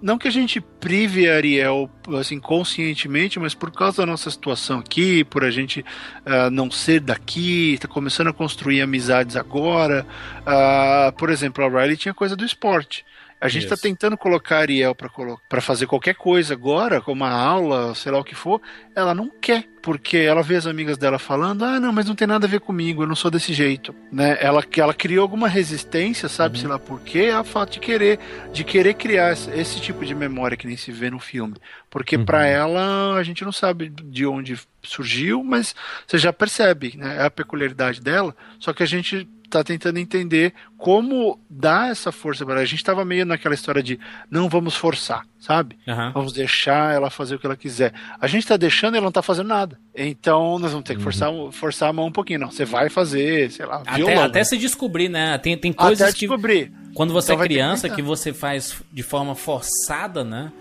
não 0.00 0.16
que 0.16 0.28
a 0.28 0.30
gente 0.30 0.60
prive 0.60 1.28
a 1.28 1.34
Ariel 1.34 1.90
assim 2.20 2.38
conscientemente, 2.38 3.40
mas 3.40 3.52
por 3.52 3.72
causa 3.72 3.96
da 4.02 4.06
nossa 4.06 4.30
situação 4.30 4.78
aqui, 4.78 5.24
por 5.24 5.42
a 5.44 5.50
gente 5.50 5.84
ah, 6.24 6.48
não 6.50 6.70
ser 6.70 7.00
daqui, 7.00 7.74
está 7.74 7.88
começando 7.88 8.28
a 8.28 8.32
construir 8.32 8.80
amizades 8.80 9.34
agora. 9.34 10.06
Ah, 10.46 11.12
por 11.18 11.30
exemplo, 11.30 11.64
a 11.64 11.68
Riley 11.68 11.96
tinha 11.96 12.14
coisa 12.14 12.36
do 12.36 12.44
esporte. 12.44 13.04
A 13.40 13.48
gente 13.48 13.64
está 13.64 13.76
tentando 13.76 14.16
colocar 14.16 14.56
a 14.56 14.60
Ariel 14.60 14.94
para 14.94 15.60
fazer 15.60 15.86
qualquer 15.86 16.14
coisa 16.14 16.54
agora, 16.54 17.00
como 17.00 17.24
uma 17.24 17.30
aula, 17.30 17.94
sei 17.94 18.10
lá 18.10 18.18
o 18.18 18.24
que 18.24 18.34
for. 18.34 18.60
Ela 18.96 19.14
não 19.14 19.30
quer, 19.30 19.64
porque 19.80 20.16
ela 20.16 20.42
vê 20.42 20.56
as 20.56 20.66
amigas 20.66 20.98
dela 20.98 21.20
falando: 21.20 21.64
ah, 21.64 21.78
não, 21.78 21.92
mas 21.92 22.06
não 22.06 22.16
tem 22.16 22.26
nada 22.26 22.46
a 22.46 22.50
ver 22.50 22.58
comigo, 22.58 23.02
eu 23.02 23.06
não 23.06 23.14
sou 23.14 23.30
desse 23.30 23.52
jeito. 23.52 23.94
Né? 24.10 24.36
Ela, 24.40 24.64
ela 24.76 24.92
criou 24.92 25.22
alguma 25.22 25.48
resistência, 25.48 26.28
sabe, 26.28 26.58
sei 26.58 26.68
lá 26.68 26.80
por 26.80 27.00
quê, 27.00 27.30
a 27.32 27.44
fato 27.44 27.74
de 27.74 27.80
querer, 27.80 28.18
de 28.52 28.64
querer 28.64 28.94
criar 28.94 29.32
esse, 29.32 29.50
esse 29.52 29.80
tipo 29.80 30.04
de 30.04 30.16
memória 30.16 30.56
que 30.56 30.66
nem 30.66 30.76
se 30.76 30.90
vê 30.90 31.08
no 31.08 31.20
filme. 31.20 31.54
Porque 31.88 32.18
pra 32.18 32.44
ela, 32.44 33.14
a 33.14 33.22
gente 33.22 33.44
não 33.44 33.52
sabe 33.52 33.88
de 33.88 34.26
onde 34.26 34.58
surgiu, 34.82 35.44
mas 35.44 35.76
você 36.06 36.18
já 36.18 36.32
percebe, 36.32 36.96
né? 36.96 37.18
É 37.18 37.24
a 37.24 37.30
peculiaridade 37.30 38.00
dela, 38.00 38.34
só 38.58 38.72
que 38.72 38.82
a 38.82 38.86
gente 38.86 39.28
tá 39.48 39.64
tentando 39.64 39.98
entender 39.98 40.52
como 40.76 41.38
dar 41.48 41.90
essa 41.90 42.12
força 42.12 42.44
para 42.44 42.54
ela. 42.54 42.62
A 42.62 42.66
gente 42.66 42.84
tava 42.84 43.04
meio 43.04 43.24
naquela 43.26 43.54
história 43.54 43.82
de 43.82 43.98
não 44.30 44.48
vamos 44.48 44.74
forçar, 44.76 45.22
sabe? 45.40 45.76
Aham. 45.88 46.12
Vamos 46.14 46.32
deixar 46.32 46.94
ela 46.94 47.10
fazer 47.10 47.34
o 47.34 47.38
que 47.38 47.46
ela 47.46 47.56
quiser. 47.56 47.92
A 48.20 48.26
gente 48.26 48.46
tá 48.46 48.56
deixando 48.56 48.94
e 48.94 48.98
ela 48.98 49.04
não 49.06 49.12
tá 49.12 49.22
fazendo 49.22 49.48
nada. 49.48 49.78
Então 49.94 50.58
nós 50.58 50.70
vamos 50.72 50.86
ter 50.86 50.96
que 50.96 51.02
forçar, 51.02 51.30
forçar 51.52 51.88
a 51.88 51.92
mão 51.92 52.06
um 52.06 52.12
pouquinho. 52.12 52.40
Não, 52.40 52.50
você 52.50 52.64
vai 52.64 52.88
fazer, 52.88 53.50
sei 53.50 53.66
lá, 53.66 53.82
Até, 53.86 53.96
violão. 53.96 54.22
até 54.24 54.38
né? 54.40 54.44
se 54.44 54.56
descobrir, 54.58 55.08
né? 55.08 55.36
Tem, 55.38 55.56
tem 55.56 55.70
Até 55.72 55.82
coisas 55.82 56.14
que 56.14 56.20
descobrir. 56.20 56.72
quando 56.94 57.12
você 57.12 57.32
Então 57.32 57.44
é 57.44 57.48
ter 57.48 57.54
que 57.54 57.54
criança 57.60 57.82
tentar. 57.82 57.96
que 57.96 58.02
você 58.02 58.32
faz 58.32 58.80
de 58.92 59.02
forma 59.02 59.34
forçada, 59.34 60.22
né? 60.24 60.52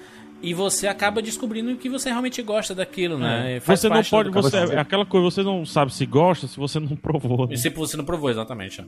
E 0.42 0.54
você 0.54 0.88
acaba 0.88 1.22
descobrindo 1.22 1.76
que 1.76 1.90
você 1.90 2.10
realmente 2.10 2.42
gosta 2.42 2.76
daquilo, 2.76 3.18
né? 3.18 3.56
É. 3.56 3.60
Faz 3.60 3.80
Você 3.80 3.90
não 3.90 4.04
pode. 4.04 4.30
Você, 4.30 4.58
é 4.58 4.80
aquela 4.80 5.06
coisa, 5.06 5.26
você 5.26 5.44
não 5.44 5.66
sabe 5.66 5.94
se 5.94 6.06
gosta 6.06 6.48
se 6.48 6.58
você 6.58 6.80
não 6.80 6.90
provou. 6.96 7.48
né? 7.48 7.54
E 7.56 7.58
se 7.58 7.70
você 7.70 7.98
não 7.98 8.06
provou, 8.06 8.30
exatamente. 8.30 8.84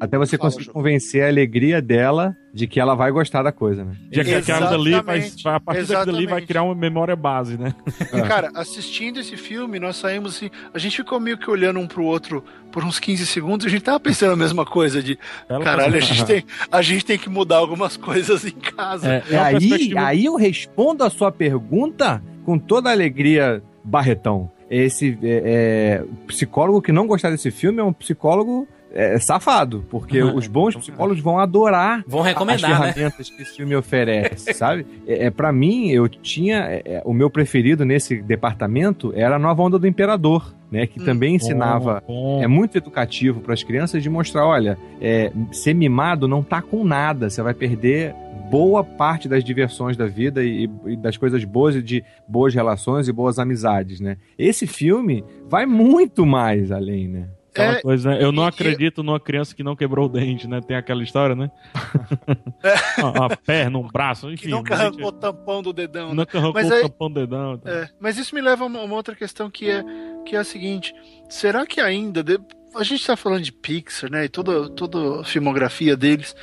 Até 0.00 0.16
você 0.18 0.38
conseguir 0.38 0.70
convencer 0.70 1.24
a 1.24 1.28
alegria 1.28 1.82
dela 1.82 2.36
de 2.52 2.66
que 2.68 2.78
ela 2.78 2.94
vai 2.94 3.10
gostar 3.10 3.42
da 3.42 3.50
coisa, 3.50 3.84
né? 3.84 3.96
Já 4.12 4.24
que 4.24 4.34
aquela 4.34 4.70
dali 4.70 5.00
vai, 5.00 5.30
a 5.46 5.60
partir 5.60 5.86
daquilo 5.86 6.16
ali 6.16 6.26
vai 6.26 6.42
criar 6.42 6.62
uma 6.62 6.74
memória 6.74 7.16
base, 7.16 7.58
né? 7.58 7.74
E, 8.12 8.22
cara, 8.22 8.50
assistindo 8.54 9.18
esse 9.18 9.36
filme, 9.36 9.80
nós 9.80 9.96
saímos 9.96 10.36
assim. 10.36 10.50
A 10.72 10.78
gente 10.78 10.96
ficou 10.96 11.18
meio 11.18 11.36
que 11.36 11.50
olhando 11.50 11.80
um 11.80 11.86
pro 11.86 12.04
outro 12.04 12.44
por 12.74 12.84
uns 12.84 12.98
15 12.98 13.24
segundos 13.28 13.64
e 13.64 13.68
a 13.68 13.70
gente 13.70 13.82
tava 13.82 14.00
pensando 14.00 14.32
a 14.32 14.36
mesma 14.36 14.66
coisa: 14.66 15.00
de 15.00 15.16
caralho, 15.62 15.96
a 15.96 16.00
gente 16.00 16.26
tem, 16.26 16.44
a 16.72 16.82
gente 16.82 17.04
tem 17.04 17.16
que 17.16 17.30
mudar 17.30 17.58
algumas 17.58 17.96
coisas 17.96 18.44
em 18.44 18.50
casa. 18.50 19.22
E 19.30 19.36
aí, 19.36 19.94
aí 19.96 20.24
eu 20.24 20.34
respondo 20.34 21.04
a 21.04 21.08
sua 21.08 21.30
pergunta 21.30 22.20
com 22.44 22.58
toda 22.58 22.90
a 22.90 22.92
alegria, 22.92 23.62
Barretão. 23.84 24.50
Esse 24.68 25.16
é, 25.22 26.02
é, 26.02 26.04
psicólogo 26.26 26.82
que 26.82 26.90
não 26.90 27.06
gostar 27.06 27.30
desse 27.30 27.52
filme 27.52 27.78
é 27.78 27.84
um 27.84 27.92
psicólogo 27.92 28.66
é, 28.94 29.18
safado, 29.18 29.84
porque 29.90 30.22
Uhum. 30.22 30.36
os 30.36 30.46
bons 30.46 30.76
psicólogos 30.76 31.20
vão 31.20 31.38
adorar 31.38 32.04
Vão 32.06 32.22
recomendar, 32.22 32.70
as 32.72 32.80
né? 32.80 32.92
ferramentas 32.92 33.28
que 33.28 33.42
esse 33.42 33.56
filme 33.56 33.74
oferece, 33.74 34.52
sabe? 34.54 34.86
É, 35.06 35.26
é, 35.26 35.30
para 35.30 35.52
mim, 35.52 35.90
eu 35.90 36.08
tinha 36.08 36.58
é, 36.60 36.82
é, 36.84 37.02
o 37.04 37.12
meu 37.12 37.28
preferido 37.28 37.84
nesse 37.84 38.22
departamento 38.22 39.12
era 39.16 39.36
a 39.36 39.38
Nova 39.38 39.62
Onda 39.62 39.78
do 39.78 39.86
Imperador, 39.86 40.54
né? 40.70 40.86
Que 40.86 41.00
também 41.04 41.34
ensinava 41.34 42.02
bom. 42.06 42.42
é 42.42 42.46
muito 42.46 42.78
educativo 42.78 43.40
para 43.40 43.52
as 43.52 43.62
crianças 43.62 44.02
de 44.02 44.08
mostrar, 44.08 44.46
olha, 44.46 44.78
é, 45.00 45.32
ser 45.52 45.74
mimado 45.74 46.28
não 46.28 46.42
tá 46.42 46.62
com 46.62 46.84
nada, 46.84 47.28
você 47.28 47.42
vai 47.42 47.52
perder 47.54 48.14
boa 48.50 48.84
parte 48.84 49.28
das 49.28 49.42
diversões 49.42 49.96
da 49.96 50.06
vida 50.06 50.44
e, 50.44 50.70
e 50.86 50.96
das 50.96 51.16
coisas 51.16 51.42
boas 51.44 51.74
e 51.74 51.82
de 51.82 52.04
boas 52.28 52.54
relações 52.54 53.08
e 53.08 53.12
boas 53.12 53.38
amizades, 53.38 54.00
né? 54.00 54.16
Esse 54.38 54.66
filme 54.66 55.24
vai 55.48 55.66
muito 55.66 56.24
mais 56.24 56.70
além, 56.70 57.08
né? 57.08 57.28
Aquela 57.54 57.78
É, 57.78 57.82
coisa, 57.82 58.10
né? 58.10 58.18
Eu 58.22 58.32
não 58.32 58.44
e- 58.44 58.48
acredito 58.48 59.02
numa 59.04 59.20
criança 59.20 59.54
que 59.54 59.62
não 59.62 59.76
quebrou 59.76 60.06
o 60.06 60.08
dente, 60.08 60.48
né? 60.48 60.60
Tem 60.60 60.76
aquela 60.76 61.02
história, 61.04 61.36
né? 61.36 61.48
uma, 62.98 63.10
uma 63.12 63.36
perna, 63.36 63.78
um 63.78 63.86
braço, 63.86 64.28
enfim. 64.30 64.42
que 64.44 64.48
nunca 64.48 64.74
a 64.74 64.76
gente- 64.78 64.86
arrancou 64.88 65.06
o 65.08 65.12
tampão 65.12 65.62
do 65.62 65.72
dedão. 65.72 66.08
né? 66.08 66.14
Nunca 66.14 66.38
arrancou 66.38 66.60
Mas 66.60 66.70
o 66.70 66.74
aí- 66.74 66.82
tampão 66.82 67.08
do 67.10 67.20
dedão. 67.20 67.58
tá? 67.58 67.70
É, 67.70 67.88
mas 68.00 68.18
isso 68.18 68.34
me 68.34 68.40
leva 68.40 68.64
a 68.64 68.66
uma, 68.66 68.80
uma 68.82 68.96
outra 68.96 69.14
questão 69.14 69.48
que 69.50 69.70
é, 69.70 69.84
que 70.26 70.34
é 70.34 70.38
a 70.40 70.44
seguinte: 70.44 70.92
será 71.28 71.64
que 71.64 71.80
ainda. 71.80 72.22
de- 72.22 72.40
a 72.74 72.82
gente 72.82 73.00
está 73.02 73.16
falando 73.16 73.42
de 73.42 73.52
Pixar, 73.52 74.10
né? 74.10 74.24
E 74.24 74.28
toda, 74.28 74.68
toda 74.70 75.20
a 75.20 75.24
filmografia 75.24 75.96
deles. 75.96 76.34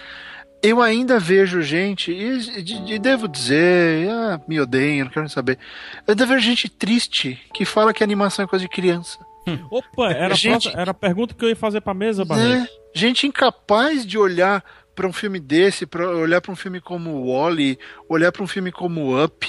Eu 0.64 0.80
ainda 0.80 1.20
vejo 1.20 1.60
gente, 1.64 2.12
e, 2.12 2.62
de- 2.64 2.94
e 2.94 3.00
devo 3.00 3.28
dizer, 3.28 4.08
ah, 4.12 4.40
me 4.48 4.62
odeiem, 4.62 5.04
não 5.04 5.10
quero 5.10 5.28
saber. 5.28 5.58
Eu 6.08 6.12
ainda 6.12 6.24
vejo 6.26 6.40
gente 6.40 6.70
triste 6.70 7.38
que 7.52 7.66
fala 7.66 7.92
que 7.94 8.04
animação 8.04 8.46
é 8.46 8.48
coisa 8.48 8.64
de 8.64 8.70
criança. 8.70 9.18
Opa, 9.70 10.12
era, 10.12 10.34
a 10.34 10.38
Gente- 10.38 10.52
próxima- 10.64 10.82
era 10.82 10.92
a 10.92 10.94
pergunta 10.94 11.34
que 11.34 11.44
eu 11.44 11.50
ia 11.50 11.56
fazer 11.56 11.82
pra 11.82 11.94
mesa, 11.94 12.24
Barreto. 12.26 12.70
gente 12.94 13.26
incapaz 13.26 14.06
de 14.06 14.18
olhar 14.18 14.64
para 14.96 15.08
um 15.08 15.14
filme 15.14 15.40
desse, 15.40 15.86
para 15.86 16.08
olhar 16.10 16.42
para 16.42 16.52
um 16.52 16.56
filme 16.56 16.80
como 16.82 17.26
Wally, 17.32 17.80
olhar 18.08 18.32
para 18.32 18.44
um 18.44 18.48
filme 18.48 18.72
como 18.72 19.22
Up, 19.24 19.48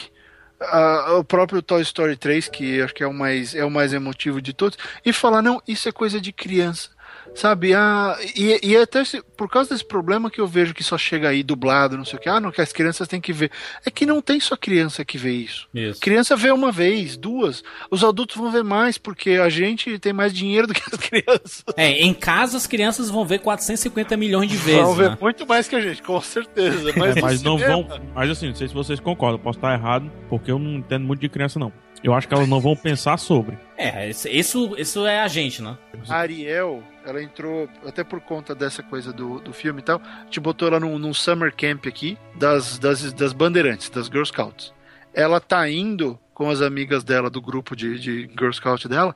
o 1.18 1.24
próprio 1.24 1.60
Toy 1.60 1.82
Story 1.82 2.16
3, 2.16 2.48
que 2.48 2.80
acho 2.80 2.94
que 2.94 3.02
é 3.02 3.06
o 3.06 3.12
mais 3.12 3.54
é 3.54 3.64
o 3.64 3.70
mais 3.70 3.92
emotivo 3.92 4.40
de 4.40 4.52
todos, 4.52 4.78
e 5.04 5.12
falar 5.12 5.42
não, 5.42 5.60
isso 5.66 5.88
é 5.88 5.92
coisa 5.92 6.20
de 6.20 6.32
criança. 6.32 6.90
Sabe, 7.34 7.72
ah, 7.74 8.16
e, 8.36 8.60
e 8.62 8.76
é 8.76 8.82
até 8.82 9.00
esse- 9.00 9.22
por 9.36 9.48
causa 9.50 9.70
desse 9.70 9.84
problema 9.84 10.30
que 10.30 10.40
eu 10.40 10.46
vejo 10.46 10.74
que 10.74 10.84
só 10.84 10.98
chega 10.98 11.30
aí 11.30 11.42
dublado, 11.42 11.96
não 11.96 12.04
sei 12.04 12.18
o 12.18 12.22
que, 12.22 12.28
ah, 12.28 12.38
não, 12.38 12.52
que 12.52 12.60
as 12.60 12.72
crianças 12.72 13.08
têm 13.08 13.20
que 13.22 13.32
ver. 13.32 13.50
É 13.86 13.90
que 13.90 14.04
não 14.04 14.20
tem 14.20 14.38
só 14.38 14.54
criança 14.56 15.02
que 15.04 15.16
vê 15.16 15.32
isso. 15.32 15.66
Isso. 15.74 15.98
Criança 16.00 16.36
vê 16.36 16.50
uma 16.52 16.70
vez, 16.70 17.16
duas. 17.16 17.64
Os 17.90 18.04
adultos 18.04 18.36
vão 18.36 18.50
ver 18.50 18.62
mais, 18.62 18.98
porque 18.98 19.30
a 19.32 19.48
gente 19.48 19.98
tem 19.98 20.12
mais 20.12 20.32
dinheiro 20.34 20.66
do 20.66 20.74
que 20.74 20.82
as 20.82 20.98
crianças. 21.00 21.64
É, 21.76 21.90
em 22.02 22.12
casa 22.12 22.56
as 22.58 22.66
crianças 22.66 23.08
vão 23.08 23.24
ver 23.24 23.38
450 23.40 24.16
milhões 24.16 24.50
de 24.50 24.56
vezes. 24.58 24.82
Vão 24.82 24.94
ver 24.94 25.10
né? 25.10 25.18
muito 25.20 25.46
mais 25.46 25.66
que 25.66 25.74
a 25.74 25.80
gente, 25.80 26.02
com 26.02 26.20
certeza. 26.20 26.92
Mas, 26.96 27.16
É, 27.16 27.20
mas 27.22 27.42
não 27.42 27.58
cinema- 27.58 27.82
vão. 27.88 28.00
Mas 28.14 28.30
assim, 28.30 28.48
não 28.48 28.54
sei 28.54 28.68
se 28.68 28.74
vocês 28.74 29.00
concordam, 29.00 29.38
posso 29.38 29.58
estar 29.58 29.72
errado, 29.72 30.12
porque 30.28 30.50
eu 30.50 30.58
não 30.58 30.74
entendo 30.78 31.04
muito 31.06 31.20
de 31.20 31.28
criança, 31.30 31.58
não. 31.58 31.72
Eu 32.04 32.12
acho 32.12 32.26
que 32.28 32.34
elas 32.34 32.48
não 32.48 32.60
vão 32.60 32.74
pensar 32.76 33.16
sobre. 33.16 33.56
É, 33.78 34.10
isso, 34.10 34.74
isso, 34.76 35.06
é 35.06 35.20
a 35.20 35.28
gente, 35.28 35.62
né? 35.62 35.78
Ariel, 36.08 36.82
ela 37.04 37.22
entrou, 37.22 37.68
até 37.86 38.02
por 38.04 38.20
conta 38.20 38.54
dessa 38.54 38.82
coisa 38.82 39.12
do, 39.12 39.40
do 39.40 39.52
filme 39.52 39.80
e 39.80 39.84
tal, 39.84 40.00
a 40.04 40.24
gente 40.24 40.40
botou 40.40 40.68
ela 40.68 40.80
num, 40.80 40.98
num 40.98 41.14
summer 41.14 41.54
camp 41.54 41.86
aqui 41.86 42.18
das, 42.34 42.78
das, 42.78 43.12
das 43.12 43.32
bandeirantes, 43.32 43.90
das 43.90 44.06
Girl 44.06 44.24
Scouts. 44.24 44.72
Ela 45.14 45.40
tá 45.40 45.68
indo 45.68 46.18
com 46.32 46.48
as 46.50 46.60
amigas 46.62 47.04
dela 47.04 47.28
do 47.28 47.40
grupo 47.40 47.76
de, 47.76 47.98
de 47.98 48.30
Girl 48.38 48.52
Scout 48.52 48.88
dela, 48.88 49.14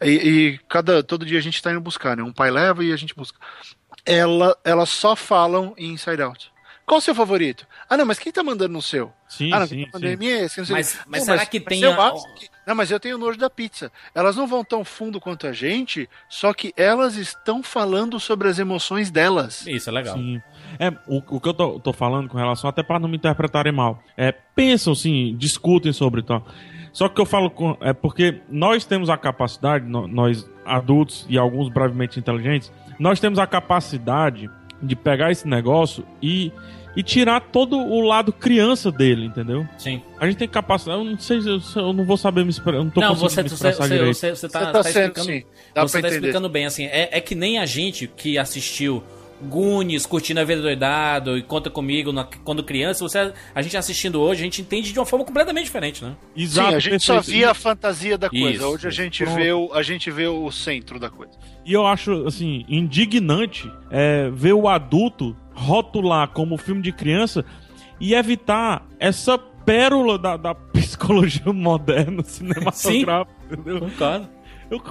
e, 0.00 0.10
e 0.10 0.60
cada, 0.68 1.02
todo 1.02 1.26
dia 1.26 1.38
a 1.38 1.42
gente 1.42 1.62
tá 1.62 1.70
indo 1.72 1.80
buscar, 1.80 2.16
né? 2.16 2.22
Um 2.22 2.32
pai 2.32 2.50
leva 2.50 2.84
e 2.84 2.92
a 2.92 2.96
gente 2.96 3.14
busca. 3.14 3.38
Ela, 4.04 4.56
elas 4.64 4.90
só 4.90 5.16
falam 5.16 5.74
em 5.76 5.92
Inside 5.92 6.22
Out. 6.22 6.52
Qual 6.86 6.98
o 6.98 7.02
seu 7.02 7.14
favorito? 7.14 7.66
Ah, 7.90 7.98
não, 7.98 8.06
mas 8.06 8.18
quem 8.18 8.32
tá 8.32 8.42
mandando 8.42 8.72
no 8.72 8.80
seu? 8.80 9.12
Sim, 9.28 9.52
ah, 9.52 9.60
não, 9.60 9.66
sim, 9.66 9.76
quem 9.76 9.84
tá 9.90 9.98
mandando 9.98 10.08
sim. 10.08 10.14
em 10.14 10.16
mim 10.16 10.28
é 10.34 10.44
esse, 10.44 10.58
não 10.58 10.64
sei 10.64 10.76
Mas- 10.76 10.98
mas 11.06 11.20
Não, 11.26 11.34
será 11.34 11.46
que 11.46 11.60
tem 11.60 11.80
que- 11.80 12.48
Não, 12.68 12.74
mas 12.74 12.90
eu 12.90 13.00
tenho 13.00 13.16
nojo 13.16 13.38
da 13.38 13.48
pizza. 13.48 13.90
Elas 14.14 14.36
não 14.36 14.46
vão 14.46 14.62
tão 14.62 14.84
fundo 14.84 15.18
quanto 15.18 15.46
a 15.46 15.52
gente, 15.54 16.06
só 16.28 16.52
que 16.52 16.74
elas 16.76 17.16
estão 17.16 17.62
falando 17.62 18.20
sobre 18.20 18.46
as 18.46 18.58
emoções 18.58 19.10
delas. 19.10 19.66
Isso 19.66 19.88
é 19.88 19.92
legal. 19.94 20.14
Sim. 20.18 20.38
É, 20.78 20.90
o, 21.06 21.36
o 21.36 21.40
que 21.40 21.48
eu 21.48 21.54
tô, 21.54 21.80
tô 21.80 21.94
falando 21.94 22.28
com 22.28 22.36
relação, 22.36 22.68
até 22.68 22.82
para 22.82 22.98
não 22.98 23.08
me 23.08 23.16
interpretarem 23.16 23.72
mal, 23.72 24.02
é, 24.18 24.30
pensam 24.30 24.94
sim, 24.94 25.34
discutem 25.38 25.94
sobre 25.94 26.22
tal. 26.22 26.46
Só 26.92 27.08
que 27.08 27.18
eu 27.18 27.24
falo 27.24 27.48
com, 27.50 27.74
é 27.80 27.94
porque 27.94 28.42
nós 28.50 28.84
temos 28.84 29.08
a 29.08 29.16
capacidade, 29.16 29.86
no- 29.86 30.06
nós 30.06 30.46
adultos 30.66 31.24
e 31.26 31.38
alguns 31.38 31.70
brevemente 31.70 32.18
inteligentes, 32.18 32.70
nós 32.98 33.18
temos 33.18 33.38
a 33.38 33.46
capacidade 33.46 34.50
de 34.82 34.94
pegar 34.94 35.30
esse 35.32 35.48
negócio 35.48 36.04
e, 36.22 36.52
e 36.98 37.02
tirar 37.04 37.40
todo 37.40 37.78
o 37.78 38.00
lado 38.00 38.32
criança 38.32 38.90
dele, 38.90 39.26
entendeu? 39.26 39.64
Sim. 39.78 40.02
A 40.18 40.26
gente 40.26 40.36
tem 40.38 40.48
capacidade, 40.48 40.98
eu 40.98 41.04
não 41.04 41.18
sei, 41.18 41.40
se 41.40 41.48
eu, 41.48 41.60
eu 41.76 41.92
não 41.92 42.04
vou 42.04 42.16
saber 42.16 42.42
me 42.44 42.50
expressar, 42.50 42.78
eu 42.78 42.84
não 42.84 42.90
tô 42.90 43.00
Não, 43.00 43.14
conseguindo 43.14 43.30
você, 43.30 43.42
me 43.42 43.46
expressar 43.48 43.84
você, 43.84 43.94
direito. 43.94 44.14
você, 44.16 44.30
você 44.34 44.48
tá, 44.48 44.58
Você 44.58 44.66
tá 44.66 44.72
tá 44.72 44.82
sendo, 44.82 44.98
explicando, 45.02 45.26
sim. 45.28 45.44
Dá 45.74 45.82
você 45.82 45.92
tá 45.92 45.98
entender. 46.08 46.14
explicando 46.16 46.48
bem, 46.48 46.66
assim, 46.66 46.84
é, 46.86 47.08
é 47.12 47.20
que 47.20 47.34
nem 47.36 47.58
a 47.60 47.64
gente 47.66 48.08
que 48.08 48.36
assistiu 48.36 49.02
Goonies, 49.40 50.04
Curtindo 50.04 50.40
a 50.40 50.44
Vida 50.44 50.60
Doidado 50.60 51.38
e 51.38 51.42
Conta 51.42 51.70
Comigo 51.70 52.10
na- 52.10 52.24
quando 52.42 52.64
criança, 52.64 53.04
você, 53.08 53.32
a 53.54 53.62
gente 53.62 53.76
assistindo 53.76 54.20
hoje, 54.20 54.40
a 54.40 54.44
gente 54.44 54.60
entende 54.60 54.92
de 54.92 54.98
uma 54.98 55.06
forma 55.06 55.24
completamente 55.24 55.66
diferente, 55.66 56.02
né? 56.04 56.16
Exato, 56.36 56.70
Sim, 56.70 56.74
a 56.74 56.78
gente 56.80 57.04
só 57.04 57.20
via 57.20 57.52
a 57.52 57.54
fantasia 57.54 58.18
da 58.18 58.28
coisa. 58.28 58.50
Isso, 58.50 58.66
Hoje 58.66 58.88
a 58.88 58.90
gente, 58.90 59.22
pronto. 59.22 59.36
vê 59.36 59.52
o, 59.52 59.70
a 59.72 59.82
gente 59.84 60.10
vê 60.10 60.26
o 60.26 60.50
centro 60.50 60.98
da 60.98 61.08
coisa. 61.08 61.34
E 61.64 61.72
eu 61.72 61.86
acho, 61.86 62.26
assim, 62.26 62.64
indignante 62.68 63.70
é, 63.92 64.28
ver 64.32 64.54
o 64.54 64.66
adulto 64.66 65.36
rotular 65.58 66.28
como 66.28 66.56
filme 66.56 66.80
de 66.82 66.92
criança 66.92 67.44
e 68.00 68.14
evitar 68.14 68.86
essa 68.98 69.36
pérola 69.38 70.18
da, 70.18 70.36
da 70.36 70.54
psicologia 70.72 71.52
moderna 71.52 72.22
cinematográfica, 72.22 73.36
entendeu? 73.52 73.80
Concordo. 73.80 74.28
Eu- 74.70 74.82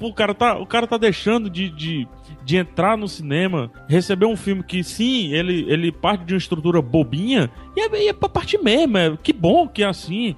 o, 0.00 0.14
cara 0.14 0.32
tá, 0.34 0.56
o 0.58 0.66
cara 0.66 0.86
tá 0.86 0.96
deixando 0.96 1.50
de, 1.50 1.68
de, 1.70 2.08
de 2.44 2.56
entrar 2.56 2.96
no 2.96 3.08
cinema, 3.08 3.70
receber 3.88 4.26
um 4.26 4.36
filme 4.36 4.62
que, 4.62 4.82
sim, 4.84 5.32
ele, 5.32 5.64
ele 5.68 5.90
parte 5.92 6.24
de 6.24 6.34
uma 6.34 6.38
estrutura 6.38 6.80
bobinha, 6.80 7.50
e 7.76 7.80
é, 7.80 8.04
e 8.04 8.08
é 8.08 8.12
pra 8.12 8.28
partir 8.28 8.58
mesmo, 8.58 8.96
é, 8.98 9.16
que 9.20 9.32
bom 9.32 9.66
que 9.68 9.82
é 9.82 9.86
assim. 9.86 10.36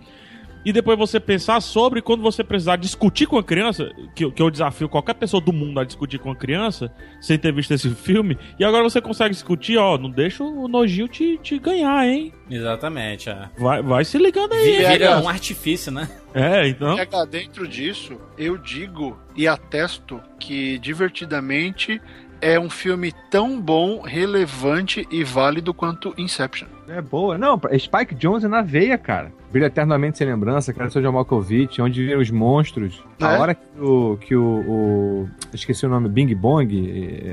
E 0.64 0.72
depois 0.72 0.98
você 0.98 1.20
pensar 1.20 1.60
sobre 1.60 2.00
quando 2.00 2.22
você 2.22 2.42
precisar 2.42 2.76
discutir 2.76 3.26
com 3.26 3.38
a 3.38 3.44
criança, 3.44 3.90
que, 4.14 4.30
que 4.30 4.42
eu 4.42 4.50
desafio 4.50 4.88
qualquer 4.88 5.14
pessoa 5.14 5.40
do 5.40 5.52
mundo 5.52 5.78
a 5.80 5.84
discutir 5.84 6.18
com 6.18 6.30
a 6.30 6.36
criança, 6.36 6.92
sem 7.20 7.38
ter 7.38 7.52
visto 7.52 7.72
esse 7.72 7.90
filme, 7.90 8.38
e 8.58 8.64
agora 8.64 8.82
você 8.82 9.00
consegue 9.00 9.34
discutir, 9.34 9.76
ó, 9.76 9.98
não 9.98 10.10
deixa 10.10 10.42
o 10.42 10.66
nojinho 10.68 11.08
te, 11.08 11.38
te 11.42 11.58
ganhar, 11.58 12.06
hein? 12.06 12.32
Exatamente, 12.50 13.30
é. 13.30 13.48
Vai, 13.58 13.82
vai 13.82 14.04
se 14.04 14.18
ligando 14.18 14.52
aí. 14.52 14.78
Vira, 14.78 15.16
VH. 15.16 15.24
um 15.24 15.28
artifício, 15.28 15.92
né? 15.92 16.08
É, 16.34 16.66
então. 16.66 16.96
Dentro 17.30 17.66
disso, 17.66 18.18
eu 18.36 18.58
digo 18.58 19.16
e 19.36 19.46
atesto 19.46 20.20
que 20.38 20.78
Divertidamente 20.78 22.00
é 22.46 22.60
um 22.60 22.68
filme 22.68 23.12
tão 23.30 23.58
bom, 23.60 24.02
relevante 24.02 25.06
e 25.10 25.24
válido 25.24 25.72
quanto 25.72 26.12
Inception. 26.18 26.68
É 26.86 27.00
boa. 27.00 27.38
Não, 27.38 27.58
Spike 27.78 28.14
Jones 28.14 28.44
é 28.44 28.48
na 28.48 28.60
veia, 28.60 28.98
cara. 28.98 29.32
Brilha 29.50 29.66
Eternamente 29.66 30.18
Sem 30.18 30.26
Lembrança, 30.26 30.72
cara, 30.74 30.90
seu 30.90 31.00
John 31.00 31.12
Malkovich, 31.12 31.80
onde 31.80 32.04
viram 32.04 32.20
os 32.20 32.30
monstros. 32.30 33.02
A 33.20 33.32
É? 33.34 33.38
hora 33.38 33.54
que 33.54 33.62
o... 33.80 34.18
Que 34.20 34.36
o, 34.36 34.44
o- 34.44 35.28
esqueci 35.54 35.86
o 35.86 35.88
nome, 35.88 36.08
Bing 36.08 36.34
Bong. 36.34 36.66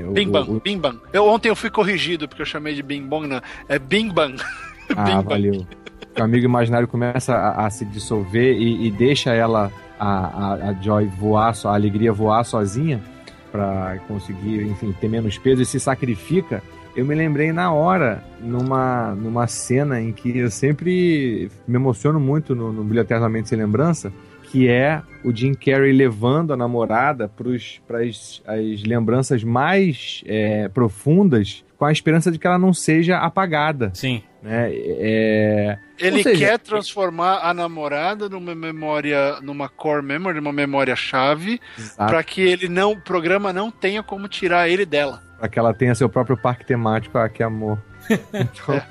o- 0.08 0.12
Bing 0.12 0.30
Bang, 0.30 0.50
o- 0.50 0.60
Bing 0.60 0.78
Bang. 0.78 0.98
Eu, 1.12 1.26
ontem 1.28 1.48
eu 1.50 1.56
fui 1.56 1.68
corrigido 1.68 2.26
porque 2.26 2.40
eu 2.42 2.46
chamei 2.46 2.74
de 2.74 2.82
Bing 2.82 3.02
Bong, 3.06 3.26
não. 3.26 3.40
É 3.68 3.78
Bing 3.78 4.08
Bang. 4.10 4.36
Ah, 4.96 5.04
Bing 5.04 5.14
Bang. 5.16 5.28
valeu. 5.28 5.66
O 6.18 6.22
amigo 6.22 6.44
imaginário 6.44 6.86
começa 6.88 7.34
a, 7.34 7.66
a 7.66 7.70
se 7.70 7.84
dissolver 7.84 8.54
e, 8.56 8.86
e 8.86 8.90
deixa 8.90 9.32
ela, 9.32 9.72
a, 9.98 10.08
a, 10.08 10.54
a 10.70 10.72
Joy, 10.74 11.06
voar, 11.06 11.54
a 11.64 11.68
alegria 11.74 12.12
voar 12.12 12.44
sozinha 12.44 13.00
pra 13.52 13.98
conseguir, 14.08 14.62
enfim, 14.62 14.92
ter 14.98 15.08
menos 15.08 15.36
peso 15.38 15.62
e 15.62 15.66
se 15.66 15.78
sacrifica. 15.78 16.62
eu 16.96 17.04
me 17.04 17.14
lembrei 17.14 17.52
na 17.52 17.72
hora, 17.72 18.24
numa, 18.40 19.14
numa 19.14 19.46
cena 19.46 20.00
em 20.00 20.12
que 20.12 20.36
eu 20.36 20.50
sempre 20.50 21.50
me 21.68 21.76
emociono 21.76 22.18
muito 22.18 22.54
no, 22.54 22.72
no 22.72 22.82
Brilho 22.82 23.02
Eternamente 23.02 23.50
Sem 23.50 23.58
Lembrança, 23.58 24.12
que 24.44 24.68
é 24.68 25.02
o 25.24 25.34
Jim 25.34 25.54
Carrey 25.54 25.92
levando 25.92 26.52
a 26.52 26.56
namorada 26.56 27.28
para 27.28 28.00
as 28.00 28.42
lembranças 28.84 29.44
mais 29.44 30.22
é, 30.26 30.68
profundas 30.68 31.64
com 31.78 31.86
a 31.86 31.92
esperança 31.92 32.30
de 32.30 32.38
que 32.38 32.46
ela 32.46 32.58
não 32.58 32.72
seja 32.72 33.18
apagada. 33.18 33.90
Sim. 33.94 34.22
Né? 34.42 34.70
É... 34.72 35.78
Ele 36.02 36.22
seja, 36.22 36.46
quer 36.46 36.58
transformar 36.58 37.38
a 37.42 37.54
namorada 37.54 38.28
numa 38.28 38.54
memória, 38.54 39.40
numa 39.40 39.68
core 39.68 40.02
memory, 40.02 40.36
numa 40.36 40.52
memória 40.52 40.96
chave, 40.96 41.60
para 41.96 42.22
que 42.22 42.40
ele 42.40 42.68
não, 42.68 42.92
o 42.92 43.00
programa 43.00 43.52
não 43.52 43.70
tenha 43.70 44.02
como 44.02 44.26
tirar 44.28 44.68
ele 44.68 44.84
dela. 44.84 45.22
Para 45.38 45.48
que 45.48 45.58
ela 45.58 45.72
tenha 45.72 45.94
seu 45.94 46.08
próprio 46.08 46.36
parque 46.36 46.66
temático, 46.66 47.16
ah, 47.18 47.28
que 47.28 47.42
amor. 47.42 47.78
Então, 48.32 48.74
é. 48.74 48.84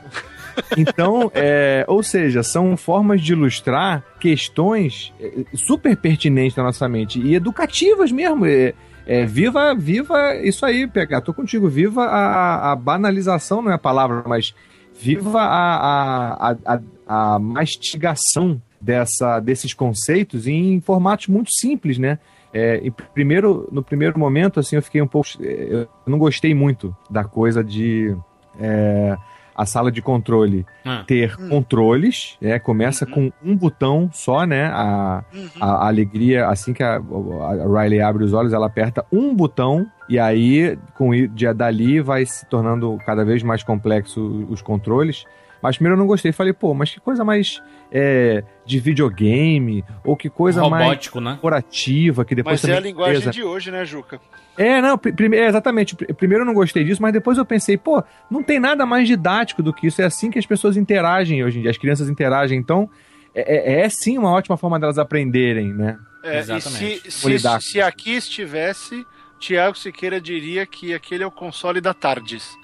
então 0.78 1.32
é, 1.34 1.86
ou 1.88 2.03
seja, 2.03 2.43
são 2.43 2.76
formas 2.76 3.22
de 3.22 3.32
ilustrar 3.34 4.03
questões 4.20 5.14
é, 5.20 5.45
super 5.53 5.95
pertinentes 5.95 6.55
na 6.57 6.64
nossa 6.64 6.88
mente 6.89 7.20
e 7.20 7.36
educativas 7.36 8.12
mesmo. 8.12 8.45
É, 8.45 8.74
é, 9.05 9.26
viva, 9.26 9.74
viva 9.74 10.36
isso 10.36 10.66
aí, 10.66 10.88
PH. 10.88 11.22
Tô 11.22 11.34
contigo. 11.34 11.68
Viva 11.68 12.03
a, 12.03 12.72
a 12.72 12.76
banalização, 12.76 13.62
não 13.62 13.72
é 13.72 13.76
a 13.76 13.80
palavra, 13.80 14.24
mas 14.26 14.53
viva 14.99 15.41
a, 15.41 16.51
a, 16.51 16.55
a, 16.66 16.82
a 17.12 17.38
mastigação 17.38 18.62
dessa, 18.80 19.41
desses 19.41 19.74
conceitos 19.74 20.47
em 20.47 20.80
formatos 20.80 21.28
muito 21.28 21.51
simples, 21.51 21.97
né? 21.97 22.20
É, 22.53 22.80
e 22.82 22.89
primeiro, 22.89 23.68
no 23.70 23.84
primeiro 23.84 24.18
momento, 24.18 24.62
assim, 24.62 24.78
eu 24.78 24.82
fiquei 24.82 25.01
um 25.01 25.07
pouco. 25.07 25.28
Eu 25.41 25.89
não 26.07 26.18
gostei 26.18 26.53
muito 26.53 26.95
da 27.09 27.26
coisa 27.26 27.62
de. 27.62 28.16
É, 28.57 29.18
a 29.53 29.66
sala 29.66 29.91
de 29.91 30.01
controle 30.01 30.66
ah. 30.86 31.03
ter 31.05 31.36
hum. 31.38 31.49
controles, 31.49 32.38
é, 32.41 32.57
começa 32.57 33.05
uhum. 33.05 33.12
com 33.12 33.51
um 33.51 33.55
botão 33.55 34.09
só, 34.14 34.45
né? 34.45 34.68
A, 34.68 35.24
uhum. 35.34 35.49
a, 35.59 35.66
a, 35.66 35.88
alegria, 35.88 36.47
assim 36.47 36.74
que 36.74 36.82
a, 36.82 36.95
a, 36.95 37.82
Riley 37.82 38.01
abre 38.01 38.24
os 38.24 38.32
olhos, 38.32 38.53
ela 38.53 38.68
aperta 38.68 39.05
um 39.12 39.36
botão 39.36 39.86
e 40.07 40.18
aí, 40.18 40.78
com 40.95 41.12
dia 41.28 41.53
dali, 41.53 41.99
vai 41.99 42.26
se 42.26 42.45
tornando 42.45 42.97
cada 43.05 43.26
vez 43.26 43.43
mais 43.43 43.64
complexo 43.64 44.47
os 44.49 44.62
controles. 44.62 45.26
Mas 45.62 45.78
primeiro 45.78 45.95
eu 45.95 45.99
não 45.99 46.07
gostei. 46.07 46.32
Falei, 46.32 46.53
pô, 46.53 46.74
mas 46.74 46.91
que 46.91 46.99
coisa 46.99 47.24
mais 47.24 47.62
é, 47.91 48.43
de 48.66 48.80
videogame, 48.80 49.84
ou 50.03 50.16
que 50.16 50.30
coisa 50.30 50.62
Robótico, 50.62 51.20
mais 51.20 51.26
né? 51.26 51.39
corporativa, 51.39 52.26
que 52.26 52.36
depois 52.36 52.62
Mas 52.62 52.70
é 52.70 52.78
a 52.78 52.80
linguagem 52.80 53.30
de 53.30 53.43
hoje, 53.43 53.72
né, 53.72 53.86
Juca? 53.86 54.20
É, 54.57 54.82
não, 54.82 54.99
é, 55.34 55.47
exatamente. 55.47 55.95
Primeiro 55.95 56.43
eu 56.43 56.45
não 56.45 56.53
gostei 56.53 56.84
disso, 56.84 57.01
mas 57.01 57.14
depois 57.14 57.38
eu 57.38 57.45
pensei, 57.45 57.78
pô, 57.78 58.03
não 58.30 58.43
tem 58.43 58.59
nada 58.59 58.86
mais 58.86 59.07
didático 59.07 59.62
do 59.62 59.74
que 59.74 59.88
isso. 59.88 60.01
É 60.01 60.05
assim 60.05 60.30
que 60.32 60.39
as 60.39 60.45
pessoas 60.45 60.78
interagem 60.78 61.43
hoje 61.43 61.59
em 61.59 61.62
dia, 61.62 61.72
as 61.72 61.78
crianças 61.78 62.09
interagem. 62.09 62.57
Então, 62.57 62.89
é, 63.34 63.80
é, 63.80 63.82
é 63.82 63.89
sim 63.89 64.18
uma 64.18 64.32
ótima 64.32 64.57
forma 64.57 64.80
delas 64.80 64.97
aprenderem, 64.97 65.74
né? 65.74 65.97
É, 66.24 66.39
Exatamente. 66.39 67.07
E 67.07 67.12
se, 67.12 67.39
se, 67.39 67.62
se 67.62 67.82
aqui 67.82 68.12
estivesse, 68.12 69.05
Tiago 69.39 69.78
Siqueira 69.78 70.22
diria 70.22 70.66
que 70.66 70.93
aquele 70.93 71.24
é 71.24 71.28
o 71.28 71.32
console 71.32 71.82
da 71.82 71.93
Tardes. 71.93 72.55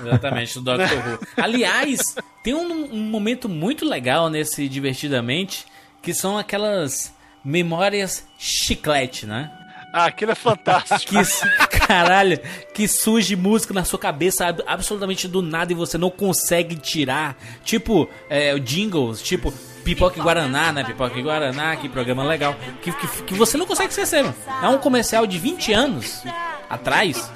Exatamente, 0.00 0.60
do 0.60 0.62
Dr. 0.62 0.80
Who. 0.80 1.26
Aliás, 1.36 2.00
tem 2.42 2.54
um, 2.54 2.94
um 2.94 3.00
momento 3.00 3.48
muito 3.48 3.84
legal 3.84 4.28
nesse 4.28 4.68
Divertidamente, 4.68 5.66
que 6.02 6.12
são 6.14 6.38
aquelas 6.38 7.14
memórias 7.44 8.26
chiclete, 8.38 9.26
né? 9.26 9.50
Ah, 9.92 10.06
aquilo 10.06 10.32
é 10.32 10.34
fantástico. 10.34 11.14
que, 11.14 11.78
caralho, 11.78 12.38
que 12.74 12.86
surge 12.86 13.34
música 13.34 13.72
na 13.72 13.84
sua 13.84 13.98
cabeça 13.98 14.54
absolutamente 14.66 15.26
do 15.26 15.40
nada 15.40 15.72
e 15.72 15.74
você 15.74 15.96
não 15.96 16.10
consegue 16.10 16.76
tirar. 16.76 17.36
Tipo, 17.64 18.08
é, 18.28 18.58
jingles, 18.58 19.22
tipo, 19.22 19.52
Pipoca 19.84 20.18
e 20.18 20.22
Guaraná, 20.22 20.72
né? 20.72 20.84
Pipoca 20.84 21.18
e 21.18 21.22
Guaraná, 21.22 21.76
que 21.76 21.88
programa 21.88 22.22
legal. 22.22 22.54
Que, 22.82 22.92
que, 22.92 23.22
que 23.22 23.34
você 23.34 23.56
não 23.56 23.66
consegue 23.66 23.88
esquecer, 23.88 24.22
mano. 24.22 24.34
É 24.62 24.68
um 24.68 24.78
comercial 24.78 25.26
de 25.26 25.38
20 25.38 25.72
anos 25.72 26.22
atrás 26.68 27.30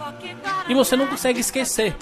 e 0.69 0.75
você 0.75 0.95
não 0.95 1.07
consegue 1.07 1.41
esquecer 1.41 1.97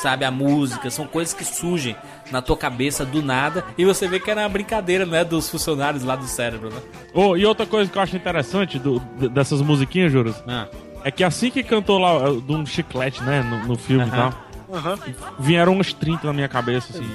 sabe? 0.00 0.24
A 0.24 0.30
música, 0.30 0.90
são 0.90 1.06
coisas 1.06 1.34
que 1.34 1.44
surgem 1.44 1.96
na 2.30 2.40
tua 2.40 2.56
cabeça 2.56 3.04
do 3.04 3.22
nada 3.22 3.64
e 3.76 3.84
você 3.84 4.08
vê 4.08 4.20
que 4.20 4.30
era 4.30 4.42
uma 4.42 4.48
brincadeira, 4.48 5.04
né? 5.04 5.24
Dos 5.24 5.48
funcionários 5.48 6.04
lá 6.04 6.16
do 6.16 6.26
cérebro, 6.26 6.70
né? 6.70 6.80
Oh, 7.12 7.36
e 7.36 7.44
outra 7.44 7.66
coisa 7.66 7.90
que 7.90 7.98
eu 7.98 8.02
acho 8.02 8.16
interessante 8.16 8.78
do, 8.78 9.00
dessas 9.30 9.60
musiquinhas, 9.60 10.12
Juros, 10.12 10.36
ah. 10.46 10.68
é 11.04 11.10
que 11.10 11.24
assim 11.24 11.50
que 11.50 11.62
cantou 11.62 11.98
lá 11.98 12.30
de 12.30 12.52
um 12.52 12.64
chiclete, 12.64 13.22
né? 13.22 13.42
No, 13.42 13.66
no 13.66 13.76
filme 13.76 14.06
e 14.06 14.10
tal. 14.10 14.48
Uhum. 14.68 15.14
Vieram 15.38 15.78
uns 15.78 15.94
30 15.94 16.26
na 16.26 16.32
minha 16.32 16.48
cabeça, 16.48 16.92
assim. 16.92 17.10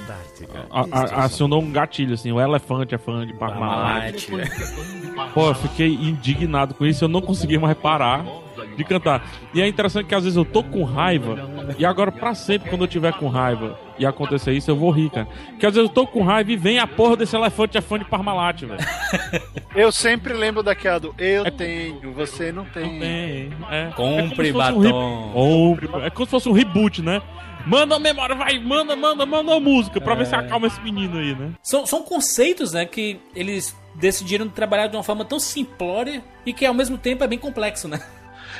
A, 0.71 0.86
a, 0.91 1.25
acionou 1.25 1.61
um 1.61 1.71
gatilho, 1.71 2.15
assim. 2.15 2.31
O 2.31 2.41
elefante 2.41 2.95
é 2.95 2.97
fã 2.97 3.25
de 3.27 3.34
Parmalat. 3.34 4.27
Pô, 5.36 5.49
eu 5.49 5.55
fiquei 5.55 5.93
indignado 5.93 6.73
com 6.73 6.84
isso. 6.84 7.03
Eu 7.03 7.09
não 7.09 7.21
consegui 7.21 7.59
mais 7.59 7.77
parar 7.77 8.25
de 8.76 8.84
cantar. 8.84 9.26
E 9.54 9.62
é 9.62 9.68
interessante 9.68 10.08
que 10.08 10.16
às 10.16 10.24
vezes 10.24 10.38
eu 10.38 10.45
tô 10.45 10.64
com 10.64 10.84
raiva, 10.84 11.49
e 11.78 11.86
agora 11.86 12.12
pra 12.12 12.34
sempre, 12.34 12.70
quando 12.70 12.84
eu 12.84 12.88
tiver 12.88 13.14
com 13.14 13.28
raiva 13.28 13.80
e 13.97 14.06
acontecer 14.06 14.54
isso, 14.54 14.72
eu 14.72 14.76
vou 14.76 14.91
rir, 14.91 15.10
cara. 15.10 15.28
Porque 15.49 15.66
às 15.66 15.76
vezes 15.76 15.89
eu 15.89 15.93
tô 15.93 16.08
com 16.08 16.24
raiva 16.24 16.51
e 16.51 16.58
vem 16.58 16.80
a 16.80 16.88
porra 16.88 17.16
desse 17.16 17.36
elefante 17.36 17.78
é 17.78 17.82
fã 17.82 17.99
de 17.99 18.06
Parmalat, 18.06 18.62
velho. 18.62 18.80
Eu 19.76 19.91
sempre 19.91 20.34
lembro 20.34 20.62
daquela 20.62 20.99
do 20.99 21.16
eu 21.18 21.45
é, 21.45 21.49
tenho, 21.49 22.14
você 22.14 22.51
não 22.51 22.64
tem. 22.64 22.93
Não 22.93 22.99
tem. 22.99 23.49
É. 23.72 23.89
Compre 23.95 24.49
é 24.49 24.54
batom. 24.54 25.34
Um 25.36 26.04
é 26.04 26.12
como 26.12 26.26
se 26.26 26.32
fosse 26.32 26.47
um 26.47 26.51
reboot, 26.51 27.01
né? 27.01 27.24
Manda 27.66 27.95
a 27.95 27.99
memória, 27.99 28.36
vai, 28.36 28.60
manda, 28.60 28.95
manda, 28.95 29.26
manda 29.26 29.56
a 29.56 29.60
música 29.60 29.99
pra 30.01 30.14
é. 30.14 30.18
ver 30.18 30.26
se 30.28 30.36
acalma 30.36 30.68
esse 30.68 30.82
menino 30.82 31.18
aí, 31.18 31.34
né? 31.34 31.51
São, 31.62 31.86
são 31.86 32.04
conceitos, 32.04 32.74
né, 32.74 32.86
que 32.86 33.20
eles 33.34 33.76
decidiram 33.95 34.49
trabalhar 34.49 34.88
de 34.88 34.97
uma 34.97 35.04
forma 35.04 35.24
tão 35.24 35.39
simplória 35.39 36.22
e 36.45 36.51
que 36.51 36.66
ao 36.66 36.74
mesmo 36.74 36.97
tempo 36.97 37.24
é 37.24 37.28
bem 37.28 37.39
complexo, 37.39 37.88
né? 37.88 38.01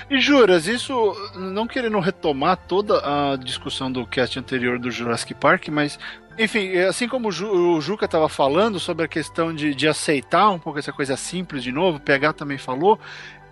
E 0.10 0.20
juras, 0.20 0.68
isso 0.68 1.16
não 1.36 1.68
querendo 1.68 2.00
retomar 2.00 2.58
toda 2.58 3.02
a 3.34 3.36
discussão 3.36 3.92
do 3.92 4.06
cast 4.06 4.38
anterior 4.40 4.80
do 4.80 4.92
Jurassic 4.92 5.34
Park, 5.34 5.70
mas 5.70 6.00
enfim, 6.38 6.76
assim 6.78 7.08
como 7.08 7.30
o 7.30 7.82
Juca 7.82 8.06
estava 8.06 8.28
falando 8.28 8.80
sobre 8.80 9.06
a 9.06 9.08
questão 9.08 9.54
de, 9.54 9.76
de 9.76 9.88
aceitar 9.88 10.50
um 10.50 10.58
pouco 10.58 10.80
essa 10.80 10.92
coisa 10.92 11.16
simples 11.16 11.64
de 11.64 11.72
novo, 11.72 11.98
o 11.98 12.02
PH 12.02 12.34
também 12.34 12.58
falou, 12.58 13.00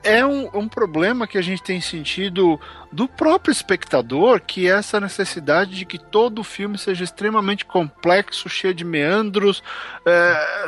é 0.03 0.25
um, 0.25 0.49
um, 0.53 0.67
problema 0.67 1.27
que 1.27 1.37
a 1.37 1.41
gente 1.41 1.61
tem 1.61 1.79
sentido 1.79 2.59
do 2.91 3.07
próprio 3.07 3.51
espectador, 3.51 4.41
que 4.41 4.67
é 4.67 4.71
essa 4.71 4.99
necessidade 4.99 5.75
de 5.75 5.85
que 5.85 5.97
todo 5.97 6.39
o 6.39 6.43
filme 6.43 6.77
seja 6.77 7.03
extremamente 7.03 7.65
complexo, 7.65 8.49
cheio 8.49 8.73
de 8.73 8.83
meandros. 8.83 9.63
É, 10.05 10.67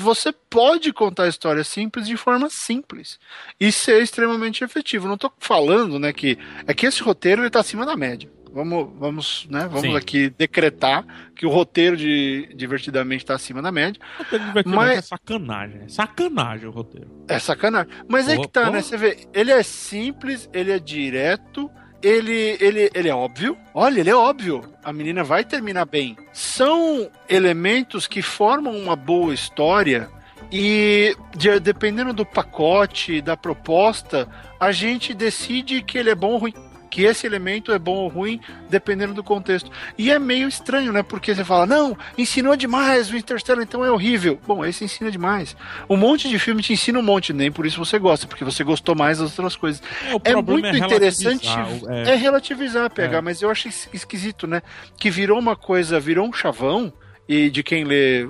você 0.00 0.32
pode 0.32 0.92
contar 0.92 1.24
a 1.24 1.28
história 1.28 1.64
simples 1.64 2.06
de 2.06 2.16
forma 2.16 2.48
simples 2.50 3.18
e 3.58 3.72
ser 3.72 4.02
extremamente 4.02 4.62
efetivo. 4.62 5.08
Não 5.08 5.14
estou 5.14 5.32
falando 5.38 5.98
né, 5.98 6.12
que 6.12 6.38
é 6.66 6.74
que 6.74 6.86
esse 6.86 7.02
roteiro 7.02 7.44
está 7.46 7.60
acima 7.60 7.86
da 7.86 7.96
média. 7.96 8.30
Vamos, 8.54 8.88
vamos, 8.96 9.46
né, 9.50 9.68
vamos 9.68 9.96
aqui 9.96 10.30
decretar 10.30 11.04
que 11.34 11.44
o 11.44 11.50
roteiro 11.50 11.96
de 11.96 12.54
Divertidamente 12.54 13.24
está 13.24 13.34
acima 13.34 13.60
da 13.60 13.72
média. 13.72 14.00
O 14.16 14.22
roteiro 14.22 14.44
mas... 14.64 14.98
é 14.98 15.00
sacanagem. 15.00 15.80
É 15.82 15.88
sacanagem 15.88 16.68
o 16.68 16.70
roteiro. 16.70 17.24
É 17.26 17.38
sacanagem. 17.40 17.92
Mas 18.06 18.28
é 18.28 18.38
que 18.38 18.46
tá, 18.46 18.70
né? 18.70 18.80
Você 18.80 18.96
vê, 18.96 19.26
ele 19.34 19.50
é 19.50 19.60
simples, 19.64 20.48
ele 20.52 20.70
é 20.70 20.78
direto, 20.78 21.68
ele, 22.00 22.56
ele, 22.60 22.88
ele 22.94 23.08
é 23.08 23.14
óbvio. 23.14 23.58
Olha, 23.74 23.98
ele 23.98 24.10
é 24.10 24.14
óbvio. 24.14 24.72
A 24.84 24.92
menina 24.92 25.24
vai 25.24 25.44
terminar 25.44 25.86
bem. 25.86 26.16
São 26.32 27.10
elementos 27.28 28.06
que 28.06 28.22
formam 28.22 28.76
uma 28.76 28.94
boa 28.94 29.34
história 29.34 30.08
e 30.52 31.16
de, 31.36 31.58
dependendo 31.58 32.12
do 32.12 32.24
pacote, 32.24 33.20
da 33.20 33.36
proposta, 33.36 34.28
a 34.60 34.70
gente 34.70 35.12
decide 35.12 35.82
que 35.82 35.98
ele 35.98 36.10
é 36.10 36.14
bom 36.14 36.32
ou 36.32 36.38
ruim 36.38 36.54
que 36.94 37.02
esse 37.02 37.26
elemento 37.26 37.72
é 37.72 37.78
bom 37.78 37.96
ou 37.96 38.06
ruim 38.06 38.40
dependendo 38.70 39.12
do 39.12 39.24
contexto. 39.24 39.68
E 39.98 40.12
é 40.12 40.18
meio 40.20 40.46
estranho, 40.46 40.92
né? 40.92 41.02
Porque 41.02 41.34
você 41.34 41.44
fala, 41.44 41.66
não, 41.66 41.98
ensinou 42.16 42.54
demais, 42.54 43.10
o 43.10 43.16
Interstellar 43.16 43.64
então 43.64 43.84
é 43.84 43.90
horrível. 43.90 44.38
Bom, 44.46 44.64
esse 44.64 44.84
ensina 44.84 45.10
demais. 45.10 45.56
Um 45.90 45.96
monte 45.96 46.28
de 46.28 46.38
filme 46.38 46.62
te 46.62 46.72
ensina 46.72 46.96
um 46.96 47.02
monte, 47.02 47.32
nem 47.32 47.50
por 47.50 47.66
isso 47.66 47.84
você 47.84 47.98
gosta, 47.98 48.28
porque 48.28 48.44
você 48.44 48.62
gostou 48.62 48.94
mais 48.94 49.18
das 49.18 49.36
outras 49.36 49.56
coisas. 49.56 49.82
É, 50.22 50.30
é 50.30 50.36
muito 50.40 50.66
é 50.66 50.78
interessante, 50.78 51.48
é. 51.88 52.12
é. 52.12 52.14
relativizar, 52.14 52.88
pegar, 52.92 53.18
é. 53.18 53.20
mas 53.20 53.42
eu 53.42 53.50
acho 53.50 53.66
esquisito, 53.92 54.46
né? 54.46 54.62
Que 54.96 55.10
virou 55.10 55.36
uma 55.36 55.56
coisa, 55.56 55.98
virou 55.98 56.28
um 56.28 56.32
chavão 56.32 56.92
e 57.28 57.48
de 57.48 57.62
quem 57.62 57.84
lê, 57.84 58.26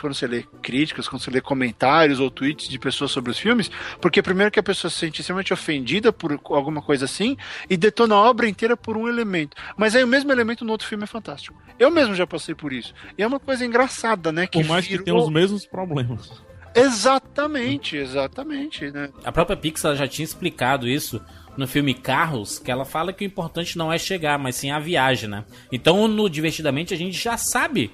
quando 0.00 0.14
você 0.14 0.26
lê 0.26 0.44
críticas, 0.60 1.08
quando 1.08 1.22
você 1.22 1.30
lê 1.30 1.40
comentários 1.40 2.18
ou 2.18 2.30
tweets 2.30 2.68
de 2.68 2.78
pessoas 2.78 3.10
sobre 3.10 3.30
os 3.30 3.38
filmes, 3.38 3.70
porque 4.00 4.20
primeiro 4.22 4.50
que 4.50 4.58
a 4.58 4.62
pessoa 4.62 4.90
se 4.90 4.98
sente 4.98 5.20
extremamente 5.20 5.52
ofendida 5.52 6.12
por 6.12 6.38
alguma 6.46 6.82
coisa 6.82 7.04
assim 7.04 7.36
e 7.70 7.76
detona 7.76 8.14
a 8.16 8.28
obra 8.28 8.48
inteira 8.48 8.76
por 8.76 8.96
um 8.96 9.08
elemento. 9.08 9.56
Mas 9.76 9.94
aí 9.94 10.02
o 10.02 10.08
mesmo 10.08 10.32
elemento 10.32 10.64
no 10.64 10.72
outro 10.72 10.86
filme 10.86 11.04
é 11.04 11.06
fantástico. 11.06 11.56
Eu 11.78 11.90
mesmo 11.90 12.14
já 12.14 12.26
passei 12.26 12.54
por 12.54 12.72
isso. 12.72 12.92
E 13.16 13.22
é 13.22 13.26
uma 13.26 13.40
coisa 13.40 13.64
engraçada, 13.64 14.32
né? 14.32 14.46
Que 14.46 14.60
por 14.60 14.68
mais 14.68 14.84
virou... 14.84 14.98
que 14.98 15.04
tenha 15.04 15.16
os 15.16 15.30
mesmos 15.30 15.64
problemas. 15.66 16.42
Exatamente, 16.74 17.96
exatamente, 17.96 18.90
né? 18.90 19.10
A 19.24 19.30
própria 19.30 19.56
Pixar 19.56 19.94
já 19.94 20.08
tinha 20.08 20.24
explicado 20.24 20.88
isso 20.88 21.20
no 21.56 21.68
filme 21.68 21.94
Carros, 21.94 22.58
que 22.58 22.68
ela 22.68 22.84
fala 22.84 23.12
que 23.12 23.24
o 23.24 23.26
importante 23.26 23.78
não 23.78 23.92
é 23.92 23.98
chegar, 23.98 24.38
mas 24.40 24.56
sim 24.56 24.72
a 24.72 24.80
viagem, 24.80 25.30
né? 25.30 25.44
Então, 25.70 26.08
no 26.08 26.28
Divertidamente, 26.28 26.92
a 26.92 26.96
gente 26.96 27.16
já 27.16 27.36
sabe 27.36 27.92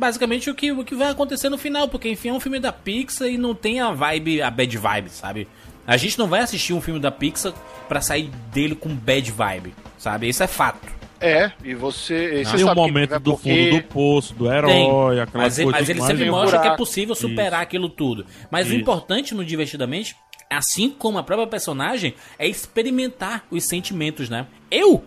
basicamente 0.00 0.48
o 0.50 0.54
que, 0.54 0.72
o 0.72 0.82
que 0.82 0.94
vai 0.94 1.10
acontecer 1.10 1.50
no 1.50 1.58
final, 1.58 1.86
porque 1.86 2.08
enfim 2.08 2.30
é 2.30 2.32
um 2.32 2.40
filme 2.40 2.58
da 2.58 2.72
Pixar 2.72 3.28
e 3.28 3.36
não 3.36 3.54
tem 3.54 3.78
a 3.80 3.92
vibe, 3.92 4.40
a 4.42 4.50
bad 4.50 4.76
vibe, 4.78 5.10
sabe? 5.10 5.46
A 5.86 5.96
gente 5.96 6.18
não 6.18 6.26
vai 6.26 6.40
assistir 6.40 6.72
um 6.72 6.80
filme 6.80 6.98
da 6.98 7.10
Pixar 7.10 7.52
para 7.88 8.00
sair 8.00 8.30
dele 8.52 8.74
com 8.74 8.88
bad 8.88 9.30
vibe, 9.30 9.74
sabe? 9.98 10.28
Isso 10.28 10.42
é 10.42 10.46
fato. 10.46 10.88
É, 11.20 11.52
e 11.62 11.74
você. 11.74 12.42
você 12.44 12.56
Tem 12.56 12.64
o 12.64 12.68
que 12.70 12.74
momento 12.74 13.18
do 13.20 13.32
porque- 13.32 13.50
fundo 13.70 13.76
do 13.76 13.88
poço, 13.88 14.34
do 14.34 14.50
herói, 14.50 14.70
Tem. 14.72 15.20
aquela 15.20 15.44
Mas, 15.44 15.58
mas 15.58 15.88
ele 15.90 16.00
sempre 16.00 16.30
um 16.30 16.32
mostra 16.32 16.58
que 16.60 16.68
é 16.68 16.76
possível 16.76 17.14
superar 17.14 17.60
aquilo 17.60 17.90
tudo. 17.90 18.24
Mas 18.50 18.68
o 18.68 18.70
Isso. 18.70 18.80
importante 18.80 19.34
no 19.34 19.44
Divertidamente, 19.44 20.16
assim 20.48 20.88
como 20.88 21.18
a 21.18 21.22
própria 21.22 21.46
personagem, 21.46 22.14
é 22.38 22.48
experimentar 22.48 23.44
os 23.50 23.68
sentimentos, 23.68 24.30
né? 24.30 24.46
Eu, 24.70 25.04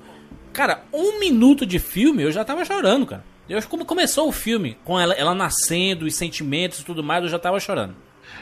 cara, 0.51 0.83
um 0.93 1.19
minuto 1.19 1.65
de 1.65 1.79
filme 1.79 2.21
eu 2.21 2.31
já 2.31 2.45
tava 2.45 2.63
chorando, 2.63 3.07
cara. 3.07 3.23
Eu, 3.49 3.61
como 3.63 3.85
começou 3.85 4.27
o 4.27 4.31
filme, 4.31 4.77
com 4.83 4.99
ela, 4.99 5.13
ela 5.13 5.35
nascendo, 5.35 6.05
os 6.05 6.15
sentimentos 6.15 6.79
e 6.79 6.85
tudo 6.85 7.03
mais, 7.03 7.23
eu 7.23 7.29
já 7.29 7.39
tava 7.39 7.59
chorando. 7.59 7.95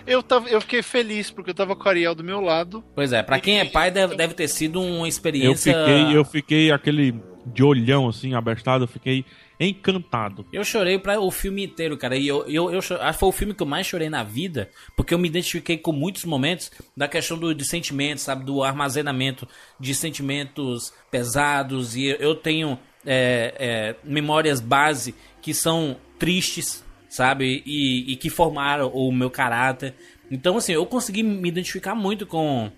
Eu, 0.06 0.22
tava, 0.24 0.48
eu 0.50 0.62
fiquei 0.62 0.82
feliz 0.82 1.30
porque 1.30 1.50
eu 1.52 1.56
tava 1.56 1.76
com 1.76 1.88
a 1.88 1.92
Ariel 1.92 2.16
do 2.16 2.24
meu 2.24 2.40
lado. 2.40 2.84
Pois 2.96 3.12
é, 3.12 3.22
pra 3.22 3.40
quem 3.40 3.60
é 3.60 3.66
pai 3.66 3.92
deve, 3.92 4.16
deve 4.16 4.34
ter 4.34 4.48
sido 4.48 4.82
uma 4.82 5.00
Eu 5.02 5.08
experiência. 5.08 5.74
fiquei, 5.74 6.18
eu 6.18 6.26
fiquei 6.26 6.72
aquele 6.72 7.16
de 7.46 7.64
olhão 7.64 8.08
assim, 8.08 8.34
abestado, 8.34 8.84
eu 8.84 8.88
fiquei 8.88 9.26
encantado. 9.60 10.46
Eu 10.52 10.64
chorei 10.64 10.98
para 10.98 11.20
o 11.20 11.30
filme 11.30 11.66
inteiro, 11.66 11.98
cara. 11.98 12.16
E 12.16 12.28
eu, 12.28 12.48
eu, 12.48 12.72
eu 12.72 12.80
acho 12.80 12.98
que 12.98 13.14
foi 13.14 13.30
o 13.30 13.32
filme 13.32 13.54
que 13.54 13.62
eu 13.62 13.68
mais 13.68 13.86
chorei 13.86 14.10
na 14.10 14.24
vida, 14.24 14.70
porque 14.96 15.14
eu 15.14 15.20
me 15.20 15.28
identifiquei 15.28 15.78
com 15.78 15.92
muitos 15.92 16.26
momentos 16.26 16.72
da 16.96 17.08
questão 17.08 17.38
do, 17.38 17.54
de 17.54 17.66
sentimentos, 17.66 18.24
sabe? 18.24 18.44
Do 18.44 18.64
armazenamento 18.64 19.48
de 19.80 19.94
sentimentos 19.94 20.94
pesados. 21.12 21.96
E 21.96 22.06
eu 22.20 22.36
tenho 22.36 22.80
é, 23.06 23.54
é, 23.58 23.96
memórias 24.04 24.60
base 24.60 25.16
que 25.42 25.54
são 25.54 25.98
tristes, 26.20 26.84
sabe? 27.10 27.64
E, 27.66 28.14
e 28.14 28.16
que 28.16 28.30
formaram 28.30 28.90
o 28.90 29.12
meu 29.12 29.30
caráter. 29.30 29.96
Então, 30.30 30.58
assim, 30.58 30.74
eu 30.74 30.86
consegui 30.86 31.24
me 31.24 31.50
identificar 31.50 31.96
muito 31.96 32.26
com, 32.26 32.72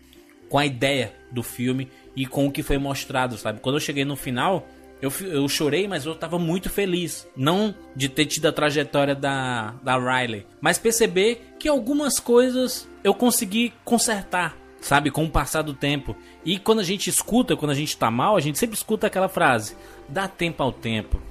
com 0.50 0.58
a 0.58 0.66
ideia 0.66 1.14
do 1.32 1.44
filme 1.44 1.90
e 2.16 2.26
com 2.26 2.48
o 2.48 2.52
que 2.52 2.64
foi 2.64 2.78
mostrado, 2.78 3.38
sabe? 3.38 3.60
Quando 3.60 3.76
eu 3.76 3.82
cheguei 3.82 4.06
no 4.06 4.16
final, 4.16 4.68
eu, 5.04 5.12
eu 5.22 5.50
chorei, 5.50 5.88
mas 5.88 6.06
eu 6.06 6.16
tava 6.16 6.40
muito 6.40 6.70
feliz. 6.70 7.28
Não 7.36 7.76
de 7.96 8.08
ter 8.08 8.26
tido 8.26 8.48
a 8.48 8.52
trajetória 8.52 9.14
da, 9.14 9.72
da 9.84 9.98
Riley, 9.98 10.46
mas 10.62 10.78
perceber 10.78 11.56
que 11.60 11.68
algumas 11.68 12.20
coisas 12.20 12.88
eu 13.04 13.14
consegui 13.14 13.74
consertar, 13.84 14.56
sabe? 14.80 15.12
Com 15.12 15.26
o 15.26 15.30
passar 15.30 15.62
do 15.62 15.74
tempo. 15.74 16.16
E 16.46 16.58
quando 16.58 16.80
a 16.80 16.84
gente 16.84 17.10
escuta, 17.10 17.58
quando 17.58 17.72
a 17.72 17.76
gente 17.76 17.98
tá 17.98 18.10
mal, 18.10 18.38
a 18.38 18.40
gente 18.40 18.58
sempre 18.58 18.78
escuta 18.78 19.08
aquela 19.08 19.28
frase: 19.28 19.76
dá 20.08 20.28
tempo 20.28 20.62
ao 20.64 20.72
tempo. 20.72 21.22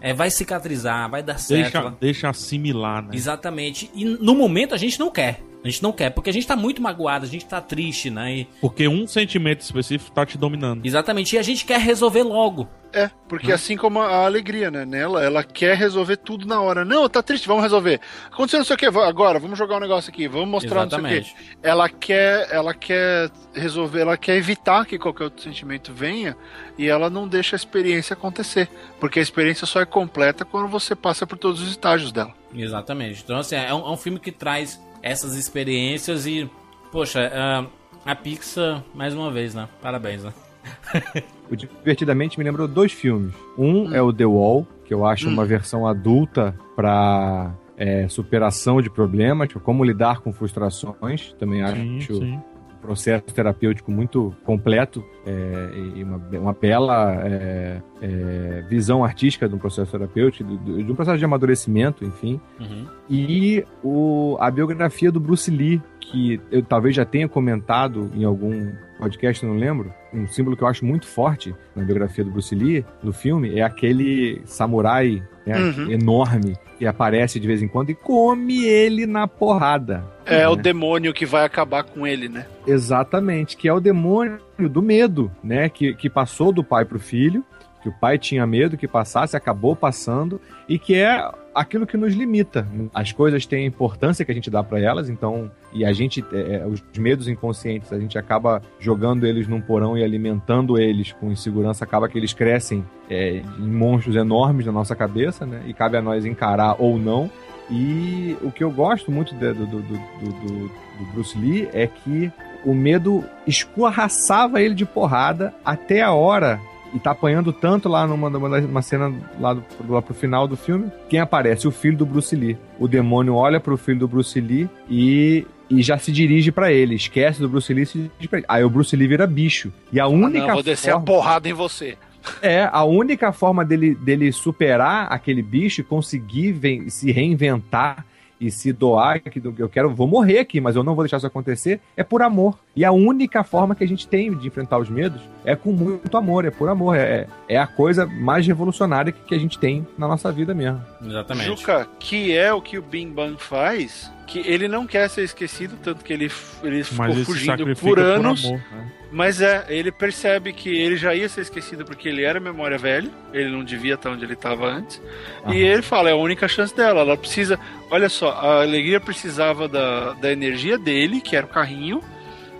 É, 0.00 0.12
vai 0.12 0.30
cicatrizar, 0.30 1.10
vai 1.10 1.22
dar 1.22 1.38
certo. 1.38 1.72
Deixa, 1.72 1.96
deixa 2.00 2.28
assimilar, 2.28 3.02
né? 3.02 3.10
Exatamente. 3.14 3.90
E 3.94 4.04
no 4.04 4.34
momento 4.34 4.74
a 4.74 4.78
gente 4.78 4.98
não 5.00 5.10
quer. 5.10 5.40
A 5.66 5.70
gente 5.70 5.82
não 5.82 5.92
quer, 5.92 6.10
porque 6.10 6.30
a 6.30 6.32
gente 6.32 6.46
tá 6.46 6.54
muito 6.54 6.80
magoado, 6.80 7.24
a 7.24 7.28
gente 7.28 7.44
tá 7.44 7.60
triste, 7.60 8.08
né? 8.10 8.32
E- 8.36 8.48
Porque 8.60 8.86
um 8.86 9.06
sentimento 9.06 9.60
específico 9.62 10.10
tá 10.12 10.24
te 10.24 10.38
dominando. 10.38 10.84
exatamente. 10.86 11.34
E 11.34 11.38
a 11.38 11.42
gente 11.42 11.64
quer 11.64 11.80
resolver 11.80 12.22
logo. 12.22 12.68
É, 12.92 13.10
porque 13.28 13.52
assim 13.52 13.76
como 13.76 14.00
a 14.00 14.24
alegria, 14.24 14.70
né? 14.70 14.86
Nela, 14.86 15.22
ela 15.22 15.42
quer 15.44 15.76
resolver 15.76 16.16
tudo 16.16 16.46
na 16.46 16.60
hora. 16.62 16.82
Não, 16.82 17.06
tá 17.10 17.22
triste, 17.22 17.46
vamos 17.46 17.62
resolver. 17.64 18.00
Aconteceu 18.30 18.58
não 18.60 18.64
sei 18.64 18.74
o 18.74 18.78
que, 18.78 18.86
agora, 18.86 19.38
vamos 19.38 19.58
jogar 19.58 19.76
um 19.76 19.80
negócio 19.80 20.08
aqui, 20.10 20.26
vamos 20.26 20.48
mostrar 20.48 20.84
não 20.84 20.90
sei 20.90 20.98
o 20.98 21.06
Exatamente. 21.06 21.34
que. 21.34 21.58
Ela 21.62 21.88
quer, 21.90 22.48
ela 22.50 22.72
quer 22.72 23.30
resolver, 23.52 24.00
ela 24.00 24.16
quer 24.16 24.36
evitar 24.36 24.86
que 24.86 24.98
qualquer 24.98 25.24
outro 25.24 25.42
sentimento 25.42 25.92
venha 25.92 26.36
e 26.78 26.88
ela 26.88 27.10
não 27.10 27.28
deixa 27.28 27.54
a 27.54 27.58
experiência 27.58 28.14
acontecer. 28.14 28.66
Porque 28.98 29.18
a 29.18 29.22
experiência 29.22 29.66
só 29.66 29.80
é 29.80 29.84
completa 29.84 30.44
quando 30.44 30.68
você 30.68 30.94
passa 30.94 31.26
por 31.26 31.36
todos 31.36 31.60
os 31.60 31.68
estágios 31.68 32.12
dela. 32.12 32.32
Exatamente. 32.54 33.20
Então, 33.22 33.36
assim, 33.36 33.56
é 33.56 33.74
um, 33.74 33.80
é 33.86 33.90
um 33.90 33.96
filme 33.96 34.18
que 34.18 34.32
traz 34.32 34.80
essas 35.06 35.36
experiências 35.36 36.26
e, 36.26 36.50
poxa, 36.90 37.30
ah, 37.32 37.66
a 38.04 38.14
Pixar, 38.14 38.82
mais 38.92 39.14
uma 39.14 39.30
vez, 39.30 39.54
né? 39.54 39.68
Parabéns, 39.80 40.24
né? 40.24 40.32
O 41.48 41.54
Divertidamente 41.54 42.36
me 42.36 42.44
lembrou 42.44 42.66
dois 42.66 42.90
filmes. 42.90 43.32
Um 43.56 43.94
é 43.94 44.02
o 44.02 44.12
The 44.12 44.26
Wall, 44.26 44.66
que 44.84 44.92
eu 44.92 45.06
acho 45.06 45.28
uma 45.28 45.44
versão 45.44 45.86
adulta 45.86 46.58
pra 46.74 47.54
é, 47.76 48.08
superação 48.08 48.82
de 48.82 48.90
problemas, 48.90 49.46
tipo, 49.46 49.60
como 49.60 49.84
lidar 49.84 50.18
com 50.22 50.32
frustrações. 50.32 51.32
Também 51.38 51.64
Sim, 51.64 51.98
acho 51.98 52.14
sim. 52.16 52.42
Processo 52.86 53.24
terapêutico 53.34 53.90
muito 53.90 54.32
completo 54.44 55.04
é, 55.26 55.70
e 55.96 56.04
uma, 56.04 56.16
uma 56.40 56.52
bela 56.52 57.14
é, 57.24 57.82
é, 58.00 58.64
visão 58.68 59.04
artística 59.04 59.48
de 59.48 59.54
um 59.54 59.58
processo 59.58 59.90
terapêutico, 59.90 60.56
de, 60.58 60.84
de 60.84 60.92
um 60.92 60.94
processo 60.94 61.18
de 61.18 61.24
amadurecimento, 61.24 62.04
enfim. 62.04 62.40
Uhum. 62.60 62.86
E 63.10 63.64
o, 63.82 64.36
a 64.38 64.50
biografia 64.50 65.10
do 65.10 65.18
Bruce 65.18 65.50
Lee, 65.50 65.82
que 66.00 66.40
eu 66.50 66.62
talvez 66.62 66.94
já 66.94 67.04
tenha 67.04 67.28
comentado 67.28 68.08
em 68.14 68.24
algum 68.24 68.72
podcast, 68.98 69.44
não 69.44 69.56
lembro. 69.56 69.92
Um 70.14 70.28
símbolo 70.28 70.56
que 70.56 70.62
eu 70.62 70.68
acho 70.68 70.84
muito 70.84 71.06
forte 71.06 71.54
na 71.74 71.82
biografia 71.82 72.24
do 72.24 72.30
Bruce 72.30 72.54
Lee, 72.54 72.84
no 73.02 73.12
filme, 73.12 73.58
é 73.58 73.62
aquele 73.62 74.40
samurai 74.44 75.22
né, 75.44 75.58
Uhum. 75.58 75.90
enorme 75.90 76.56
que 76.78 76.86
aparece 76.86 77.40
de 77.40 77.46
vez 77.46 77.62
em 77.62 77.68
quando 77.68 77.90
e 77.90 77.94
come 77.94 78.64
ele 78.64 79.06
na 79.06 79.26
porrada. 79.26 80.04
É 80.24 80.40
né? 80.40 80.48
o 80.48 80.56
demônio 80.56 81.14
que 81.14 81.24
vai 81.24 81.44
acabar 81.44 81.84
com 81.84 82.06
ele, 82.06 82.28
né? 82.28 82.46
Exatamente, 82.66 83.56
que 83.56 83.68
é 83.68 83.72
o 83.72 83.80
demônio 83.80 84.40
do 84.58 84.82
medo, 84.82 85.30
né? 85.42 85.68
Que, 85.68 85.94
que 85.94 86.10
passou 86.10 86.52
do 86.52 86.64
pai 86.64 86.84
pro 86.84 86.98
filho, 86.98 87.44
que 87.82 87.88
o 87.88 87.92
pai 87.92 88.18
tinha 88.18 88.46
medo 88.46 88.76
que 88.76 88.88
passasse, 88.88 89.36
acabou 89.36 89.76
passando, 89.76 90.40
e 90.68 90.78
que 90.78 90.94
é 90.94 91.30
aquilo 91.56 91.86
que 91.86 91.96
nos 91.96 92.14
limita. 92.14 92.68
As 92.92 93.12
coisas 93.12 93.46
têm 93.46 93.64
a 93.64 93.66
importância 93.66 94.24
que 94.24 94.30
a 94.30 94.34
gente 94.34 94.50
dá 94.50 94.62
para 94.62 94.78
elas, 94.78 95.08
então, 95.08 95.50
e 95.72 95.84
a 95.84 95.92
gente, 95.92 96.22
é, 96.32 96.56
é, 96.56 96.66
os 96.66 96.82
medos 96.96 97.26
inconscientes, 97.26 97.92
a 97.92 97.98
gente 97.98 98.18
acaba 98.18 98.60
jogando 98.78 99.26
eles 99.26 99.48
num 99.48 99.60
porão 99.60 99.96
e 99.96 100.04
alimentando 100.04 100.78
eles 100.78 101.12
com 101.12 101.32
insegurança, 101.32 101.82
acaba 101.82 102.08
que 102.08 102.18
eles 102.18 102.34
crescem 102.34 102.84
é, 103.08 103.42
em 103.58 103.68
monstros 103.68 104.16
enormes 104.16 104.66
na 104.66 104.72
nossa 104.72 104.94
cabeça, 104.94 105.46
né? 105.46 105.62
E 105.66 105.72
cabe 105.72 105.96
a 105.96 106.02
nós 106.02 106.26
encarar 106.26 106.76
ou 106.78 106.98
não. 106.98 107.30
E 107.70 108.36
o 108.42 108.52
que 108.52 108.62
eu 108.62 108.70
gosto 108.70 109.10
muito 109.10 109.34
de- 109.34 109.52
do, 109.52 109.66
do, 109.66 109.82
do, 109.82 109.88
do, 109.88 110.70
Bruce 111.12 111.36
Lee 111.36 111.68
é 111.72 111.86
que 111.86 112.30
o 112.64 112.74
medo 112.74 113.24
escorraçava 113.46 114.60
ele 114.60 114.74
de 114.74 114.84
porrada 114.84 115.54
até 115.64 116.02
a 116.02 116.12
hora. 116.12 116.60
E 116.96 116.98
tá 116.98 117.10
apanhando 117.10 117.52
tanto 117.52 117.90
lá 117.90 118.06
numa, 118.06 118.30
numa, 118.30 118.80
cena 118.80 119.12
lá, 119.38 119.52
do, 119.52 119.62
lá 119.86 120.00
pro 120.00 120.14
final 120.14 120.48
do 120.48 120.56
filme. 120.56 120.90
Quem 121.10 121.20
aparece? 121.20 121.68
O 121.68 121.70
filho 121.70 121.98
do 121.98 122.06
Bruce 122.06 122.34
Lee. 122.34 122.56
O 122.78 122.88
demônio 122.88 123.34
olha 123.34 123.60
pro 123.60 123.76
filho 123.76 123.98
do 123.98 124.08
Bruce 124.08 124.40
Lee 124.40 124.66
e, 124.88 125.46
e 125.68 125.82
já 125.82 125.98
se 125.98 126.10
dirige 126.10 126.50
pra 126.50 126.72
ele. 126.72 126.94
Esquece 126.94 127.38
do 127.38 127.50
Bruce 127.50 127.72
Lee 127.74 127.82
e 127.82 127.86
se 127.86 127.98
dirige 127.98 128.28
pra 128.28 128.38
ele. 128.38 128.46
Aí 128.48 128.64
o 128.64 128.70
Bruce 128.70 128.96
Lee 128.96 129.06
vira 129.06 129.26
bicho. 129.26 129.70
E 129.92 130.00
a 130.00 130.06
única 130.06 130.46
Não, 130.46 130.54
vou 130.54 130.62
descer 130.62 130.92
forma... 130.92 131.02
a 131.02 131.06
porrada 131.06 131.48
em 131.50 131.52
você. 131.52 131.98
É, 132.40 132.66
a 132.72 132.82
única 132.82 133.30
forma 133.30 133.62
dele, 133.62 133.94
dele 133.94 134.32
superar 134.32 135.12
aquele 135.12 135.42
bicho 135.42 135.82
e 135.82 135.84
conseguir 135.84 136.52
ven- 136.52 136.88
se 136.88 137.12
reinventar 137.12 138.06
e 138.40 138.50
se 138.50 138.72
doar, 138.72 139.20
que 139.20 139.40
eu 139.58 139.68
quero, 139.68 139.94
vou 139.94 140.06
morrer 140.06 140.38
aqui, 140.38 140.60
mas 140.60 140.76
eu 140.76 140.82
não 140.82 140.94
vou 140.94 141.04
deixar 141.04 141.18
isso 141.18 141.26
acontecer, 141.26 141.80
é 141.96 142.02
por 142.02 142.22
amor. 142.22 142.58
E 142.76 142.84
a 142.84 142.92
única 142.92 143.42
forma 143.42 143.74
que 143.74 143.82
a 143.82 143.88
gente 143.88 144.06
tem 144.06 144.36
de 144.36 144.46
enfrentar 144.46 144.76
os 144.78 144.90
medos 144.90 145.22
é 145.46 145.56
com 145.56 145.72
muito 145.72 146.14
amor, 146.14 146.44
é 146.44 146.50
por 146.50 146.68
amor. 146.68 146.94
É, 146.94 147.26
é 147.48 147.56
a 147.56 147.66
coisa 147.66 148.04
mais 148.04 148.46
revolucionária 148.46 149.10
que, 149.10 149.20
que 149.20 149.34
a 149.34 149.38
gente 149.38 149.58
tem 149.58 149.86
na 149.96 150.06
nossa 150.06 150.30
vida 150.30 150.52
mesmo. 150.52 150.84
Exatamente. 151.02 151.46
Juca, 151.46 151.88
que 151.98 152.36
é 152.36 152.52
o 152.52 152.60
que 152.60 152.76
o 152.76 152.82
Bing 152.82 153.10
Bang 153.10 153.36
faz, 153.38 154.12
que 154.26 154.40
ele 154.40 154.68
não 154.68 154.86
quer 154.86 155.08
ser 155.08 155.22
esquecido, 155.22 155.78
tanto 155.82 156.04
que 156.04 156.12
ele, 156.12 156.30
ele 156.62 156.84
ficou 156.84 157.06
ele 157.06 157.14
se 157.14 157.24
fugindo 157.24 157.64
por 157.64 157.76
por 157.76 157.98
anos. 157.98 158.44
amor, 158.44 158.60
né? 158.70 158.92
Mas 159.10 159.40
é, 159.40 159.64
ele 159.68 159.90
percebe 159.90 160.52
que 160.52 160.68
ele 160.68 160.96
já 160.96 161.14
ia 161.14 161.28
ser 161.28 161.42
esquecido 161.42 161.84
porque 161.84 162.08
ele 162.08 162.24
era 162.24 162.38
memória 162.38 162.76
velha, 162.76 163.10
ele 163.32 163.50
não 163.50 163.64
devia 163.64 163.94
estar 163.94 164.10
onde 164.10 164.24
ele 164.24 164.34
estava 164.34 164.66
antes. 164.66 165.00
Aham. 165.44 165.54
E 165.54 165.62
ele 165.62 165.80
fala, 165.80 166.10
é 166.10 166.12
a 166.12 166.16
única 166.16 166.46
chance 166.48 166.76
dela. 166.76 167.00
Ela 167.00 167.16
precisa. 167.16 167.58
Olha 167.90 168.08
só, 168.10 168.32
a 168.32 168.62
alegria 168.62 169.00
precisava 169.00 169.68
da, 169.68 170.12
da 170.14 170.30
energia 170.30 170.76
dele, 170.76 171.20
que 171.20 171.36
era 171.36 171.46
o 171.46 171.48
carrinho, 171.48 172.02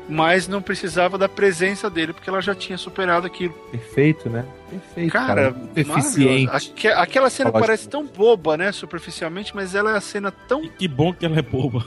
mas 0.09 0.47
não 0.47 0.63
precisava 0.63 1.19
da 1.19 1.29
presença 1.29 1.91
dele, 1.91 2.13
porque 2.13 2.29
ela 2.31 2.41
já 2.41 2.55
tinha 2.55 2.79
superado 2.79 3.27
aquilo. 3.27 3.53
Perfeito, 3.71 4.29
né? 4.31 4.45
Perfeito. 4.71 5.13
Cara, 5.13 5.51
Muito 5.51 5.79
eficiente. 5.79 6.51
Aque- 6.53 6.89
aquela 6.89 7.31
cena 7.31 7.51
Lógico. 7.51 7.67
parece 7.67 7.89
tão 7.89 8.07
boba, 8.07 8.57
né? 8.57 8.71
Superficialmente, 8.73 9.55
mas 9.55 9.75
ela 9.75 9.93
é 9.93 9.97
a 9.97 10.01
cena 10.01 10.31
tão. 10.31 10.69
Que 10.69 10.87
bom 10.89 11.13
que 11.13 11.25
ela 11.27 11.39
é 11.39 11.43
boba. 11.43 11.85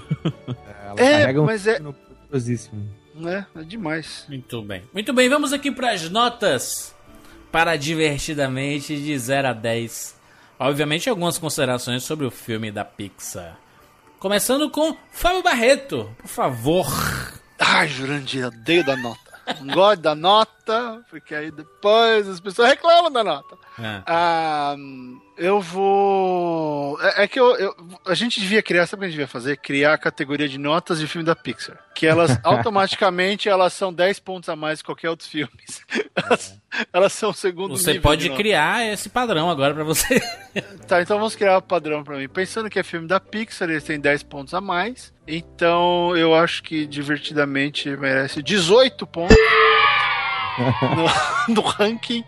Ela 0.85 1.01
É, 1.01 1.39
um 1.39 1.45
mas 1.45 1.65
é. 1.67 1.79
né? 3.15 3.45
É 3.55 3.61
demais. 3.63 4.25
Muito 4.27 4.61
bem. 4.61 4.83
Muito 4.93 5.13
bem, 5.13 5.29
vamos 5.29 5.53
aqui 5.53 5.71
para 5.71 5.91
as 5.91 6.09
notas 6.09 6.95
para 7.51 7.75
Divertidamente 7.75 8.95
de 8.95 9.17
0 9.17 9.47
a 9.49 9.53
10. 9.53 10.17
Obviamente, 10.59 11.09
algumas 11.09 11.37
considerações 11.37 12.03
sobre 12.03 12.25
o 12.25 12.31
filme 12.31 12.71
da 12.71 12.83
Pixar. 12.83 13.57
Começando 14.19 14.69
com 14.69 14.95
Fábio 15.11 15.41
Barreto, 15.41 16.09
por 16.17 16.27
favor. 16.27 16.85
Ai, 17.71 17.87
Jurandir, 17.87 18.47
odeio 18.47 18.83
da 18.83 18.97
nota. 18.97 19.29
Não 19.61 19.73
gosto 19.73 20.01
da 20.01 20.15
nota, 20.15 21.05
porque 21.09 21.35
aí 21.35 21.51
depois 21.51 22.27
as 22.27 22.39
pessoas 22.39 22.69
reclamam 22.69 23.11
da 23.11 23.23
nota. 23.23 23.55
É. 23.79 24.01
Ah, 24.07 24.75
eu 25.40 25.60
vou. 25.61 26.99
É, 27.02 27.24
é 27.24 27.28
que 27.28 27.40
eu, 27.40 27.56
eu- 27.57 27.76
a 28.06 28.14
gente 28.14 28.40
devia 28.40 28.61
criar, 28.61 28.86
sabe 28.86 28.99
o 28.99 29.02
que 29.02 29.06
a 29.06 29.10
gente 29.10 29.18
devia 29.18 29.28
fazer? 29.28 29.57
Criar 29.57 29.94
a 29.94 29.98
categoria 29.98 30.48
de 30.48 30.57
notas 30.57 30.99
de 30.99 31.07
filme 31.07 31.26
da 31.26 31.36
Pixar. 31.36 31.78
Que 31.95 32.06
elas 32.06 32.38
automaticamente 32.44 33.49
elas 33.49 33.74
são 33.74 33.91
10 33.94 34.20
pontos 34.20 34.49
a 34.49 34.56
mais 34.56 34.82
que 34.82 34.86
qualquer 34.86 35.10
outro 35.10 35.28
filme. 35.28 35.52
Elas, 36.16 36.60
elas 36.94 37.14
são 37.14 37.32
o 37.32 37.34
segundo 37.34 37.78
Você 37.78 37.99
pode 37.99 38.30
criar 38.32 38.86
esse 38.86 39.10
padrão 39.10 39.49
agora 39.49 39.74
pra 39.74 39.84
você. 39.84 40.20
Tá, 40.88 41.02
então 41.02 41.18
vamos 41.20 41.36
criar 41.36 41.57
o 41.57 41.61
padrão 41.61 42.03
pra 42.03 42.18
mim. 42.18 42.28
Pensando 42.28 42.70
que 42.70 42.80
é 42.80 42.84
filme 42.84 43.07
da 43.07 43.20
Pixar, 43.20 43.70
eles 43.70 43.84
têm 43.84 43.99
10 43.99 44.24
pontos 44.24 44.53
a 44.56 44.60
mais. 44.60 45.14
Então 45.28 46.18
eu 46.18 46.34
acho 46.34 46.64
que 46.64 46.88
divertidamente 46.88 47.88
merece 47.95 48.41
18 48.41 49.06
pontos 49.06 49.38
no, 51.48 51.53
no 51.56 51.61
ranking. 51.61 52.24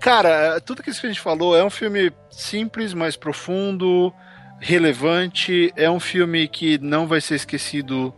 Cara, 0.00 0.60
tudo 0.60 0.82
que 0.82 0.90
a 0.90 0.92
gente 0.92 1.20
falou 1.20 1.56
é 1.56 1.64
um 1.64 1.70
filme 1.70 2.12
simples, 2.30 2.92
mas 2.92 3.16
profundo, 3.16 4.12
relevante. 4.60 5.72
É 5.76 5.90
um 5.90 6.00
filme 6.00 6.46
que 6.48 6.78
não 6.78 7.06
vai 7.06 7.20
ser 7.20 7.36
esquecido 7.36 8.14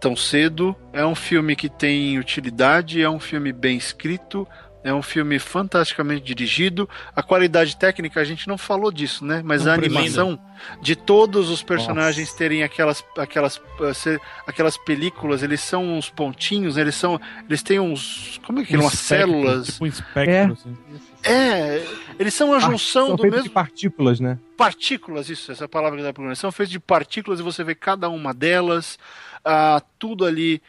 tão 0.00 0.14
cedo. 0.16 0.74
É 0.92 1.04
um 1.04 1.14
filme 1.14 1.56
que 1.56 1.68
tem 1.68 2.18
utilidade, 2.18 3.02
é 3.02 3.08
um 3.08 3.20
filme 3.20 3.52
bem 3.52 3.76
escrito. 3.76 4.46
É 4.90 4.94
um 4.94 5.02
filme 5.02 5.38
fantasticamente 5.38 6.22
dirigido. 6.24 6.88
A 7.14 7.22
qualidade 7.22 7.76
técnica, 7.76 8.20
a 8.20 8.24
gente 8.24 8.46
não 8.48 8.56
falou 8.56 8.90
disso, 8.92 9.24
né? 9.24 9.42
Mas 9.44 9.66
a 9.66 9.76
Lindo. 9.76 9.86
animação 9.96 10.38
de 10.80 10.94
todos 10.96 11.50
os 11.50 11.62
personagens 11.62 12.32
terem 12.32 12.62
aquelas, 12.62 13.04
aquelas, 13.18 13.60
ser- 13.94 14.20
aquelas 14.46 14.76
películas, 14.78 15.42
eles 15.42 15.60
são 15.60 15.96
uns 15.98 16.08
pontinhos, 16.08 16.76
eles 16.76 16.94
são. 16.94 17.20
Eles 17.48 17.62
têm 17.62 17.78
uns. 17.80 18.40
Como 18.46 18.60
é 18.60 18.64
que 18.64 18.74
é? 18.74 18.78
Um 18.78 18.82
Umas 18.82 18.94
espectro, 18.94 19.28
células. 19.32 19.66
Tipo 19.66 19.84
um 19.84 19.86
espectro, 19.88 20.30
É. 20.32 20.42
assim. 20.44 20.76
É, 21.28 21.84
eles 22.20 22.32
são 22.34 22.54
a 22.54 22.60
junção 22.60 23.08
São 23.08 23.16
do 23.16 23.22
feitos 23.22 23.38
mesmo 23.38 23.48
de 23.48 23.54
partículas, 23.54 24.20
né? 24.20 24.38
partículas, 24.56 25.28
isso, 25.28 25.50
essa 25.52 25.68
palavra 25.68 25.98
que 25.98 26.04
dá 26.04 26.12
pra 26.12 26.34
São 26.36 26.50
feitos 26.52 26.70
de 26.72 26.78
partículas 26.80 27.40
e 27.40 27.42
você 27.42 27.62
vê 27.64 27.74
cada 27.74 28.08
uma 28.08 28.32
delas, 28.32 28.98
ah, 29.44 29.82
tudo 29.98 30.24
ali. 30.24 30.62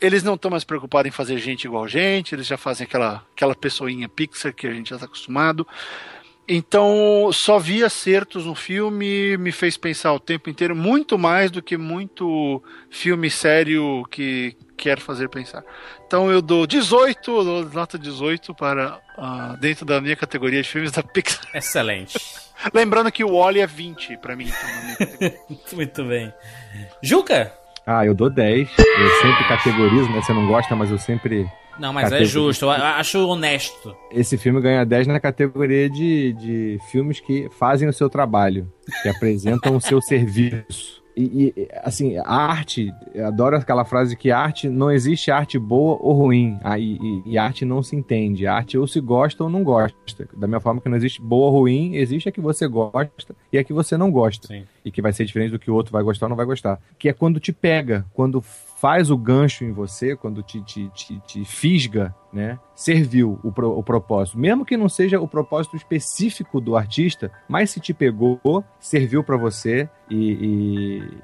Eles 0.00 0.22
não 0.22 0.34
estão 0.34 0.50
mais 0.50 0.64
preocupados 0.64 1.08
em 1.08 1.12
fazer 1.12 1.38
gente 1.38 1.64
igual 1.64 1.88
gente, 1.88 2.34
eles 2.34 2.46
já 2.46 2.56
fazem 2.56 2.86
aquela, 2.86 3.24
aquela 3.34 3.54
pessoinha 3.54 4.08
Pixar 4.08 4.54
que 4.54 4.66
a 4.66 4.72
gente 4.72 4.90
já 4.90 4.96
está 4.96 5.06
acostumado. 5.06 5.66
Então, 6.52 7.30
só 7.32 7.60
vi 7.60 7.84
acertos 7.84 8.44
no 8.44 8.56
filme, 8.56 9.36
me 9.36 9.52
fez 9.52 9.76
pensar 9.76 10.12
o 10.12 10.18
tempo 10.18 10.50
inteiro, 10.50 10.74
muito 10.74 11.16
mais 11.16 11.48
do 11.48 11.62
que 11.62 11.76
muito 11.76 12.60
filme 12.90 13.30
sério 13.30 14.04
que 14.10 14.56
quer 14.76 14.98
fazer 14.98 15.28
pensar. 15.28 15.62
Então, 16.04 16.28
eu 16.28 16.42
dou 16.42 16.66
18, 16.66 17.30
eu 17.30 17.44
dou 17.44 17.64
nota 17.66 17.96
18 17.96 18.52
para 18.52 19.00
ah, 19.16 19.56
dentro 19.60 19.86
da 19.86 20.00
minha 20.00 20.16
categoria 20.16 20.60
de 20.60 20.68
filmes 20.68 20.90
da 20.90 21.04
Pixar. 21.04 21.48
Excelente. 21.54 22.18
Lembrando 22.74 23.12
que 23.12 23.22
o 23.22 23.38
Wally 23.38 23.60
é 23.60 23.66
20 23.66 24.16
pra 24.16 24.34
mim. 24.34 24.50
Então. 24.98 25.32
Muito 25.76 26.04
bem. 26.04 26.34
Juca? 27.00 27.59
Ah, 27.92 28.06
eu 28.06 28.14
dou 28.14 28.30
10. 28.30 28.70
Eu 28.78 29.10
sempre 29.20 29.48
categorizo, 29.48 30.08
né? 30.12 30.22
Você 30.22 30.32
não 30.32 30.46
gosta, 30.46 30.76
mas 30.76 30.92
eu 30.92 30.98
sempre. 30.98 31.44
Não, 31.76 31.92
mas 31.92 32.04
é 32.04 32.06
Categoria. 32.06 32.28
justo, 32.28 32.66
eu 32.66 32.70
acho 32.70 33.26
honesto. 33.26 33.96
Esse 34.12 34.38
filme 34.38 34.60
ganha 34.60 34.86
10 34.86 35.08
na 35.08 35.18
categoria 35.18 35.90
de, 35.90 36.32
de 36.34 36.78
filmes 36.88 37.18
que 37.18 37.48
fazem 37.58 37.88
o 37.88 37.92
seu 37.92 38.08
trabalho, 38.08 38.70
que 39.02 39.08
apresentam 39.08 39.74
o 39.74 39.80
seu 39.80 40.00
serviço. 40.02 40.99
E, 41.20 41.54
e, 41.56 41.68
assim, 41.82 42.16
a 42.16 42.32
arte, 42.32 42.92
eu 43.14 43.26
adoro 43.26 43.56
aquela 43.56 43.84
frase 43.84 44.16
que 44.16 44.30
arte 44.30 44.68
não 44.68 44.90
existe 44.90 45.30
arte 45.30 45.58
boa 45.58 45.98
ou 46.00 46.12
ruim, 46.14 46.58
ah, 46.62 46.78
e, 46.78 46.98
e- 47.26 47.38
arte 47.38 47.64
não 47.64 47.82
se 47.82 47.94
entende. 47.96 48.46
A 48.46 48.54
arte 48.54 48.78
ou 48.78 48.86
se 48.86 49.00
gosta 49.00 49.44
ou 49.44 49.50
não 49.50 49.62
gosta. 49.62 50.28
Da 50.34 50.46
mesma 50.46 50.60
forma 50.60 50.80
que 50.80 50.88
não 50.88 50.96
existe 50.96 51.20
boa 51.20 51.46
ou 51.50 51.60
ruim, 51.60 51.96
existe 51.96 52.28
a 52.28 52.32
que 52.32 52.40
você 52.40 52.66
gosta 52.66 53.34
e 53.52 53.58
a 53.58 53.64
que 53.64 53.72
você 53.72 53.96
não 53.96 54.10
gosta. 54.10 54.46
Sim. 54.46 54.64
E 54.84 54.90
que 54.90 55.02
vai 55.02 55.12
ser 55.12 55.24
diferente 55.24 55.50
do 55.50 55.58
que 55.58 55.70
o 55.70 55.74
outro 55.74 55.92
vai 55.92 56.02
gostar 56.02 56.26
ou 56.26 56.30
não 56.30 56.36
vai 56.36 56.46
gostar. 56.46 56.80
Que 56.98 57.08
é 57.08 57.12
quando 57.12 57.38
te 57.40 57.52
pega, 57.52 58.04
quando 58.14 58.42
faz 58.80 59.10
o 59.10 59.16
gancho 59.16 59.62
em 59.62 59.72
você, 59.72 60.16
quando 60.16 60.42
te, 60.42 60.62
te, 60.62 60.88
te, 60.94 61.20
te 61.26 61.44
fisga, 61.44 62.14
né? 62.32 62.58
Serviu 62.74 63.38
o, 63.42 63.52
pro- 63.52 63.76
o 63.78 63.82
propósito. 63.82 64.38
Mesmo 64.38 64.64
que 64.64 64.74
não 64.74 64.88
seja 64.88 65.20
o 65.20 65.28
propósito 65.28 65.76
específico 65.76 66.62
do 66.62 66.74
artista, 66.74 67.30
mas 67.46 67.68
se 67.70 67.78
te 67.78 67.92
pegou, 67.92 68.40
serviu 68.78 69.22
pra 69.22 69.36
você 69.36 69.86
e, 70.08 70.32
e, 70.32 71.18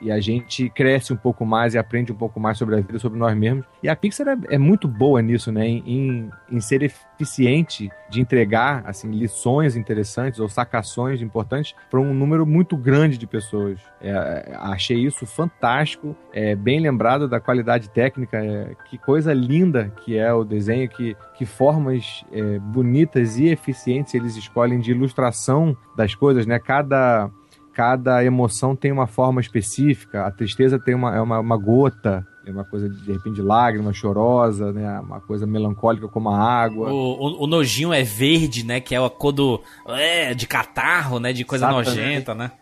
e 0.00 0.10
a 0.10 0.20
gente 0.20 0.68
cresce 0.70 1.12
um 1.12 1.16
pouco 1.16 1.44
mais 1.44 1.74
e 1.74 1.78
aprende 1.78 2.12
um 2.12 2.16
pouco 2.16 2.38
mais 2.38 2.58
sobre 2.58 2.76
a 2.76 2.80
vida, 2.80 2.98
sobre 2.98 3.18
nós 3.18 3.36
mesmos. 3.36 3.64
E 3.82 3.88
a 3.88 3.96
Pixar 3.96 4.28
é, 4.28 4.54
é 4.54 4.58
muito 4.58 4.86
boa 4.86 5.22
nisso, 5.22 5.50
né? 5.52 5.66
Em, 5.66 6.30
em, 6.50 6.60
ser 6.60 6.82
eficiente 6.82 7.90
de 8.08 8.20
entregar 8.20 8.82
assim 8.86 9.10
lições 9.10 9.76
interessantes 9.76 10.40
ou 10.40 10.48
sacações 10.48 11.20
importantes 11.20 11.74
para 11.90 12.00
um 12.00 12.14
número 12.14 12.46
muito 12.46 12.76
grande 12.76 13.18
de 13.18 13.26
pessoas. 13.26 13.80
É, 14.00 14.56
achei 14.60 14.98
isso 14.98 15.26
fantástico, 15.26 16.16
é, 16.32 16.54
bem 16.54 16.80
lembrado 16.80 17.28
da 17.28 17.40
qualidade 17.40 17.88
técnica, 17.90 18.38
é, 18.38 18.74
que 18.88 18.98
coisa 18.98 19.32
linda 19.32 19.92
que 20.04 20.16
é 20.16 20.32
o 20.32 20.44
desenho, 20.44 20.88
que, 20.88 21.16
que 21.36 21.44
formas 21.44 22.24
é, 22.32 22.58
bonitas 22.58 23.38
e 23.38 23.48
eficientes 23.48 24.14
eles 24.14 24.36
escolhem 24.36 24.80
de 24.80 24.90
ilustração 24.90 25.76
das 25.96 26.14
coisas, 26.14 26.46
né? 26.46 26.58
Cada 26.58 27.30
cada 27.74 28.24
emoção 28.24 28.76
tem 28.76 28.92
uma 28.92 29.06
forma 29.06 29.40
específica. 29.40 30.24
A 30.26 30.30
tristeza 30.30 30.78
tem 30.78 30.94
uma, 30.94 31.14
é 31.14 31.20
uma, 31.20 31.40
uma 31.40 31.56
gota, 31.56 32.24
é 32.46 32.50
uma 32.50 32.64
coisa 32.64 32.88
de, 32.88 33.00
de 33.00 33.12
repente 33.12 33.34
de 33.36 33.42
lágrima 33.42 33.92
chorosa, 33.92 34.72
né? 34.72 35.00
Uma 35.00 35.20
coisa 35.20 35.46
melancólica 35.46 36.06
como 36.08 36.28
a 36.30 36.38
água. 36.38 36.92
O, 36.92 36.94
o, 36.94 37.44
o 37.44 37.46
nojinho 37.46 37.92
é 37.92 38.02
verde, 38.02 38.64
né? 38.64 38.80
Que 38.80 38.94
é 38.94 39.04
a 39.04 39.10
cor 39.10 39.32
do. 39.32 39.60
É, 39.88 40.34
de 40.34 40.46
catarro, 40.46 41.18
né? 41.18 41.32
De 41.32 41.44
coisa 41.44 41.70
nojenta, 41.70 42.34
né? 42.34 42.52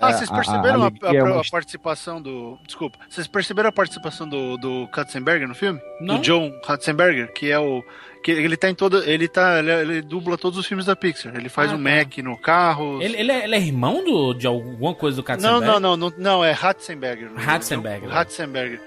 Ah, 0.00 0.10
É, 0.10 0.12
vocês 0.12 0.30
a- 0.30 0.32
a 0.32 0.36
perceberam 0.36 0.82
a, 0.82 0.86
alegria 0.86 1.18
é 1.18 1.20
a- 1.36 1.40
a 1.40 1.50
participação 1.50 2.22
do. 2.22 2.58
Desculpa. 2.64 2.98
Vocês 3.08 3.26
perceberam 3.26 3.68
a 3.68 3.72
participação 3.72 4.28
do, 4.28 4.56
do 4.56 4.86
Katzenberger 4.88 5.48
no 5.48 5.54
filme? 5.54 5.80
Não. 6.00 6.16
Do 6.16 6.22
John 6.22 6.52
Katzenberger, 6.64 7.32
que 7.32 7.50
é 7.50 7.58
o. 7.58 7.82
Que 8.22 8.30
ele 8.32 8.56
tá 8.56 8.68
em 8.68 8.74
todo. 8.74 9.02
Ele 9.04 9.26
tá. 9.28 9.58
Ele, 9.58 9.70
ele 9.72 10.02
dubla 10.02 10.36
todos 10.38 10.58
os 10.58 10.66
filmes 10.66 10.86
da 10.86 10.94
Pixar. 10.96 11.34
Ele 11.36 11.48
faz 11.48 11.70
Ah, 11.72 11.74
o 11.74 11.82
tá. 11.82 11.82
Mac 11.82 12.18
no 12.18 12.36
carro. 12.40 13.00
Ele, 13.02 13.16
ele, 13.16 13.32
é, 13.32 13.44
ele 13.44 13.54
é 13.56 13.60
irmão 13.60 14.04
do, 14.04 14.34
de 14.34 14.46
alguma 14.46 14.94
coisa 14.94 15.16
do 15.16 15.20
Não, 15.20 15.24
Katzenberg? 15.24 15.66
não, 15.66 15.80
não, 15.80 15.96
não, 15.96 16.12
não, 16.16 16.44
é 16.44 16.52
Ratzenberger. 16.52 17.30
Ratzenberger. 17.34 18.08
Ratzenberger. 18.08 18.80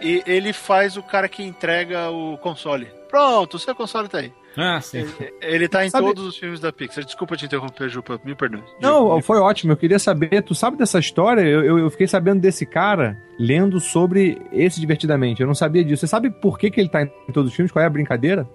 E 0.00 0.22
ele 0.26 0.52
faz 0.52 0.96
o 0.96 1.02
cara 1.02 1.28
que 1.28 1.42
entrega 1.42 2.10
o 2.10 2.36
console. 2.38 2.86
Pronto, 3.08 3.54
o 3.54 3.58
seu 3.58 3.74
console 3.74 4.08
tá 4.08 4.18
aí. 4.18 4.32
Ah, 4.56 4.80
sim. 4.80 4.98
Ele, 5.00 5.32
ele 5.42 5.68
tá 5.68 5.84
em 5.84 5.90
Sabe- 5.90 6.06
todos 6.06 6.24
os 6.24 6.36
filmes 6.36 6.58
da 6.60 6.72
Pixar. 6.72 7.04
Desculpa 7.04 7.36
te 7.36 7.44
interromper, 7.44 7.88
Jupa, 7.90 8.18
me 8.24 8.34
perdoe. 8.34 8.62
Não, 8.80 9.20
foi 9.20 9.38
ótimo. 9.38 9.72
Eu 9.72 9.76
queria 9.76 9.98
saber, 9.98 10.42
tu 10.42 10.54
sabe 10.54 10.78
dessa 10.78 10.98
história? 10.98 11.42
Eu, 11.42 11.62
eu, 11.62 11.78
eu 11.78 11.90
fiquei 11.90 12.06
sabendo 12.06 12.40
desse 12.40 12.64
cara 12.64 13.16
lendo 13.38 13.78
sobre 13.80 14.40
esse 14.50 14.80
divertidamente. 14.80 15.42
Eu 15.42 15.46
não 15.46 15.54
sabia 15.54 15.84
disso. 15.84 16.00
Você 16.00 16.06
sabe 16.06 16.30
por 16.30 16.58
que, 16.58 16.70
que 16.70 16.80
ele 16.80 16.88
tá 16.88 17.02
em 17.02 17.32
todos 17.32 17.50
os 17.50 17.54
filmes? 17.56 17.70
Qual 17.70 17.82
é 17.82 17.86
a 17.86 17.90
brincadeira? 17.90 18.48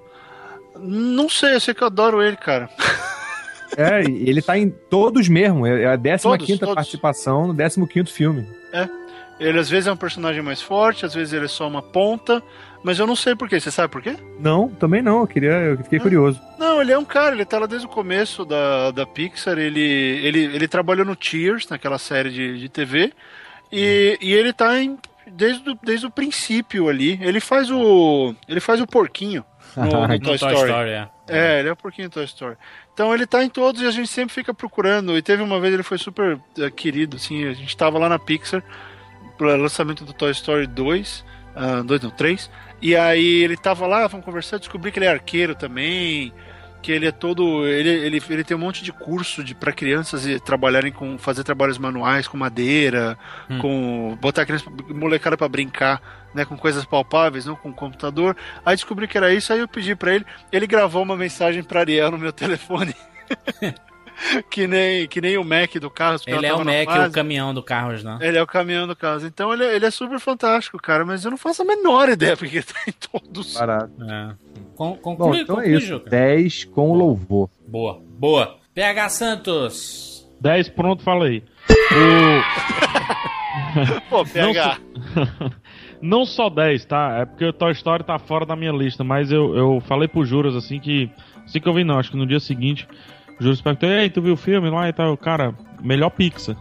Não 0.79 1.29
sei, 1.29 1.53
eu 1.55 1.59
sei 1.59 1.73
que 1.73 1.83
eu 1.83 1.87
adoro 1.87 2.21
ele, 2.21 2.37
cara. 2.37 2.67
É, 3.77 4.01
ele 4.01 4.41
tá 4.41 4.57
em 4.57 4.69
todos 4.69 5.29
mesmo. 5.29 5.65
É 5.65 5.85
a 5.85 5.97
15 5.97 6.23
Todos, 6.23 6.45
quinta 6.45 6.73
participação 6.73 7.47
no 7.47 7.55
15 7.55 7.87
quinto 7.87 8.11
filme. 8.11 8.47
Ele 9.39 9.57
às 9.57 9.69
vezes 9.69 9.87
é 9.87 9.91
um 9.91 9.97
personagem 9.97 10.41
mais 10.41 10.61
forte, 10.61 11.03
às 11.05 11.15
vezes 11.15 11.33
ele 11.33 11.45
é 11.45 11.47
só 11.47 11.67
uma 11.67 11.81
ponta, 11.81 12.43
mas 12.83 12.97
eu 12.99 13.05
não 13.07 13.15
sei 13.15 13.35
porquê. 13.35 13.59
Você 13.59 13.71
sabe 13.71 13.91
por 13.91 14.01
quê? 14.01 14.15
Não, 14.39 14.69
também 14.69 15.01
não. 15.01 15.21
Eu 15.21 15.27
queria, 15.27 15.51
eu 15.51 15.77
fiquei 15.77 15.99
curioso. 15.99 16.39
Não, 16.57 16.81
ele 16.81 16.91
é 16.91 16.97
um 16.97 17.05
cara, 17.05 17.35
ele 17.35 17.45
tá 17.45 17.59
lá 17.59 17.65
desde 17.65 17.85
o 17.87 17.89
começo 17.89 18.43
da, 18.45 18.91
da 18.91 19.05
Pixar, 19.05 19.57
ele, 19.57 19.79
ele, 19.81 20.43
ele 20.45 20.67
trabalhou 20.67 21.05
no 21.05 21.15
Cheers, 21.19 21.67
naquela 21.69 21.97
série 21.97 22.29
de, 22.29 22.59
de 22.59 22.69
TV, 22.69 23.13
e, 23.71 24.17
e 24.21 24.33
ele 24.33 24.51
tá 24.53 24.79
em, 24.81 24.97
desde, 25.27 25.69
o- 25.69 25.79
desde 25.83 26.05
o 26.05 26.11
princípio 26.11 26.89
ali. 26.89 27.19
Ele 27.21 27.39
faz 27.39 27.69
o. 27.71 28.35
Ele 28.47 28.59
faz 28.59 28.81
o 28.81 28.87
porquinho 28.87 29.45
no, 29.77 29.83
no 29.85 30.01
No 30.07 30.07
Toy, 30.07 30.19
Toy 30.19 30.35
Story. 30.35 30.55
Story, 30.69 30.89
é. 30.91 31.09
É, 31.29 31.59
ele 31.61 31.69
é 31.69 31.73
um 31.73 31.77
porquinho 31.77 32.09
Toy 32.09 32.25
Story. 32.25 32.57
Então 32.93 33.13
ele 33.13 33.25
tá 33.25 33.41
em 33.41 33.47
todos 33.49 33.81
e 33.81 33.85
a 33.85 33.91
gente 33.91 34.09
sempre 34.09 34.33
fica 34.33 34.53
procurando. 34.53 35.17
E 35.17 35.21
teve 35.21 35.41
uma 35.41 35.59
vez 35.61 35.73
ele 35.73 35.83
foi 35.83 35.97
super 35.97 36.37
eh, 36.59 36.69
querido, 36.69 37.15
assim, 37.15 37.45
a 37.47 37.53
gente 37.53 37.75
tava 37.77 37.97
lá 37.97 38.09
na 38.09 38.19
Pixar 38.19 38.61
pro 39.37 39.55
lançamento 39.55 40.03
do 40.03 40.11
Toy 40.11 40.31
Story 40.31 40.67
2, 40.67 41.23
ah, 41.55 41.81
2 41.83 42.01
não, 42.01 42.09
3. 42.09 42.49
E 42.81 42.95
aí 42.95 43.43
ele 43.43 43.55
tava 43.55 43.85
lá, 43.85 44.07
vamos 44.07 44.25
conversar, 44.25 44.57
descobri 44.57 44.91
que 44.91 44.97
ele 44.99 45.05
é 45.05 45.09
arqueiro 45.11 45.53
também, 45.53 46.33
que 46.81 46.91
ele 46.91 47.05
é 47.05 47.11
todo, 47.11 47.65
ele, 47.67 47.89
ele, 47.89 48.23
ele 48.27 48.43
tem 48.43 48.57
um 48.57 48.59
monte 48.59 48.83
de 48.83 48.91
curso 48.91 49.43
de 49.43 49.53
para 49.53 49.71
crianças 49.71 50.25
e 50.25 50.39
trabalharem 50.39 50.91
com 50.91 51.15
fazer 51.17 51.43
trabalhos 51.43 51.77
manuais 51.77 52.27
com 52.27 52.37
madeira, 52.37 53.15
Hum. 53.49 53.59
com 53.59 54.17
botar 54.19 54.45
criança, 54.47 54.65
molecada 54.89 55.37
para 55.37 55.47
brincar, 55.47 56.01
né, 56.33 56.43
com 56.43 56.57
coisas 56.57 56.83
palpáveis, 56.83 57.45
não 57.45 57.55
com 57.55 57.71
computador. 57.71 58.35
Aí 58.65 58.75
descobri 58.75 59.07
que 59.07 59.17
era 59.17 59.31
isso, 59.31 59.53
aí 59.53 59.59
eu 59.59 59.67
pedi 59.67 59.95
pra 59.95 60.15
ele, 60.15 60.25
ele 60.51 60.65
gravou 60.65 61.03
uma 61.03 61.15
mensagem 61.15 61.61
pra 61.61 61.81
Ariel 61.81 62.09
no 62.09 62.17
meu 62.17 62.31
telefone. 62.33 62.95
que, 64.49 64.67
nem, 64.67 65.07
que 65.07 65.21
nem 65.21 65.37
o 65.37 65.43
Mac 65.43 65.73
do 65.75 65.89
Carlos. 65.89 66.23
Ele 66.27 66.45
é 66.45 66.53
o 66.53 66.63
Mac, 66.63 66.85
fase. 66.85 67.09
o 67.09 67.11
caminhão 67.11 67.53
do 67.53 67.63
Carros, 67.63 68.03
né? 68.03 68.17
Ele 68.21 68.37
é 68.37 68.43
o 68.43 68.47
caminhão 68.47 68.87
do 68.87 68.95
Carlos. 68.95 69.23
Então 69.23 69.51
ele, 69.53 69.63
é- 69.63 69.75
ele 69.75 69.85
é 69.85 69.91
super 69.91 70.19
fantástico, 70.19 70.77
cara, 70.77 71.05
mas 71.05 71.23
eu 71.25 71.31
não 71.31 71.37
faço 71.37 71.61
a 71.61 71.65
menor 71.65 72.09
ideia 72.09 72.35
porque 72.37 72.57
ele 72.57 72.65
tá 72.71 72.79
em 72.87 72.91
todos. 72.91 73.53
Barato. 73.55 73.91
É. 74.03 74.33
Con 74.75 74.91
Bom, 74.91 74.97
conclui, 74.97 75.41
então 75.41 75.55
é 75.59 75.63
conclui, 75.63 75.77
isso. 75.77 75.87
Juca. 75.87 76.09
10 76.09 76.65
com 76.65 76.93
louvor. 76.93 77.49
Boa, 77.67 78.01
boa. 78.17 78.57
PH 78.73 79.09
Santos. 79.09 80.27
10, 80.39 80.69
pronto, 80.69 81.03
falei. 81.03 81.43
Pô, 84.09 84.23
PH. 84.25 84.79
Não 86.01 86.25
só 86.25 86.49
10, 86.49 86.85
tá? 86.85 87.17
É 87.19 87.25
porque 87.25 87.45
o 87.45 87.53
Toy 87.53 87.71
Story 87.73 88.03
tá 88.03 88.17
fora 88.17 88.45
da 88.45 88.55
minha 88.55 88.71
lista, 88.71 89.03
mas 89.03 89.31
eu, 89.31 89.55
eu 89.55 89.79
falei 89.81 90.07
pro 90.07 90.25
Juras 90.25 90.55
assim 90.55 90.79
que. 90.79 91.09
Assim 91.45 91.59
que 91.59 91.67
eu 91.67 91.73
vi, 91.73 91.83
não, 91.83 91.99
acho 91.99 92.11
que 92.11 92.17
no 92.17 92.25
dia 92.25 92.39
seguinte, 92.39 92.87
o 93.39 93.43
Juras 93.43 93.61
perguntou: 93.61 93.89
Ei, 93.89 94.09
tu 94.09 94.21
viu 94.21 94.33
o 94.33 94.37
filme 94.37 94.69
lá 94.69 94.87
e 94.89 94.93
tal? 94.93 95.15
Cara, 95.17 95.55
melhor 95.81 96.09
Pixar. 96.09 96.55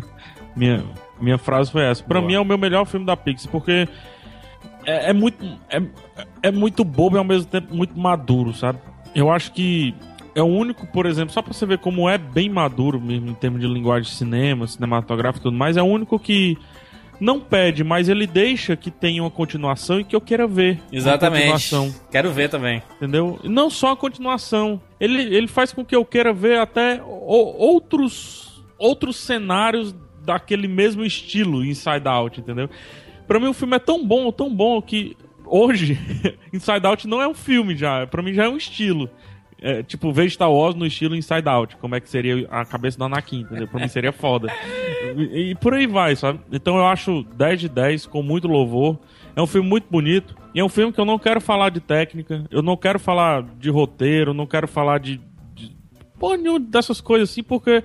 minha, 0.56 0.84
minha 1.20 1.38
frase 1.38 1.70
foi 1.70 1.82
essa. 1.82 2.02
Pra 2.02 2.20
mim 2.20 2.34
é 2.34 2.40
o 2.40 2.44
meu 2.44 2.58
melhor 2.58 2.84
filme 2.86 3.06
da 3.06 3.16
Pixar, 3.16 3.50
porque 3.50 3.88
é, 4.86 5.10
é 5.10 5.12
muito. 5.12 5.44
É, 5.68 5.82
é 6.42 6.50
muito 6.50 6.84
bobo 6.84 7.16
e 7.16 7.18
ao 7.18 7.24
mesmo 7.24 7.46
tempo 7.46 7.74
muito 7.74 7.98
maduro, 7.98 8.52
sabe? 8.54 8.78
Eu 9.14 9.30
acho 9.30 9.52
que 9.52 9.94
é 10.34 10.42
o 10.42 10.46
único, 10.46 10.86
por 10.86 11.06
exemplo, 11.06 11.32
só 11.32 11.42
pra 11.42 11.52
você 11.52 11.66
ver 11.66 11.78
como 11.78 12.08
é 12.08 12.16
bem 12.16 12.48
maduro 12.48 13.00
mesmo 13.00 13.30
em 13.30 13.34
termos 13.34 13.60
de 13.60 13.66
linguagem 13.66 14.10
de 14.10 14.16
cinema, 14.16 14.66
cinematográfico 14.66 15.42
e 15.42 15.50
tudo 15.50 15.56
mais, 15.56 15.76
é 15.76 15.82
o 15.82 15.86
único 15.86 16.18
que 16.18 16.56
não 17.20 17.38
pede, 17.38 17.84
mas 17.84 18.08
ele 18.08 18.26
deixa 18.26 18.74
que 18.76 18.90
tenha 18.90 19.22
uma 19.22 19.30
continuação 19.30 20.00
e 20.00 20.04
que 20.04 20.16
eu 20.16 20.20
queira 20.20 20.46
ver. 20.46 20.80
Exatamente. 20.90 21.42
continuação, 21.42 21.94
Quero 22.10 22.30
ver 22.32 22.48
também. 22.48 22.82
entendeu? 22.96 23.38
E 23.44 23.48
não 23.48 23.68
só 23.68 23.92
a 23.92 23.96
continuação. 23.96 24.80
Ele, 24.98 25.22
ele 25.34 25.46
faz 25.46 25.72
com 25.72 25.84
que 25.84 25.94
eu 25.94 26.04
queira 26.04 26.32
ver 26.32 26.58
até 26.58 27.00
outros, 27.04 28.62
outros 28.78 29.16
cenários 29.16 29.94
daquele 30.24 30.68
mesmo 30.68 31.04
estilo 31.04 31.64
Inside 31.64 32.06
Out, 32.06 32.40
entendeu? 32.40 32.68
Pra 33.26 33.38
mim 33.38 33.48
o 33.48 33.54
filme 33.54 33.76
é 33.76 33.78
tão 33.78 34.04
bom, 34.06 34.30
tão 34.32 34.54
bom 34.54 34.80
que 34.82 35.16
hoje 35.46 35.98
Inside 36.52 36.86
Out 36.86 37.06
não 37.08 37.20
é 37.22 37.28
um 37.28 37.34
filme 37.34 37.76
já, 37.76 38.06
pra 38.06 38.22
mim 38.22 38.32
já 38.32 38.44
é 38.44 38.48
um 38.48 38.56
estilo. 38.56 39.08
É, 39.62 39.82
tipo, 39.82 40.12
ver 40.12 40.30
Star 40.30 40.50
Wars 40.50 40.74
no 40.74 40.86
estilo 40.86 41.14
Inside 41.14 41.48
Out, 41.48 41.76
como 41.76 41.94
é 41.94 42.00
que 42.00 42.08
seria 42.08 42.46
a 42.50 42.64
cabeça 42.64 42.96
do 42.96 43.04
Anakin, 43.04 43.40
entendeu? 43.40 43.68
Pra 43.68 43.80
mim 43.80 43.88
seria 43.88 44.12
foda. 44.12 44.50
E, 45.16 45.50
e 45.50 45.54
por 45.54 45.74
aí 45.74 45.86
vai, 45.86 46.16
sabe? 46.16 46.40
Então 46.50 46.76
eu 46.78 46.86
acho 46.86 47.24
10 47.36 47.60
de 47.60 47.68
10 47.68 48.06
com 48.06 48.22
muito 48.22 48.48
louvor. 48.48 48.98
É 49.36 49.42
um 49.42 49.46
filme 49.46 49.68
muito 49.68 49.86
bonito. 49.90 50.36
E 50.54 50.60
é 50.60 50.64
um 50.64 50.68
filme 50.68 50.92
que 50.92 51.00
eu 51.00 51.04
não 51.04 51.18
quero 51.18 51.40
falar 51.40 51.70
de 51.70 51.80
técnica, 51.80 52.44
eu 52.50 52.62
não 52.62 52.76
quero 52.76 52.98
falar 52.98 53.42
de 53.58 53.70
roteiro, 53.70 54.34
não 54.34 54.46
quero 54.46 54.66
falar 54.66 54.98
de, 54.98 55.20
de 55.54 55.76
porra 56.18 56.36
nenhuma 56.36 56.58
dessas 56.58 57.00
coisas 57.00 57.30
assim, 57.30 57.42
porque 57.42 57.84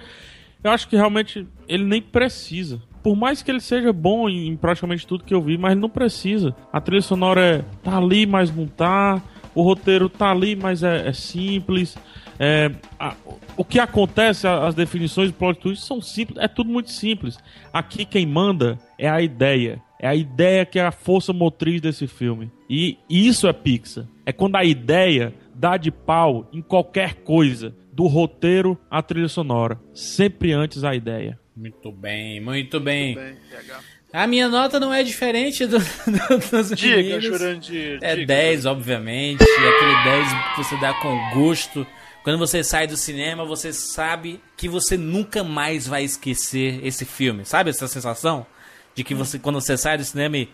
eu 0.63 0.71
acho 0.71 0.87
que 0.87 0.95
realmente 0.95 1.47
ele 1.67 1.83
nem 1.83 2.01
precisa. 2.01 2.81
Por 3.03 3.15
mais 3.15 3.43
que 3.43 3.51
ele 3.51 3.59
seja 3.59 3.93
bom 3.93 4.27
em, 4.27 4.55
praticamente 4.55 5.05
tudo 5.05 5.23
que 5.23 5.33
eu 5.33 5.41
vi, 5.41 5.59
mas 5.59 5.77
não 5.77 5.87
precisa. 5.87 6.55
A 6.73 6.81
trilha 6.81 7.03
sonora 7.03 7.41
é, 7.41 7.65
tá 7.83 7.97
ali, 7.97 8.25
mas 8.25 8.53
não 8.53 8.65
tá. 8.65 9.21
O 9.55 9.61
roteiro 9.63 10.09
tá 10.09 10.29
ali, 10.31 10.55
mas 10.55 10.83
é, 10.83 11.07
é 11.07 11.13
simples. 11.13 11.97
É, 12.37 12.69
a- 12.99 13.15
o 13.55 13.63
que 13.63 13.79
acontece, 13.79 14.45
as 14.45 14.75
definições 14.75 15.31
do 15.31 15.37
plot 15.37 15.59
twist 15.59 15.85
são 15.85 16.01
simples, 16.01 16.37
é 16.39 16.47
tudo 16.47 16.69
muito 16.69 16.91
simples. 16.91 17.37
Aqui 17.71 18.03
quem 18.05 18.25
manda 18.25 18.77
é 18.99 19.07
a 19.09 19.21
ideia. 19.21 19.81
É 19.99 20.07
a 20.07 20.13
ideia 20.15 20.65
que 20.65 20.77
é 20.77 20.85
a 20.85 20.91
força 20.91 21.31
motriz 21.31 21.79
desse 21.81 22.05
filme. 22.05 22.51
E 22.69 22.97
isso 23.09 23.47
é 23.47 23.53
Pixar. 23.53 24.05
É 24.25 24.33
quando 24.33 24.57
a 24.57 24.65
ideia 24.65 25.33
dá 25.53 25.77
de 25.77 25.89
pau 25.89 26.49
em 26.51 26.61
qualquer 26.61 27.15
coisa, 27.23 27.73
do 27.93 28.07
roteiro 28.07 28.77
à 28.91 29.01
trilha 29.01 29.29
sonora. 29.29 29.79
Sempre 29.93 30.51
antes 30.51 30.83
a 30.83 30.93
ideia. 30.93 31.39
Muito 31.55 31.89
bem, 31.93 32.41
muito 32.41 32.77
bem. 32.81 33.15
Bem, 33.15 33.35
PH. 33.49 33.79
A 34.15 34.25
minha 34.25 34.47
nota 34.47 34.79
não 34.79 34.93
é 34.93 35.03
diferente 35.03 35.65
do, 35.65 35.77
do, 36.07 36.49
dos 36.49 36.69
Diga, 36.69 36.95
meninos. 36.95 37.23
Jurandir. 37.25 37.99
É 38.01 38.15
diga. 38.15 38.27
10, 38.27 38.65
obviamente. 38.65 39.43
Aquele 39.43 40.03
10 40.03 40.27
que 40.55 40.63
você 40.63 40.77
dá 40.77 40.93
com 40.93 41.31
gosto. 41.33 41.85
Quando 42.23 42.39
você 42.39 42.63
sai 42.63 42.87
do 42.87 42.95
cinema, 42.95 43.43
você 43.43 43.73
sabe 43.73 44.41
que 44.55 44.69
você 44.69 44.95
nunca 44.95 45.43
mais 45.43 45.85
vai 45.85 46.05
esquecer 46.05 46.79
esse 46.81 47.03
filme. 47.03 47.43
Sabe 47.43 47.71
essa 47.71 47.89
sensação? 47.89 48.47
De 48.95 49.03
que 49.03 49.13
você, 49.13 49.37
quando 49.37 49.59
você 49.59 49.75
sai 49.75 49.97
do 49.97 50.05
cinema 50.05 50.37
e. 50.37 50.49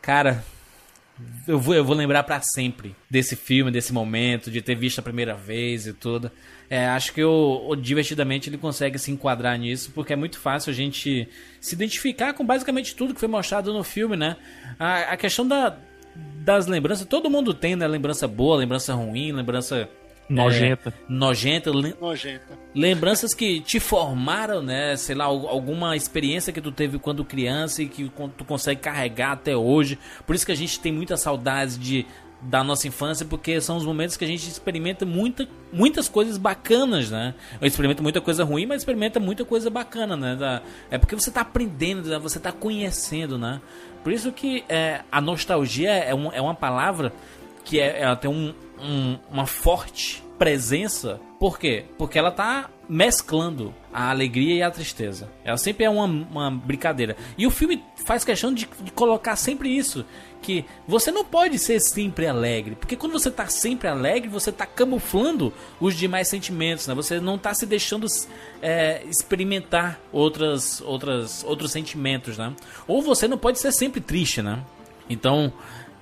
Cara, 0.00 0.44
eu 1.46 1.58
vou, 1.58 1.74
eu 1.74 1.84
vou 1.84 1.94
lembrar 1.94 2.22
pra 2.22 2.40
sempre 2.40 2.94
desse 3.10 3.36
filme, 3.36 3.70
desse 3.70 3.92
momento, 3.92 4.50
de 4.50 4.62
ter 4.62 4.74
visto 4.74 4.98
a 4.98 5.02
primeira 5.02 5.34
vez 5.34 5.86
e 5.86 5.92
tudo. 5.92 6.30
É, 6.70 6.86
acho 6.86 7.12
que 7.12 7.22
o 7.22 7.76
Divertidamente 7.76 8.48
ele 8.48 8.56
consegue 8.56 8.98
se 8.98 9.10
enquadrar 9.10 9.58
nisso, 9.58 9.90
porque 9.94 10.14
é 10.14 10.16
muito 10.16 10.38
fácil 10.38 10.70
a 10.70 10.74
gente 10.74 11.28
se 11.60 11.74
identificar 11.74 12.32
com 12.32 12.46
basicamente 12.46 12.96
tudo 12.96 13.12
que 13.12 13.20
foi 13.20 13.28
mostrado 13.28 13.72
no 13.72 13.84
filme, 13.84 14.16
né? 14.16 14.36
A, 14.78 15.12
a 15.12 15.16
questão 15.18 15.46
da, 15.46 15.76
das 16.14 16.66
lembranças, 16.66 17.06
todo 17.06 17.28
mundo 17.28 17.52
tem, 17.52 17.76
né? 17.76 17.86
Lembrança 17.86 18.26
boa, 18.26 18.56
lembrança 18.56 18.94
ruim, 18.94 19.32
lembrança. 19.32 19.88
Nojenta. 20.28 20.90
é, 20.90 20.92
nojenta, 21.08 21.70
lem- 21.70 21.94
Nojenta. 22.00 22.58
lembranças 22.74 23.34
que 23.34 23.60
te 23.60 23.78
formaram, 23.78 24.62
né? 24.62 24.96
Sei 24.96 25.14
lá, 25.14 25.24
al- 25.24 25.48
alguma 25.48 25.94
experiência 25.96 26.52
que 26.52 26.60
tu 26.60 26.72
teve 26.72 26.98
quando 26.98 27.24
criança 27.24 27.82
e 27.82 27.86
que 27.88 28.10
tu 28.36 28.44
consegue 28.44 28.80
carregar 28.80 29.32
até 29.32 29.56
hoje. 29.56 29.98
Por 30.26 30.34
isso 30.34 30.46
que 30.46 30.52
a 30.52 30.56
gente 30.56 30.80
tem 30.80 30.92
muita 30.92 31.16
saudade 31.16 31.76
de 31.78 32.06
da 32.44 32.64
nossa 32.64 32.88
infância, 32.88 33.24
porque 33.24 33.60
são 33.60 33.76
os 33.76 33.84
momentos 33.84 34.16
que 34.16 34.24
a 34.24 34.26
gente 34.26 34.48
experimenta 34.48 35.06
muita, 35.06 35.46
muitas 35.72 36.08
coisas 36.08 36.36
bacanas, 36.36 37.08
né? 37.08 37.34
Eu 37.60 37.68
experimento 37.68 38.02
muita 38.02 38.20
coisa 38.20 38.42
ruim, 38.42 38.66
mas 38.66 38.78
experimenta 38.78 39.20
muita 39.20 39.44
coisa 39.44 39.70
bacana, 39.70 40.16
né? 40.16 40.34
Da- 40.34 40.60
é 40.90 40.98
porque 40.98 41.14
você 41.14 41.30
tá 41.30 41.42
aprendendo, 41.42 42.08
né? 42.08 42.18
você 42.18 42.40
tá 42.40 42.50
conhecendo, 42.50 43.38
né? 43.38 43.60
Por 44.02 44.12
isso 44.12 44.32
que 44.32 44.64
é, 44.68 45.02
a 45.12 45.20
nostalgia 45.20 45.90
é, 45.92 46.12
um- 46.12 46.32
é 46.32 46.40
uma 46.40 46.54
palavra 46.54 47.12
que 47.64 47.78
é- 47.78 48.00
ela 48.00 48.16
tem 48.16 48.28
um- 48.28 48.52
um- 48.82 49.18
uma 49.30 49.46
forte 49.46 50.22
presença. 50.38 51.20
Por 51.38 51.58
quê? 51.58 51.84
Porque 51.96 52.18
ela 52.18 52.30
tá 52.30 52.68
mesclando 52.88 53.72
a 53.92 54.10
alegria 54.10 54.56
e 54.56 54.62
a 54.62 54.70
tristeza. 54.70 55.30
Ela 55.44 55.56
sempre 55.56 55.84
é 55.84 55.90
uma, 55.90 56.04
uma 56.04 56.50
brincadeira. 56.50 57.16
E 57.38 57.46
o 57.46 57.50
filme 57.50 57.82
faz 58.04 58.24
questão 58.24 58.52
de, 58.52 58.68
de 58.80 58.90
colocar 58.90 59.36
sempre 59.36 59.68
isso. 59.68 60.04
Que 60.42 60.64
você 60.86 61.12
não 61.12 61.24
pode 61.24 61.58
ser 61.58 61.78
sempre 61.80 62.26
alegre. 62.26 62.74
Porque 62.74 62.96
quando 62.96 63.12
você 63.12 63.30
tá 63.30 63.46
sempre 63.46 63.86
alegre, 63.88 64.28
você 64.28 64.50
tá 64.50 64.66
camuflando 64.66 65.52
os 65.80 65.94
demais 65.94 66.26
sentimentos. 66.28 66.86
Né? 66.88 66.94
Você 66.94 67.20
não 67.20 67.38
tá 67.38 67.54
se 67.54 67.64
deixando 67.64 68.06
é, 68.60 69.02
experimentar 69.08 70.00
outras, 70.10 70.80
outras, 70.80 71.44
outros 71.44 71.70
sentimentos. 71.70 72.36
Né? 72.36 72.52
Ou 72.88 73.00
você 73.00 73.28
não 73.28 73.38
pode 73.38 73.58
ser 73.60 73.72
sempre 73.72 74.00
triste. 74.00 74.42
Né? 74.42 74.58
Então, 75.08 75.52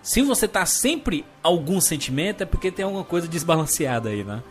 se 0.02 0.22
você 0.22 0.48
tá 0.48 0.64
sempre 0.64 1.24
algum 1.42 1.80
sentimento, 1.80 2.42
é 2.42 2.46
porque 2.46 2.70
tem 2.70 2.84
alguma 2.84 3.04
coisa 3.04 3.28
desbalanceada 3.28 4.08
aí, 4.08 4.24
né? 4.24 4.42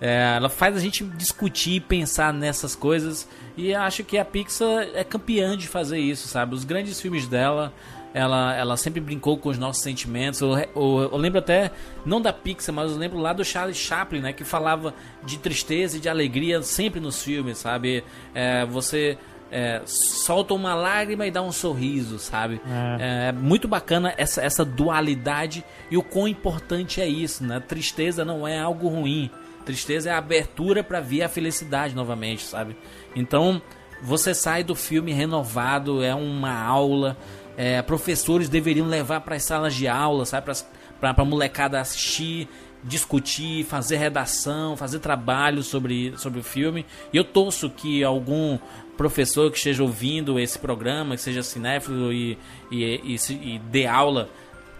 É, 0.00 0.34
ela 0.36 0.48
faz 0.48 0.76
a 0.76 0.80
gente 0.80 1.04
discutir 1.04 1.80
pensar 1.82 2.32
nessas 2.32 2.74
coisas. 2.74 3.28
E 3.56 3.74
acho 3.74 4.04
que 4.04 4.18
a 4.18 4.24
Pixar 4.24 4.88
é 4.94 5.02
campeã 5.02 5.56
de 5.56 5.66
fazer 5.66 5.98
isso, 5.98 6.28
sabe? 6.28 6.54
Os 6.54 6.64
grandes 6.64 7.00
filmes 7.00 7.26
dela, 7.26 7.72
ela, 8.12 8.54
ela 8.54 8.76
sempre 8.76 9.00
brincou 9.00 9.38
com 9.38 9.48
os 9.48 9.58
nossos 9.58 9.82
sentimentos. 9.82 10.40
Eu, 10.40 10.50
eu, 10.58 11.08
eu 11.12 11.16
lembro 11.16 11.38
até, 11.38 11.70
não 12.04 12.20
da 12.20 12.32
Pixar, 12.32 12.74
mas 12.74 12.90
eu 12.90 12.98
lembro 12.98 13.18
lá 13.18 13.32
do 13.32 13.44
Charles 13.44 13.76
Chaplin, 13.76 14.20
né? 14.20 14.32
Que 14.32 14.44
falava 14.44 14.92
de 15.24 15.38
tristeza 15.38 15.96
e 15.96 16.00
de 16.00 16.08
alegria 16.08 16.60
sempre 16.62 17.00
nos 17.00 17.22
filmes, 17.22 17.58
sabe? 17.58 18.04
É, 18.34 18.66
você 18.66 19.16
é, 19.50 19.80
solta 19.86 20.54
uma 20.54 20.74
lágrima 20.74 21.26
e 21.26 21.30
dá 21.30 21.42
um 21.42 21.52
sorriso, 21.52 22.18
sabe? 22.18 22.60
É, 23.00 23.32
muito 23.32 23.68
bacana 23.68 24.12
essa, 24.16 24.42
essa 24.42 24.64
dualidade 24.64 25.64
e 25.90 25.96
o 25.96 26.02
quão 26.02 26.26
importante 26.26 27.00
é 27.00 27.06
isso, 27.06 27.44
né? 27.44 27.60
Tristeza 27.60 28.24
não 28.24 28.46
é 28.46 28.58
algo 28.58 28.88
ruim. 28.88 29.30
Tristeza 29.64 30.10
é 30.10 30.12
a 30.12 30.18
abertura 30.18 30.82
para 30.84 31.00
ver 31.00 31.22
a 31.22 31.28
felicidade 31.28 31.94
novamente, 31.94 32.44
sabe? 32.44 32.76
Então, 33.14 33.60
você 34.02 34.34
sai 34.34 34.62
do 34.62 34.74
filme 34.74 35.12
renovado, 35.12 36.02
é 36.02 36.14
uma 36.14 36.52
aula. 36.52 37.16
é, 37.56 37.80
professores 37.82 38.48
deveriam 38.48 38.86
levar 38.86 39.20
para 39.22 39.36
as 39.36 39.44
salas 39.44 39.74
de 39.74 39.88
aula, 39.88 40.26
sabe? 40.26 40.52
Para 41.00 41.14
a 41.16 41.24
molecada 41.24 41.80
assistir, 41.80 42.48
discutir, 42.84 43.64
fazer 43.64 43.96
redação, 43.96 44.76
fazer 44.76 44.98
trabalho 44.98 45.62
sobre, 45.62 46.16
sobre 46.18 46.40
o 46.40 46.42
filme. 46.42 46.84
E 47.12 47.16
eu 47.16 47.24
torço 47.24 47.70
que 47.70 48.04
algum 48.04 48.58
professor 48.96 49.50
que 49.50 49.58
esteja 49.58 49.82
ouvindo 49.82 50.38
esse 50.38 50.58
programa, 50.58 51.14
que 51.14 51.20
seja 51.20 51.42
cinéfilo 51.42 52.12
e, 52.12 52.38
e, 52.70 53.16
e, 53.16 53.54
e 53.54 53.58
dê 53.58 53.86
aula 53.86 54.28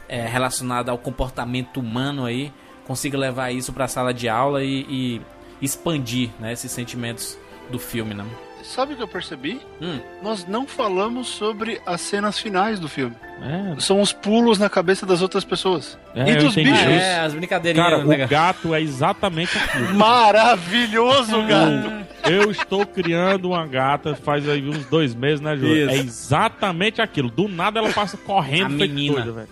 é, 0.09 0.27
relacionada 0.27 0.91
ao 0.91 0.99
comportamento 0.99 1.81
humano 1.81 2.25
aí, 2.25 2.53
consiga 2.87 3.19
levar 3.19 3.51
isso 3.51 3.73
para 3.73 3.85
a 3.85 3.89
sala 3.89 4.15
de 4.15 4.29
aula 4.29 4.63
e, 4.63 4.87
e 4.89 5.23
expandir 5.61 6.31
né, 6.39 6.53
esses 6.53 6.71
sentimentos 6.71 7.39
do 7.71 7.79
filme, 7.79 8.15
né? 8.15 8.25
Sabe 8.67 8.95
o 8.95 8.97
que 8.97 9.03
eu 9.03 9.09
percebi? 9.09 9.61
Hum. 9.81 10.01
Nós 10.23 10.47
não 10.47 10.67
falamos 10.67 11.29
sobre 11.29 11.81
as 11.87 12.01
cenas 12.01 12.39
finais 12.39 12.81
do 12.81 12.89
filme. 12.89 13.15
É, 13.41 13.79
São 13.81 14.01
os 14.01 14.13
pulos 14.13 14.59
na 14.59 14.69
cabeça 14.69 15.07
das 15.07 15.23
outras 15.23 15.45
pessoas. 15.45 15.99
É, 16.15 16.33
e 16.33 16.37
dos 16.37 16.55
bichos. 16.55 16.79
É, 16.79 17.21
as 17.21 17.33
brincadeirinhas. 17.33 17.91
Cara, 17.91 18.05
né? 18.05 18.25
o 18.25 18.29
gato 18.29 18.75
é 18.75 18.81
exatamente 18.81 19.57
aquilo. 19.57 19.95
Maravilhoso, 19.97 21.43
gato. 21.47 22.07
Eu 22.25 22.51
estou 22.51 22.85
criando 22.85 23.51
uma 23.51 23.65
gata 23.67 24.17
faz 24.17 24.49
aí 24.49 24.69
uns 24.69 24.85
dois 24.87 25.15
meses, 25.15 25.41
né, 25.41 25.57
Júlio? 25.57 25.89
É 25.89 25.97
exatamente 25.97 27.01
aquilo. 27.01 27.31
Do 27.31 27.47
nada 27.47 27.79
ela 27.79 27.93
passa 27.93 28.17
correndo 28.17 28.67
A 28.67 28.69
menina. 28.71 29.15
doida, 29.17 29.33
velho. 29.33 29.49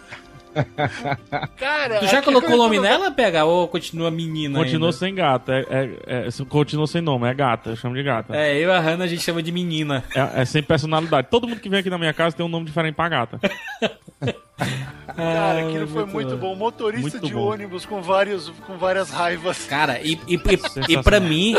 Cara, 1.56 1.98
Tu 2.00 2.06
já 2.06 2.22
colocou 2.22 2.54
o 2.54 2.56
nome 2.56 2.78
nela, 2.78 3.10
PH? 3.10 3.44
Ou 3.44 3.68
continua 3.68 4.10
menina 4.10 4.58
Continua 4.58 4.88
ainda? 4.88 4.98
sem 4.98 5.14
gata. 5.14 5.52
É, 5.52 5.64
é, 6.06 6.28
é, 6.28 6.44
continua 6.48 6.86
sem 6.86 7.00
nome, 7.00 7.28
é 7.28 7.34
gata. 7.34 7.70
Eu 7.70 7.76
chamo 7.76 7.94
de 7.94 8.02
gata. 8.02 8.36
É, 8.36 8.56
eu 8.56 8.68
e 8.68 8.72
a 8.72 8.80
Hannah 8.80 9.04
a 9.04 9.08
gente 9.08 9.22
chama 9.22 9.42
de 9.42 9.52
menina. 9.52 10.04
É, 10.14 10.42
é 10.42 10.44
sem 10.44 10.62
personalidade. 10.62 11.28
Todo 11.30 11.48
mundo 11.48 11.60
que 11.60 11.68
vem 11.68 11.80
aqui 11.80 11.90
na 11.90 11.98
minha 11.98 12.12
casa 12.12 12.36
tem 12.36 12.44
um 12.44 12.48
nome 12.48 12.66
diferente 12.66 12.94
pra 12.94 13.08
gata. 13.08 13.40
Cara, 15.16 15.60
aquilo 15.66 15.86
foi 15.88 16.04
muito 16.06 16.36
bom. 16.36 16.54
Motorista 16.56 17.00
Muito 17.02 17.26
de 17.26 17.32
bom. 17.34 17.40
ônibus 17.52 17.86
com, 17.86 18.02
vários, 18.02 18.48
com 18.66 18.76
várias 18.76 19.10
raivas. 19.10 19.64
Cara, 19.66 20.00
e, 20.00 20.18
e, 20.26 20.34
e, 20.36 20.92
e 20.94 21.02
pra 21.02 21.20
mim, 21.20 21.54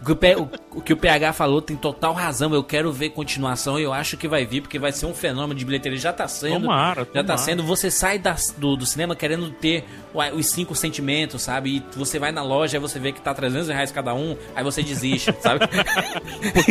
o 0.00 0.04
que 0.04 0.12
o, 0.12 0.16
P- 0.16 0.36
o- 0.36 0.48
o 0.76 0.80
que 0.80 0.92
o 0.92 0.96
PH 0.96 1.32
falou 1.34 1.60
tem 1.62 1.76
total 1.76 2.12
razão. 2.14 2.52
Eu 2.54 2.64
quero 2.64 2.90
ver 2.92 3.10
continuação 3.10 3.78
e 3.78 3.82
eu 3.82 3.92
acho 3.92 4.16
que 4.16 4.26
vai 4.26 4.44
vir, 4.46 4.60
porque 4.62 4.78
vai 4.78 4.90
ser 4.92 5.06
um 5.06 5.14
fenômeno 5.14 5.54
de 5.58 5.64
bilheteria. 5.64 5.98
Já 5.98 6.12
tá 6.12 6.26
sendo. 6.26 6.62
Tomara, 6.62 7.06
Já 7.14 7.22
tá 7.22 7.36
sendo. 7.36 7.62
Você 7.64 7.90
sai 7.90 8.18
das- 8.18 8.54
do, 8.56 8.74
do 8.76 8.86
cinema 8.86 9.14
querendo 9.14 9.50
ter 9.50 9.84
os 10.32 10.46
cinco 10.46 10.74
sentimentos, 10.74 11.42
sabe? 11.42 11.76
E 11.76 11.98
você 11.98 12.18
vai 12.18 12.32
na 12.32 12.42
loja, 12.42 12.76
aí 12.76 12.80
você 12.80 12.98
vê 12.98 13.12
que 13.12 13.20
tá 13.20 13.34
300 13.34 13.68
reais 13.68 13.90
cada 13.92 14.14
um, 14.14 14.36
aí 14.54 14.64
você 14.64 14.82
desiste, 14.82 15.34
sabe? 15.40 15.60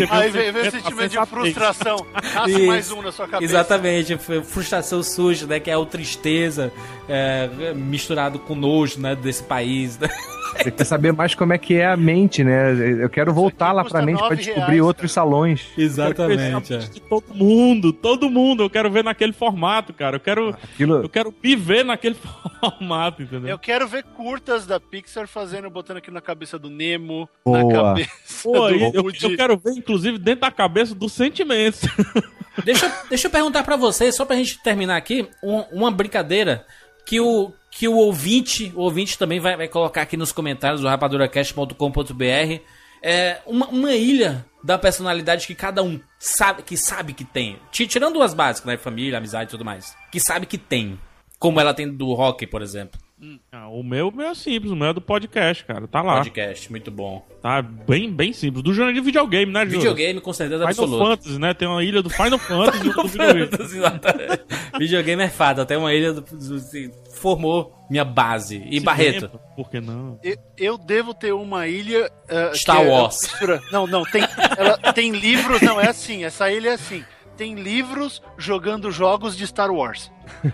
Aí 0.09 0.31
vem, 0.31 0.51
vem 0.51 0.67
o 0.67 0.71
sentimento 0.71 1.11
de 1.11 1.25
frustração. 1.25 1.97
Nasce 2.33 2.65
mais 2.65 2.91
um 2.91 3.01
na 3.01 3.11
sua 3.11 3.27
cabeça. 3.27 3.51
Exatamente, 3.51 4.17
foi 4.17 4.43
frustração 4.43 5.03
suja, 5.03 5.45
né? 5.45 5.59
Que 5.59 5.69
é 5.69 5.77
o 5.77 5.85
tristeza 5.85 6.22
é, 7.07 7.73
misturado 7.75 8.39
com 8.39 8.55
nojo, 8.55 8.99
né? 8.99 9.15
Desse 9.15 9.43
país. 9.43 9.97
né? 9.99 10.09
Você 10.57 10.71
quer 10.71 10.83
saber 10.83 11.11
mais 11.13 11.33
como 11.33 11.53
é 11.53 11.57
que 11.57 11.75
é 11.75 11.87
a 11.87 11.97
mente, 11.97 12.43
né? 12.43 12.73
Eu 13.01 13.09
quero 13.09 13.33
voltar 13.33 13.71
lá 13.71 13.83
pra 13.83 14.01
mente 14.01 14.19
pra 14.19 14.35
descobrir 14.35 14.65
reais, 14.65 14.81
outros 14.81 15.11
salões. 15.11 15.65
Exatamente. 15.77 16.73
é. 16.73 16.79
Todo 17.09 17.33
mundo, 17.33 17.91
todo 17.91 18.29
mundo. 18.29 18.63
Eu 18.63 18.69
quero 18.69 18.89
ver 18.91 19.03
naquele 19.03 19.33
formato, 19.33 19.93
cara. 19.93 20.17
Eu 20.17 20.19
quero, 20.19 20.49
Aquilo, 20.49 20.95
eu 21.01 21.09
quero 21.09 21.33
me 21.43 21.55
ver 21.55 21.83
naquele 21.83 22.15
formato, 22.61 23.23
entendeu? 23.23 23.49
Eu 23.49 23.59
quero 23.59 23.87
ver 23.87 24.03
curtas 24.03 24.65
da 24.65 24.79
Pixar 24.79 25.27
fazendo, 25.27 25.69
botando 25.69 25.97
aqui 25.97 26.11
na 26.11 26.21
cabeça 26.21 26.59
do 26.59 26.69
Nemo, 26.69 27.27
na 27.45 27.61
Boa. 27.61 27.73
cabeça 27.73 28.09
Pô, 28.43 28.69
do 28.69 28.75
eu, 28.75 29.11
eu, 29.21 29.35
quero 29.35 29.57
ver, 29.57 29.71
inclusive, 29.71 30.17
dentro 30.17 30.41
da 30.41 30.51
cabeça 30.51 30.93
dos 30.93 31.11
sentimentos. 31.13 31.81
Deixa, 32.63 33.03
deixa 33.09 33.27
eu 33.27 33.31
perguntar 33.31 33.63
pra 33.63 33.75
vocês, 33.75 34.15
só 34.15 34.25
pra 34.25 34.35
gente 34.35 34.61
terminar 34.61 34.95
aqui, 34.97 35.27
um- 35.41 35.61
uma 35.71 35.89
brincadeira 35.91 36.65
que 37.05 37.19
o, 37.19 37.51
que 37.71 37.87
o 37.87 37.95
ouvinte, 37.95 38.71
o 38.75 38.81
ouvinte 38.81 39.17
também 39.17 39.39
vai, 39.39 39.57
vai 39.57 39.67
colocar 39.67 40.01
aqui 40.03 40.15
nos 40.17 40.31
comentários 40.31 40.81
do 40.81 40.87
rapaduracast.com.br. 40.87 42.61
É 43.05 43.41
uma, 43.45 43.67
uma 43.67 43.91
ilha 43.93 44.45
da 44.63 44.77
personalidade 44.77 45.45
que 45.45 45.53
cada 45.55 45.83
um 45.83 45.99
sabe 46.17 46.63
que 46.63 46.77
sabe 46.77 47.13
que 47.13 47.25
tem. 47.25 47.59
Ti- 47.71 47.87
Tirando 47.87 48.21
as 48.21 48.33
básicas, 48.33 48.65
né? 48.71 48.77
Família, 48.77 49.17
amizade 49.17 49.49
e 49.49 49.51
tudo 49.51 49.65
mais. 49.65 49.93
Que 50.11 50.19
sabe 50.21 50.45
que 50.45 50.57
tem. 50.57 50.97
Como 51.37 51.59
ela 51.59 51.73
tem 51.73 51.91
do 51.91 52.13
rock, 52.13 52.47
por 52.47 52.61
exemplo. 52.61 52.97
Ah, 53.51 53.67
o 53.69 53.83
meu, 53.83 54.11
meu 54.11 54.27
é 54.27 54.35
simples, 54.35 54.71
o 54.71 54.75
meu 54.75 54.89
é 54.89 54.93
do 54.93 55.01
podcast, 55.01 55.63
cara. 55.65 55.87
Tá 55.87 56.01
lá. 56.01 56.17
Podcast, 56.17 56.69
muito 56.71 56.89
bom. 56.91 57.25
Tá 57.41 57.61
bem, 57.61 58.11
bem 58.11 58.33
simples. 58.33 58.63
Do 58.63 58.73
gênero 58.73 58.93
de 58.93 59.01
videogame, 59.01 59.51
né, 59.51 59.61
Júlio? 59.65 59.79
Videogame 59.79 60.19
com 60.21 60.33
certeza 60.33 60.67
Final 60.67 60.69
absoluta. 60.85 61.05
Fantasy, 61.21 61.39
né? 61.39 61.53
Tem 61.53 61.67
uma 61.67 61.83
ilha 61.83 62.01
do 62.01 62.09
Final 62.09 62.37
Fantasy 62.39 62.87
e 62.87 62.93
do 62.93 63.03
videogame. 63.07 63.49
Exatamente. 63.59 64.43
Videogame 64.77 65.23
é 65.23 65.29
fato, 65.29 65.61
até 65.61 65.77
uma 65.77 65.93
ilha 65.93 66.13
do, 66.13 66.21
do- 66.21 66.55
assim, 66.55 66.91
formou 67.13 67.73
minha 67.89 68.03
base. 68.05 68.63
E 68.69 68.79
Barreto? 68.79 69.27
Cinema, 69.27 69.39
Por 69.55 69.69
que 69.69 69.79
não? 69.79 70.19
Eu, 70.23 70.37
eu 70.57 70.77
devo 70.77 71.13
ter 71.13 71.33
uma 71.33 71.67
ilha. 71.67 72.11
uh, 72.51 72.55
Star 72.57 72.77
que 72.77 72.83
é- 72.83 72.89
Wars. 72.89 73.21
mistura- 73.21 73.61
Não, 73.71 73.85
não, 73.87 74.03
tem, 74.03 74.23
ela 74.57 74.77
tem 74.93 75.11
livros, 75.11 75.61
não, 75.61 75.79
é 75.79 75.89
assim, 75.89 76.23
essa 76.25 76.51
ilha 76.51 76.69
é 76.69 76.73
assim. 76.73 77.03
Tem 77.37 77.55
livros 77.55 78.21
jogando 78.37 78.91
jogos 78.91 79.35
de 79.35 79.45
Star 79.47 79.71
Wars. 79.71 80.11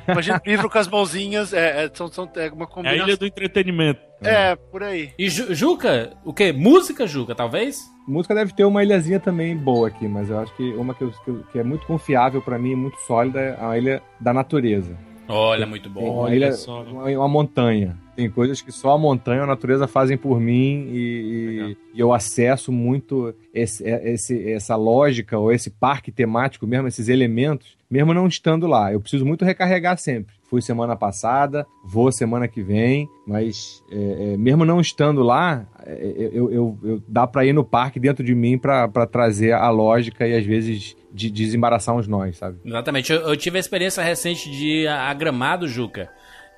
Imagina 0.08 0.42
um 0.46 0.50
livro 0.50 0.70
com 0.70 0.78
as 0.78 0.88
mãozinhas, 0.88 1.54
é, 1.54 1.86
é, 1.86 1.92
são, 1.94 2.08
são, 2.08 2.30
é 2.36 2.50
uma 2.50 2.64
É 2.64 2.64
a 2.64 2.68
combinação. 2.68 3.08
ilha 3.08 3.18
do 3.18 3.26
entretenimento. 3.26 4.00
É, 4.22 4.56
por 4.56 4.84
aí. 4.84 5.12
E 5.18 5.30
Ju- 5.30 5.54
Juca, 5.54 6.12
o 6.26 6.34
quê? 6.34 6.52
Música, 6.52 7.06
Juca, 7.08 7.36
talvez? 7.36 7.80
música 8.08 8.34
deve 8.34 8.54
ter 8.54 8.66
uma 8.66 8.84
ilhazinha 8.84 9.20
também 9.20 9.56
boa 9.56 9.88
aqui, 9.88 10.08
mas 10.08 10.30
eu 10.32 10.40
acho 10.40 10.54
que 10.56 10.64
uma 10.74 10.96
que, 10.96 11.04
eu- 11.04 11.14
que 11.52 11.60
é 11.60 11.64
muito 11.64 11.86
confiável 11.86 12.42
pra 12.42 12.58
mim, 12.58 12.74
muito 12.76 12.98
sólida, 13.02 13.40
é 13.40 13.58
a 13.64 13.78
ilha 13.78 14.02
da 14.20 14.34
natureza. 14.34 14.98
Olha, 15.28 15.66
muito 15.68 15.90
bom. 15.92 16.22
uma 16.22 16.34
ilha, 16.36 16.50
uma, 16.90 17.04
uma 17.06 17.28
montanha. 17.28 17.96
Tem 18.20 18.30
coisas 18.30 18.62
que 18.62 18.70
só 18.72 18.92
a 18.92 18.98
montanha 18.98 19.40
e 19.40 19.44
a 19.44 19.48
natureza 19.48 19.88
fazem 19.88 20.18
por 20.18 20.42
mim 20.42 20.90
e, 20.92 21.76
e- 21.96 22.00
eu 22.02 22.12
acesso 22.14 22.70
muito 22.72 23.34
esse- 23.54 23.84
é- 23.86 24.12
esse- 24.12 24.52
essa 24.52 24.76
lógica 24.76 25.38
ou 25.38 25.52
esse 25.54 25.70
parque 25.70 26.12
temático 26.12 26.68
mesmo, 26.68 26.88
esses 26.88 27.08
elementos, 27.08 27.78
mesmo 27.90 28.14
não 28.14 28.28
estando 28.28 28.68
lá. 28.68 28.92
Eu 28.92 29.00
preciso 29.00 29.26
muito 29.26 29.46
recarregar 29.46 29.98
sempre. 29.98 30.36
Fui 30.50 30.62
semana 30.62 30.96
passada, 30.96 31.66
vou 31.86 32.12
semana 32.12 32.48
que 32.48 32.62
vem, 32.62 33.08
mas 33.26 33.84
é, 33.92 34.34
é, 34.34 34.38
mesmo 34.38 34.66
não 34.66 34.82
estando 34.82 35.22
lá, 35.22 35.66
é, 35.86 36.30
eu, 36.34 36.52
eu- 36.52 36.78
eu- 36.84 37.04
dá 37.08 37.26
pra 37.28 37.46
ir 37.46 37.54
no 37.54 37.64
parque 37.64 38.00
dentro 38.00 38.24
de 38.24 38.34
mim 38.36 38.58
pra 38.58 38.88
trazer 39.10 39.54
a 39.54 39.70
lógica 39.70 40.28
e 40.28 40.36
às 40.36 40.46
vezes 40.46 40.96
de, 41.14 41.30
desembaraçar 41.32 41.96
uns 41.96 42.08
nós, 42.08 42.36
sabe? 42.38 42.58
Exatamente. 42.66 43.12
Eu, 43.14 43.22
eu 43.22 43.38
tive 43.38 43.58
a 43.58 43.60
experiência 43.60 44.04
recente 44.04 44.50
de 44.52 44.68
ir 44.82 44.88
a, 44.88 45.10
a 45.10 45.14
Gramado, 45.14 45.68
Juca. 45.68 46.10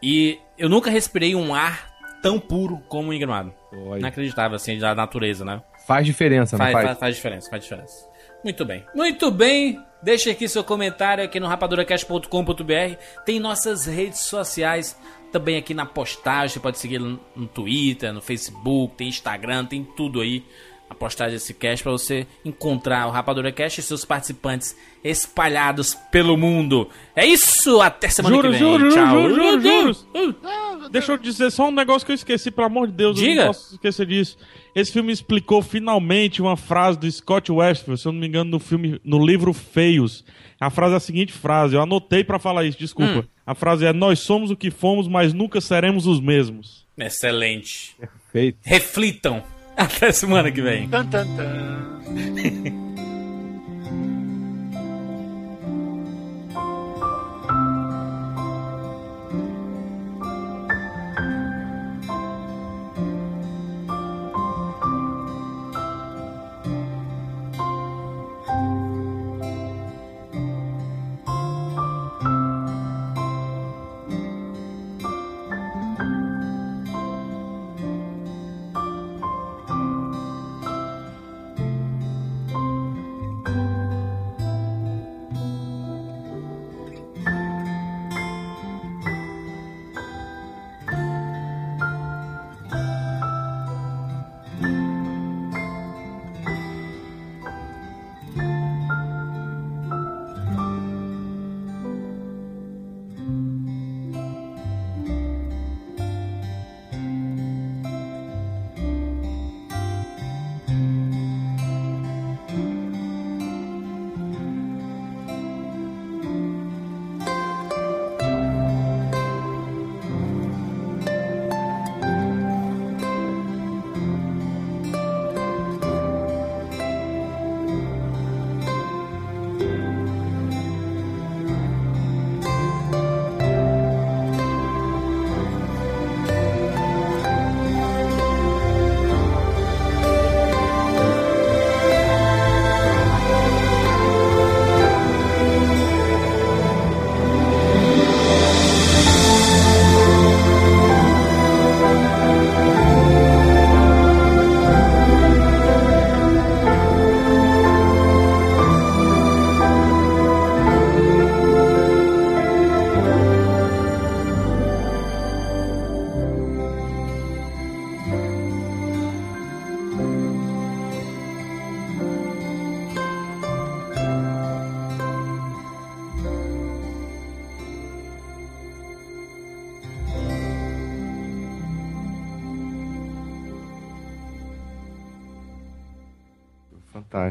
E 0.01 0.39
eu 0.57 0.69
nunca 0.69 0.89
respirei 0.89 1.35
um 1.35 1.53
ar 1.53 1.91
tão 2.21 2.39
puro 2.39 2.79
como 2.87 3.11
em 3.13 3.19
Gramado. 3.19 3.53
Pô, 3.69 3.93
aí. 3.93 3.99
Inacreditável, 3.99 4.55
assim, 4.55 4.77
da 4.77 4.93
natureza, 4.93 5.43
né? 5.43 5.61
Faz 5.85 6.05
diferença, 6.05 6.57
não 6.57 6.65
Faz, 6.65 6.73
faz? 6.73 6.85
faz, 6.85 6.99
faz 6.99 7.15
diferença, 7.15 7.49
faz 7.49 7.63
diferença. 7.63 8.11
Muito 8.43 8.65
bem. 8.65 8.83
Muito 8.95 9.31
bem. 9.31 9.79
Deixa 10.01 10.31
aqui 10.31 10.47
seu 10.47 10.63
comentário 10.63 11.23
aqui 11.23 11.39
no 11.39 11.47
rapaduracast.com.br. 11.47 12.95
Tem 13.25 13.39
nossas 13.39 13.85
redes 13.85 14.19
sociais 14.21 14.97
também 15.31 15.57
aqui 15.57 15.73
na 15.73 15.85
postagem. 15.85 16.49
Você 16.49 16.59
pode 16.59 16.79
seguir 16.79 16.99
no 16.99 17.47
Twitter, 17.53 18.11
no 18.11 18.21
Facebook, 18.21 18.95
tem 18.95 19.07
Instagram, 19.07 19.65
tem 19.65 19.83
tudo 19.83 20.21
aí. 20.21 20.43
A 20.91 20.93
postagem 20.93 21.35
desse 21.35 21.53
cast 21.53 21.81
para 21.83 21.93
você 21.93 22.27
encontrar 22.43 23.07
o 23.07 23.11
Rapadura 23.11 23.49
Cast 23.49 23.79
e 23.79 23.83
seus 23.83 24.03
participantes 24.03 24.75
espalhados 25.01 25.95
pelo 26.11 26.35
mundo. 26.35 26.89
É 27.15 27.25
isso, 27.25 27.79
até 27.79 28.09
semana 28.09 28.35
Juro, 28.35 28.51
que 28.51 28.57
vem. 28.57 28.59
juro, 28.59 28.89
Tchau. 28.89 29.29
juro, 29.29 29.61
juro, 29.61 29.93
juro. 30.13 30.89
Deixa 30.91 31.13
eu 31.13 31.17
dizer 31.17 31.49
só 31.49 31.69
um 31.69 31.71
negócio 31.71 32.05
que 32.05 32.11
eu 32.11 32.15
esqueci, 32.15 32.51
pelo 32.51 32.67
amor 32.67 32.87
de 32.87 32.93
Deus. 32.93 33.17
Eu 33.17 33.23
Diga. 33.23 33.41
não 33.45 33.47
posso 33.53 33.75
esquecer 33.75 34.05
disso. 34.05 34.37
Esse 34.75 34.91
filme 34.91 35.13
explicou 35.13 35.61
finalmente 35.61 36.41
uma 36.41 36.57
frase 36.57 36.99
do 36.99 37.09
Scott 37.09 37.49
Westfield, 37.49 38.01
se 38.01 38.05
eu 38.05 38.11
não 38.11 38.19
me 38.19 38.27
engano, 38.27 38.51
no 38.51 38.59
filme, 38.59 38.99
no 39.01 39.25
livro 39.25 39.53
Feios. 39.53 40.25
A 40.59 40.69
frase 40.69 40.93
é 40.95 40.97
a 40.97 40.99
seguinte 40.99 41.31
frase, 41.31 41.73
eu 41.73 41.81
anotei 41.81 42.21
pra 42.21 42.37
falar 42.37 42.65
isso, 42.65 42.77
desculpa. 42.77 43.19
Hum. 43.19 43.23
A 43.47 43.55
frase 43.55 43.85
é: 43.85 43.93
Nós 43.93 44.19
somos 44.19 44.51
o 44.51 44.57
que 44.57 44.69
fomos, 44.69 45.07
mas 45.07 45.31
nunca 45.31 45.61
seremos 45.61 46.05
os 46.05 46.19
mesmos. 46.19 46.85
Excelente. 46.97 47.95
Feito. 48.33 48.59
Reflitam. 48.61 49.41
Até 49.75 50.11
semana 50.11 50.51
que 50.51 50.61
vem. 50.61 50.87
Tan, 50.89 51.07
tan, 51.07 51.27
tan. 51.35 52.81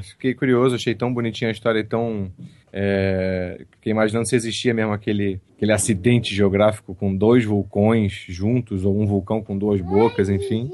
Fiquei 0.03 0.35
curioso, 0.35 0.75
achei 0.75 0.95
tão 0.95 1.13
bonitinha 1.13 1.49
a 1.49 1.53
história 1.53 1.81
e 1.81 1.85
tão. 1.85 2.31
É, 2.73 3.65
fiquei 3.73 3.93
imaginando 3.93 4.29
se 4.29 4.37
existia 4.37 4.73
mesmo 4.73 4.93
aquele, 4.93 5.41
aquele 5.57 5.73
acidente 5.73 6.35
geográfico 6.35 6.95
com 6.95 7.15
dois 7.15 7.45
vulcões 7.45 8.25
juntos, 8.29 8.85
ou 8.85 9.01
um 9.01 9.07
vulcão 9.07 9.43
com 9.43 9.57
duas 9.57 9.81
bocas, 9.81 10.29
enfim. 10.29 10.71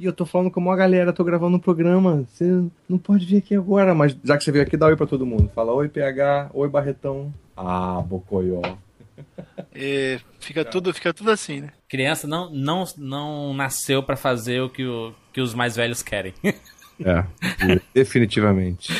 E 0.00 0.06
eu 0.06 0.14
tô 0.14 0.24
falando 0.24 0.50
com 0.50 0.60
a 0.60 0.64
maior 0.64 0.76
galera, 0.78 1.12
tô 1.12 1.22
gravando 1.22 1.58
um 1.58 1.60
programa. 1.60 2.24
Você 2.26 2.64
não 2.88 2.96
pode 2.96 3.26
vir 3.26 3.36
aqui 3.36 3.54
agora, 3.54 3.94
mas 3.94 4.16
já 4.24 4.38
que 4.38 4.42
você 4.42 4.50
veio 4.50 4.64
aqui, 4.64 4.74
dá 4.74 4.86
oi 4.86 4.96
pra 4.96 5.06
todo 5.06 5.26
mundo. 5.26 5.50
Fala 5.54 5.74
oi, 5.74 5.90
PH, 5.90 6.50
oi, 6.54 6.68
Barretão. 6.70 7.30
Ah, 7.54 8.00
Bocoió. 8.00 8.62
É, 9.74 10.18
fica, 10.38 10.64
tudo, 10.64 10.94
fica 10.94 11.12
tudo 11.12 11.30
assim, 11.30 11.60
né? 11.60 11.68
Criança 11.86 12.26
não, 12.26 12.50
não, 12.50 12.84
não 12.96 13.52
nasceu 13.52 14.02
pra 14.02 14.16
fazer 14.16 14.62
o 14.62 14.70
que, 14.70 14.86
o 14.86 15.12
que 15.34 15.40
os 15.42 15.52
mais 15.52 15.76
velhos 15.76 16.02
querem. 16.02 16.32
É, 17.04 17.24
definitivamente. 17.94 18.92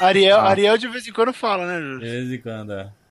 Ariel, 0.00 0.38
Ah. 0.38 0.48
Ariel 0.50 0.78
de 0.78 0.88
vez 0.88 1.06
em 1.08 1.12
quando 1.12 1.32
fala, 1.32 1.66
né, 1.66 1.78
De 1.78 1.84
Júlio? 1.84 2.00
vez 2.00 2.32
em 2.32 2.38
quando, 2.38 2.72
é. 2.72 2.90